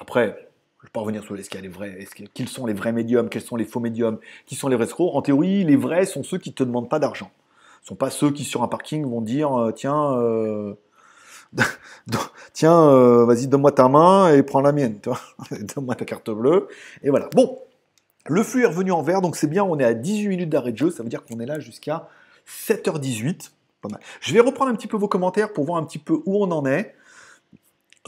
après, 0.00 0.24
je 0.24 0.84
ne 0.84 0.88
vais 0.88 0.92
pas 0.92 1.00
revenir 1.00 1.22
sur 1.22 1.36
est-ce 1.36 1.56
les 1.58 1.68
vrais, 1.68 2.02
est-ce 2.02 2.14
qu'ils 2.34 2.48
sont 2.48 2.66
les 2.66 2.74
vrais 2.74 2.92
médiums, 2.92 3.28
quels 3.28 3.42
sont 3.42 3.56
les 3.56 3.64
faux 3.64 3.78
médiums, 3.78 4.18
qui 4.46 4.56
sont 4.56 4.66
les 4.66 4.74
vrais 4.74 4.86
escrocs. 4.86 5.14
En 5.14 5.22
théorie, 5.22 5.62
les 5.62 5.76
vrais 5.76 6.06
sont 6.06 6.24
ceux 6.24 6.38
qui 6.38 6.50
ne 6.50 6.54
te 6.54 6.64
demandent 6.64 6.88
pas 6.88 6.98
d'argent. 6.98 7.30
Sont 7.82 7.94
pas 7.94 8.10
ceux 8.10 8.30
qui, 8.30 8.44
sur 8.44 8.62
un 8.62 8.68
parking, 8.68 9.08
vont 9.08 9.20
dire 9.20 9.58
euh, 9.58 9.72
tiens, 9.72 10.12
euh, 10.18 10.74
tiens, 12.52 12.88
euh, 12.88 13.24
vas-y, 13.24 13.46
donne-moi 13.46 13.72
ta 13.72 13.88
main 13.88 14.32
et 14.32 14.42
prends 14.42 14.60
la 14.60 14.72
mienne. 14.72 14.98
donne-moi 15.50 15.94
ta 15.94 16.04
carte 16.04 16.30
bleue. 16.30 16.68
Et 17.02 17.10
voilà. 17.10 17.28
Bon, 17.34 17.58
le 18.26 18.42
flux 18.42 18.62
est 18.62 18.66
revenu 18.66 18.92
en 18.92 19.02
vert, 19.02 19.20
donc 19.20 19.36
c'est 19.36 19.46
bien, 19.46 19.64
on 19.64 19.78
est 19.78 19.84
à 19.84 19.94
18 19.94 20.28
minutes 20.28 20.50
d'arrêt 20.50 20.72
de 20.72 20.76
jeu, 20.76 20.90
ça 20.90 21.02
veut 21.02 21.08
dire 21.08 21.24
qu'on 21.24 21.40
est 21.40 21.46
là 21.46 21.60
jusqu'à 21.60 22.08
7h18. 22.46 23.50
Pas 23.80 23.88
mal. 23.88 24.00
Je 24.20 24.34
vais 24.34 24.40
reprendre 24.40 24.70
un 24.72 24.74
petit 24.74 24.88
peu 24.88 24.96
vos 24.96 25.08
commentaires 25.08 25.52
pour 25.52 25.64
voir 25.64 25.78
un 25.78 25.84
petit 25.84 25.98
peu 25.98 26.20
où 26.26 26.42
on 26.42 26.50
en 26.50 26.66
est. 26.66 26.94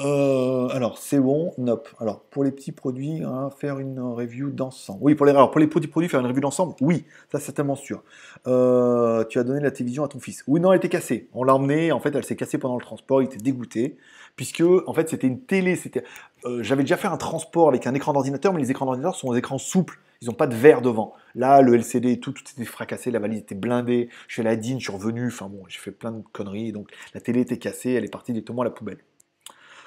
Euh, 0.01 0.68
alors, 0.68 0.96
c'est 0.96 1.20
bon, 1.20 1.53
nope. 1.59 1.88
Alors, 2.01 2.20
pour 2.20 2.42
les 2.42 2.53
petits 2.53 2.72
produits, 2.72 3.22
hein, 3.22 3.51
faire 3.59 3.78
une 3.78 4.01
review 4.01 4.51
d'ensemble. 4.51 4.98
Oui, 5.03 5.14
pour 5.14 5.26
les, 5.26 5.32
alors, 5.32 5.51
pour 5.51 5.61
les 5.61 5.66
petits 5.66 5.88
produits, 5.88 6.09
faire 6.09 6.20
une 6.20 6.26
review 6.26 6.40
d'ensemble, 6.40 6.74
oui, 6.80 7.05
ça 7.30 7.38
c'est 7.38 7.53
tellement 7.53 7.76
sûr. 7.76 8.03
Euh, 8.46 9.24
tu 9.26 9.38
as 9.38 9.44
donné 9.44 9.61
la 9.61 9.70
télévision 9.70 10.03
à 10.03 10.09
ton 10.09 10.18
fils. 10.18 10.42
Oui, 10.46 10.59
non, 10.59 10.72
elle 10.72 10.78
était 10.78 10.88
cassée. 10.88 11.28
On 11.34 11.44
l'a 11.44 11.55
emmenée, 11.55 11.92
en 11.92 12.01
fait, 12.01 12.14
elle 12.14 12.24
s'est 12.24 12.36
cassée 12.36 12.57
pendant 12.57 12.76
le 12.76 12.80
transport, 12.82 13.20
il 13.20 13.26
était 13.26 13.36
dégoûté, 13.36 13.98
puisque, 14.36 14.62
en 14.86 14.94
fait, 14.94 15.11
c'était 15.11 15.26
une 15.26 15.42
télé. 15.42 15.76
C'était, 15.76 16.05
euh, 16.46 16.62
J'avais 16.62 16.82
déjà 16.82 16.96
fait 16.96 17.09
un 17.09 17.18
transport 17.18 17.68
avec 17.68 17.86
un 17.86 17.92
écran 17.92 18.14
d'ordinateur, 18.14 18.55
mais 18.55 18.61
les 18.61 18.70
écrans 18.70 18.86
d'ordinateur 18.86 19.16
sont 19.16 19.32
des 19.32 19.38
écrans 19.38 19.59
souples. 19.59 20.01
Ils 20.22 20.28
n'ont 20.28 20.34
pas 20.34 20.46
de 20.46 20.55
verre 20.55 20.80
devant. 20.82 21.14
Là, 21.34 21.61
le 21.62 21.74
LCD 21.74 22.20
tout, 22.20 22.32
tout 22.32 22.44
était 22.55 22.64
fracassé, 22.64 23.11
la 23.11 23.18
valise 23.18 23.40
était 23.40 23.55
blindée. 23.55 24.09
Je 24.28 24.34
suis 24.34 24.40
allé 24.42 24.51
à 24.51 24.57
Dean, 24.57 24.78
je 24.78 24.84
suis 24.84 24.92
revenu. 24.92 25.28
Enfin 25.28 25.48
bon, 25.48 25.62
j'ai 25.68 25.78
fait 25.78 25.92
plein 25.92 26.12
de 26.12 26.22
conneries. 26.32 26.72
Donc, 26.72 26.90
la 27.14 27.20
télé 27.20 27.40
était 27.40 27.59
cassée, 27.59 27.92
elle 27.92 28.05
est 28.05 28.12
partie 28.12 28.32
directement 28.32 28.62
à 28.62 28.66
la 28.66 28.70
poubelle. 28.70 28.98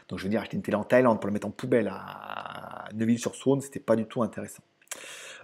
Donc 0.10 0.20
je 0.20 0.24
veux 0.24 0.30
dire, 0.30 0.42
acheter 0.42 0.58
une 0.58 0.64
télé 0.64 0.76
en 0.76 0.84
Thaïlande 0.84 1.20
pour 1.20 1.28
la 1.28 1.34
mettre 1.34 1.48
en 1.48 1.52
poubelle 1.52 1.88
à 1.92 2.86
Neuville-sur-Saône, 2.94 3.62
c'était 3.62 3.80
pas 3.80 3.96
du 3.96 4.06
tout 4.06 4.22
intéressant. 4.22 4.64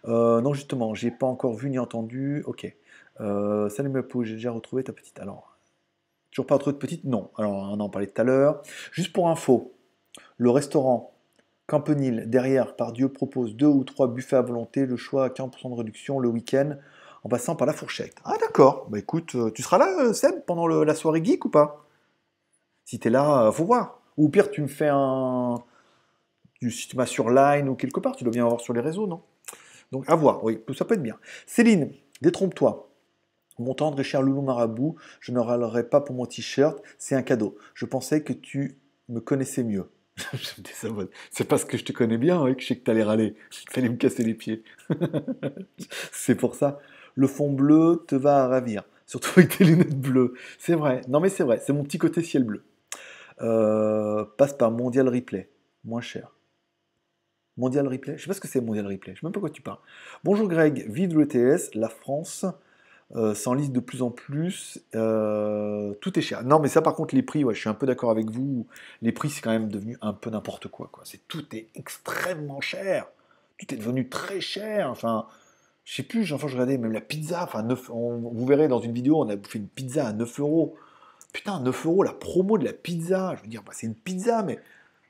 Euh, 0.05 0.41
non, 0.41 0.53
justement, 0.53 0.93
j'ai 0.93 1.11
pas 1.11 1.25
encore 1.25 1.53
vu 1.53 1.69
ni 1.69 1.79
entendu. 1.79 2.43
Ok. 2.45 2.73
Euh, 3.21 3.69
salut 3.69 3.89
ma 3.89 4.01
j'ai 4.23 4.33
déjà 4.33 4.51
retrouvé 4.51 4.83
ta 4.83 4.93
petite. 4.93 5.19
Alors, 5.19 5.57
toujours 6.31 6.47
pas 6.47 6.55
retrouvé 6.55 6.73
de 6.73 6.79
petite? 6.79 7.03
Non. 7.03 7.29
Alors, 7.37 7.53
on 7.53 7.79
en 7.79 7.89
parlait 7.89 8.07
tout 8.07 8.21
à 8.21 8.23
l'heure. 8.23 8.61
Juste 8.91 9.13
pour 9.13 9.29
info, 9.29 9.73
le 10.37 10.49
restaurant 10.49 11.13
Campenil, 11.67 12.23
derrière, 12.25 12.75
par 12.75 12.93
Dieu, 12.93 13.09
propose 13.09 13.55
deux 13.55 13.67
ou 13.67 13.83
trois 13.83 14.07
buffets 14.07 14.37
à 14.37 14.41
volonté, 14.41 14.87
le 14.87 14.97
choix 14.97 15.25
à 15.25 15.29
40% 15.29 15.69
de 15.69 15.75
réduction 15.75 16.19
le 16.19 16.27
week-end, 16.27 16.77
en 17.23 17.29
passant 17.29 17.55
par 17.55 17.67
la 17.67 17.73
fourchette. 17.73 18.15
Ah 18.23 18.37
d'accord, 18.41 18.87
bah 18.89 18.97
écoute, 18.97 19.35
euh, 19.35 19.51
tu 19.51 19.61
seras 19.61 19.77
là, 19.77 20.13
Seb, 20.13 20.45
pendant 20.47 20.65
la 20.65 20.95
soirée 20.95 21.23
geek 21.23 21.45
ou 21.45 21.49
pas? 21.49 21.85
Si 22.85 22.99
tu 22.99 23.07
es 23.07 23.11
là, 23.11 23.51
faut 23.51 23.65
voir. 23.65 23.98
Ou 24.19 24.27
pire, 24.27 24.51
tu 24.51 24.61
me 24.61 24.67
fais 24.67 24.89
un. 24.91 25.55
Si 26.61 26.89
tu 26.89 26.97
m'as 26.97 27.05
sur 27.05 27.29
Line 27.29 27.69
ou 27.69 27.75
quelque 27.75 28.01
part, 28.01 28.17
tu 28.17 28.25
dois 28.25 28.33
bien 28.33 28.43
avoir 28.43 28.59
sur 28.59 28.73
les 28.73 28.81
réseaux, 28.81 29.07
non? 29.07 29.21
Donc 29.93 30.03
à 30.09 30.15
voir, 30.15 30.43
oui, 30.43 30.59
ça 30.77 30.83
peut 30.83 30.95
être 30.95 31.01
bien. 31.01 31.17
Céline, 31.47 31.93
détrompe-toi. 32.21 32.91
Mon 33.59 33.73
tendre 33.73 33.97
et 33.97 34.03
cher 34.03 34.21
loulou 34.21 34.41
marabout, 34.41 34.97
je 35.21 35.31
ne 35.31 35.39
râlerai 35.39 35.87
pas 35.87 36.01
pour 36.01 36.15
mon 36.15 36.25
t-shirt, 36.25 36.81
c'est 36.97 37.15
un 37.15 37.21
cadeau. 37.21 37.57
Je 37.73 37.85
pensais 37.85 38.21
que 38.21 38.33
tu 38.33 38.77
me 39.07 39.21
connaissais 39.21 39.63
mieux. 39.63 39.89
c'est 41.31 41.47
parce 41.47 41.63
que 41.63 41.77
je 41.77 41.85
te 41.85 41.93
connais 41.93 42.17
bien 42.17 42.41
hein, 42.41 42.53
que 42.53 42.61
je 42.61 42.67
sais 42.67 42.75
que 42.77 42.83
tu 42.83 42.91
allais 42.91 43.03
râler. 43.03 43.35
Fallait 43.71 43.87
me 43.87 43.95
casser 43.95 44.23
les 44.23 44.33
pieds. 44.33 44.63
c'est 46.11 46.35
pour 46.35 46.55
ça. 46.55 46.79
Le 47.15 47.27
fond 47.27 47.53
bleu 47.53 48.03
te 48.05 48.15
va 48.15 48.47
ravir, 48.49 48.83
surtout 49.05 49.29
avec 49.37 49.57
tes 49.57 49.63
lunettes 49.63 49.97
bleues. 49.97 50.33
C'est 50.57 50.75
vrai. 50.75 51.01
Non 51.07 51.21
mais 51.21 51.29
c'est 51.29 51.43
vrai, 51.43 51.61
c'est 51.65 51.71
mon 51.71 51.83
petit 51.83 51.97
côté 51.97 52.21
ciel 52.21 52.43
bleu. 52.43 52.63
Euh, 53.41 54.25
passe 54.37 54.53
par 54.53 54.71
Mondial 54.71 55.07
Replay, 55.07 55.49
moins 55.85 56.01
cher. 56.01 56.35
Mondial 57.55 57.87
Replay 57.87 58.17
Je 58.17 58.23
sais 58.23 58.27
pas 58.27 58.33
ce 58.33 58.41
que 58.41 58.49
c'est 58.49 58.59
Mondial 58.59 58.85
Replay, 58.85 59.15
je 59.15 59.21
sais 59.21 59.25
même 59.25 59.31
pas 59.31 59.39
quoi 59.39 59.49
tu 59.49 59.61
parles. 59.61 59.79
Bonjour 60.25 60.47
Greg, 60.49 60.85
vive 60.89 61.17
l'ETS, 61.17 61.73
la 61.73 61.87
France 61.87 62.45
euh, 63.15 63.33
s'enlise 63.33 63.71
de 63.71 63.79
plus 63.79 64.01
en 64.01 64.11
plus, 64.11 64.81
euh, 64.93 65.93
tout 66.01 66.19
est 66.19 66.21
cher. 66.21 66.43
Non 66.43 66.59
mais 66.59 66.67
ça 66.67 66.81
par 66.81 66.95
contre 66.95 67.15
les 67.15 67.23
prix, 67.23 67.45
je 67.49 67.59
suis 67.59 67.69
un 67.69 67.73
peu 67.73 67.85
d'accord 67.85 68.11
avec 68.11 68.29
vous, 68.29 68.67
les 69.01 69.13
prix 69.13 69.29
c'est 69.29 69.41
quand 69.41 69.51
même 69.51 69.69
devenu 69.69 69.97
un 70.01 70.13
peu 70.13 70.29
n'importe 70.29 70.67
quoi. 70.67 70.89
C'est, 71.03 71.25
tout 71.29 71.45
est 71.55 71.69
extrêmement 71.75 72.59
cher, 72.59 73.07
tout 73.57 73.73
est 73.73 73.77
devenu 73.77 74.09
très 74.09 74.41
cher, 74.41 74.89
enfin... 74.89 75.27
Je 75.85 75.95
sais 75.95 76.03
plus, 76.03 76.31
enfin 76.33 76.47
je 76.47 76.53
regardais 76.53 76.77
même 76.77 76.91
la 76.91 77.01
pizza, 77.01 77.43
enfin 77.43 77.63
9, 77.63 77.89
vous 77.89 78.45
verrez 78.45 78.67
dans 78.67 78.79
une 78.79 78.93
vidéo, 78.93 79.23
on 79.23 79.27
a 79.27 79.35
bouffé 79.35 79.57
une 79.57 79.67
pizza 79.67 80.05
à 80.05 80.13
9 80.13 80.39
euros. 80.39 80.75
Putain, 81.33 81.59
9 81.59 81.85
euros 81.85 82.03
la 82.03 82.13
promo 82.13 82.57
de 82.57 82.65
la 82.65 82.73
pizza. 82.73 83.35
Je 83.37 83.41
veux 83.43 83.47
dire, 83.47 83.63
bah, 83.63 83.71
c'est 83.73 83.87
une 83.87 83.95
pizza, 83.95 84.43
mais 84.43 84.59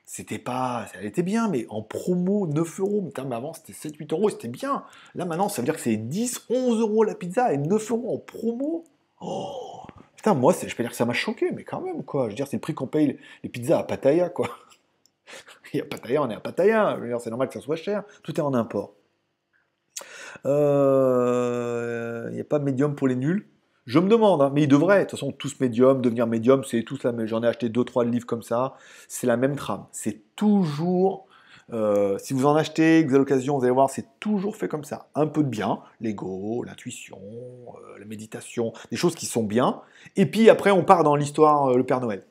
c'était 0.04 0.38
pas. 0.38 0.86
Elle 0.98 1.06
était 1.06 1.22
bien, 1.22 1.48
mais 1.48 1.66
en 1.70 1.82
promo, 1.82 2.46
9 2.46 2.80
euros. 2.80 3.02
Putain, 3.02 3.24
mais 3.24 3.36
avant, 3.36 3.52
c'était 3.52 3.72
7-8 3.72 4.12
euros, 4.12 4.28
c'était 4.28 4.48
bien. 4.48 4.84
Là, 5.14 5.24
maintenant, 5.24 5.48
ça 5.48 5.62
veut 5.62 5.66
dire 5.66 5.74
que 5.74 5.80
c'est 5.80 5.96
10, 5.96 6.46
11 6.50 6.80
euros 6.80 7.04
la 7.04 7.14
pizza 7.14 7.52
et 7.52 7.58
9 7.58 7.90
euros 7.90 8.14
en 8.14 8.18
promo. 8.18 8.84
Oh 9.20 9.86
Putain, 10.16 10.34
moi, 10.34 10.52
je 10.52 10.74
peux 10.74 10.82
dire 10.82 10.90
que 10.90 10.96
ça 10.96 11.06
m'a 11.06 11.14
choqué, 11.14 11.50
mais 11.50 11.64
quand 11.64 11.80
même, 11.80 12.04
quoi. 12.04 12.24
Je 12.24 12.30
veux 12.30 12.34
dire, 12.34 12.46
c'est 12.46 12.56
le 12.56 12.60
prix 12.60 12.74
qu'on 12.74 12.86
paye 12.86 13.18
les 13.42 13.48
pizzas 13.48 13.78
à 13.78 13.84
Pattaya, 13.84 14.28
quoi. 14.28 14.50
Y 15.72 15.80
a 15.80 15.84
Pattaya, 15.84 16.22
on 16.22 16.28
est 16.28 16.34
à 16.34 16.40
Pattaya. 16.40 16.98
c'est 17.20 17.30
normal 17.30 17.48
que 17.48 17.54
ça 17.54 17.60
soit 17.60 17.76
cher. 17.76 18.02
Tout 18.22 18.36
est 18.36 18.42
en 18.42 18.52
import. 18.52 18.92
Euh, 20.46 22.26
il 22.30 22.34
n'y 22.34 22.40
a 22.40 22.44
pas 22.44 22.58
médium 22.58 22.94
pour 22.94 23.08
les 23.08 23.16
nuls. 23.16 23.46
Je 23.86 23.98
me 23.98 24.08
demande, 24.08 24.42
hein, 24.42 24.50
mais 24.54 24.64
ils 24.64 24.68
devraient, 24.68 25.00
de 25.00 25.04
toute 25.04 25.18
façon, 25.18 25.32
tous 25.32 25.58
médiums, 25.60 26.02
devenir 26.02 26.26
médium, 26.26 26.62
c'est 26.64 26.82
tout 26.82 26.96
ça, 26.96 27.12
mais 27.12 27.26
j'en 27.26 27.42
ai 27.42 27.46
acheté 27.46 27.68
2-3 27.68 28.08
livres 28.08 28.26
comme 28.26 28.42
ça, 28.42 28.74
c'est 29.08 29.26
la 29.26 29.36
même 29.36 29.56
trame. 29.56 29.86
C'est 29.90 30.20
toujours, 30.36 31.26
euh, 31.72 32.18
si 32.18 32.34
vous 32.34 32.46
en 32.46 32.54
achetez, 32.56 33.02
que 33.02 33.08
vous 33.08 33.14
avez 33.14 33.20
l'occasion, 33.20 33.56
vous 33.58 33.64
allez 33.64 33.72
voir, 33.72 33.88
c'est 33.88 34.06
toujours 34.20 34.56
fait 34.56 34.68
comme 34.68 34.84
ça. 34.84 35.08
Un 35.14 35.26
peu 35.26 35.42
de 35.42 35.48
bien, 35.48 35.80
l'ego, 36.00 36.62
l'intuition, 36.62 37.18
euh, 37.18 37.98
la 37.98 38.04
méditation, 38.04 38.72
des 38.90 38.96
choses 38.96 39.14
qui 39.14 39.26
sont 39.26 39.44
bien. 39.44 39.80
Et 40.16 40.26
puis 40.26 40.50
après, 40.50 40.70
on 40.70 40.84
part 40.84 41.02
dans 41.02 41.16
l'histoire, 41.16 41.70
euh, 41.70 41.76
le 41.76 41.84
Père 41.84 42.00
Noël. 42.00 42.22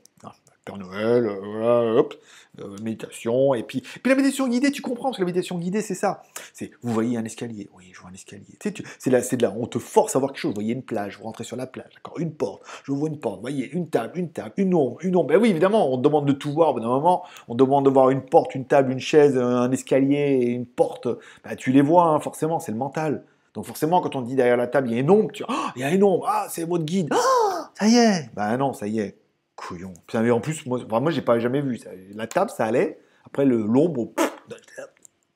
Noël, 0.78 1.26
euh, 1.26 1.98
hop, 1.98 2.16
euh, 2.60 2.76
méditation, 2.82 3.54
et 3.54 3.64
puis, 3.64 3.82
puis 3.82 4.10
la 4.10 4.16
méditation 4.16 4.48
guidée, 4.48 4.72
tu 4.72 4.82
comprends, 4.82 5.06
parce 5.10 5.18
que 5.18 5.22
la 5.22 5.28
méditation 5.28 5.58
guidée, 5.58 5.82
c'est 5.82 5.96
ça. 5.96 6.24
C'est, 6.54 6.72
vous 6.82 6.94
voyez 6.94 7.18
un 7.18 7.26
escalier, 7.26 7.70
oui, 7.76 7.92
je 7.94 8.02
vois 8.02 8.10
un 8.10 8.14
escalier. 8.14 8.46
Tu 8.60 8.70
sais, 8.70 8.84
c'est 8.98 9.10
là, 9.10 9.22
c'est 9.22 9.38
de 9.38 9.44
là, 9.44 9.54
on 9.58 9.68
te 9.68 9.80
force 9.80 10.16
à 10.16 10.20
voir 10.20 10.32
quelque 10.32 10.42
chose. 10.42 10.52
Vous 10.52 10.62
voyez 10.62 10.74
une 10.74 10.84
plage, 10.84 11.18
vous 11.18 11.26
rentrez 11.26 11.44
sur 11.44 11.56
la 11.56 11.68
plage, 11.68 11.94
d'accord, 11.96 12.20
une 12.20 12.34
porte, 12.34 12.64
je 12.84 12.92
vois 12.92 13.10
une 13.10 13.20
porte, 13.20 13.36
vous 13.36 13.42
voyez 13.42 13.70
une 13.72 13.90
table, 13.90 14.18
une 14.18 14.32
table, 14.32 14.54
une 14.58 14.74
ombre, 14.74 14.98
une 15.02 15.16
ombre. 15.16 15.28
Ben 15.28 15.38
oui, 15.38 15.50
évidemment, 15.50 15.92
on 15.94 15.98
demande 15.98 16.26
de 16.26 16.34
tout 16.34 16.52
voir, 16.52 16.72
au 16.72 16.74
bout 16.74 16.80
d'un 16.80 16.88
moment, 16.88 17.24
on 17.48 17.56
demande 17.56 17.86
de 17.86 17.90
voir 17.90 18.10
une 18.10 18.22
porte, 18.22 18.56
une 18.56 18.66
table, 18.66 18.92
une 18.92 19.00
chaise, 19.00 19.38
un 19.38 19.72
escalier 19.72 20.46
une 20.50 20.66
porte. 20.66 21.08
Ben, 21.44 21.56
tu 21.56 21.72
les 21.72 21.82
vois, 21.82 22.06
hein, 22.06 22.20
forcément, 22.20 22.60
c'est 22.60 22.72
le 22.72 22.78
mental. 22.78 23.24
Donc 23.54 23.66
forcément, 23.66 24.02
quand 24.02 24.16
on 24.16 24.22
dit 24.22 24.36
derrière 24.36 24.58
la 24.58 24.68
table, 24.68 24.90
il 24.90 24.94
y 24.94 24.98
a 24.98 25.02
une 25.02 25.10
ombre, 25.10 25.32
tu 25.32 25.44
oh, 25.48 25.54
il 25.76 25.82
y 25.82 25.84
a 25.84 25.92
une 25.92 26.04
ombre, 26.04 26.26
ah, 26.30 26.48
c'est 26.50 26.66
votre 26.66 26.86
guide, 26.86 27.10
ah, 27.12 27.72
ça 27.74 27.88
y 27.88 27.96
est. 27.98 28.30
Ben 28.36 28.58
non, 28.58 28.74
ça 28.74 28.88
y 28.88 29.00
est 29.00 29.18
couillon. 29.60 29.94
mais 30.14 30.32
en 30.32 30.40
plus, 30.40 30.66
moi, 30.66 30.80
moi 30.90 31.12
j'ai 31.12 31.22
pas 31.22 31.40
jamais 31.40 31.62
vu. 31.62 31.80
La 32.16 32.28
table, 32.28 32.50
ça 32.50 32.66
allait. 32.66 33.00
Après, 33.26 33.46
le 33.46 33.58
l'ombre, 33.58 34.12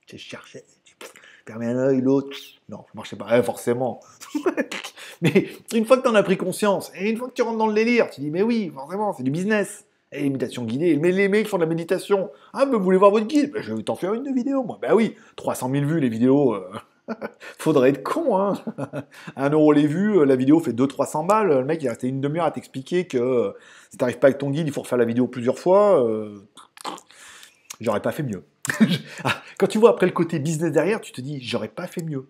j'ai 0.07 0.17
cherché. 0.17 0.63
Permets 1.45 1.67
un 1.67 1.78
œil, 1.78 2.01
l'autre. 2.01 2.36
Non, 2.69 2.80
ça 2.80 2.91
marchait 2.95 3.15
pas. 3.17 3.28
Eh, 3.38 3.43
forcément. 3.43 3.99
mais 5.21 5.49
une 5.74 5.86
fois 5.86 5.97
que 5.97 6.03
tu 6.03 6.07
en 6.07 6.15
as 6.15 6.24
pris 6.24 6.38
conscience, 6.38 6.91
et 6.95 7.09
une 7.09 7.17
fois 7.17 7.28
que 7.28 7.34
tu 7.34 7.41
rentres 7.41 7.57
dans 7.57 7.67
le 7.67 7.74
délire, 7.74 8.09
tu 8.09 8.21
dis, 8.21 8.32
mais 8.32 8.41
oui, 8.41 8.71
forcément, 8.74 9.13
c'est 9.13 9.24
du 9.24 9.32
business. 9.32 9.86
Et 10.13 10.21
l'imitation 10.21 10.63
guidée. 10.63 10.95
Mais 10.95 11.11
les 11.11 11.28
mecs 11.28 11.47
font 11.47 11.57
de 11.57 11.63
la 11.63 11.67
méditation. 11.67 12.30
Ah, 12.53 12.65
mais 12.65 12.78
vous 12.78 12.84
voulez 12.84 12.97
voir 12.97 13.11
votre 13.11 13.26
guide? 13.26 13.51
Ben, 13.51 13.61
Je 13.61 13.74
vais 13.74 13.84
t'en 13.84 13.95
faire 13.95 14.13
une 14.13 14.24
de 14.24 14.32
vidéo, 14.32 14.63
moi. 14.63 14.78
Ben 14.82 14.93
oui, 14.93 15.15
300 15.36 15.71
000 15.71 15.86
vues 15.86 15.99
les 15.99 16.09
vidéos. 16.09 16.53
Euh. 16.53 16.69
Faudrait 17.58 17.89
être 17.89 18.04
con, 18.04 18.38
hein 18.38 18.54
Un 19.36 19.49
euro 19.49 19.72
les 19.72 19.88
vues, 19.88 20.20
euh, 20.20 20.26
la 20.26 20.36
vidéo 20.36 20.60
fait 20.60 20.74
200-300 20.74 21.28
balles. 21.28 21.49
Le 21.49 21.66
mec, 21.66 21.82
il 21.82 21.88
a 21.88 21.91
resté 21.91 22.08
une 22.08 22.22
demi-heure 22.22 22.45
à 22.45 22.51
t'expliquer 22.51 23.06
que 23.06 23.18
euh, 23.18 23.51
si 23.91 23.97
t'arrives 23.97 24.20
pas 24.20 24.28
avec 24.28 24.38
ton 24.38 24.49
guide, 24.49 24.68
il 24.68 24.74
faut 24.74 24.82
refaire 24.82 24.97
la 24.97 25.06
vidéo 25.06 25.28
plusieurs 25.28 25.60
fois. 25.60 26.04
Euh, 26.06 26.47
j'aurais 27.80 28.01
pas 28.01 28.12
fait 28.12 28.24
mieux. 28.24 28.43
Ah, 29.26 29.41
quand 29.58 29.68
tu 29.68 29.78
vois 29.78 29.91
après 29.91 30.06
le 30.06 30.12
côté 30.12 30.39
business 30.39 30.72
derrière, 30.72 30.99
tu 30.99 31.12
te 31.12 31.22
dis, 31.22 31.39
j'aurais 31.41 31.68
pas 31.68 31.88
fait 31.88 32.01
mieux 32.01 32.28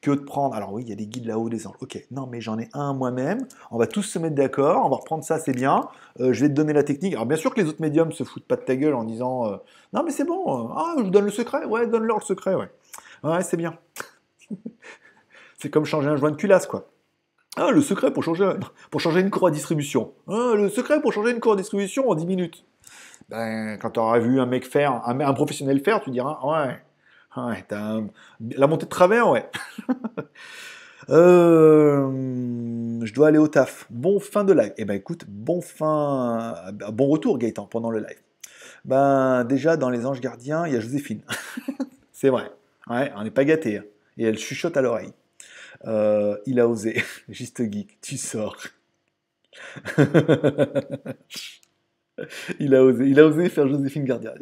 que 0.00 0.10
de 0.10 0.20
prendre. 0.20 0.54
Alors 0.54 0.72
oui, 0.72 0.82
il 0.82 0.88
y 0.88 0.92
a 0.92 0.96
des 0.96 1.06
guides 1.06 1.26
là-haut, 1.26 1.48
des 1.48 1.66
anges. 1.66 1.76
Ok, 1.80 2.04
non, 2.10 2.26
mais 2.26 2.40
j'en 2.40 2.58
ai 2.58 2.68
un 2.72 2.92
moi-même. 2.92 3.46
On 3.70 3.78
va 3.78 3.86
tous 3.86 4.02
se 4.02 4.18
mettre 4.18 4.34
d'accord. 4.34 4.84
On 4.84 4.88
va 4.88 4.96
reprendre 4.96 5.24
ça, 5.24 5.38
c'est 5.38 5.52
bien. 5.52 5.88
je 6.18 6.38
vais 6.40 6.48
te 6.48 6.54
donner 6.54 6.72
la 6.72 6.82
technique. 6.82 7.14
Alors 7.14 7.26
bien 7.26 7.36
sûr 7.36 7.54
que 7.54 7.60
les 7.60 7.68
autres 7.68 7.80
médiums 7.80 8.12
se 8.12 8.24
foutent 8.24 8.44
pas 8.44 8.56
de 8.56 8.62
ta 8.62 8.76
gueule 8.76 8.94
en 8.94 9.04
disant, 9.04 9.60
non, 9.92 10.02
mais 10.04 10.10
c'est 10.10 10.24
bon. 10.24 10.70
ah, 10.76 10.94
je 10.98 11.04
vous 11.04 11.10
donne 11.10 11.24
le 11.24 11.30
secret. 11.30 11.64
Ouais, 11.64 11.86
donne-leur 11.86 12.18
le 12.18 12.24
secret. 12.24 12.54
Ouais, 12.54 12.68
ouais, 13.22 13.42
c'est 13.42 13.56
bien. 13.56 13.78
c'est 15.58 15.70
comme 15.70 15.84
changer 15.84 16.08
un 16.08 16.16
joint 16.16 16.30
de 16.30 16.36
culasse, 16.36 16.66
quoi. 16.66 16.90
Ah, 17.56 17.70
le 17.70 17.80
secret 17.80 18.12
pour 18.12 18.24
changer, 18.24 18.50
pour 18.90 19.00
changer 19.00 19.20
une 19.20 19.30
cour 19.30 19.46
à 19.46 19.50
distribution. 19.50 20.12
Ah, 20.28 20.52
le 20.56 20.68
secret 20.68 21.00
pour 21.00 21.12
changer 21.12 21.30
une 21.30 21.40
cour 21.40 21.52
à 21.52 21.56
distribution 21.56 22.08
en 22.08 22.14
10 22.14 22.26
minutes. 22.26 22.64
Ben, 23.28 23.78
quand 23.78 23.90
tu 23.90 24.00
auras 24.00 24.18
vu 24.18 24.40
un 24.40 24.46
mec 24.46 24.66
faire, 24.66 25.02
un, 25.06 25.32
professionnel 25.34 25.80
faire, 25.80 26.00
tu 26.00 26.10
diras, 26.10 26.40
ouais, 26.42 27.42
ouais 27.42 27.64
t'as 27.68 28.00
la 28.40 28.66
montée 28.66 28.86
de 28.86 28.90
travers, 28.90 29.28
ouais. 29.30 29.48
Euh, 31.10 32.10
je 33.02 33.12
dois 33.12 33.28
aller 33.28 33.36
au 33.36 33.46
taf. 33.46 33.86
Bon 33.90 34.20
fin 34.20 34.42
de 34.42 34.54
live. 34.54 34.72
Eh 34.78 34.86
ben 34.86 34.94
écoute, 34.94 35.24
bon 35.28 35.60
fin, 35.60 36.54
bon 36.92 37.08
retour 37.08 37.36
Gaëtan 37.36 37.66
pendant 37.66 37.90
le 37.90 37.98
live. 37.98 38.22
Ben 38.86 39.44
déjà 39.44 39.76
dans 39.76 39.90
les 39.90 40.06
anges 40.06 40.22
gardiens, 40.22 40.66
il 40.66 40.72
y 40.72 40.76
a 40.76 40.80
Joséphine. 40.80 41.20
C'est 42.12 42.30
vrai. 42.30 42.50
Ouais, 42.88 43.12
on 43.16 43.22
n'est 43.24 43.30
pas 43.30 43.44
gâté. 43.44 43.82
Et 44.18 44.24
elle 44.24 44.38
chuchote 44.38 44.76
à 44.76 44.82
l'oreille. 44.82 45.12
Euh, 45.86 46.36
il 46.46 46.60
a 46.60 46.68
osé. 46.68 47.02
Juste 47.28 47.62
geek, 47.70 48.00
tu 48.00 48.16
sors. 48.16 48.56
il, 52.60 52.74
a 52.74 52.84
osé, 52.84 53.06
il 53.06 53.18
a 53.18 53.26
osé 53.26 53.48
faire 53.48 53.68
Joséphine 53.68 54.04
Gardia. 54.04 54.34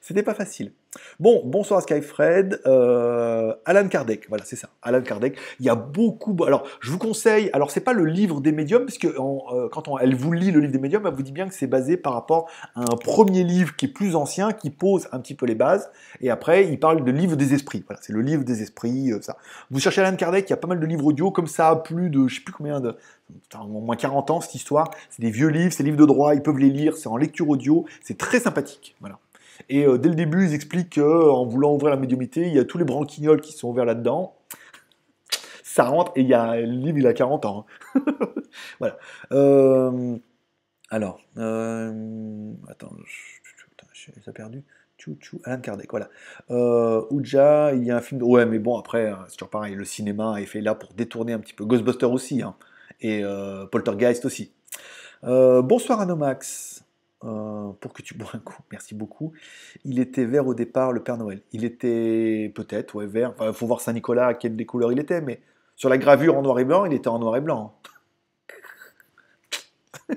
C'était 0.00 0.22
pas 0.22 0.34
facile. 0.34 0.72
Bon, 1.20 1.42
bonsoir 1.44 1.82
Skyfred. 1.82 2.60
Euh, 2.66 3.54
Alan 3.64 3.86
Kardec, 3.88 4.28
voilà, 4.28 4.44
c'est 4.44 4.56
ça. 4.56 4.70
Alan 4.82 5.02
Kardec. 5.02 5.36
Il 5.60 5.66
y 5.66 5.68
a 5.68 5.76
beaucoup. 5.76 6.36
Alors, 6.44 6.66
je 6.80 6.90
vous 6.90 6.98
conseille. 6.98 7.50
Alors, 7.52 7.70
c'est 7.70 7.80
pas 7.80 7.92
le 7.92 8.04
livre 8.04 8.40
des 8.40 8.52
médiums, 8.52 8.84
puisque 8.84 9.04
euh, 9.04 9.68
quand 9.70 9.98
elle 9.98 10.14
vous 10.14 10.32
lit 10.32 10.50
le 10.50 10.60
livre 10.60 10.72
des 10.72 10.78
médiums, 10.78 11.06
elle 11.06 11.14
vous 11.14 11.22
dit 11.22 11.32
bien 11.32 11.48
que 11.48 11.54
c'est 11.54 11.68
basé 11.68 11.96
par 11.96 12.14
rapport 12.14 12.50
à 12.74 12.80
un 12.80 12.96
premier 12.96 13.44
livre 13.44 13.76
qui 13.76 13.86
est 13.86 13.92
plus 13.92 14.16
ancien, 14.16 14.52
qui 14.52 14.70
pose 14.70 15.08
un 15.12 15.20
petit 15.20 15.34
peu 15.34 15.46
les 15.46 15.54
bases. 15.54 15.90
Et 16.20 16.30
après, 16.30 16.66
il 16.66 16.80
parle 16.80 17.04
de 17.04 17.10
livre 17.10 17.36
des 17.36 17.54
esprits. 17.54 17.84
Voilà, 17.86 18.00
c'est 18.02 18.12
le 18.12 18.22
livre 18.22 18.42
des 18.42 18.62
esprits. 18.62 19.12
Euh, 19.12 19.20
ça. 19.20 19.36
Vous 19.70 19.78
cherchez 19.78 20.00
Alan 20.00 20.16
Kardec, 20.16 20.48
il 20.48 20.50
y 20.50 20.54
a 20.54 20.56
pas 20.56 20.68
mal 20.68 20.80
de 20.80 20.86
livres 20.86 21.06
audio 21.06 21.30
comme 21.30 21.46
ça, 21.46 21.76
plus 21.76 22.10
de, 22.10 22.26
je 22.26 22.36
sais 22.36 22.40
plus 22.40 22.52
combien 22.52 22.80
de, 22.80 22.96
au 23.60 23.80
moins 23.80 23.96
40 23.96 24.30
ans 24.30 24.40
cette 24.40 24.54
histoire. 24.54 24.90
C'est 25.10 25.22
des 25.22 25.30
vieux 25.30 25.48
livres, 25.48 25.72
c'est 25.72 25.82
des 25.82 25.90
livres 25.90 26.00
de 26.00 26.06
droit, 26.06 26.34
ils 26.34 26.42
peuvent 26.42 26.58
les 26.58 26.70
lire, 26.70 26.96
c'est 26.96 27.08
en 27.08 27.16
lecture 27.16 27.48
audio, 27.48 27.86
c'est 28.02 28.18
très 28.18 28.40
sympathique. 28.40 28.96
Voilà. 29.00 29.18
Et 29.68 29.86
euh, 29.86 29.98
dès 29.98 30.08
le 30.08 30.14
début, 30.14 30.46
ils 30.46 30.54
expliquent 30.54 30.94
qu'en 30.94 31.44
voulant 31.44 31.74
ouvrir 31.74 31.90
la 31.90 32.00
médiumité, 32.00 32.46
il 32.46 32.54
y 32.54 32.58
a 32.58 32.64
tous 32.64 32.78
les 32.78 32.84
branquignols 32.84 33.40
qui 33.40 33.52
sont 33.52 33.68
ouverts 33.68 33.84
là-dedans. 33.84 34.34
Ça 35.62 35.84
rentre, 35.84 36.12
et 36.16 36.22
il 36.22 36.26
y 36.26 36.34
a, 36.34 36.56
le 36.56 36.66
livre, 36.66 36.98
il 36.98 37.06
a 37.06 37.12
40 37.12 37.44
ans. 37.44 37.66
Hein. 37.94 38.04
voilà. 38.80 38.98
Euh, 39.32 40.16
alors, 40.90 41.20
euh, 41.36 42.52
attends, 42.68 42.90
perdu. 44.34 44.64
Tchou, 44.98 45.14
tchou, 45.20 45.40
Alan 45.44 45.60
Kardec, 45.60 45.88
voilà. 45.90 46.10
Euh, 46.50 47.02
Ouja, 47.10 47.72
il 47.72 47.84
y 47.84 47.90
a 47.90 47.96
un 47.96 48.00
film. 48.00 48.22
Ouais, 48.22 48.44
mais 48.44 48.58
bon, 48.58 48.78
après, 48.78 49.14
c'est 49.28 49.36
toujours 49.36 49.48
pareil. 49.48 49.74
Le 49.74 49.84
cinéma 49.84 50.40
est 50.42 50.46
fait 50.46 50.60
là 50.60 50.74
pour 50.74 50.92
détourner 50.92 51.32
un 51.32 51.38
petit 51.38 51.54
peu. 51.54 51.64
Ghostbusters 51.64 52.10
aussi, 52.10 52.42
hein, 52.42 52.54
et 53.00 53.22
Poltergeist 53.70 54.24
aussi. 54.24 54.52
bonsoir 55.22 56.00
Anomax. 56.00 56.84
Euh, 57.22 57.72
pour 57.80 57.92
que 57.92 58.00
tu 58.00 58.14
bois 58.14 58.30
un 58.32 58.38
coup. 58.38 58.56
Merci 58.72 58.94
beaucoup. 58.94 59.32
Il 59.84 59.98
était 59.98 60.24
vert 60.24 60.46
au 60.46 60.54
départ, 60.54 60.90
le 60.90 61.02
Père 61.02 61.18
Noël. 61.18 61.42
Il 61.52 61.66
était 61.66 62.50
peut-être, 62.54 62.94
ouais, 62.94 63.06
vert. 63.06 63.34
Il 63.42 63.52
faut 63.52 63.66
voir 63.66 63.82
Saint-Nicolas 63.82 64.28
à 64.28 64.34
quelle 64.34 64.56
des 64.56 64.64
couleurs 64.64 64.90
il 64.90 64.98
était, 64.98 65.20
mais 65.20 65.42
sur 65.76 65.90
la 65.90 65.98
gravure 65.98 66.38
en 66.38 66.42
noir 66.42 66.58
et 66.60 66.64
blanc, 66.64 66.86
il 66.86 66.94
était 66.94 67.08
en 67.08 67.18
noir 67.18 67.36
et 67.36 67.42
blanc. 67.42 67.78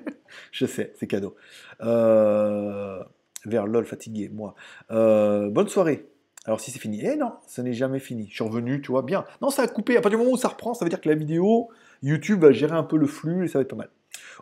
Je 0.52 0.66
sais, 0.66 0.94
c'est 0.96 1.08
cadeau. 1.08 1.36
Euh, 1.82 3.04
vers 3.46 3.68
LOL 3.68 3.86
fatigué, 3.86 4.30
moi. 4.30 4.56
Euh, 4.92 5.50
bonne 5.50 5.68
soirée. 5.68 6.08
Alors 6.46 6.60
si 6.60 6.72
c'est 6.72 6.80
fini, 6.80 7.00
eh 7.04 7.16
non, 7.16 7.34
ce 7.48 7.62
n'est 7.62 7.74
jamais 7.74 8.00
fini. 8.00 8.28
Je 8.30 8.36
suis 8.36 8.44
revenu, 8.44 8.82
tu 8.82 8.92
vois, 8.92 9.02
bien. 9.02 9.26
Non, 9.42 9.50
ça 9.50 9.62
a 9.62 9.68
coupé. 9.68 9.96
À 9.96 10.02
partir 10.02 10.18
du 10.18 10.24
moment 10.24 10.36
où 10.36 10.38
ça 10.38 10.50
reprend, 10.50 10.74
ça 10.74 10.84
veut 10.84 10.90
dire 10.90 11.00
que 11.00 11.08
la 11.08 11.16
vidéo, 11.16 11.70
YouTube 12.02 12.42
va 12.42 12.52
gérer 12.52 12.76
un 12.76 12.84
peu 12.84 12.98
le 12.98 13.08
flux 13.08 13.46
et 13.46 13.48
ça 13.48 13.60
va 13.60 13.62
être 13.62 13.70
pas 13.70 13.78
mal. 13.78 13.90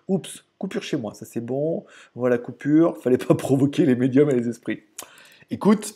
Oups, 0.07 0.45
coupure 0.57 0.83
chez 0.83 0.97
moi, 0.97 1.13
ça 1.13 1.25
c'est 1.25 1.41
bon. 1.41 1.85
Voilà, 2.15 2.37
coupure, 2.39 2.97
fallait 2.97 3.19
pas 3.19 3.35
provoquer 3.35 3.85
les 3.85 3.95
médiums 3.95 4.29
et 4.31 4.35
les 4.35 4.47
esprits. 4.47 4.83
Écoute, 5.51 5.95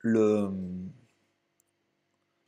le... 0.00 0.50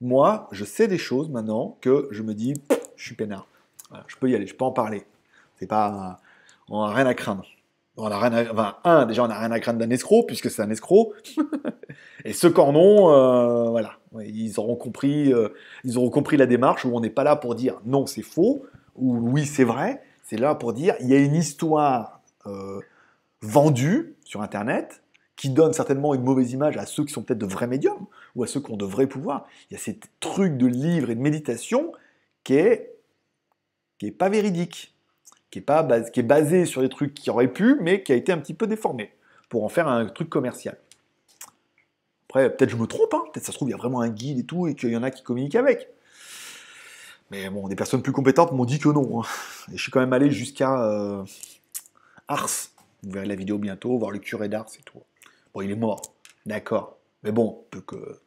moi, 0.01 0.49
je 0.53 0.65
sais 0.65 0.89
des 0.89 0.99
choses 0.99 1.31
maintenant 1.31 1.79
que 1.81 2.09
je 2.11 2.23
me 2.23 2.35
dis, 2.35 2.55
je 2.97 3.05
suis 3.05 3.15
peinard. 3.15 3.47
je 4.09 4.17
peux 4.17 4.29
y 4.29 4.35
aller, 4.35 4.47
je 4.47 4.55
peux 4.55 4.65
en 4.65 4.73
parler. 4.73 5.05
C'est 5.59 5.67
pas, 5.67 6.21
on 6.69 6.87
n'a 6.87 6.93
rien 6.93 7.07
à 7.07 7.15
craindre. 7.15 7.47
On 7.97 8.07
a 8.07 8.19
rien 8.19 8.33
à... 8.33 8.53
enfin, 8.53 8.77
un, 8.85 9.07
déjà, 9.07 9.25
on 9.25 9.29
n'a 9.29 9.39
rien 9.39 9.53
à 9.53 9.61
craindre 9.61 9.79
d'un 9.79 9.91
escroc, 9.91 10.25
puisque 10.27 10.51
c'est 10.51 10.63
un 10.63 10.71
escroc. 10.71 11.15
et 12.25 12.33
ceux 12.33 12.51
qui 12.51 12.61
en 12.61 12.75
ont, 12.75 13.71
voilà, 13.71 13.99
ils 14.21 14.59
auront, 14.59 14.77
compris, 14.77 15.33
euh, 15.33 15.49
ils 15.85 15.97
auront 15.99 16.11
compris 16.11 16.37
la 16.37 16.47
démarche 16.47 16.85
où 16.85 16.95
on 16.95 17.01
n'est 17.01 17.11
pas 17.11 17.25
là 17.25 17.37
pour 17.37 17.55
dire 17.55 17.81
non, 17.85 18.07
c'est 18.07 18.23
faux, 18.23 18.67
ou 18.97 19.17
oui, 19.17 19.47
c'est 19.47 19.65
vrai, 19.65 20.03
c'est 20.23 20.37
là 20.37 20.55
pour 20.55 20.73
dire 20.73 20.95
il 21.01 21.09
y 21.09 21.15
a 21.15 21.19
une 21.19 21.35
histoire 21.35 22.21
euh, 22.47 22.81
vendue 23.41 24.15
sur 24.25 24.43
Internet 24.43 25.03
qui 25.37 25.51
donne 25.51 25.73
certainement 25.73 26.15
une 26.15 26.23
mauvaise 26.23 26.53
image 26.53 26.77
à 26.77 26.87
ceux 26.87 27.05
qui 27.05 27.13
sont 27.13 27.23
peut-être 27.23 27.39
de 27.39 27.47
vrais 27.47 27.67
médiums 27.67 28.07
ou 28.37 28.45
à 28.45 28.47
ceux 28.47 28.61
qui 28.61 28.71
ont 28.71 28.77
de 28.77 28.85
vrais 28.85 29.07
pouvoirs. 29.07 29.47
Il 29.71 29.75
y 29.75 29.77
a 29.77 29.81
ces 29.81 29.99
trucs 30.21 30.57
de 30.57 30.67
livres 30.67 31.11
et 31.11 31.15
de 31.15 31.21
méditation 31.21 31.93
qui 32.45 32.55
est, 32.55 32.95
qui 33.99 34.11
pas 34.13 34.29
véridique, 34.29 34.95
qui 35.51 35.59
est, 35.59 35.63
pas 35.63 35.83
qui 36.03 36.21
est 36.21 36.25
basé 36.25 36.67
sur 36.67 36.83
des 36.83 36.89
trucs 36.89 37.15
qui 37.15 37.31
auraient 37.31 37.53
pu, 37.53 37.77
mais 37.81 38.03
qui 38.03 38.13
a 38.13 38.15
été 38.15 38.31
un 38.31 38.39
petit 38.39 38.55
peu 38.55 38.67
déformé 38.67 39.13
pour 39.49 39.65
en 39.65 39.69
faire 39.69 39.89
un 39.89 40.07
truc 40.07 40.29
commercial. 40.29 40.77
Après, 42.33 42.49
peut-être 42.49 42.71
je 42.71 42.77
me 42.77 42.87
trompe, 42.87 43.13
hein. 43.13 43.25
peut-être 43.31 43.45
ça 43.45 43.53
se 43.53 43.59
trouve, 43.59 43.69
il 43.69 43.73
y 43.73 43.75
a 43.75 43.77
vraiment 43.77 44.01
un 44.01 44.09
guide 44.09 44.39
et 44.39 44.47
tout, 44.47 44.67
et 44.67 44.75
qu'il 44.75 44.89
y 44.89 44.97
en 44.97 45.03
a 45.03 45.11
qui 45.11 45.23
communiquent 45.23 45.55
avec. 45.55 45.91
Mais 47.31 47.51
bon, 47.51 47.69
des 47.69 47.77
personnes 47.77 48.01
plus 48.01 48.13
compétentes 48.13 48.53
m'ont 48.53 48.65
dit 48.65 48.79
que 48.79 48.89
non. 48.89 49.21
Hein. 49.21 49.27
Et 49.71 49.77
je 49.77 49.83
suis 49.83 49.93
quand 49.93 50.01
même 50.01 50.15
allé 50.15 50.31
jusqu'à 50.31 50.83
euh, 50.83 51.23
Ars. 52.29 52.49
Vous 53.03 53.11
verrez 53.11 53.27
la 53.27 53.35
vidéo 53.35 53.59
bientôt, 53.59 53.99
voir 53.99 54.13
le 54.13 54.19
curé 54.19 54.49
d'Ars 54.49 54.71
et 54.79 54.83
tout. 54.83 55.03
Bon, 55.53 55.61
il 55.61 55.71
est 55.71 55.77
mort, 55.77 56.01
d'accord. 56.47 56.97
Mais 57.23 57.33
bon, 57.33 57.67
peu 57.71 57.83
que. 57.83 58.19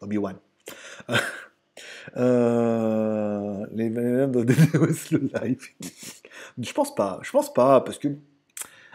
Obi-Wan. 0.00 0.38
euh, 2.16 3.66
les 3.72 3.90
de 3.90 5.18
le 5.18 5.30
live. 5.42 5.68
je 6.58 6.72
pense 6.72 6.94
pas, 6.94 7.20
je 7.20 7.30
pense 7.30 7.52
pas, 7.52 7.82
parce 7.82 7.98
que. 7.98 8.08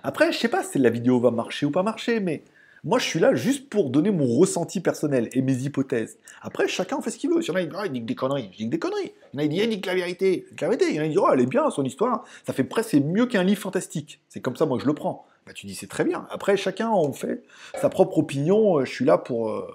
Après, 0.01 0.31
je 0.31 0.39
sais 0.39 0.49
pas 0.49 0.63
si 0.63 0.79
la 0.79 0.89
vidéo 0.89 1.19
va 1.19 1.29
marcher 1.29 1.67
ou 1.67 1.71
pas 1.71 1.83
marcher, 1.83 2.19
mais 2.19 2.43
moi, 2.83 2.99
je 2.99 3.05
suis 3.05 3.19
là 3.19 3.33
juste 3.33 3.69
pour 3.69 3.89
donner 3.89 4.11
mon 4.11 4.27
ressenti 4.27 4.81
personnel 4.81 5.29
et 5.31 5.41
mes 5.41 5.53
hypothèses. 5.53 6.17
Après, 6.41 6.67
chacun 6.67 7.01
fait 7.01 7.11
ce 7.11 7.17
qu'il 7.17 7.29
veut. 7.29 7.41
Si 7.41 7.47
y 7.47 7.51
en 7.51 7.55
a 7.55 7.63
qui 7.63 7.69
ah, 7.75 7.85
il 7.85 7.93
dit 7.93 8.01
des 8.01 8.15
conneries, 8.15 8.49
je 8.51 8.57
dis 8.57 8.67
des 8.67 8.79
conneries. 8.79 9.13
Il 9.33 9.37
y 9.37 9.37
en 9.37 9.39
a 9.39 9.43
il 9.45 9.79
dit 9.79 9.81
la 9.85 9.95
vérité. 9.95 10.45
la 10.59 10.67
vérité. 10.67 10.89
Il 10.89 10.95
y 10.95 10.99
en 10.99 11.03
a 11.03 11.05
qui 11.05 11.11
disent, 11.11 11.19
oh, 11.19 11.29
elle 11.31 11.39
est 11.39 11.45
bien, 11.45 11.69
son 11.69 11.85
histoire. 11.85 12.25
Ça 12.45 12.51
fait 12.51 12.65
presque 12.65 12.95
mieux 12.95 13.25
qu'un 13.25 13.43
livre 13.43 13.61
fantastique. 13.61 14.19
C'est 14.27 14.41
comme 14.41 14.57
ça, 14.57 14.65
moi, 14.65 14.79
je 14.81 14.85
le 14.85 14.93
prends. 14.93 15.25
Bah, 15.45 15.53
tu 15.53 15.65
dis, 15.65 15.75
c'est 15.75 15.87
très 15.87 16.03
bien. 16.03 16.27
Après, 16.29 16.57
chacun 16.57 16.89
en 16.89 17.13
fait 17.13 17.43
sa 17.79 17.87
propre 17.89 18.17
opinion. 18.17 18.79
Euh, 18.79 18.85
je 18.85 18.91
suis 18.91 19.05
là 19.05 19.17
pour, 19.17 19.49
euh, 19.49 19.65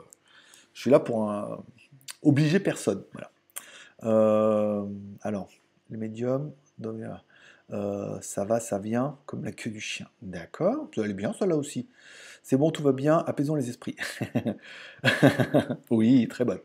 je 0.75 0.83
suis 0.83 0.91
là 0.91 1.01
pour 1.01 1.33
obliger 2.23 2.61
personne. 2.61 3.03
Voilà. 3.13 3.31
Euh, 4.05 4.85
alors, 5.23 5.49
le 5.91 5.99
médium, 7.69 8.19
ça 8.21 8.45
va, 8.45 8.61
ça 8.61 8.79
vient, 8.79 9.17
comme 9.27 9.45
la 9.45 9.53
queue 9.53 9.71
du 9.71 9.81
chien. 9.81 10.07
D'accord, 10.23 10.89
ça 10.95 11.03
allait 11.03 11.15
bien, 11.15 11.33
ça 11.33 11.47
là 11.47 11.57
aussi. 11.57 11.89
C'est 12.43 12.57
bon, 12.57 12.71
tout 12.71 12.83
va 12.83 12.93
bien, 12.93 13.19
apaisons 13.19 13.55
les 13.55 13.69
esprits. 13.69 13.97
oui, 15.91 16.27
très 16.29 16.45
bonne. 16.45 16.61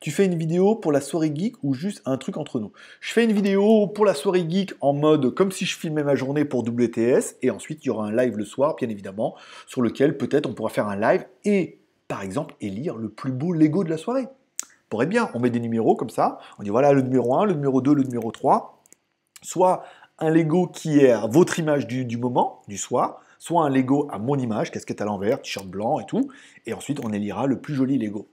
Tu 0.00 0.10
fais 0.10 0.26
une 0.26 0.36
vidéo 0.36 0.74
pour 0.74 0.92
la 0.92 1.00
soirée 1.00 1.32
geek 1.34 1.56
ou 1.62 1.72
juste 1.72 2.02
un 2.04 2.18
truc 2.18 2.36
entre 2.36 2.60
nous? 2.60 2.70
Je 3.00 3.12
fais 3.12 3.24
une 3.24 3.32
vidéo 3.32 3.86
pour 3.86 4.04
la 4.04 4.12
soirée 4.12 4.44
geek 4.48 4.74
en 4.80 4.92
mode 4.92 5.34
comme 5.34 5.50
si 5.50 5.64
je 5.64 5.76
filmais 5.76 6.04
ma 6.04 6.14
journée 6.14 6.44
pour 6.44 6.60
WTS 6.60 7.36
et 7.40 7.50
ensuite 7.50 7.82
il 7.84 7.88
y 7.88 7.90
aura 7.90 8.06
un 8.06 8.14
live 8.14 8.36
le 8.36 8.44
soir, 8.44 8.76
bien 8.76 8.90
évidemment, 8.90 9.36
sur 9.66 9.80
lequel 9.80 10.18
peut-être 10.18 10.46
on 10.46 10.52
pourra 10.52 10.68
faire 10.68 10.86
un 10.88 10.96
live 10.96 11.24
et 11.44 11.78
par 12.08 12.22
exemple 12.22 12.54
élire 12.60 12.96
le 12.96 13.08
plus 13.08 13.32
beau 13.32 13.52
Lego 13.52 13.84
de 13.84 13.90
la 13.90 13.96
soirée. 13.96 14.28
Pourrait 14.90 15.06
bien, 15.06 15.30
on 15.34 15.40
met 15.40 15.50
des 15.50 15.60
numéros 15.60 15.96
comme 15.96 16.10
ça, 16.10 16.38
on 16.58 16.62
dit 16.62 16.70
voilà 16.70 16.92
le 16.92 17.00
numéro 17.00 17.34
1, 17.34 17.46
le 17.46 17.54
numéro 17.54 17.80
2, 17.80 17.94
le 17.94 18.02
numéro 18.02 18.30
3, 18.30 18.82
soit 19.42 19.82
un 20.18 20.30
Lego 20.30 20.66
qui 20.66 21.00
est 21.00 21.10
à 21.10 21.26
votre 21.26 21.58
image 21.58 21.86
du, 21.86 22.16
moment, 22.16 22.62
du 22.68 22.78
soir, 22.78 23.20
soit 23.38 23.64
un 23.64 23.68
Lego 23.68 24.08
à 24.10 24.18
mon 24.18 24.38
image, 24.38 24.70
casquette 24.70 25.00
à 25.00 25.04
l'envers, 25.04 25.42
t-shirt 25.42 25.66
blanc 25.66 26.00
et 26.00 26.06
tout, 26.06 26.30
et 26.64 26.72
ensuite 26.72 27.00
on 27.04 27.12
élira 27.12 27.46
le 27.46 27.60
plus 27.60 27.74
joli 27.74 27.98
Lego. 27.98 28.28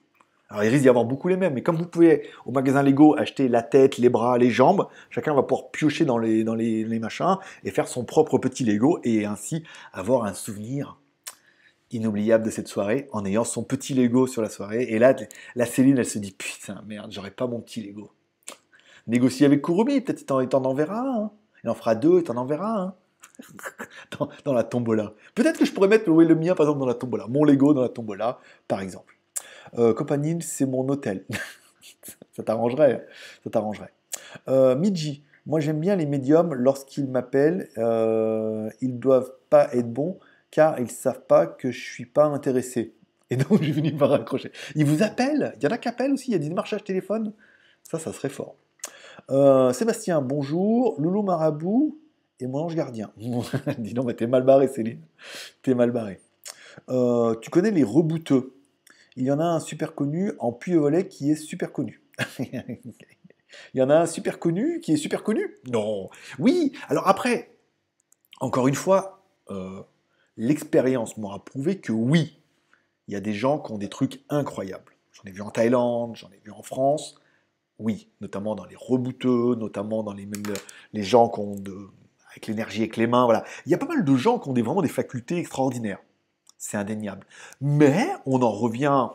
Alors 0.50 0.64
il 0.64 0.70
risque 0.70 0.84
d'y 0.84 0.90
avoir 0.90 1.06
beaucoup 1.06 1.28
les 1.28 1.36
mêmes, 1.36 1.56
mais 1.56 1.64
comme 1.64 1.78
vous 1.78 1.88
pouvez 1.88 2.30
au 2.46 2.52
magasin 2.52 2.84
Lego 2.84 3.18
acheter 3.18 3.48
la 3.48 3.64
tête, 3.64 3.98
les 3.98 4.10
bras, 4.10 4.38
les 4.38 4.52
jambes, 4.52 4.88
chacun 5.10 5.34
va 5.34 5.44
pouvoir 5.44 5.72
piocher 5.72 6.06
dans 6.06 6.18
les, 6.18 6.44
dans 6.44 6.56
les, 6.56 6.86
machins 7.00 7.38
et 7.64 7.72
faire 7.72 7.88
son 7.88 8.06
propre 8.06 8.38
petit 8.38 8.64
Lego 8.64 9.00
et 9.04 9.26
ainsi 9.26 9.64
avoir 9.94 10.26
un 10.26 10.34
souvenir 10.34 11.00
inoubliable 11.92 12.46
de 12.46 12.50
cette 12.50 12.68
soirée 12.68 13.08
en 13.12 13.26
ayant 13.26 13.44
son 13.44 13.64
petit 13.64 13.94
Lego 13.94 14.26
sur 14.28 14.42
la 14.42 14.50
soirée. 14.50 14.84
Et 14.84 15.00
là, 15.00 15.16
la 15.56 15.66
Céline, 15.66 15.98
elle 15.98 16.06
se 16.06 16.20
dit 16.20 16.32
putain, 16.32 16.84
merde, 16.88 17.12
j'aurais 17.12 17.32
pas 17.32 17.48
mon 17.48 17.60
petit 17.60 17.82
Lego. 17.82 18.12
Négocier 19.08 19.46
avec 19.46 19.62
Kurumi, 19.62 20.02
peut-être 20.02 20.42
il 20.42 20.50
t'en 20.50 20.64
enverra 20.64 21.02
un. 21.02 21.32
Il 21.64 21.70
en 21.70 21.74
fera 21.74 21.96
deux, 21.96 22.20
il 22.20 22.24
t'en 22.24 22.38
enverra 22.38 22.82
un. 22.82 22.96
dans, 24.46 24.54
la 24.54 24.64
tombola. 24.64 25.14
Peut-être 25.34 25.58
que 25.58 25.66
je 25.66 25.74
pourrais 25.74 25.88
mettre 25.88 26.10
le 26.10 26.36
mien, 26.36 26.56
par 26.56 26.66
exemple, 26.66 26.80
dans 26.80 26.86
la 26.86 26.94
tombola. 26.94 27.26
Mon 27.28 27.44
Lego 27.44 27.74
dans 27.74 27.82
la 27.82 27.90
tombola, 27.90 28.40
par 28.68 28.82
exemple. 28.82 29.18
Euh, 29.78 29.94
c'est 30.42 30.66
mon 30.66 30.88
hôtel. 30.90 31.26
Ça 32.36 32.44
t'arrangerait. 32.44 33.08
Ça 33.44 33.50
t'arrangerait. 33.50 33.94
Euh, 34.48 34.76
Midji, 34.76 35.24
moi 35.46 35.60
j'aime 35.60 35.80
bien 35.80 35.96
les 35.96 36.06
médiums 36.06 36.54
lorsqu'ils 36.54 37.08
m'appellent. 37.08 37.70
Euh, 37.78 38.70
ils 38.82 39.00
doivent 39.00 39.34
pas 39.50 39.74
être 39.74 39.92
bons 39.92 40.20
car 40.52 40.80
ils 40.80 40.90
savent 40.90 41.26
pas 41.26 41.46
que 41.48 41.72
je 41.72 41.80
suis 41.80 42.06
pas 42.06 42.26
intéressé. 42.26 42.94
Et 43.30 43.36
donc 43.36 43.62
j'ai 43.62 43.74
fini 43.74 43.92
par 43.92 44.10
raccrocher. 44.10 44.52
Ils 44.76 44.86
vous 44.86 45.04
appellent? 45.04 45.54
Il 45.58 45.64
y 45.64 45.68
en 45.68 45.72
a 45.72 45.78
qui 45.78 45.88
appellent 45.88 46.14
aussi 46.14 46.32
Il 46.32 46.34
y 46.34 46.36
a 46.36 46.40
des 46.40 46.50
démarchages 46.50 46.84
téléphone? 46.84 47.34
Ça, 47.84 48.00
ça 48.00 48.14
serait 48.14 48.30
fort. 48.30 48.56
Euh, 49.30 49.72
Sébastien, 49.74 50.22
bonjour. 50.22 51.00
Loulou 51.00 51.24
Marabout 51.24 52.00
et 52.40 52.48
mon 52.48 52.60
ange 52.60 52.76
gardien. 52.76 53.12
Dis 53.78 53.94
donc, 53.94 54.16
t'es 54.16 54.28
mal 54.28 54.44
barré, 54.44 54.68
Céline. 54.68 55.02
T'es 55.62 55.76
mal 55.76 55.92
barré. 55.92 56.20
Euh, 56.90 57.36
tu 57.42 57.50
connais 57.50 57.72
les 57.72 57.84
rebouteux. 57.84 58.56
Il 59.16 59.24
y 59.24 59.32
en 59.32 59.40
a 59.40 59.46
un 59.46 59.60
super 59.60 59.96
connu 59.96 60.34
en 60.40 60.52
puy 60.52 60.74
volet 60.74 61.08
qui 61.08 61.32
est 61.32 61.36
super 61.36 61.72
connu. 61.72 62.02
Il 63.74 63.80
y 63.80 63.82
en 63.84 63.90
a 63.92 63.96
un 63.96 64.06
super 64.08 64.40
connu 64.40 64.80
qui 64.82 64.94
est 64.94 64.98
super 64.98 65.24
connu 65.24 65.60
Non. 65.72 66.10
Oui, 66.40 66.72
alors 66.90 67.08
après, 67.08 67.56
encore 68.40 68.68
une 68.68 68.74
fois, 68.74 69.24
euh, 69.52 69.84
l'expérience 70.38 71.18
m'aura 71.18 71.46
prouvé 71.46 71.80
que 71.80 71.92
oui, 71.92 72.40
il 73.08 73.14
y 73.14 73.18
a 73.18 73.20
des 73.20 73.34
gens 73.34 73.60
qui 73.60 73.72
ont 73.72 73.78
des 73.78 73.90
trucs 73.90 74.24
incroyables. 74.30 74.94
J'en 75.12 75.30
ai 75.30 75.32
vu 75.32 75.42
en 75.42 75.52
Thaïlande, 75.52 76.16
j'en 76.16 76.32
ai 76.32 76.42
vu 76.44 76.52
en 76.52 76.64
France. 76.64 77.16
Oui, 77.80 78.10
notamment 78.22 78.56
dans 78.56 78.66
les 78.66 78.76
rebouteux, 78.76 79.56
notamment 79.56 80.04
dans 80.04 80.14
les, 80.14 80.28
les 80.94 81.04
gens 81.04 81.30
qui 81.30 81.40
ont 81.40 81.56
de, 81.56 81.76
avec 82.34 82.48
l'énergie 82.48 82.82
avec 82.82 82.98
les 82.98 83.08
mains. 83.08 83.26
Voilà. 83.26 83.44
Il 83.66 83.72
y 83.72 83.76
a 83.76 83.78
pas 83.78 83.88
mal 83.88 84.04
de 84.04 84.16
gens 84.16 84.40
qui 84.40 84.50
ont 84.50 84.54
vraiment 84.54 84.82
des 84.82 84.90
facultés 84.90 85.38
extraordinaires. 85.38 86.00
C'est 86.58 86.78
indéniable. 86.78 87.26
Mais 87.62 88.08
on 88.26 88.42
en 88.42 88.52
revient 88.52 89.08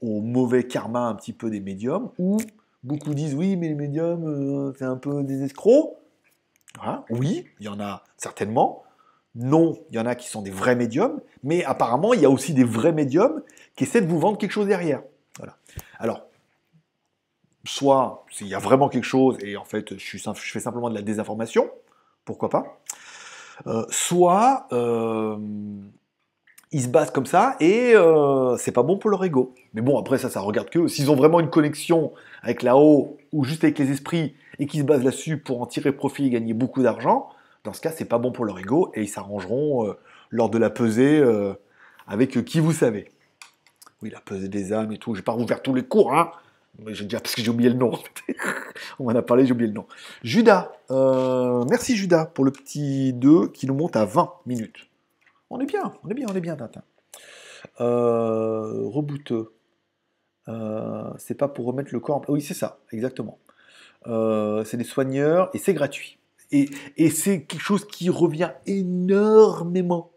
au 0.00 0.20
mauvais 0.20 0.64
karma 0.64 1.00
un 1.00 1.14
petit 1.14 1.32
peu 1.32 1.50
des 1.50 1.60
médiums, 1.60 2.10
où 2.18 2.38
beaucoup 2.82 3.14
disent 3.14 3.34
oui, 3.34 3.56
mais 3.56 3.68
les 3.68 3.74
médiums, 3.74 4.26
euh, 4.26 4.72
c'est 4.78 4.84
un 4.84 4.96
peu 4.96 5.22
des 5.24 5.42
escrocs. 5.42 5.96
oui, 7.10 7.46
il 7.60 7.66
y 7.66 7.68
en 7.68 7.80
a 7.80 8.04
certainement. 8.16 8.82
Non, 9.34 9.78
il 9.90 9.96
y 9.96 9.98
en 9.98 10.06
a 10.06 10.14
qui 10.14 10.28
sont 10.28 10.40
des 10.40 10.50
vrais 10.50 10.76
médiums, 10.76 11.20
mais 11.42 11.64
apparemment, 11.64 12.14
il 12.14 12.20
y 12.20 12.24
a 12.24 12.30
aussi 12.30 12.54
des 12.54 12.64
vrais 12.64 12.92
médiums 12.92 13.42
qui 13.74 13.84
essaient 13.84 14.00
de 14.00 14.06
vous 14.06 14.18
vendre 14.18 14.38
quelque 14.38 14.52
chose 14.52 14.66
derrière. 14.66 15.02
Voilà. 15.38 15.56
Alors, 15.98 16.25
soit 17.66 18.24
il 18.40 18.48
y 18.48 18.54
a 18.54 18.58
vraiment 18.58 18.88
quelque 18.88 19.04
chose 19.04 19.36
et 19.42 19.56
en 19.56 19.64
fait, 19.64 19.96
je, 19.98 20.18
fais 20.18 20.60
simplement 20.60 20.88
de 20.88 20.94
la 20.94 21.02
désinformation, 21.02 21.70
pourquoi 22.24 22.48
pas. 22.48 22.80
Euh, 23.66 23.84
soit 23.88 24.66
euh, 24.72 25.36
ils 26.72 26.82
se 26.82 26.88
basent 26.88 27.10
comme 27.10 27.26
ça 27.26 27.56
et 27.60 27.94
euh, 27.94 28.56
c'est 28.58 28.72
pas 28.72 28.82
bon 28.82 28.98
pour 28.98 29.10
leur 29.10 29.24
ego. 29.24 29.54
Mais 29.74 29.80
bon, 29.80 29.98
après 29.98 30.18
ça, 30.18 30.30
ça 30.30 30.40
regarde 30.40 30.68
que 30.68 30.88
s'ils 30.88 31.10
ont 31.10 31.16
vraiment 31.16 31.40
une 31.40 31.50
connexion 31.50 32.12
avec 32.42 32.62
la 32.62 32.76
haut 32.76 33.16
ou 33.32 33.44
juste 33.44 33.64
avec 33.64 33.78
les 33.78 33.90
esprits 33.90 34.34
et 34.58 34.66
qu'ils 34.66 34.80
se 34.80 34.84
basent 34.84 35.04
là-dessus 35.04 35.38
pour 35.38 35.62
en 35.62 35.66
tirer 35.66 35.92
profit 35.92 36.26
et 36.26 36.30
gagner 36.30 36.54
beaucoup 36.54 36.82
d'argent, 36.82 37.28
dans 37.64 37.72
ce 37.72 37.80
cas, 37.80 37.90
c'est 37.90 38.04
pas 38.04 38.18
bon 38.18 38.32
pour 38.32 38.44
leur 38.44 38.58
ego 38.58 38.92
et 38.94 39.02
ils 39.02 39.08
s'arrangeront 39.08 39.94
lors 40.30 40.50
de 40.50 40.58
la 40.58 40.70
pesée 40.70 41.22
avec 42.06 42.44
qui 42.44 42.60
vous 42.60 42.72
savez? 42.72 43.08
Oui, 44.02 44.10
la 44.10 44.20
pesée 44.20 44.48
des 44.48 44.72
âmes 44.72 44.92
et 44.92 44.98
tout. 44.98 45.14
Je 45.14 45.20
vais 45.20 45.24
pas 45.24 45.32
rouvert 45.32 45.62
tous 45.62 45.74
les 45.74 45.82
cours, 45.82 46.14
hein. 46.14 46.30
Déjà 46.78 47.20
parce 47.20 47.34
que 47.34 47.42
j'ai 47.42 47.50
oublié 47.50 47.70
le 47.70 47.76
nom. 47.76 47.92
On 48.98 49.04
m'en 49.04 49.10
a 49.10 49.22
parlé, 49.22 49.46
j'ai 49.46 49.52
oublié 49.52 49.68
le 49.68 49.74
nom. 49.74 49.86
Judas, 50.22 50.72
euh, 50.90 51.64
merci 51.70 51.96
Judas 51.96 52.26
pour 52.26 52.44
le 52.44 52.50
petit 52.50 53.12
2 53.14 53.48
qui 53.48 53.66
nous 53.66 53.74
monte 53.74 53.96
à 53.96 54.04
20 54.04 54.30
minutes. 54.44 54.86
On 55.48 55.60
est 55.60 55.66
bien, 55.66 55.94
on 56.04 56.08
est 56.08 56.14
bien, 56.14 56.26
on 56.30 56.34
est 56.34 56.40
bien, 56.40 56.56
Tintin. 56.56 56.82
Euh. 57.80 58.90
Euh, 60.48 61.10
c'est 61.18 61.34
pas 61.34 61.48
pour 61.48 61.66
remettre 61.66 61.92
le 61.92 62.00
corps. 62.00 62.24
Oui, 62.28 62.40
c'est 62.40 62.54
ça, 62.54 62.78
exactement. 62.92 63.38
Euh, 64.06 64.64
c'est 64.64 64.76
des 64.76 64.84
soigneurs 64.84 65.50
et 65.54 65.58
c'est 65.58 65.74
gratuit. 65.74 66.18
Et, 66.52 66.70
et 66.96 67.10
c'est 67.10 67.42
quelque 67.42 67.62
chose 67.62 67.86
qui 67.86 68.08
revient 68.08 68.52
énormément 68.66 70.12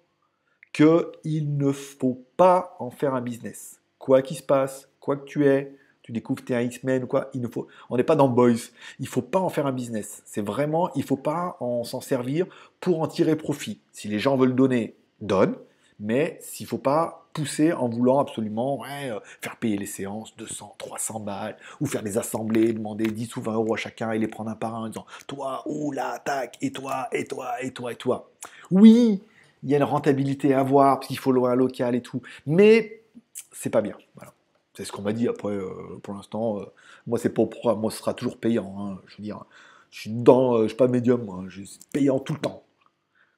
qu'il 0.73 1.57
ne 1.57 1.71
faut 1.71 2.23
pas 2.37 2.75
en 2.79 2.91
faire 2.91 3.15
un 3.15 3.21
business. 3.21 3.81
Quoi 3.97 4.21
qu'il 4.21 4.37
se 4.37 4.43
passe, 4.43 4.89
quoi 4.99 5.17
que 5.17 5.25
tu 5.25 5.47
aies, 5.47 5.75
tu 6.09 6.13
découvres 6.13 6.43
tu 6.43 6.53
es 6.53 6.55
un 6.55 6.61
X-Men 6.61 7.03
ou 7.03 7.07
quoi, 7.07 7.29
il 7.35 7.41
ne 7.41 7.47
faut, 7.47 7.67
on 7.91 7.97
n'est 7.97 8.03
pas 8.03 8.15
dans 8.15 8.27
Boys. 8.27 8.71
Il 8.99 9.07
faut 9.07 9.21
pas 9.21 9.37
en 9.37 9.49
faire 9.49 9.67
un 9.67 9.71
business. 9.71 10.23
C'est 10.25 10.41
vraiment, 10.41 10.89
il 10.95 11.03
faut 11.03 11.17
pas 11.17 11.55
en 11.59 11.83
s'en 11.83 12.01
servir 12.01 12.47
pour 12.79 13.01
en 13.01 13.07
tirer 13.07 13.35
profit. 13.35 13.79
Si 13.91 14.07
les 14.07 14.17
gens 14.17 14.35
veulent 14.35 14.55
donner, 14.55 14.95
donne. 15.21 15.53
Mais 15.99 16.39
s'il 16.41 16.65
faut 16.65 16.79
pas 16.79 17.27
pousser 17.33 17.73
en 17.73 17.89
voulant 17.89 18.17
absolument 18.17 18.81
euh, 18.89 19.19
faire 19.39 19.57
payer 19.57 19.77
les 19.77 19.85
séances 19.85 20.35
200, 20.37 20.75
300 20.79 21.19
balles, 21.19 21.57
ou 21.79 21.85
faire 21.85 22.01
des 22.01 22.17
assemblées, 22.17 22.73
demander 22.73 23.05
10 23.05 23.35
ou 23.35 23.41
20 23.41 23.53
euros 23.53 23.75
à 23.75 23.77
chacun 23.77 24.11
et 24.11 24.17
les 24.17 24.27
prendre 24.27 24.49
un 24.49 24.55
par 24.55 24.73
un 24.73 24.85
en 24.85 24.87
disant 24.87 25.05
toi, 25.27 25.61
ou 25.67 25.91
là, 25.91 26.17
tac, 26.17 26.57
et 26.61 26.71
toi, 26.71 27.07
et 27.11 27.25
toi, 27.25 27.61
et 27.61 27.71
toi, 27.71 27.91
et 27.91 27.95
toi. 27.97 28.31
Oui, 28.71 29.21
il 29.61 29.69
y 29.69 29.75
a 29.75 29.77
une 29.77 29.83
rentabilité 29.83 30.55
à 30.55 30.61
avoir, 30.61 30.99
parce 30.99 31.07
qu'il 31.07 31.19
faut 31.19 31.45
un 31.45 31.55
local 31.55 31.93
et 31.93 32.01
tout, 32.01 32.23
mais 32.47 33.03
c'est 33.51 33.69
pas 33.69 33.81
bien. 33.81 33.95
Voilà. 34.15 34.33
C'est 34.79 34.85
ce 34.85 34.93
qu'on 34.93 35.01
m'a 35.01 35.11
dit. 35.11 35.27
Après, 35.27 35.51
euh, 35.51 35.99
pour 36.01 36.13
l'instant, 36.13 36.61
euh, 36.61 36.65
moi, 37.05 37.19
c'est 37.19 37.33
pas 37.33 37.45
pour 37.45 37.75
moi, 37.77 37.91
ce 37.91 37.97
sera 37.97 38.13
toujours 38.13 38.37
payant. 38.37 38.75
Hein. 38.79 39.01
Je 39.07 39.17
veux 39.17 39.23
dire, 39.23 39.43
je 39.91 39.99
suis 39.99 40.09
dans, 40.09 40.53
euh, 40.53 40.63
je 40.63 40.67
suis 40.69 40.77
pas 40.77 40.87
médium, 40.87 41.25
moi. 41.25 41.43
Je 41.49 41.63
suis 41.63 41.79
payant 41.91 42.17
tout 42.17 42.31
le 42.31 42.39
temps. 42.39 42.63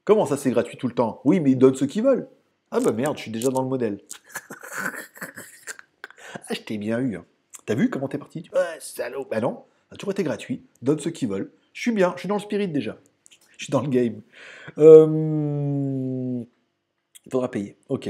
Comment 0.04 0.28
ça, 0.28 0.38
c'est 0.38 0.52
gratuit 0.52 0.78
tout 0.78 0.88
le 0.88 0.94
temps? 0.94 1.20
Oui, 1.26 1.40
mais 1.40 1.50
ils 1.50 1.58
donnent 1.58 1.74
ce 1.74 1.86
qu'ils 1.86 2.04
veulent. 2.04 2.30
Ah 2.70 2.80
bah 2.80 2.92
merde, 2.92 3.18
je 3.18 3.24
suis 3.24 3.32
déjà 3.32 3.50
dans 3.50 3.64
le 3.64 3.70
modèle. 3.70 4.02
ah, 6.36 6.54
je 6.54 6.62
t'ai 6.62 6.78
bien 6.78 7.00
eu. 7.00 7.16
Hein. 7.16 7.26
T'as 7.66 7.74
vu 7.74 7.90
comment 7.90 8.08
t'es 8.08 8.20
parti 8.20 8.48
Ouais, 8.54 8.78
salaud. 8.80 9.26
Bah 9.28 9.42
non, 9.42 9.64
ça 9.90 9.96
a 9.96 9.98
toujours 9.98 10.12
été 10.12 10.22
gratuit. 10.22 10.62
Donne 10.84 11.00
ce 11.00 11.10
qu'ils 11.10 11.28
veulent. 11.28 11.52
Je 11.74 11.82
suis 11.82 11.92
bien, 11.92 12.14
je 12.18 12.20
suis 12.20 12.30
dans 12.30 12.36
le 12.36 12.42
spirit 12.42 12.68
déjà. 12.68 13.00
Je 13.58 13.64
suis 13.64 13.72
dans 13.72 13.82
le 13.82 13.90
game. 13.90 14.22
Il 14.78 16.46
faudra 17.32 17.50
payer. 17.50 17.78
Ok. 17.90 18.10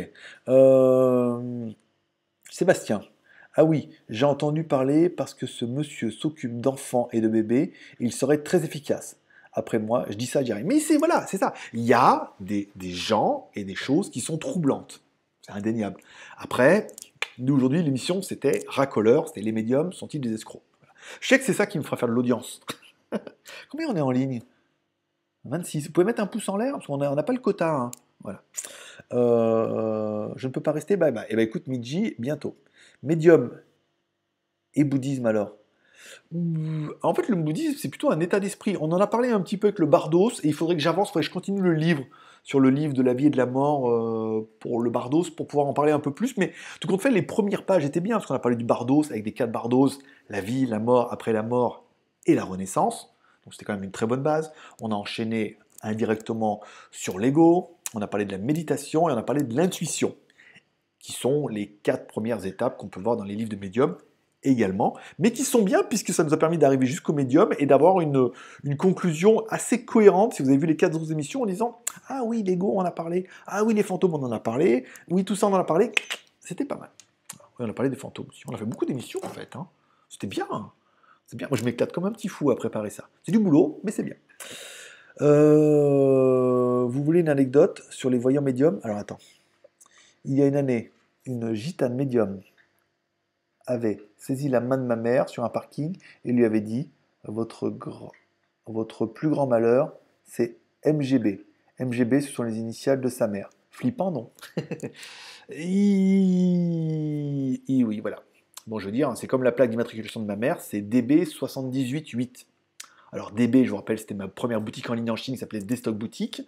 Sébastien. 2.50 3.02
Ah 3.56 3.66
oui, 3.66 3.90
j'ai 4.10 4.26
entendu 4.26 4.64
parler 4.64 5.10
parce 5.10 5.34
que 5.34 5.46
ce 5.46 5.66
monsieur 5.66 6.10
s'occupe 6.10 6.62
d'enfants 6.62 7.10
et 7.12 7.20
de 7.20 7.28
bébés, 7.28 7.74
il 8.00 8.14
serait 8.14 8.44
très 8.44 8.64
efficace. 8.64 9.18
Après 9.54 9.80
moi, 9.80 10.06
je 10.10 10.16
dis 10.16 10.26
ça, 10.26 10.40
je 10.40 10.46
dirais, 10.46 10.64
mais 10.64 10.80
c'est 10.80 10.98
voilà, 10.98 11.28
c'est 11.28 11.38
ça. 11.38 11.54
Il 11.74 11.82
y 11.82 11.94
a 11.94 12.34
des, 12.40 12.70
gens 12.80 13.50
et 13.56 13.66
des 13.66 13.76
choses 13.76 14.10
qui 14.10 14.22
sont 14.22 14.38
troublantes. 14.38 15.04
C'est 15.42 15.52
indéniable. 15.52 16.00
Après, 16.38 16.88
nous 17.40 17.56
aujourd'hui, 17.56 17.84
l'émission, 17.84 18.22
c'était 18.22 18.64
racoleur, 18.68 19.28
c'était 19.28 19.42
les 19.42 19.52
médiums, 19.52 19.92
sont-ils 19.92 20.22
des 20.22 20.34
escrocs? 20.34 20.62
Je 21.20 21.28
sais 21.28 21.40
que 21.40 21.44
c'est 21.44 21.54
ça 21.54 21.66
qui 21.66 21.78
me 21.78 21.84
fera 21.84 21.98
faire 21.98 22.08
de 22.08 22.14
l'audience. 22.14 22.62
Combien 23.70 23.90
on 23.90 23.96
est 23.96 24.02
en 24.02 24.12
ligne? 24.12 24.42
26. 25.46 25.88
Vous 25.88 25.92
pouvez 25.92 26.06
mettre 26.06 26.22
un 26.22 26.28
pouce 26.28 26.48
en 26.48 26.56
l'air, 26.56 26.74
parce 26.74 26.86
qu'on 26.86 26.98
n'a 26.98 27.24
pas 27.24 27.34
le 27.34 27.40
quota. 27.40 27.74
Hein. 27.74 27.92
Voilà. 28.22 28.44
Euh, 29.14 30.30
je 30.36 30.48
ne 30.48 30.54
peux 30.54 30.62
pas 30.62 30.72
rester, 30.72 30.96
bye 30.96 31.12
bye. 31.12 31.26
Eh 31.30 31.36
bien 31.36 31.44
écoute, 31.44 31.68
Midji, 31.68 32.16
bientôt. 32.20 32.56
Médium 33.04 33.52
et 34.76 34.84
bouddhisme 34.84 35.26
alors 35.26 35.56
En 36.34 37.14
fait, 37.14 37.28
le 37.28 37.36
bouddhisme, 37.36 37.78
c'est 37.78 37.90
plutôt 37.90 38.12
un 38.12 38.20
état 38.20 38.40
d'esprit. 38.40 38.78
On 38.80 38.92
en 38.92 39.00
a 39.00 39.08
parlé 39.08 39.30
un 39.30 39.42
petit 39.42 39.58
peu 39.58 39.68
avec 39.68 39.80
le 39.80 39.86
Bardos, 39.86 40.32
et 40.44 40.48
il 40.48 40.54
faudrait 40.54 40.76
que 40.76 40.82
j'avance, 40.82 41.10
il 41.10 41.12
faudrait 41.12 41.22
que 41.24 41.28
je 41.28 41.34
continue 41.34 41.62
le 41.62 41.74
livre 41.74 42.04
sur 42.44 42.60
le 42.60 42.70
livre 42.70 42.94
de 42.94 43.04
la 43.04 43.14
vie 43.14 43.28
et 43.28 43.30
de 43.30 43.38
la 43.38 43.46
mort 43.46 43.90
euh, 43.90 44.50
pour 44.60 44.82
le 44.82 44.90
Bardos, 44.90 45.26
pour 45.36 45.48
pouvoir 45.48 45.68
en 45.68 45.74
parler 45.74 45.92
un 45.92 46.00
peu 46.00 46.12
plus. 46.12 46.38
Mais 46.38 46.54
tout 46.80 46.88
compte 46.88 47.02
fait, 47.02 47.12
les 47.12 47.22
premières 47.22 47.66
pages 47.66 47.86
étaient 47.86 48.00
bien, 48.00 48.16
parce 48.16 48.28
qu'on 48.28 48.36
a 48.36 48.40
parlé 48.40 48.58
du 48.58 48.66
Bardos 48.66 49.06
avec 49.12 49.24
des 49.24 49.34
quatre 49.34 49.52
Bardos, 49.52 49.92
la 50.30 50.42
vie, 50.42 50.66
la 50.66 50.80
mort, 50.80 51.12
après 51.12 51.34
la 51.34 51.44
mort 51.44 51.86
et 52.26 52.36
la 52.36 52.44
renaissance. 52.44 53.14
Donc 53.44 53.54
c'était 53.54 53.66
quand 53.66 53.74
même 53.74 53.84
une 53.84 53.92
très 53.92 54.06
bonne 54.06 54.24
base. 54.24 54.54
On 54.82 54.92
a 54.92 54.96
enchaîné 54.96 55.58
indirectement 55.84 56.62
sur 56.92 57.20
l'ego, 57.20 57.78
on 57.94 58.02
a 58.02 58.08
parlé 58.08 58.26
de 58.26 58.32
la 58.32 58.38
méditation 58.38 59.10
et 59.10 59.14
on 59.14 59.18
a 59.18 59.24
parlé 59.24 59.44
de 59.44 59.56
l'intuition 59.56 60.16
qui 61.02 61.12
sont 61.12 61.48
les 61.48 61.68
quatre 61.84 62.08
premières 62.08 62.46
étapes 62.46 62.78
qu'on 62.78 62.88
peut 62.88 63.02
voir 63.02 63.18
dans 63.18 63.24
les 63.24 63.36
livres 63.36 63.50
de 63.50 63.56
médium 63.56 63.98
également, 64.44 64.96
mais 65.20 65.32
qui 65.32 65.44
sont 65.44 65.62
bien 65.62 65.84
puisque 65.84 66.14
ça 66.14 66.24
nous 66.24 66.34
a 66.34 66.38
permis 66.38 66.58
d'arriver 66.58 66.86
jusqu'au 66.86 67.14
médium 67.14 67.50
et 67.60 67.66
d'avoir 67.66 68.02
une, 68.02 68.32
conclusion 68.78 69.46
assez 69.50 69.86
cohérente, 69.86 70.34
si 70.34 70.42
vous 70.42 70.50
avez 70.50 70.58
vu 70.58 70.68
les 70.68 70.76
quatre 70.76 70.96
autres 70.96 71.12
émissions, 71.12 71.44
en 71.44 71.46
disant 71.46 71.80
«Ah 72.08 72.22
oui, 72.26 72.44
l'ego, 72.44 72.72
on 72.76 72.80
en 72.80 72.86
a 72.86 72.92
parlé. 72.92 73.28
Ah 73.46 73.64
oui, 73.64 73.74
les 73.74 73.84
fantômes, 73.84 74.14
on 74.16 74.24
en 74.24 74.32
a 74.32 74.40
parlé. 74.40 74.86
Oui, 75.10 75.24
tout 75.24 75.36
ça, 75.36 75.48
on 75.48 75.54
en 75.54 75.60
a 75.60 75.64
parlé.» 75.64 75.92
C'était 76.40 76.66
pas 76.66 76.76
mal. 76.76 76.90
on 77.60 77.70
a 77.70 77.74
parlé 77.74 77.90
des 77.90 77.96
fantômes 77.96 78.28
aussi. 78.30 78.42
On 78.48 78.54
a 78.54 78.58
fait 78.58 78.66
beaucoup 78.66 78.86
d'émissions, 78.86 79.20
en 79.24 79.30
fait. 79.30 79.56
Hein. 79.56 79.68
C'était 80.10 80.28
bien. 80.28 80.48
C'est 81.28 81.38
bien. 81.38 81.48
Moi, 81.48 81.58
je 81.58 81.64
m'éclate 81.64 81.92
comme 81.92 82.06
un 82.06 82.12
petit 82.12 82.28
fou 82.28 82.50
à 82.50 82.56
préparer 82.56 82.90
ça. 82.90 83.08
C'est 83.24 83.32
du 83.32 83.40
boulot, 83.40 83.80
mais 83.84 83.92
c'est 83.92 84.04
bien. 84.04 84.16
Euh, 85.22 86.84
vous 86.88 87.04
voulez 87.04 87.20
une 87.20 87.30
anecdote 87.30 87.84
sur 87.92 88.10
les 88.10 88.18
voyants 88.18 88.42
médiums? 88.42 88.80
Alors, 88.84 88.98
attends. 88.98 89.20
Il 90.26 90.38
y 90.38 90.42
a 90.42 90.48
une 90.48 90.56
année, 90.56 90.92
une 91.26 91.54
gitane 91.54 91.96
médium 91.96 92.42
avait 93.66 94.00
saisi 94.18 94.50
la 94.50 94.60
main 94.60 94.78
de 94.78 94.84
ma 94.84 94.96
mère 94.96 95.30
sur 95.30 95.44
un 95.44 95.50
parking 95.50 95.98
et 96.26 96.32
lui 96.32 96.46
avait 96.46 96.62
dit 96.62 96.90
votre, 97.24 97.70
plus 99.06 99.30
grand 99.30 99.48
malheur, 99.48 99.94
c'est 100.26 100.58
MGB. 100.86 101.46
MGB, 101.80 102.22
ce 102.22 102.32
sont 102.32 102.44
les 102.44 102.58
initiales 102.58 103.02
de 103.02 103.10
sa 103.10 103.28
mère. 103.28 103.50
Flippant, 103.70 104.12
non? 104.12 104.32
Oui, 105.50 106.40
voilà. 108.00 108.24
Bon, 108.68 108.80
je 108.80 108.86
veux 108.86 108.92
dire, 108.92 109.12
c'est 109.18 109.28
comme 109.28 109.44
la 109.44 109.52
plaque 109.52 109.70
d'immatriculation 109.70 110.22
de 110.22 110.26
ma 110.26 110.38
mère, 110.38 110.62
c'est 110.62 110.82
DB788. 110.82 112.46
Alors 113.14 113.32
DB, 113.32 113.66
je 113.66 113.72
vous 113.72 113.76
rappelle, 113.76 114.00
c'était 114.00 114.14
ma 114.14 114.30
première 114.30 114.62
boutique 114.62 114.90
en 114.90 114.94
ligne 114.94 115.12
en 115.12 115.18
Chine 115.18 115.34
qui 115.34 115.40
s'appelait 115.40 115.60
Destock 115.60 115.96
Boutique. 115.96 116.44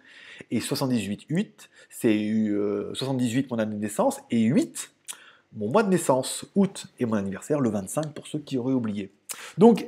Et 0.50 0.60
78.8, 0.60 1.46
c'est 1.90 2.94
78 2.94 3.50
mon 3.50 3.58
année 3.58 3.74
de 3.74 3.80
naissance. 3.80 4.20
Et 4.30 4.40
8, 4.44 4.90
mon 5.56 5.70
mois 5.70 5.82
de 5.82 5.90
naissance, 5.90 6.46
août, 6.54 6.86
et 6.98 7.04
mon 7.04 7.14
anniversaire, 7.14 7.60
le 7.60 7.68
25, 7.68 8.14
pour 8.14 8.26
ceux 8.26 8.38
qui 8.38 8.56
auraient 8.56 8.72
oublié. 8.72 9.12
Donc, 9.58 9.86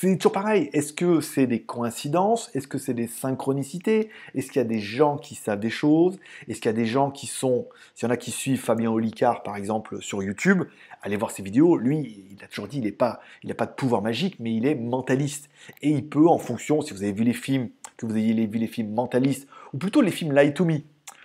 c'est 0.00 0.16
toujours 0.16 0.32
pareil. 0.32 0.70
Est-ce 0.72 0.92
que 0.92 1.20
c'est 1.20 1.46
des 1.46 1.60
coïncidences? 1.62 2.50
Est-ce 2.54 2.68
que 2.68 2.78
c'est 2.78 2.94
des 2.94 3.06
synchronicités? 3.06 4.10
Est-ce 4.34 4.48
qu'il 4.48 4.56
y 4.56 4.64
a 4.64 4.68
des 4.68 4.80
gens 4.80 5.16
qui 5.16 5.34
savent 5.34 5.60
des 5.60 5.70
choses? 5.70 6.18
Est-ce 6.48 6.60
qu'il 6.60 6.70
y 6.70 6.74
a 6.74 6.76
des 6.76 6.86
gens 6.86 7.10
qui 7.10 7.26
sont... 7.26 7.66
S'il 7.94 8.06
y 8.06 8.10
en 8.10 8.14
a 8.14 8.16
qui 8.16 8.30
suivent 8.30 8.60
Fabien 8.60 8.90
Olicard, 8.90 9.42
par 9.42 9.56
exemple, 9.56 10.00
sur 10.02 10.22
YouTube, 10.22 10.64
allez 11.02 11.16
voir 11.16 11.30
ses 11.30 11.42
vidéos. 11.42 11.76
Lui, 11.76 12.24
il 12.30 12.44
a 12.44 12.48
toujours 12.48 12.68
dit, 12.68 12.78
il 12.78 12.84
n'a 12.84 12.92
pas, 12.92 13.20
il 13.42 13.54
pas 13.54 13.66
de 13.66 13.72
pouvoir 13.72 14.02
magique, 14.02 14.36
mais 14.40 14.54
il 14.54 14.66
est 14.66 14.74
mentaliste. 14.74 15.48
Et 15.82 15.90
il 15.90 16.08
peut, 16.08 16.28
en 16.28 16.38
fonction, 16.38 16.80
si 16.80 16.92
vous 16.92 17.02
avez 17.02 17.12
vu 17.12 17.24
les 17.24 17.32
films, 17.32 17.70
que 17.96 18.06
vous 18.06 18.16
ayez 18.16 18.46
vu 18.46 18.58
les 18.58 18.66
films 18.66 18.92
mentalistes, 18.92 19.48
ou 19.72 19.78
plutôt 19.78 20.00
les 20.00 20.10
films 20.10 20.32
Light 20.32 20.54
to 20.54 20.64
Me, 20.64 20.78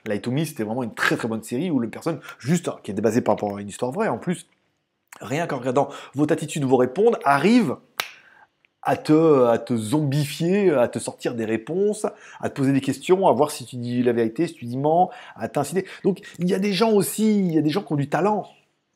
Light 0.06 0.22
to 0.22 0.32
Me, 0.32 0.44
c'était 0.44 0.64
vraiment 0.64 0.84
une 0.84 0.94
très 0.94 1.16
très 1.16 1.28
bonne 1.28 1.44
série 1.44 1.72
où 1.72 1.80
le 1.80 1.90
personne, 1.90 2.20
juste, 2.40 2.70
qui 2.84 2.92
est 2.92 2.96
basée 2.96 3.22
par 3.22 3.36
rapport 3.36 3.58
à 3.58 3.62
une 3.62 3.70
histoire 3.70 3.92
vraie 3.92 4.10
en 4.10 4.18
plus, 4.18 4.48
rien 5.22 5.48
qu'en 5.48 5.60
regardant 5.60 5.90
votre 6.16 6.34
attitude 6.34 6.64
vous 6.64 6.78
répondre, 6.78 7.18
arrive 7.24 7.76
à 8.82 8.98
te, 8.98 9.46
à 9.46 9.58
te 9.58 9.76
zombifier, 9.76 10.72
à 10.72 10.88
te 10.88 11.00
sortir 11.00 11.36
des 11.36 11.46
réponses, 11.46 12.06
à 12.42 12.50
te 12.50 12.56
poser 12.56 12.74
des 12.74 12.82
questions, 12.82 13.28
à 13.28 13.32
voir 13.32 13.52
si 13.52 13.66
tu 13.66 13.78
dis 13.78 14.04
la 14.04 14.12
vérité, 14.12 14.48
si 14.48 14.56
tu 14.56 14.66
dis 14.66 14.78
mens, 14.78 15.10
à 15.36 15.48
t'inciter. 15.48 15.86
Donc 16.04 16.20
il 16.40 16.50
y 16.50 16.54
a 16.54 16.60
des 16.60 16.74
gens 16.74 16.92
aussi, 16.92 17.40
il 17.40 17.54
y 17.54 17.58
a 17.58 17.62
des 17.62 17.70
gens 17.70 17.82
qui 17.82 17.94
ont 17.94 17.98
du 17.98 18.10
talent, 18.10 18.46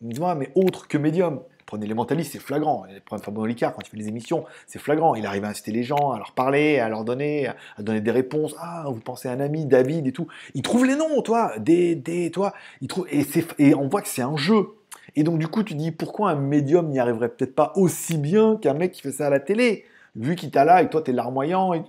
mais 0.01 0.51
autre 0.55 0.87
que 0.87 0.97
médium. 0.97 1.41
Prenez 1.65 1.85
les 1.85 1.93
mentalistes, 1.93 2.31
c'est 2.31 2.39
flagrant. 2.39 2.85
Prenez 3.05 3.21
Fabien 3.21 3.41
Olicard, 3.41 3.73
quand 3.73 3.81
il 3.85 3.89
fait 3.89 3.97
les 3.97 4.07
émissions, 4.07 4.45
c'est 4.67 4.79
flagrant. 4.79 5.15
Il 5.15 5.25
arrive 5.25 5.43
à 5.43 5.49
inciter 5.49 5.73
les 5.73 5.83
gens, 5.83 6.11
à 6.11 6.17
leur 6.17 6.31
parler, 6.31 6.79
à 6.79 6.87
leur 6.87 7.03
donner, 7.03 7.47
à 7.47 7.83
donner 7.83 7.99
des 7.99 8.11
réponses. 8.11 8.55
Ah, 8.57 8.85
vous 8.87 9.01
pensez 9.01 9.27
à 9.27 9.33
un 9.33 9.41
ami, 9.41 9.65
David 9.65 10.07
et 10.07 10.13
tout. 10.13 10.27
Il 10.53 10.61
trouve 10.61 10.85
les 10.85 10.95
noms, 10.95 11.21
toi, 11.21 11.51
des, 11.59 11.95
des, 11.95 12.31
toi. 12.31 12.53
Il 12.79 12.87
trouve, 12.87 13.05
et 13.11 13.75
on 13.75 13.89
voit 13.89 14.01
que 14.01 14.07
c'est 14.07 14.21
un 14.21 14.37
jeu. 14.37 14.77
Et 15.15 15.23
donc, 15.23 15.39
du 15.39 15.47
coup, 15.47 15.63
tu 15.63 15.73
dis, 15.73 15.91
pourquoi 15.91 16.31
un 16.31 16.35
médium 16.35 16.89
n'y 16.89 16.99
arriverait 16.99 17.29
peut-être 17.29 17.55
pas 17.55 17.73
aussi 17.75 18.17
bien 18.17 18.57
qu'un 18.57 18.73
mec 18.73 18.91
qui 18.91 19.01
fait 19.01 19.11
ça 19.11 19.27
à 19.27 19.29
la 19.29 19.39
télé? 19.39 19.85
Vu 20.15 20.35
qu'il 20.35 20.51
t'a 20.51 20.65
là 20.65 20.81
et 20.81 20.89
toi, 20.89 21.01
t'es 21.01 21.11
larmoyant 21.11 21.73
et. 21.73 21.83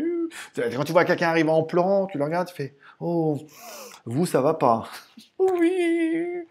Quand 0.55 0.85
tu 0.85 0.93
vois 0.93 1.05
quelqu'un 1.05 1.29
arriver 1.29 1.51
en 1.51 1.63
pleurant, 1.63 2.07
tu 2.07 2.19
le 2.19 2.25
regardes, 2.25 2.49
tu 2.49 2.55
fais, 2.55 2.75
oh, 3.01 3.39
vous, 4.05 4.27
ça 4.27 4.41
va 4.41 4.55
pas. 4.55 4.85
oui. 5.39 6.45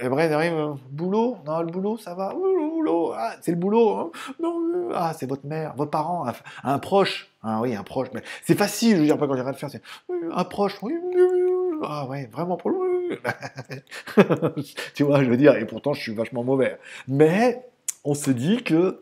Et 0.00 0.08
vrai, 0.08 0.32
arrive, 0.32 0.74
boulot? 0.90 1.36
Non, 1.46 1.60
le 1.60 1.66
boulot, 1.66 1.98
ça 1.98 2.14
va. 2.14 2.32
Boulot, 2.32 3.12
ah, 3.16 3.34
c'est 3.40 3.50
le 3.50 3.56
boulot. 3.56 3.90
Hein. 3.90 4.10
euh, 4.42 4.92
ah, 4.94 5.12
c'est 5.16 5.28
votre 5.28 5.46
mère, 5.46 5.74
votre 5.76 5.90
parent, 5.90 6.26
un, 6.62 6.78
proche. 6.78 7.30
Ah 7.42 7.60
oui, 7.60 7.74
un 7.74 7.82
proche. 7.82 8.08
C'est 8.44 8.56
facile, 8.56 8.96
je 8.96 9.00
veux 9.00 9.06
dire, 9.06 9.18
pas 9.18 9.26
quand 9.26 9.34
j'ai 9.34 9.42
rien 9.42 9.50
à 9.50 9.54
faire. 9.54 9.70
C'est 9.70 9.82
un 10.32 10.44
proche. 10.44 10.78
Oui, 10.82 10.94
ah 11.82 12.06
ouais, 12.06 12.28
vraiment 12.32 12.56
pour 12.56 12.70
tu 14.94 15.02
vois, 15.02 15.22
je 15.24 15.30
veux 15.30 15.36
dire, 15.36 15.56
et 15.56 15.66
pourtant 15.66 15.92
je 15.92 16.00
suis 16.00 16.14
vachement 16.14 16.44
mauvais. 16.44 16.78
Mais 17.08 17.64
on 18.04 18.14
se 18.14 18.30
dit 18.30 18.62
que 18.62 19.00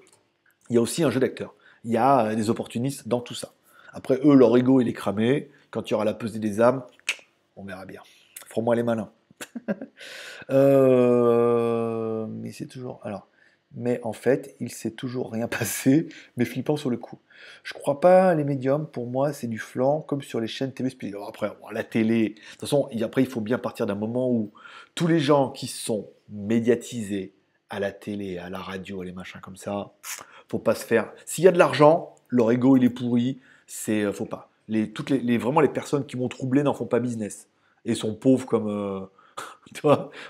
il 0.70 0.76
y 0.76 0.78
a 0.78 0.80
aussi 0.80 1.02
un 1.02 1.10
jeu 1.10 1.20
d'acteur. 1.20 1.54
Il 1.84 1.90
y 1.90 1.96
a 1.96 2.34
des 2.34 2.48
opportunistes 2.48 3.08
dans 3.08 3.20
tout 3.20 3.34
ça. 3.34 3.52
Après, 3.92 4.18
eux, 4.24 4.34
leur 4.34 4.56
ego, 4.56 4.80
il 4.80 4.88
est 4.88 4.92
cramé. 4.92 5.50
Quand 5.70 5.88
il 5.88 5.92
y 5.92 5.94
aura 5.94 6.04
la 6.04 6.14
pesée 6.14 6.38
des 6.38 6.60
âmes, 6.60 6.82
on 7.56 7.64
verra 7.64 7.84
bien. 7.84 8.02
Ferons-moi 8.48 8.74
les 8.76 8.82
malins. 8.82 9.10
Euh, 10.50 12.26
mais 12.28 12.50
c'est 12.50 12.66
toujours. 12.66 13.00
Alors, 13.04 13.28
mais 13.74 14.00
en 14.02 14.12
fait, 14.12 14.54
il 14.60 14.70
s'est 14.70 14.90
toujours 14.90 15.32
rien 15.32 15.48
passé, 15.58 16.08
mais 16.36 16.44
flippant 16.44 16.76
sur 16.76 16.90
le 16.90 16.96
coup. 16.96 17.18
Je 17.64 17.74
crois 17.74 18.00
pas 18.00 18.34
les 18.34 18.44
médiums, 18.44 18.86
pour 18.86 19.06
moi, 19.06 19.32
c'est 19.32 19.48
du 19.48 19.58
flanc, 19.58 20.00
comme 20.00 20.22
sur 20.22 20.40
les 20.40 20.46
chaînes 20.46 20.72
TV 20.72 20.94
Alors 21.08 21.28
après, 21.28 21.50
la 21.72 21.84
télé, 21.84 22.30
de 22.30 22.34
toute 22.34 22.60
façon, 22.60 22.88
après, 23.02 23.22
il 23.22 23.28
faut 23.28 23.40
bien 23.40 23.58
partir 23.58 23.86
d'un 23.86 23.94
moment 23.94 24.30
où 24.30 24.52
tous 24.94 25.06
les 25.06 25.18
gens 25.18 25.50
qui 25.50 25.66
sont 25.66 26.08
médiatisés 26.28 27.34
à 27.68 27.80
la 27.80 27.90
télé, 27.90 28.38
à 28.38 28.50
la 28.50 28.58
radio, 28.58 29.02
les 29.02 29.12
machins 29.12 29.40
comme 29.40 29.56
ça, 29.56 29.92
faut 30.48 30.58
pas 30.58 30.74
se 30.74 30.84
faire. 30.84 31.10
S'il 31.24 31.44
y 31.44 31.48
a 31.48 31.52
de 31.52 31.58
l'argent, 31.58 32.14
leur 32.28 32.50
ego, 32.52 32.76
il 32.76 32.84
est 32.84 32.90
pourri, 32.90 33.40
c'est 33.66 34.02
euh, 34.02 34.12
faut 34.12 34.26
pas. 34.26 34.50
Toutes 34.94 35.10
les, 35.10 35.38
vraiment, 35.38 35.60
les 35.60 35.68
personnes 35.68 36.06
qui 36.06 36.16
m'ont 36.16 36.28
troublé 36.28 36.62
n'en 36.62 36.74
font 36.74 36.86
pas 36.86 37.00
business. 37.00 37.48
Et 37.84 37.94
sont 37.94 38.14
pauvres 38.14 38.46
comme. 38.46 38.68
Euh, 38.68 39.00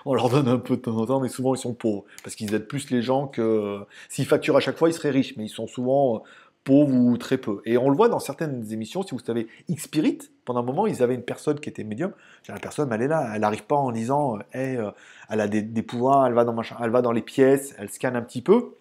on 0.05 0.15
leur 0.15 0.29
donne 0.29 0.49
un 0.49 0.59
peu 0.59 0.77
de 0.77 0.83
temps 0.83 0.97
en 0.97 1.07
temps, 1.07 1.21
mais 1.21 1.29
souvent 1.29 1.55
ils 1.55 1.59
sont 1.59 1.75
pauvres. 1.75 2.05
Parce 2.23 2.35
qu'ils 2.35 2.55
aident 2.55 2.69
plus 2.69 2.91
les 2.91 3.03
gens 3.03 3.27
que. 3.27 3.81
S'ils 4.09 4.27
facturent 4.27 4.57
à 4.57 4.61
chaque 4.61 4.77
fois, 4.77 4.89
ils 4.89 4.95
seraient 4.95 5.11
riches, 5.11 5.37
mais 5.37 5.45
ils 5.45 5.51
sont 5.51 5.67
souvent 5.67 6.17
euh, 6.17 6.19
pauvres 6.65 6.95
ou 6.95 7.17
très 7.17 7.39
peu. 7.39 7.61
Et 7.65 7.77
on 7.77 7.91
le 7.91 7.97
voit 7.97 8.09
dans 8.09 8.21
certaines 8.21 8.73
émissions, 8.73 9.03
si 9.03 9.15
vous 9.15 9.21
savez, 9.21 9.49
X-Spirit, 9.69 10.19
pendant 10.45 10.61
un 10.61 10.65
moment, 10.65 10.87
ils 10.87 11.03
avaient 11.03 11.15
une 11.15 11.25
personne 11.25 11.59
qui 11.59 11.69
était 11.69 11.85
médium. 11.85 12.13
La 12.49 12.59
personne, 12.59 12.93
elle 12.93 13.03
est 13.03 13.09
là, 13.09 13.33
elle 13.35 13.41
n'arrive 13.41 13.65
pas 13.65 13.77
en 13.77 13.91
disant, 13.93 14.39
hey, 14.53 14.79
elle 15.29 15.41
a 15.41 15.49
des, 15.49 15.83
pouvoirs, 15.83 16.27
elle 16.27 16.35
va, 16.35 16.45
dans 16.45 16.53
machin, 16.53 16.77
elle 16.83 16.91
va 16.91 17.03
dans 17.03 17.13
les 17.13 17.23
pièces, 17.23 17.75
elle 17.79 17.91
scanne 17.91 18.17
un 18.17 18.23
petit 18.23 18.43
peu 18.43 18.77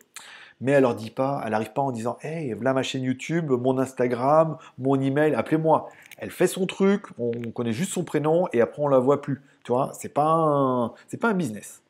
mais 0.61 0.73
elle 0.73 0.84
leur 0.84 0.95
dit 0.95 1.10
pas, 1.10 1.41
elle 1.43 1.52
n'arrive 1.52 1.73
pas 1.73 1.81
en 1.81 1.91
disant 1.91 2.18
Hey, 2.22 2.53
voilà 2.53 2.73
ma 2.73 2.84
chaîne 2.84 3.02
YouTube, 3.03 3.49
mon 3.49 3.80
Instagram, 3.80 4.57
mon 4.77 4.99
email, 5.02 5.34
appelez-moi. 5.34 5.89
Elle 6.22 6.30
fait 6.30 6.45
son 6.45 6.68
truc, 6.68 7.06
on 7.18 7.31
connaît 7.52 7.73
juste 7.73 7.93
son 7.93 8.03
prénom 8.03 8.48
et 8.53 8.61
après 8.61 8.84
on 8.84 8.88
la 8.88 8.99
voit 8.99 9.23
plus. 9.23 9.41
Tu 9.64 9.72
vois, 9.72 9.91
c'est 9.99 10.14
pas 10.14 10.27
un, 10.27 10.93
business. 11.34 11.81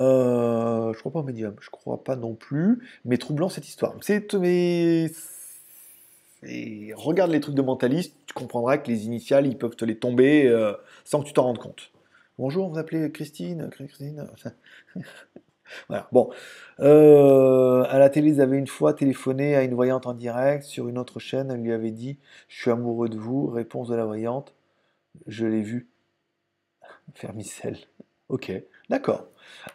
Euh, 0.00 0.92
je 0.92 0.98
crois 0.98 1.12
pas 1.12 1.20
au 1.20 1.22
médium, 1.22 1.54
je 1.60 1.70
crois 1.70 2.02
pas 2.02 2.16
non 2.16 2.34
plus, 2.34 2.82
mais 3.04 3.18
troublant 3.18 3.48
cette 3.48 3.68
histoire. 3.68 3.94
C'est 4.00 4.34
mais 4.34 5.12
regarde 6.96 7.30
les 7.30 7.40
trucs 7.40 7.54
de 7.54 7.62
mentaliste, 7.62 8.16
tu 8.26 8.34
comprendras 8.34 8.78
que 8.78 8.90
les 8.90 9.06
initiales 9.06 9.46
ils 9.46 9.56
peuvent 9.56 9.76
te 9.76 9.84
les 9.84 9.96
tomber 9.96 10.48
euh, 10.48 10.72
sans 11.04 11.22
que 11.22 11.28
tu 11.28 11.32
t'en 11.32 11.44
rendes 11.44 11.58
compte. 11.58 11.92
Bonjour, 12.36 12.68
vous 12.68 12.78
appelez 12.78 13.12
Christine, 13.12 13.70
Christine. 13.70 14.26
Voilà. 15.88 16.08
Bon. 16.12 16.30
Euh, 16.80 17.84
à 17.88 17.98
la 17.98 18.10
télé, 18.10 18.30
ils 18.30 18.40
avaient 18.40 18.58
une 18.58 18.66
fois 18.66 18.94
téléphoné 18.94 19.54
à 19.56 19.62
une 19.62 19.74
voyante 19.74 20.06
en 20.06 20.14
direct 20.14 20.64
sur 20.64 20.88
une 20.88 20.98
autre 20.98 21.18
chaîne. 21.18 21.50
Elle 21.50 21.62
lui 21.62 21.72
avait 21.72 21.90
dit 21.90 22.18
Je 22.48 22.60
suis 22.60 22.70
amoureux 22.70 23.08
de 23.08 23.18
vous. 23.18 23.46
Réponse 23.46 23.88
de 23.88 23.94
la 23.94 24.04
voyante 24.04 24.54
Je 25.26 25.46
l'ai 25.46 25.62
vu. 25.62 25.88
Fermicelle. 27.14 27.78
Ok, 28.28 28.52
d'accord. 28.88 29.26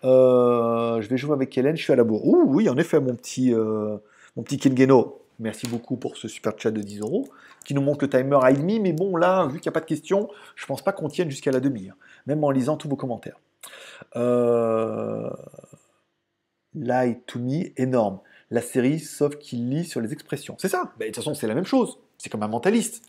Euh, 0.03 1.01
je 1.01 1.07
vais 1.07 1.17
jouer 1.17 1.33
avec 1.33 1.55
Hélène. 1.57 1.77
Je 1.77 1.83
suis 1.83 1.93
à 1.93 1.95
la 1.95 2.03
bourre. 2.03 2.25
Oui, 2.25 2.69
en 2.69 2.77
effet, 2.77 2.99
mon 2.99 3.15
petit, 3.15 3.53
euh, 3.53 3.97
Kengeno. 4.35 5.21
Merci 5.39 5.67
beaucoup 5.67 5.97
pour 5.97 6.17
ce 6.17 6.27
super 6.27 6.53
chat 6.57 6.71
de 6.71 6.81
10 6.81 7.01
euros 7.01 7.27
qui 7.63 7.75
nous 7.75 7.81
montre 7.81 8.03
le 8.03 8.09
timer 8.09 8.39
à 8.41 8.51
demi. 8.51 8.79
Mais 8.79 8.93
bon, 8.93 9.15
là, 9.15 9.45
vu 9.45 9.59
qu'il 9.59 9.69
n'y 9.69 9.73
a 9.73 9.79
pas 9.79 9.81
de 9.81 9.85
questions, 9.85 10.29
je 10.55 10.65
pense 10.65 10.81
pas 10.81 10.93
qu'on 10.93 11.09
tienne 11.09 11.29
jusqu'à 11.29 11.51
la 11.51 11.59
demi, 11.59 11.89
hein. 11.89 11.95
même 12.25 12.43
en 12.43 12.49
lisant 12.49 12.75
tous 12.75 12.89
vos 12.89 12.95
commentaires. 12.95 13.39
Lie 16.79 17.17
to 17.25 17.39
Me, 17.39 17.71
énorme. 17.79 18.19
La 18.49 18.61
série, 18.61 18.99
sauf 18.99 19.35
qu'il 19.37 19.69
lit 19.69 19.85
sur 19.85 19.99
les 19.99 20.13
expressions. 20.13 20.55
C'est 20.57 20.69
ça. 20.69 20.93
de 20.99 21.05
toute 21.05 21.15
façon, 21.15 21.33
c'est 21.33 21.47
la 21.47 21.55
même 21.55 21.65
chose. 21.65 21.99
C'est 22.17 22.29
comme 22.29 22.43
un 22.43 22.47
mentaliste. 22.47 23.03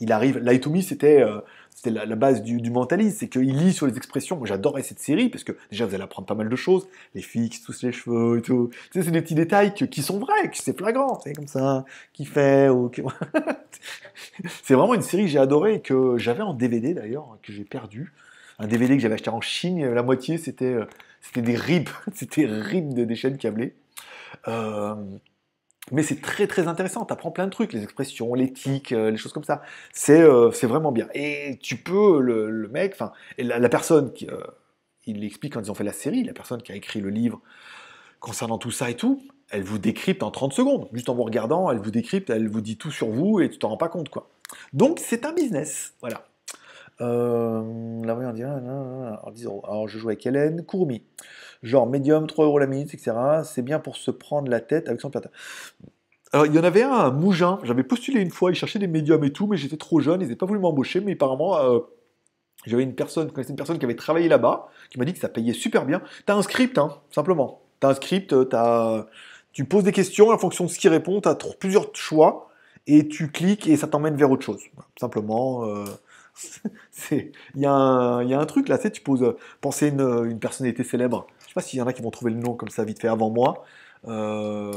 Il 0.00 0.10
arrive. 0.10 0.38
Lie 0.38 0.58
to 0.58 0.70
Me, 0.70 0.80
c'était 0.80 1.22
euh, 1.22 1.40
la, 1.84 2.16
base 2.16 2.42
du, 2.42 2.58
mentalisme. 2.70 3.16
C'est 3.20 3.28
qu'il 3.28 3.56
lit 3.56 3.72
sur 3.72 3.86
les 3.86 3.96
expressions. 3.96 4.36
Moi, 4.36 4.48
j'adorais 4.48 4.82
cette 4.82 4.98
série 4.98 5.28
parce 5.28 5.44
que 5.44 5.52
déjà, 5.70 5.86
vous 5.86 5.94
allez 5.94 6.02
apprendre 6.02 6.26
pas 6.26 6.34
mal 6.34 6.48
de 6.48 6.56
choses. 6.56 6.88
Les 7.14 7.22
filles 7.22 7.48
qui 7.48 7.58
se 7.58 7.86
les 7.86 7.92
cheveux 7.92 8.38
et 8.38 8.42
tout. 8.42 8.70
C'est 8.90 9.08
des 9.10 9.22
petits 9.22 9.36
détails 9.36 9.72
qui 9.74 10.02
sont 10.02 10.18
vrais, 10.18 10.50
qui 10.50 10.60
c'est 10.60 10.76
flagrant. 10.76 11.20
C'est 11.22 11.34
comme 11.34 11.46
ça. 11.46 11.84
Qui 12.12 12.24
fait. 12.24 12.68
Ou... 12.68 12.90
c'est 14.64 14.74
vraiment 14.74 14.94
une 14.94 15.02
série 15.02 15.22
que 15.22 15.30
j'ai 15.30 15.38
adorée 15.38 15.80
que 15.80 16.18
j'avais 16.18 16.42
en 16.42 16.54
DVD 16.54 16.94
d'ailleurs, 16.94 17.38
que 17.42 17.52
j'ai 17.52 17.64
perdu. 17.64 18.12
Un 18.58 18.66
DVD 18.66 18.96
que 18.96 19.02
j'avais 19.02 19.14
acheté 19.14 19.30
en 19.30 19.40
Chine. 19.40 19.86
La 19.92 20.02
moitié, 20.02 20.38
c'était. 20.38 20.64
Euh, 20.64 20.86
c'était 21.22 21.42
des 21.42 21.56
rips, 21.56 21.90
c'était 22.14 22.44
rips 22.44 22.92
de, 22.92 23.04
des 23.04 23.16
chaînes 23.16 23.38
câblées. 23.38 23.74
Euh, 24.48 24.94
mais 25.90 26.02
c'est 26.02 26.20
très 26.20 26.46
très 26.46 26.68
intéressant, 26.68 27.04
tu 27.04 27.12
apprends 27.12 27.30
plein 27.30 27.46
de 27.46 27.50
trucs, 27.50 27.72
les 27.72 27.82
expressions, 27.82 28.34
l'éthique, 28.34 28.92
euh, 28.92 29.10
les 29.10 29.16
choses 29.16 29.32
comme 29.32 29.44
ça. 29.44 29.62
Euh, 30.10 30.50
c'est 30.52 30.66
vraiment 30.66 30.92
bien. 30.92 31.08
Et 31.14 31.58
tu 31.60 31.76
peux, 31.76 32.20
le, 32.20 32.68
mec, 32.68 32.92
enfin, 32.94 33.12
la, 33.38 33.68
personne, 33.68 34.12
qui, 34.12 34.28
il 35.06 35.20
l'explique 35.20 35.54
quand 35.54 35.60
ils 35.60 35.70
ont 35.70 35.74
fait 35.74 35.84
la 35.84 35.92
série, 35.92 36.22
la 36.22 36.34
personne 36.34 36.62
qui 36.62 36.72
a 36.72 36.76
écrit 36.76 37.00
le 37.00 37.10
livre 37.10 37.40
concernant 38.20 38.58
tout 38.58 38.70
ça 38.70 38.90
et 38.90 38.94
tout, 38.94 39.20
elle 39.50 39.64
vous 39.64 39.78
décrypte 39.78 40.22
en 40.22 40.30
30 40.30 40.52
secondes. 40.52 40.88
Juste 40.92 41.08
en 41.08 41.14
vous 41.14 41.24
regardant, 41.24 41.70
elle 41.70 41.78
vous 41.78 41.90
décrypte, 41.90 42.30
elle 42.30 42.48
vous 42.48 42.60
dit 42.60 42.76
tout 42.76 42.92
sur 42.92 43.08
vous 43.10 43.40
et 43.40 43.50
tu 43.50 43.58
t'en 43.58 43.70
rends 43.70 43.76
pas 43.76 43.88
compte, 43.88 44.08
quoi. 44.08 44.30
Donc 44.72 45.00
c'est 45.00 45.26
un 45.26 45.32
business, 45.32 45.94
voilà. 46.00 46.26
Euh, 47.00 47.62
dire, 48.32 48.48
alors 48.48 49.32
10 49.32 49.44
euros. 49.44 49.62
Alors 49.66 49.88
je 49.88 49.98
joue 49.98 50.08
avec 50.08 50.24
Hélène, 50.26 50.64
Courmi. 50.64 51.02
Genre 51.62 51.86
médium, 51.86 52.26
3 52.26 52.44
euros 52.44 52.58
la 52.58 52.66
minute, 52.66 52.92
etc. 52.94 53.12
C'est 53.44 53.62
bien 53.62 53.78
pour 53.78 53.96
se 53.96 54.10
prendre 54.10 54.50
la 54.50 54.60
tête 54.60 54.88
avec 54.88 55.00
son 55.00 55.10
plat. 55.10 55.20
Alors, 56.32 56.46
il 56.46 56.54
y 56.54 56.58
en 56.58 56.64
avait 56.64 56.82
un 56.82 57.10
Mougin, 57.10 57.58
j'avais 57.62 57.82
postulé 57.82 58.20
une 58.20 58.30
fois, 58.30 58.50
ils 58.50 58.54
cherchaient 58.54 58.78
des 58.78 58.86
médiums 58.86 59.22
et 59.22 59.32
tout, 59.32 59.46
mais 59.46 59.58
j'étais 59.58 59.76
trop 59.76 60.00
jeune, 60.00 60.20
ils 60.20 60.24
n'avaient 60.24 60.36
pas 60.36 60.46
voulu 60.46 60.60
m'embaucher, 60.60 61.00
mais 61.00 61.12
apparemment, 61.12 61.58
euh, 61.58 61.80
J'avais 62.64 62.84
une 62.84 62.94
personne, 62.94 63.30
je 63.36 63.48
une 63.50 63.56
personne 63.56 63.78
qui 63.78 63.84
avait 63.84 63.96
travaillé 63.96 64.28
là-bas, 64.28 64.68
qui 64.90 64.98
m'a 64.98 65.04
dit 65.04 65.12
que 65.12 65.18
ça 65.18 65.28
payait 65.28 65.52
super 65.52 65.84
bien. 65.84 66.00
Tu 66.26 66.32
as 66.32 66.36
un 66.36 66.42
script, 66.42 66.78
hein, 66.78 67.00
simplement. 67.10 67.60
Tu 67.80 67.86
as 67.86 67.90
un 67.90 67.94
script, 67.94 68.34
as... 68.52 69.06
tu 69.52 69.66
poses 69.66 69.84
des 69.84 69.92
questions, 69.92 70.30
en 70.30 70.38
fonction 70.38 70.64
de 70.64 70.70
ce 70.70 70.78
qui 70.78 70.88
répond, 70.88 71.20
tu 71.20 71.28
as 71.28 71.36
plusieurs 71.58 71.94
choix, 71.94 72.48
et 72.86 73.08
tu 73.08 73.30
cliques 73.30 73.68
et 73.68 73.76
ça 73.76 73.86
t'emmène 73.86 74.16
vers 74.16 74.30
autre 74.30 74.44
chose. 74.44 74.62
Simplement, 74.98 75.64
euh, 75.66 75.84
il 77.10 77.32
y, 77.56 77.66
a 77.66 77.70
un 77.72 78.46
truc 78.46 78.68
là, 78.68 78.78
tu 78.78 78.90
tu 78.90 79.02
poses, 79.02 79.34
penser 79.60 79.88
une, 79.88 80.00
une 80.00 80.38
personnalité 80.38 80.84
célèbre. 80.84 81.26
Je 81.40 81.48
sais 81.48 81.54
pas 81.54 81.60
s'il 81.60 81.78
y 81.78 81.82
en 81.82 81.86
a 81.86 81.92
qui 81.92 82.02
vont 82.02 82.10
trouver 82.10 82.32
le 82.32 82.38
nom 82.38 82.54
comme 82.54 82.70
ça 82.70 82.84
vite 82.84 83.00
fait 83.00 83.08
avant 83.08 83.30
moi. 83.30 83.64
Euh, 84.08 84.72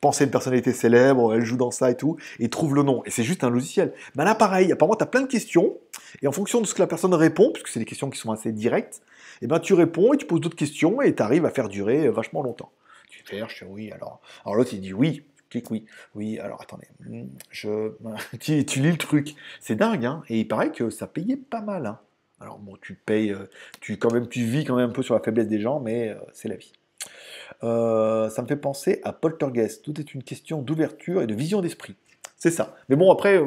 penser 0.00 0.24
une 0.24 0.30
personnalité 0.30 0.72
célèbre, 0.72 1.34
elle 1.34 1.44
joue 1.44 1.56
dans 1.56 1.72
ça 1.72 1.90
et 1.90 1.96
tout, 1.96 2.16
et 2.38 2.48
trouve 2.48 2.74
le 2.74 2.82
nom. 2.82 3.02
Et 3.04 3.10
c'est 3.10 3.24
juste 3.24 3.42
un 3.42 3.50
logiciel. 3.50 3.92
Ben 4.14 4.24
là, 4.24 4.34
pareil, 4.34 4.70
apparemment, 4.70 4.94
tu 4.94 5.02
as 5.02 5.06
plein 5.06 5.22
de 5.22 5.26
questions, 5.26 5.76
et 6.22 6.28
en 6.28 6.32
fonction 6.32 6.60
de 6.60 6.66
ce 6.66 6.74
que 6.74 6.80
la 6.80 6.86
personne 6.86 7.14
répond, 7.14 7.50
puisque 7.52 7.68
c'est 7.68 7.80
des 7.80 7.84
questions 7.84 8.08
qui 8.08 8.18
sont 8.18 8.30
assez 8.30 8.52
directes, 8.52 9.02
et 9.40 9.44
eh 9.44 9.46
ben 9.46 9.60
tu 9.60 9.74
réponds 9.74 10.14
et 10.14 10.16
tu 10.16 10.26
poses 10.26 10.40
d'autres 10.40 10.56
questions, 10.56 11.00
et 11.02 11.14
tu 11.14 11.22
arrives 11.22 11.44
à 11.44 11.50
faire 11.50 11.68
durer 11.68 12.08
vachement 12.08 12.42
longtemps. 12.42 12.70
Tu 13.08 13.22
je 13.26 13.46
fais 13.46 13.66
oui, 13.66 13.90
alors. 13.92 14.20
Alors 14.44 14.56
l'autre, 14.56 14.70
il 14.72 14.80
dit 14.80 14.92
oui, 14.92 15.24
clique 15.48 15.70
oui. 15.70 15.86
Oui, 16.14 16.38
alors 16.38 16.60
attendez, 16.62 16.88
hmm, 17.00 17.26
je... 17.50 17.92
tu, 18.40 18.64
tu 18.64 18.80
lis 18.80 18.92
le 18.92 18.98
truc. 18.98 19.34
C'est 19.60 19.76
dingue, 19.76 20.04
hein 20.04 20.22
Et 20.28 20.40
il 20.40 20.48
paraît 20.48 20.72
que 20.72 20.90
ça 20.90 21.06
payait 21.06 21.36
pas 21.36 21.60
mal, 21.60 21.86
hein 21.86 21.98
alors 22.40 22.58
bon, 22.58 22.76
tu 22.80 22.94
payes, 22.94 23.32
euh, 23.32 23.48
tu 23.80 23.96
quand 23.96 24.12
même, 24.12 24.28
tu 24.28 24.44
vis 24.44 24.64
quand 24.64 24.76
même 24.76 24.90
un 24.90 24.92
peu 24.92 25.02
sur 25.02 25.14
la 25.14 25.20
faiblesse 25.20 25.48
des 25.48 25.60
gens, 25.60 25.80
mais 25.80 26.10
euh, 26.10 26.14
c'est 26.32 26.48
la 26.48 26.56
vie. 26.56 26.72
Euh, 27.64 28.28
ça 28.30 28.42
me 28.42 28.46
fait 28.46 28.56
penser 28.56 29.00
à 29.02 29.12
Poltergeist. 29.12 29.82
Tout 29.82 29.98
est 30.00 30.14
une 30.14 30.22
question 30.22 30.62
d'ouverture 30.62 31.22
et 31.22 31.26
de 31.26 31.34
vision 31.34 31.60
d'esprit. 31.60 31.96
C'est 32.36 32.52
ça. 32.52 32.76
Mais 32.88 32.94
bon, 32.94 33.10
après, 33.10 33.40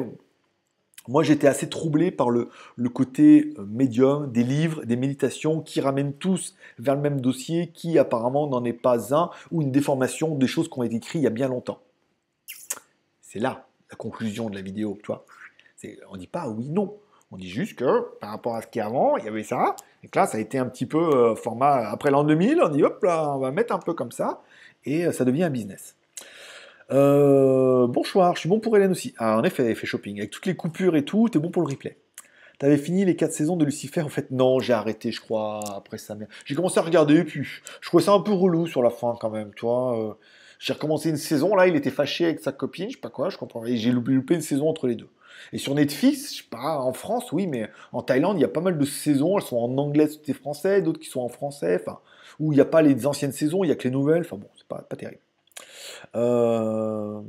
moi 1.08 1.22
j'étais 1.22 1.46
assez 1.46 1.70
troublé 1.70 2.10
par 2.10 2.28
le, 2.28 2.50
le, 2.76 2.88
côté 2.90 3.54
médium 3.66 4.30
des 4.30 4.44
livres, 4.44 4.84
des 4.84 4.96
méditations 4.96 5.62
qui 5.62 5.80
ramènent 5.80 6.12
tous 6.12 6.54
vers 6.78 6.94
le 6.94 7.00
même 7.00 7.20
dossier, 7.22 7.68
qui 7.68 7.98
apparemment 7.98 8.46
n'en 8.46 8.64
est 8.64 8.74
pas 8.74 9.14
un, 9.14 9.30
ou 9.50 9.62
une 9.62 9.72
déformation 9.72 10.36
des 10.36 10.46
choses 10.46 10.68
qui 10.68 10.78
ont 10.78 10.82
été 10.82 10.96
écrites 10.96 11.22
il 11.22 11.24
y 11.24 11.26
a 11.26 11.30
bien 11.30 11.48
longtemps. 11.48 11.80
C'est 13.32 13.38
là 13.38 13.66
la 13.90 13.96
conclusion 13.96 14.50
de 14.50 14.54
la 14.54 14.60
vidéo, 14.60 14.98
tu 15.02 15.06
vois. 15.06 15.24
On 16.10 16.18
dit 16.18 16.26
pas 16.26 16.48
oui, 16.48 16.68
non. 16.68 16.98
On 17.30 17.38
dit 17.38 17.48
juste 17.48 17.78
que 17.78 18.18
par 18.20 18.28
rapport 18.28 18.56
à 18.56 18.60
ce 18.60 18.66
qu'il 18.66 18.80
y 18.80 18.82
avant, 18.82 19.16
il 19.16 19.24
y 19.24 19.28
avait 19.28 19.42
ça, 19.42 19.74
et 20.02 20.08
que 20.08 20.18
là, 20.18 20.26
ça 20.26 20.36
a 20.36 20.40
été 20.40 20.58
un 20.58 20.66
petit 20.66 20.84
peu 20.84 20.98
euh, 20.98 21.34
format 21.34 21.88
après 21.88 22.10
l'an 22.10 22.24
2000. 22.24 22.60
On 22.62 22.68
dit 22.68 22.84
hop 22.84 23.02
là, 23.02 23.30
on 23.34 23.38
va 23.38 23.50
mettre 23.50 23.74
un 23.74 23.78
peu 23.78 23.94
comme 23.94 24.12
ça, 24.12 24.42
et 24.84 25.06
euh, 25.06 25.12
ça 25.12 25.24
devient 25.24 25.44
un 25.44 25.50
business. 25.50 25.96
Euh, 26.90 27.86
bonsoir, 27.86 28.34
je 28.34 28.40
suis 28.40 28.50
bon 28.50 28.60
pour 28.60 28.76
Hélène 28.76 28.90
aussi. 28.90 29.14
Ah, 29.16 29.38
en 29.38 29.44
effet, 29.44 29.74
fait 29.74 29.86
shopping. 29.86 30.18
Avec 30.18 30.30
toutes 30.30 30.44
les 30.44 30.54
coupures 30.54 30.94
et 30.94 31.06
tout, 31.06 31.30
t'es 31.30 31.38
bon 31.38 31.50
pour 31.50 31.62
le 31.62 31.68
replay. 31.68 31.96
T'avais 32.58 32.76
fini 32.76 33.06
les 33.06 33.16
4 33.16 33.32
saisons 33.32 33.56
de 33.56 33.64
Lucifer 33.64 34.02
En 34.02 34.10
fait, 34.10 34.30
non, 34.30 34.60
j'ai 34.60 34.74
arrêté, 34.74 35.10
je 35.10 35.22
crois, 35.22 35.60
après 35.74 35.96
ça. 35.96 36.14
J'ai 36.44 36.54
commencé 36.54 36.78
à 36.78 36.82
regarder, 36.82 37.24
puis 37.24 37.44
je 37.44 37.88
trouvais 37.88 38.02
ça 38.02 38.12
un 38.12 38.20
peu 38.20 38.32
relou 38.32 38.66
sur 38.66 38.82
la 38.82 38.90
fin 38.90 39.16
quand 39.18 39.30
même, 39.30 39.52
tu 39.56 39.64
vois. 39.64 40.18
J'ai 40.62 40.74
recommencé 40.74 41.10
une 41.10 41.16
saison, 41.16 41.56
là, 41.56 41.66
il 41.66 41.74
était 41.74 41.90
fâché 41.90 42.24
avec 42.24 42.38
sa 42.38 42.52
copine, 42.52 42.88
je 42.88 42.94
sais 42.94 43.00
pas 43.00 43.10
quoi, 43.10 43.30
je 43.30 43.36
comprends. 43.36 43.64
Et 43.66 43.76
j'ai 43.76 43.90
loupé 43.90 44.36
une 44.36 44.42
saison 44.42 44.68
entre 44.68 44.86
les 44.86 44.94
deux. 44.94 45.08
Et 45.52 45.58
sur 45.58 45.74
Netflix, 45.74 46.32
je 46.32 46.42
sais 46.42 46.48
pas, 46.48 46.78
en 46.78 46.92
France, 46.92 47.32
oui, 47.32 47.48
mais 47.48 47.68
en 47.90 48.00
Thaïlande, 48.00 48.38
il 48.38 48.42
y 48.42 48.44
a 48.44 48.48
pas 48.48 48.60
mal 48.60 48.78
de 48.78 48.84
saisons. 48.84 49.36
Elles 49.36 49.44
sont 49.44 49.56
en 49.56 49.76
anglais, 49.76 50.06
c'était 50.06 50.32
français, 50.32 50.80
d'autres 50.80 51.00
qui 51.00 51.08
sont 51.08 51.20
en 51.20 51.28
français. 51.28 51.80
Enfin, 51.82 51.98
où 52.38 52.52
il 52.52 52.54
n'y 52.54 52.60
a 52.60 52.64
pas 52.64 52.80
les 52.80 53.08
anciennes 53.08 53.32
saisons, 53.32 53.64
il 53.64 53.66
n'y 53.66 53.72
a 53.72 53.74
que 53.74 53.88
les 53.88 53.90
nouvelles. 53.90 54.20
Enfin 54.20 54.36
bon, 54.36 54.46
c'est 54.56 54.68
pas, 54.68 54.82
pas 54.82 54.94
terrible. 54.94 55.20
Euh, 56.14 57.20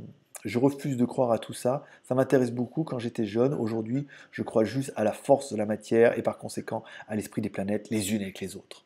je 0.44 0.58
refuse 0.60 0.96
de 0.96 1.04
croire 1.04 1.32
à 1.32 1.40
tout 1.40 1.54
ça. 1.54 1.82
Ça 2.04 2.14
m'intéresse 2.14 2.52
beaucoup 2.52 2.84
quand 2.84 3.00
j'étais 3.00 3.24
jeune. 3.24 3.52
Aujourd'hui, 3.52 4.06
je 4.30 4.44
crois 4.44 4.62
juste 4.62 4.92
à 4.94 5.02
la 5.02 5.12
force 5.12 5.52
de 5.52 5.58
la 5.58 5.66
matière 5.66 6.16
et 6.16 6.22
par 6.22 6.38
conséquent 6.38 6.84
à 7.08 7.16
l'esprit 7.16 7.42
des 7.42 7.50
planètes 7.50 7.90
les 7.90 8.14
unes 8.14 8.22
avec 8.22 8.38
les 8.38 8.54
autres. 8.54 8.84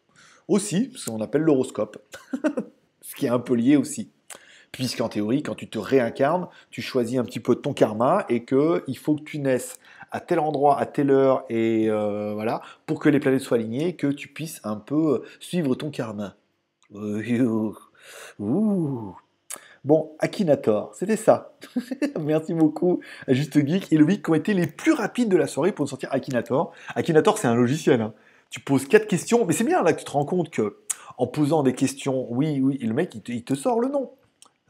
Aussi, 0.49 0.91
ce 0.97 1.11
qu'on 1.11 1.21
appelle 1.21 1.43
l'horoscope. 1.43 1.99
ce 3.03 3.15
qui 3.15 3.27
est 3.27 3.31
un 3.31 3.41
peu 3.41 3.53
lié 3.55 3.77
aussi 3.77 4.11
puisqu'en 4.73 5.09
théorie, 5.09 5.43
quand 5.43 5.55
tu 5.55 5.69
te 5.69 5.79
réincarnes, 5.79 6.49
tu 6.71 6.83
choisis 6.83 7.19
un 7.19 7.25
petit 7.25 7.41
peu 7.41 7.57
ton 7.57 7.73
karma 7.73 8.25
et 8.29 8.45
que 8.45 8.85
il 8.87 8.99
faut 8.99 9.17
que 9.17 9.23
tu 9.23 9.39
naisses 9.39 9.79
à 10.11 10.21
tel 10.21 10.39
endroit, 10.39 10.79
à 10.79 10.87
telle 10.87 11.11
heure, 11.11 11.45
et 11.51 11.91
euh, 11.91 12.33
voilà, 12.35 12.63
pour 12.87 12.99
que 12.99 13.09
les 13.09 13.21
planètes 13.21 13.43
soient 13.43 13.59
alignées, 13.59 13.95
que 13.95 14.07
tu 14.07 14.29
puisses 14.29 14.61
un 14.65 14.77
peu 14.77 15.23
suivre 15.41 15.75
ton 15.75 15.91
karma. 15.91 16.37
Bon, 19.85 20.13
Akinator, 20.19 20.95
c'était 20.95 21.17
ça. 21.17 21.57
Merci 22.21 22.55
beaucoup 22.55 23.01
à 23.27 23.33
Juste 23.33 23.55
Geek 23.55 23.93
et 23.93 23.99
Geek 23.99 24.25
qui 24.25 24.31
ont 24.31 24.35
été 24.35 24.55
les 24.55 24.67
plus 24.67 24.93
rapides 24.93 25.29
de 25.29 25.37
la 25.37 25.47
soirée 25.47 25.73
pour 25.73 25.85
nous 25.85 25.89
sortir 25.89 26.09
Akinator. 26.13 26.73
Akinator, 26.95 27.39
c'est 27.39 27.49
un 27.49 27.55
logiciel. 27.55 28.01
Hein. 28.01 28.15
Tu 28.51 28.61
poses 28.61 28.89
quatre 28.89 29.07
questions, 29.07 29.45
mais 29.45 29.53
c'est 29.53 29.65
bien 29.65 29.83
là 29.83 29.93
que 29.93 29.99
tu 29.99 30.05
te 30.05 30.11
rends 30.11 30.25
compte 30.25 30.51
que 30.51 30.79
en 31.17 31.27
posant 31.27 31.63
des 31.63 31.75
questions, 31.75 32.27
oui, 32.31 32.61
oui, 32.61 32.79
le 32.79 32.95
mec, 32.95 33.15
il 33.29 33.45
te 33.45 33.55
sort 33.55 33.81
le 33.81 33.89
nom 33.89 34.13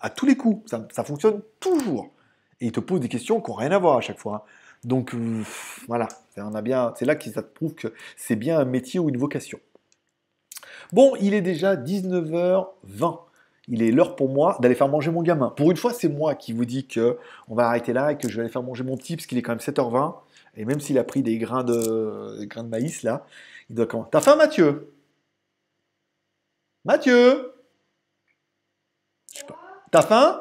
à 0.00 0.10
tous 0.10 0.26
les 0.26 0.36
coups. 0.36 0.70
Ça, 0.90 1.04
fonctionne 1.04 1.42
toujours. 1.60 2.10
Et 2.60 2.66
il 2.66 2.72
te 2.72 2.80
pose 2.80 3.00
des 3.00 3.08
questions 3.08 3.40
qui 3.40 3.50
n'ont 3.50 3.56
rien 3.56 3.72
à 3.72 3.78
voir 3.78 3.96
à 3.96 4.00
chaque 4.00 4.18
fois. 4.18 4.46
Donc 4.84 5.14
euh, 5.14 5.42
voilà, 5.86 6.08
c'est 6.34 7.04
là 7.04 7.16
que 7.16 7.30
ça 7.30 7.42
te 7.42 7.52
prouve 7.52 7.74
que 7.74 7.92
c'est 8.16 8.36
bien 8.36 8.58
un 8.58 8.64
métier 8.64 9.00
ou 9.00 9.08
une 9.08 9.16
vocation. 9.16 9.58
Bon, 10.92 11.14
il 11.20 11.34
est 11.34 11.40
déjà 11.40 11.76
19h20. 11.76 13.18
Il 13.70 13.82
est 13.82 13.90
l'heure 13.90 14.16
pour 14.16 14.30
moi 14.30 14.56
d'aller 14.60 14.74
faire 14.74 14.88
manger 14.88 15.10
mon 15.10 15.22
gamin. 15.22 15.50
Pour 15.50 15.70
une 15.70 15.76
fois, 15.76 15.92
c'est 15.92 16.08
moi 16.08 16.34
qui 16.34 16.52
vous 16.52 16.64
dis 16.64 16.86
que 16.86 17.18
on 17.48 17.54
va 17.54 17.66
arrêter 17.66 17.92
là 17.92 18.12
et 18.12 18.16
que 18.16 18.28
je 18.28 18.36
vais 18.36 18.42
aller 18.42 18.50
faire 18.50 18.62
manger 18.62 18.82
mon 18.82 18.96
petit 18.96 19.16
parce 19.16 19.26
qu'il 19.26 19.36
est 19.36 19.42
quand 19.42 19.52
même 19.52 19.58
7h20. 19.58 20.14
Et 20.56 20.64
même 20.64 20.80
s'il 20.80 20.98
a 20.98 21.04
pris 21.04 21.22
des 21.22 21.38
grains 21.38 21.64
de, 21.64 22.44
grains 22.44 22.64
de 22.64 22.68
maïs 22.68 23.02
là, 23.02 23.26
il 23.68 23.76
doit 23.76 23.86
comment 23.86 24.04
T'as 24.04 24.20
faim, 24.20 24.36
Mathieu? 24.36 24.90
Mathieu? 26.84 27.57
T'as 29.90 30.02
faim? 30.02 30.40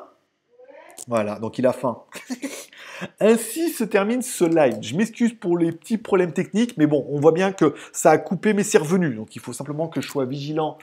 Voilà, 1.08 1.40
donc 1.40 1.58
il 1.58 1.66
a 1.66 1.74
faim. 1.74 2.00
Ainsi 3.20 3.70
se 3.70 3.84
termine 3.84 4.22
ce 4.22 4.44
live. 4.44 4.78
Je 4.82 4.96
m'excuse 4.96 5.34
pour 5.34 5.58
les 5.58 5.72
petits 5.72 5.98
problèmes 5.98 6.34
techniques, 6.34 6.76
mais 6.78 6.88
bon, 6.88 7.06
on 7.10 7.20
voit 7.20 7.32
bien 7.32 7.54
que 7.54 7.74
ça 7.94 8.12
a 8.12 8.18
coupé, 8.18 8.54
mais 8.54 8.64
c'est 8.64 8.78
revenu. 8.78 9.14
Donc 9.16 9.36
il 9.36 9.42
faut 9.42 9.54
simplement 9.54 9.88
que 9.88 10.02
je 10.02 10.08
sois 10.08 10.26
vigilant. 10.26 10.78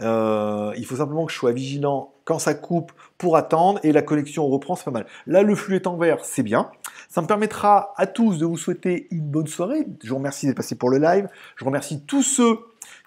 Euh, 0.00 0.72
il 0.76 0.84
faut 0.84 0.96
simplement 0.96 1.26
que 1.26 1.32
je 1.32 1.38
sois 1.38 1.52
vigilant 1.52 2.12
quand 2.24 2.38
ça 2.38 2.54
coupe 2.54 2.92
pour 3.18 3.36
attendre 3.36 3.80
et 3.82 3.92
la 3.92 4.02
connexion 4.02 4.46
reprend, 4.46 4.74
c'est 4.76 4.84
pas 4.84 4.90
mal. 4.90 5.06
Là, 5.26 5.42
le 5.42 5.54
flux 5.54 5.76
est 5.76 5.86
en 5.86 5.96
vert, 5.96 6.24
c'est 6.24 6.42
bien. 6.42 6.70
Ça 7.08 7.22
me 7.22 7.26
permettra 7.26 7.92
à 7.96 8.06
tous 8.06 8.38
de 8.38 8.46
vous 8.46 8.56
souhaiter 8.56 9.06
une 9.10 9.28
bonne 9.28 9.46
soirée. 9.46 9.86
Je 10.02 10.10
vous 10.10 10.16
remercie 10.16 10.46
d'être 10.46 10.56
passé 10.56 10.74
pour 10.74 10.90
le 10.90 10.98
live. 10.98 11.28
Je 11.56 11.64
remercie 11.64 12.02
tous 12.04 12.22
ceux 12.22 12.58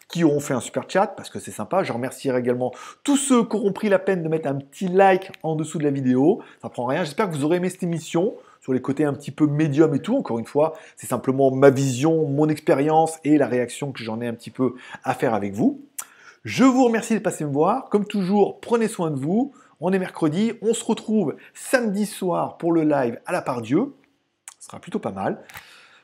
qui 0.07 0.23
auront 0.23 0.39
fait 0.39 0.53
un 0.53 0.59
super 0.59 0.83
chat 0.87 1.07
parce 1.07 1.29
que 1.29 1.39
c'est 1.39 1.51
sympa. 1.51 1.83
Je 1.83 1.91
remercierai 1.91 2.39
également 2.39 2.71
tous 3.03 3.17
ceux 3.17 3.43
qui 3.43 3.55
auront 3.55 3.73
pris 3.73 3.89
la 3.89 3.99
peine 3.99 4.23
de 4.23 4.29
mettre 4.29 4.47
un 4.47 4.55
petit 4.55 4.87
like 4.87 5.31
en 5.43 5.55
dessous 5.55 5.79
de 5.79 5.83
la 5.83 5.91
vidéo. 5.91 6.41
Ça 6.61 6.69
prend 6.69 6.85
rien. 6.85 7.03
J'espère 7.03 7.29
que 7.29 7.35
vous 7.35 7.43
aurez 7.43 7.57
aimé 7.57 7.69
cette 7.69 7.83
émission 7.83 8.35
sur 8.61 8.73
les 8.73 8.81
côtés 8.81 9.03
un 9.03 9.13
petit 9.13 9.31
peu 9.31 9.47
médium 9.47 9.93
et 9.95 9.99
tout. 9.99 10.15
Encore 10.15 10.39
une 10.39 10.45
fois, 10.45 10.73
c'est 10.95 11.07
simplement 11.07 11.51
ma 11.51 11.69
vision, 11.69 12.27
mon 12.27 12.49
expérience 12.49 13.19
et 13.23 13.37
la 13.37 13.47
réaction 13.47 13.91
que 13.91 14.03
j'en 14.03 14.21
ai 14.21 14.27
un 14.27 14.33
petit 14.33 14.51
peu 14.51 14.75
à 15.03 15.13
faire 15.13 15.33
avec 15.33 15.53
vous. 15.53 15.81
Je 16.43 16.63
vous 16.63 16.85
remercie 16.85 17.15
de 17.15 17.19
passer 17.19 17.43
me 17.43 17.51
voir. 17.51 17.89
Comme 17.89 18.05
toujours, 18.05 18.59
prenez 18.59 18.87
soin 18.87 19.09
de 19.09 19.19
vous. 19.19 19.53
On 19.81 19.91
est 19.91 19.99
mercredi. 19.99 20.53
On 20.61 20.73
se 20.73 20.85
retrouve 20.85 21.35
samedi 21.53 22.05
soir 22.05 22.57
pour 22.57 22.71
le 22.71 22.83
live 22.83 23.19
à 23.25 23.31
la 23.31 23.41
part 23.41 23.61
Dieu. 23.61 23.93
Ce 24.59 24.67
sera 24.67 24.79
plutôt 24.79 24.99
pas 24.99 25.11
mal. 25.11 25.43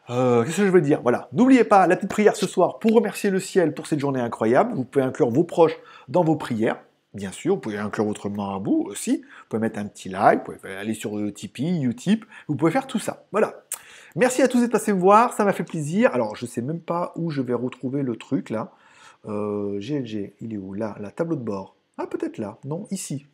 Euh, 0.09 0.43
qu'est-ce 0.43 0.57
que 0.57 0.65
je 0.65 0.71
veux 0.71 0.81
dire? 0.81 1.01
Voilà. 1.01 1.29
N'oubliez 1.31 1.63
pas 1.63 1.87
la 1.87 1.95
petite 1.95 2.09
prière 2.09 2.35
ce 2.35 2.47
soir 2.47 2.79
pour 2.79 2.93
remercier 2.93 3.29
le 3.29 3.39
ciel 3.39 3.73
pour 3.73 3.87
cette 3.87 3.99
journée 3.99 4.19
incroyable. 4.19 4.73
Vous 4.73 4.83
pouvez 4.83 5.05
inclure 5.05 5.29
vos 5.29 5.43
proches 5.43 5.77
dans 6.07 6.23
vos 6.23 6.35
prières. 6.35 6.77
Bien 7.13 7.31
sûr, 7.31 7.55
vous 7.55 7.61
pouvez 7.61 7.77
inclure 7.77 8.05
votre 8.05 8.29
marabout 8.29 8.85
aussi. 8.87 9.17
Vous 9.17 9.45
pouvez 9.49 9.61
mettre 9.61 9.79
un 9.79 9.85
petit 9.85 10.09
like, 10.09 10.47
vous 10.47 10.53
pouvez 10.55 10.75
aller 10.75 10.93
sur 10.93 11.11
Tipeee, 11.33 11.83
Utip. 11.83 12.25
Vous 12.47 12.55
pouvez 12.55 12.71
faire 12.71 12.87
tout 12.87 12.99
ça. 12.99 13.25
Voilà. 13.31 13.63
Merci 14.15 14.41
à 14.41 14.49
tous 14.49 14.59
d'être 14.59 14.71
passés 14.71 14.93
me 14.93 14.99
voir, 14.99 15.33
ça 15.33 15.45
m'a 15.45 15.53
fait 15.53 15.63
plaisir. 15.63 16.13
Alors, 16.13 16.35
je 16.35 16.45
ne 16.45 16.49
sais 16.49 16.61
même 16.61 16.81
pas 16.81 17.13
où 17.15 17.29
je 17.29 17.41
vais 17.41 17.53
retrouver 17.53 18.03
le 18.03 18.17
truc 18.17 18.49
là. 18.49 18.73
Euh, 19.25 19.79
GLG, 19.79 20.33
il 20.41 20.53
est 20.53 20.57
où? 20.57 20.73
Là, 20.73 20.95
la 20.99 21.11
tableau 21.11 21.35
de 21.35 21.43
bord. 21.43 21.75
Ah, 21.97 22.07
peut-être 22.07 22.37
là. 22.37 22.57
Non, 22.65 22.87
ici. 22.91 23.25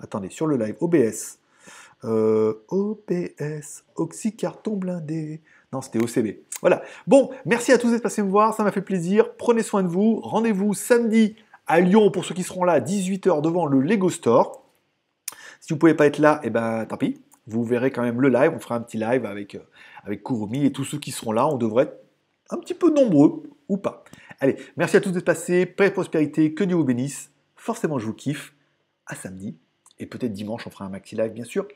Attendez, 0.00 0.28
sur 0.28 0.46
le 0.46 0.56
live, 0.56 0.76
OBS. 0.80 1.38
Euh, 2.04 2.54
OBS, 2.68 3.84
Oxycarton 3.96 4.76
blindé. 4.76 5.40
Non, 5.72 5.82
c'était 5.82 5.98
OCB. 5.98 6.38
Voilà. 6.60 6.82
Bon, 7.06 7.30
merci 7.44 7.72
à 7.72 7.78
tous 7.78 7.90
d'être 7.90 8.02
passés 8.02 8.22
me 8.22 8.30
voir, 8.30 8.54
ça 8.54 8.64
m'a 8.64 8.72
fait 8.72 8.82
plaisir. 8.82 9.34
Prenez 9.36 9.62
soin 9.62 9.82
de 9.82 9.88
vous. 9.88 10.20
Rendez-vous 10.20 10.74
samedi 10.74 11.36
à 11.66 11.80
Lyon 11.80 12.10
pour 12.10 12.24
ceux 12.24 12.34
qui 12.34 12.42
seront 12.42 12.64
là, 12.64 12.80
18h 12.80 13.42
devant 13.42 13.66
le 13.66 13.80
Lego 13.80 14.08
Store. 14.08 14.64
Si 15.60 15.68
vous 15.70 15.76
ne 15.76 15.80
pouvez 15.80 15.94
pas 15.94 16.06
être 16.06 16.18
là, 16.18 16.40
eh 16.42 16.50
ben 16.50 16.86
tant 16.86 16.96
pis. 16.96 17.20
Vous 17.46 17.64
verrez 17.64 17.90
quand 17.90 18.02
même 18.02 18.20
le 18.20 18.28
live. 18.28 18.52
On 18.54 18.58
fera 18.58 18.76
un 18.76 18.80
petit 18.80 18.96
live 18.96 19.24
avec, 19.26 19.54
euh, 19.54 20.16
Kurumi 20.16 20.64
et 20.64 20.72
tous 20.72 20.84
ceux 20.84 20.98
qui 20.98 21.10
seront 21.10 21.32
là. 21.32 21.46
On 21.46 21.56
devrait 21.56 21.84
être 21.84 22.00
un 22.50 22.56
petit 22.58 22.74
peu 22.74 22.90
nombreux 22.90 23.42
ou 23.68 23.76
pas. 23.76 24.04
Allez, 24.40 24.56
merci 24.76 24.96
à 24.96 25.00
tous 25.00 25.10
d'être 25.10 25.24
passés. 25.24 25.66
Paix 25.66 25.88
et 25.88 25.90
prospérité. 25.90 26.54
Que 26.54 26.64
Dieu 26.64 26.76
vous 26.76 26.84
bénisse. 26.84 27.30
Forcément, 27.56 27.98
je 27.98 28.06
vous 28.06 28.14
kiffe. 28.14 28.54
À 29.06 29.14
samedi. 29.14 29.56
Et 29.98 30.06
peut-être 30.06 30.32
dimanche, 30.32 30.66
on 30.66 30.70
fera 30.70 30.84
un 30.84 30.90
maxi 30.90 31.16
live, 31.16 31.32
bien 31.32 31.44
sûr. 31.44 31.66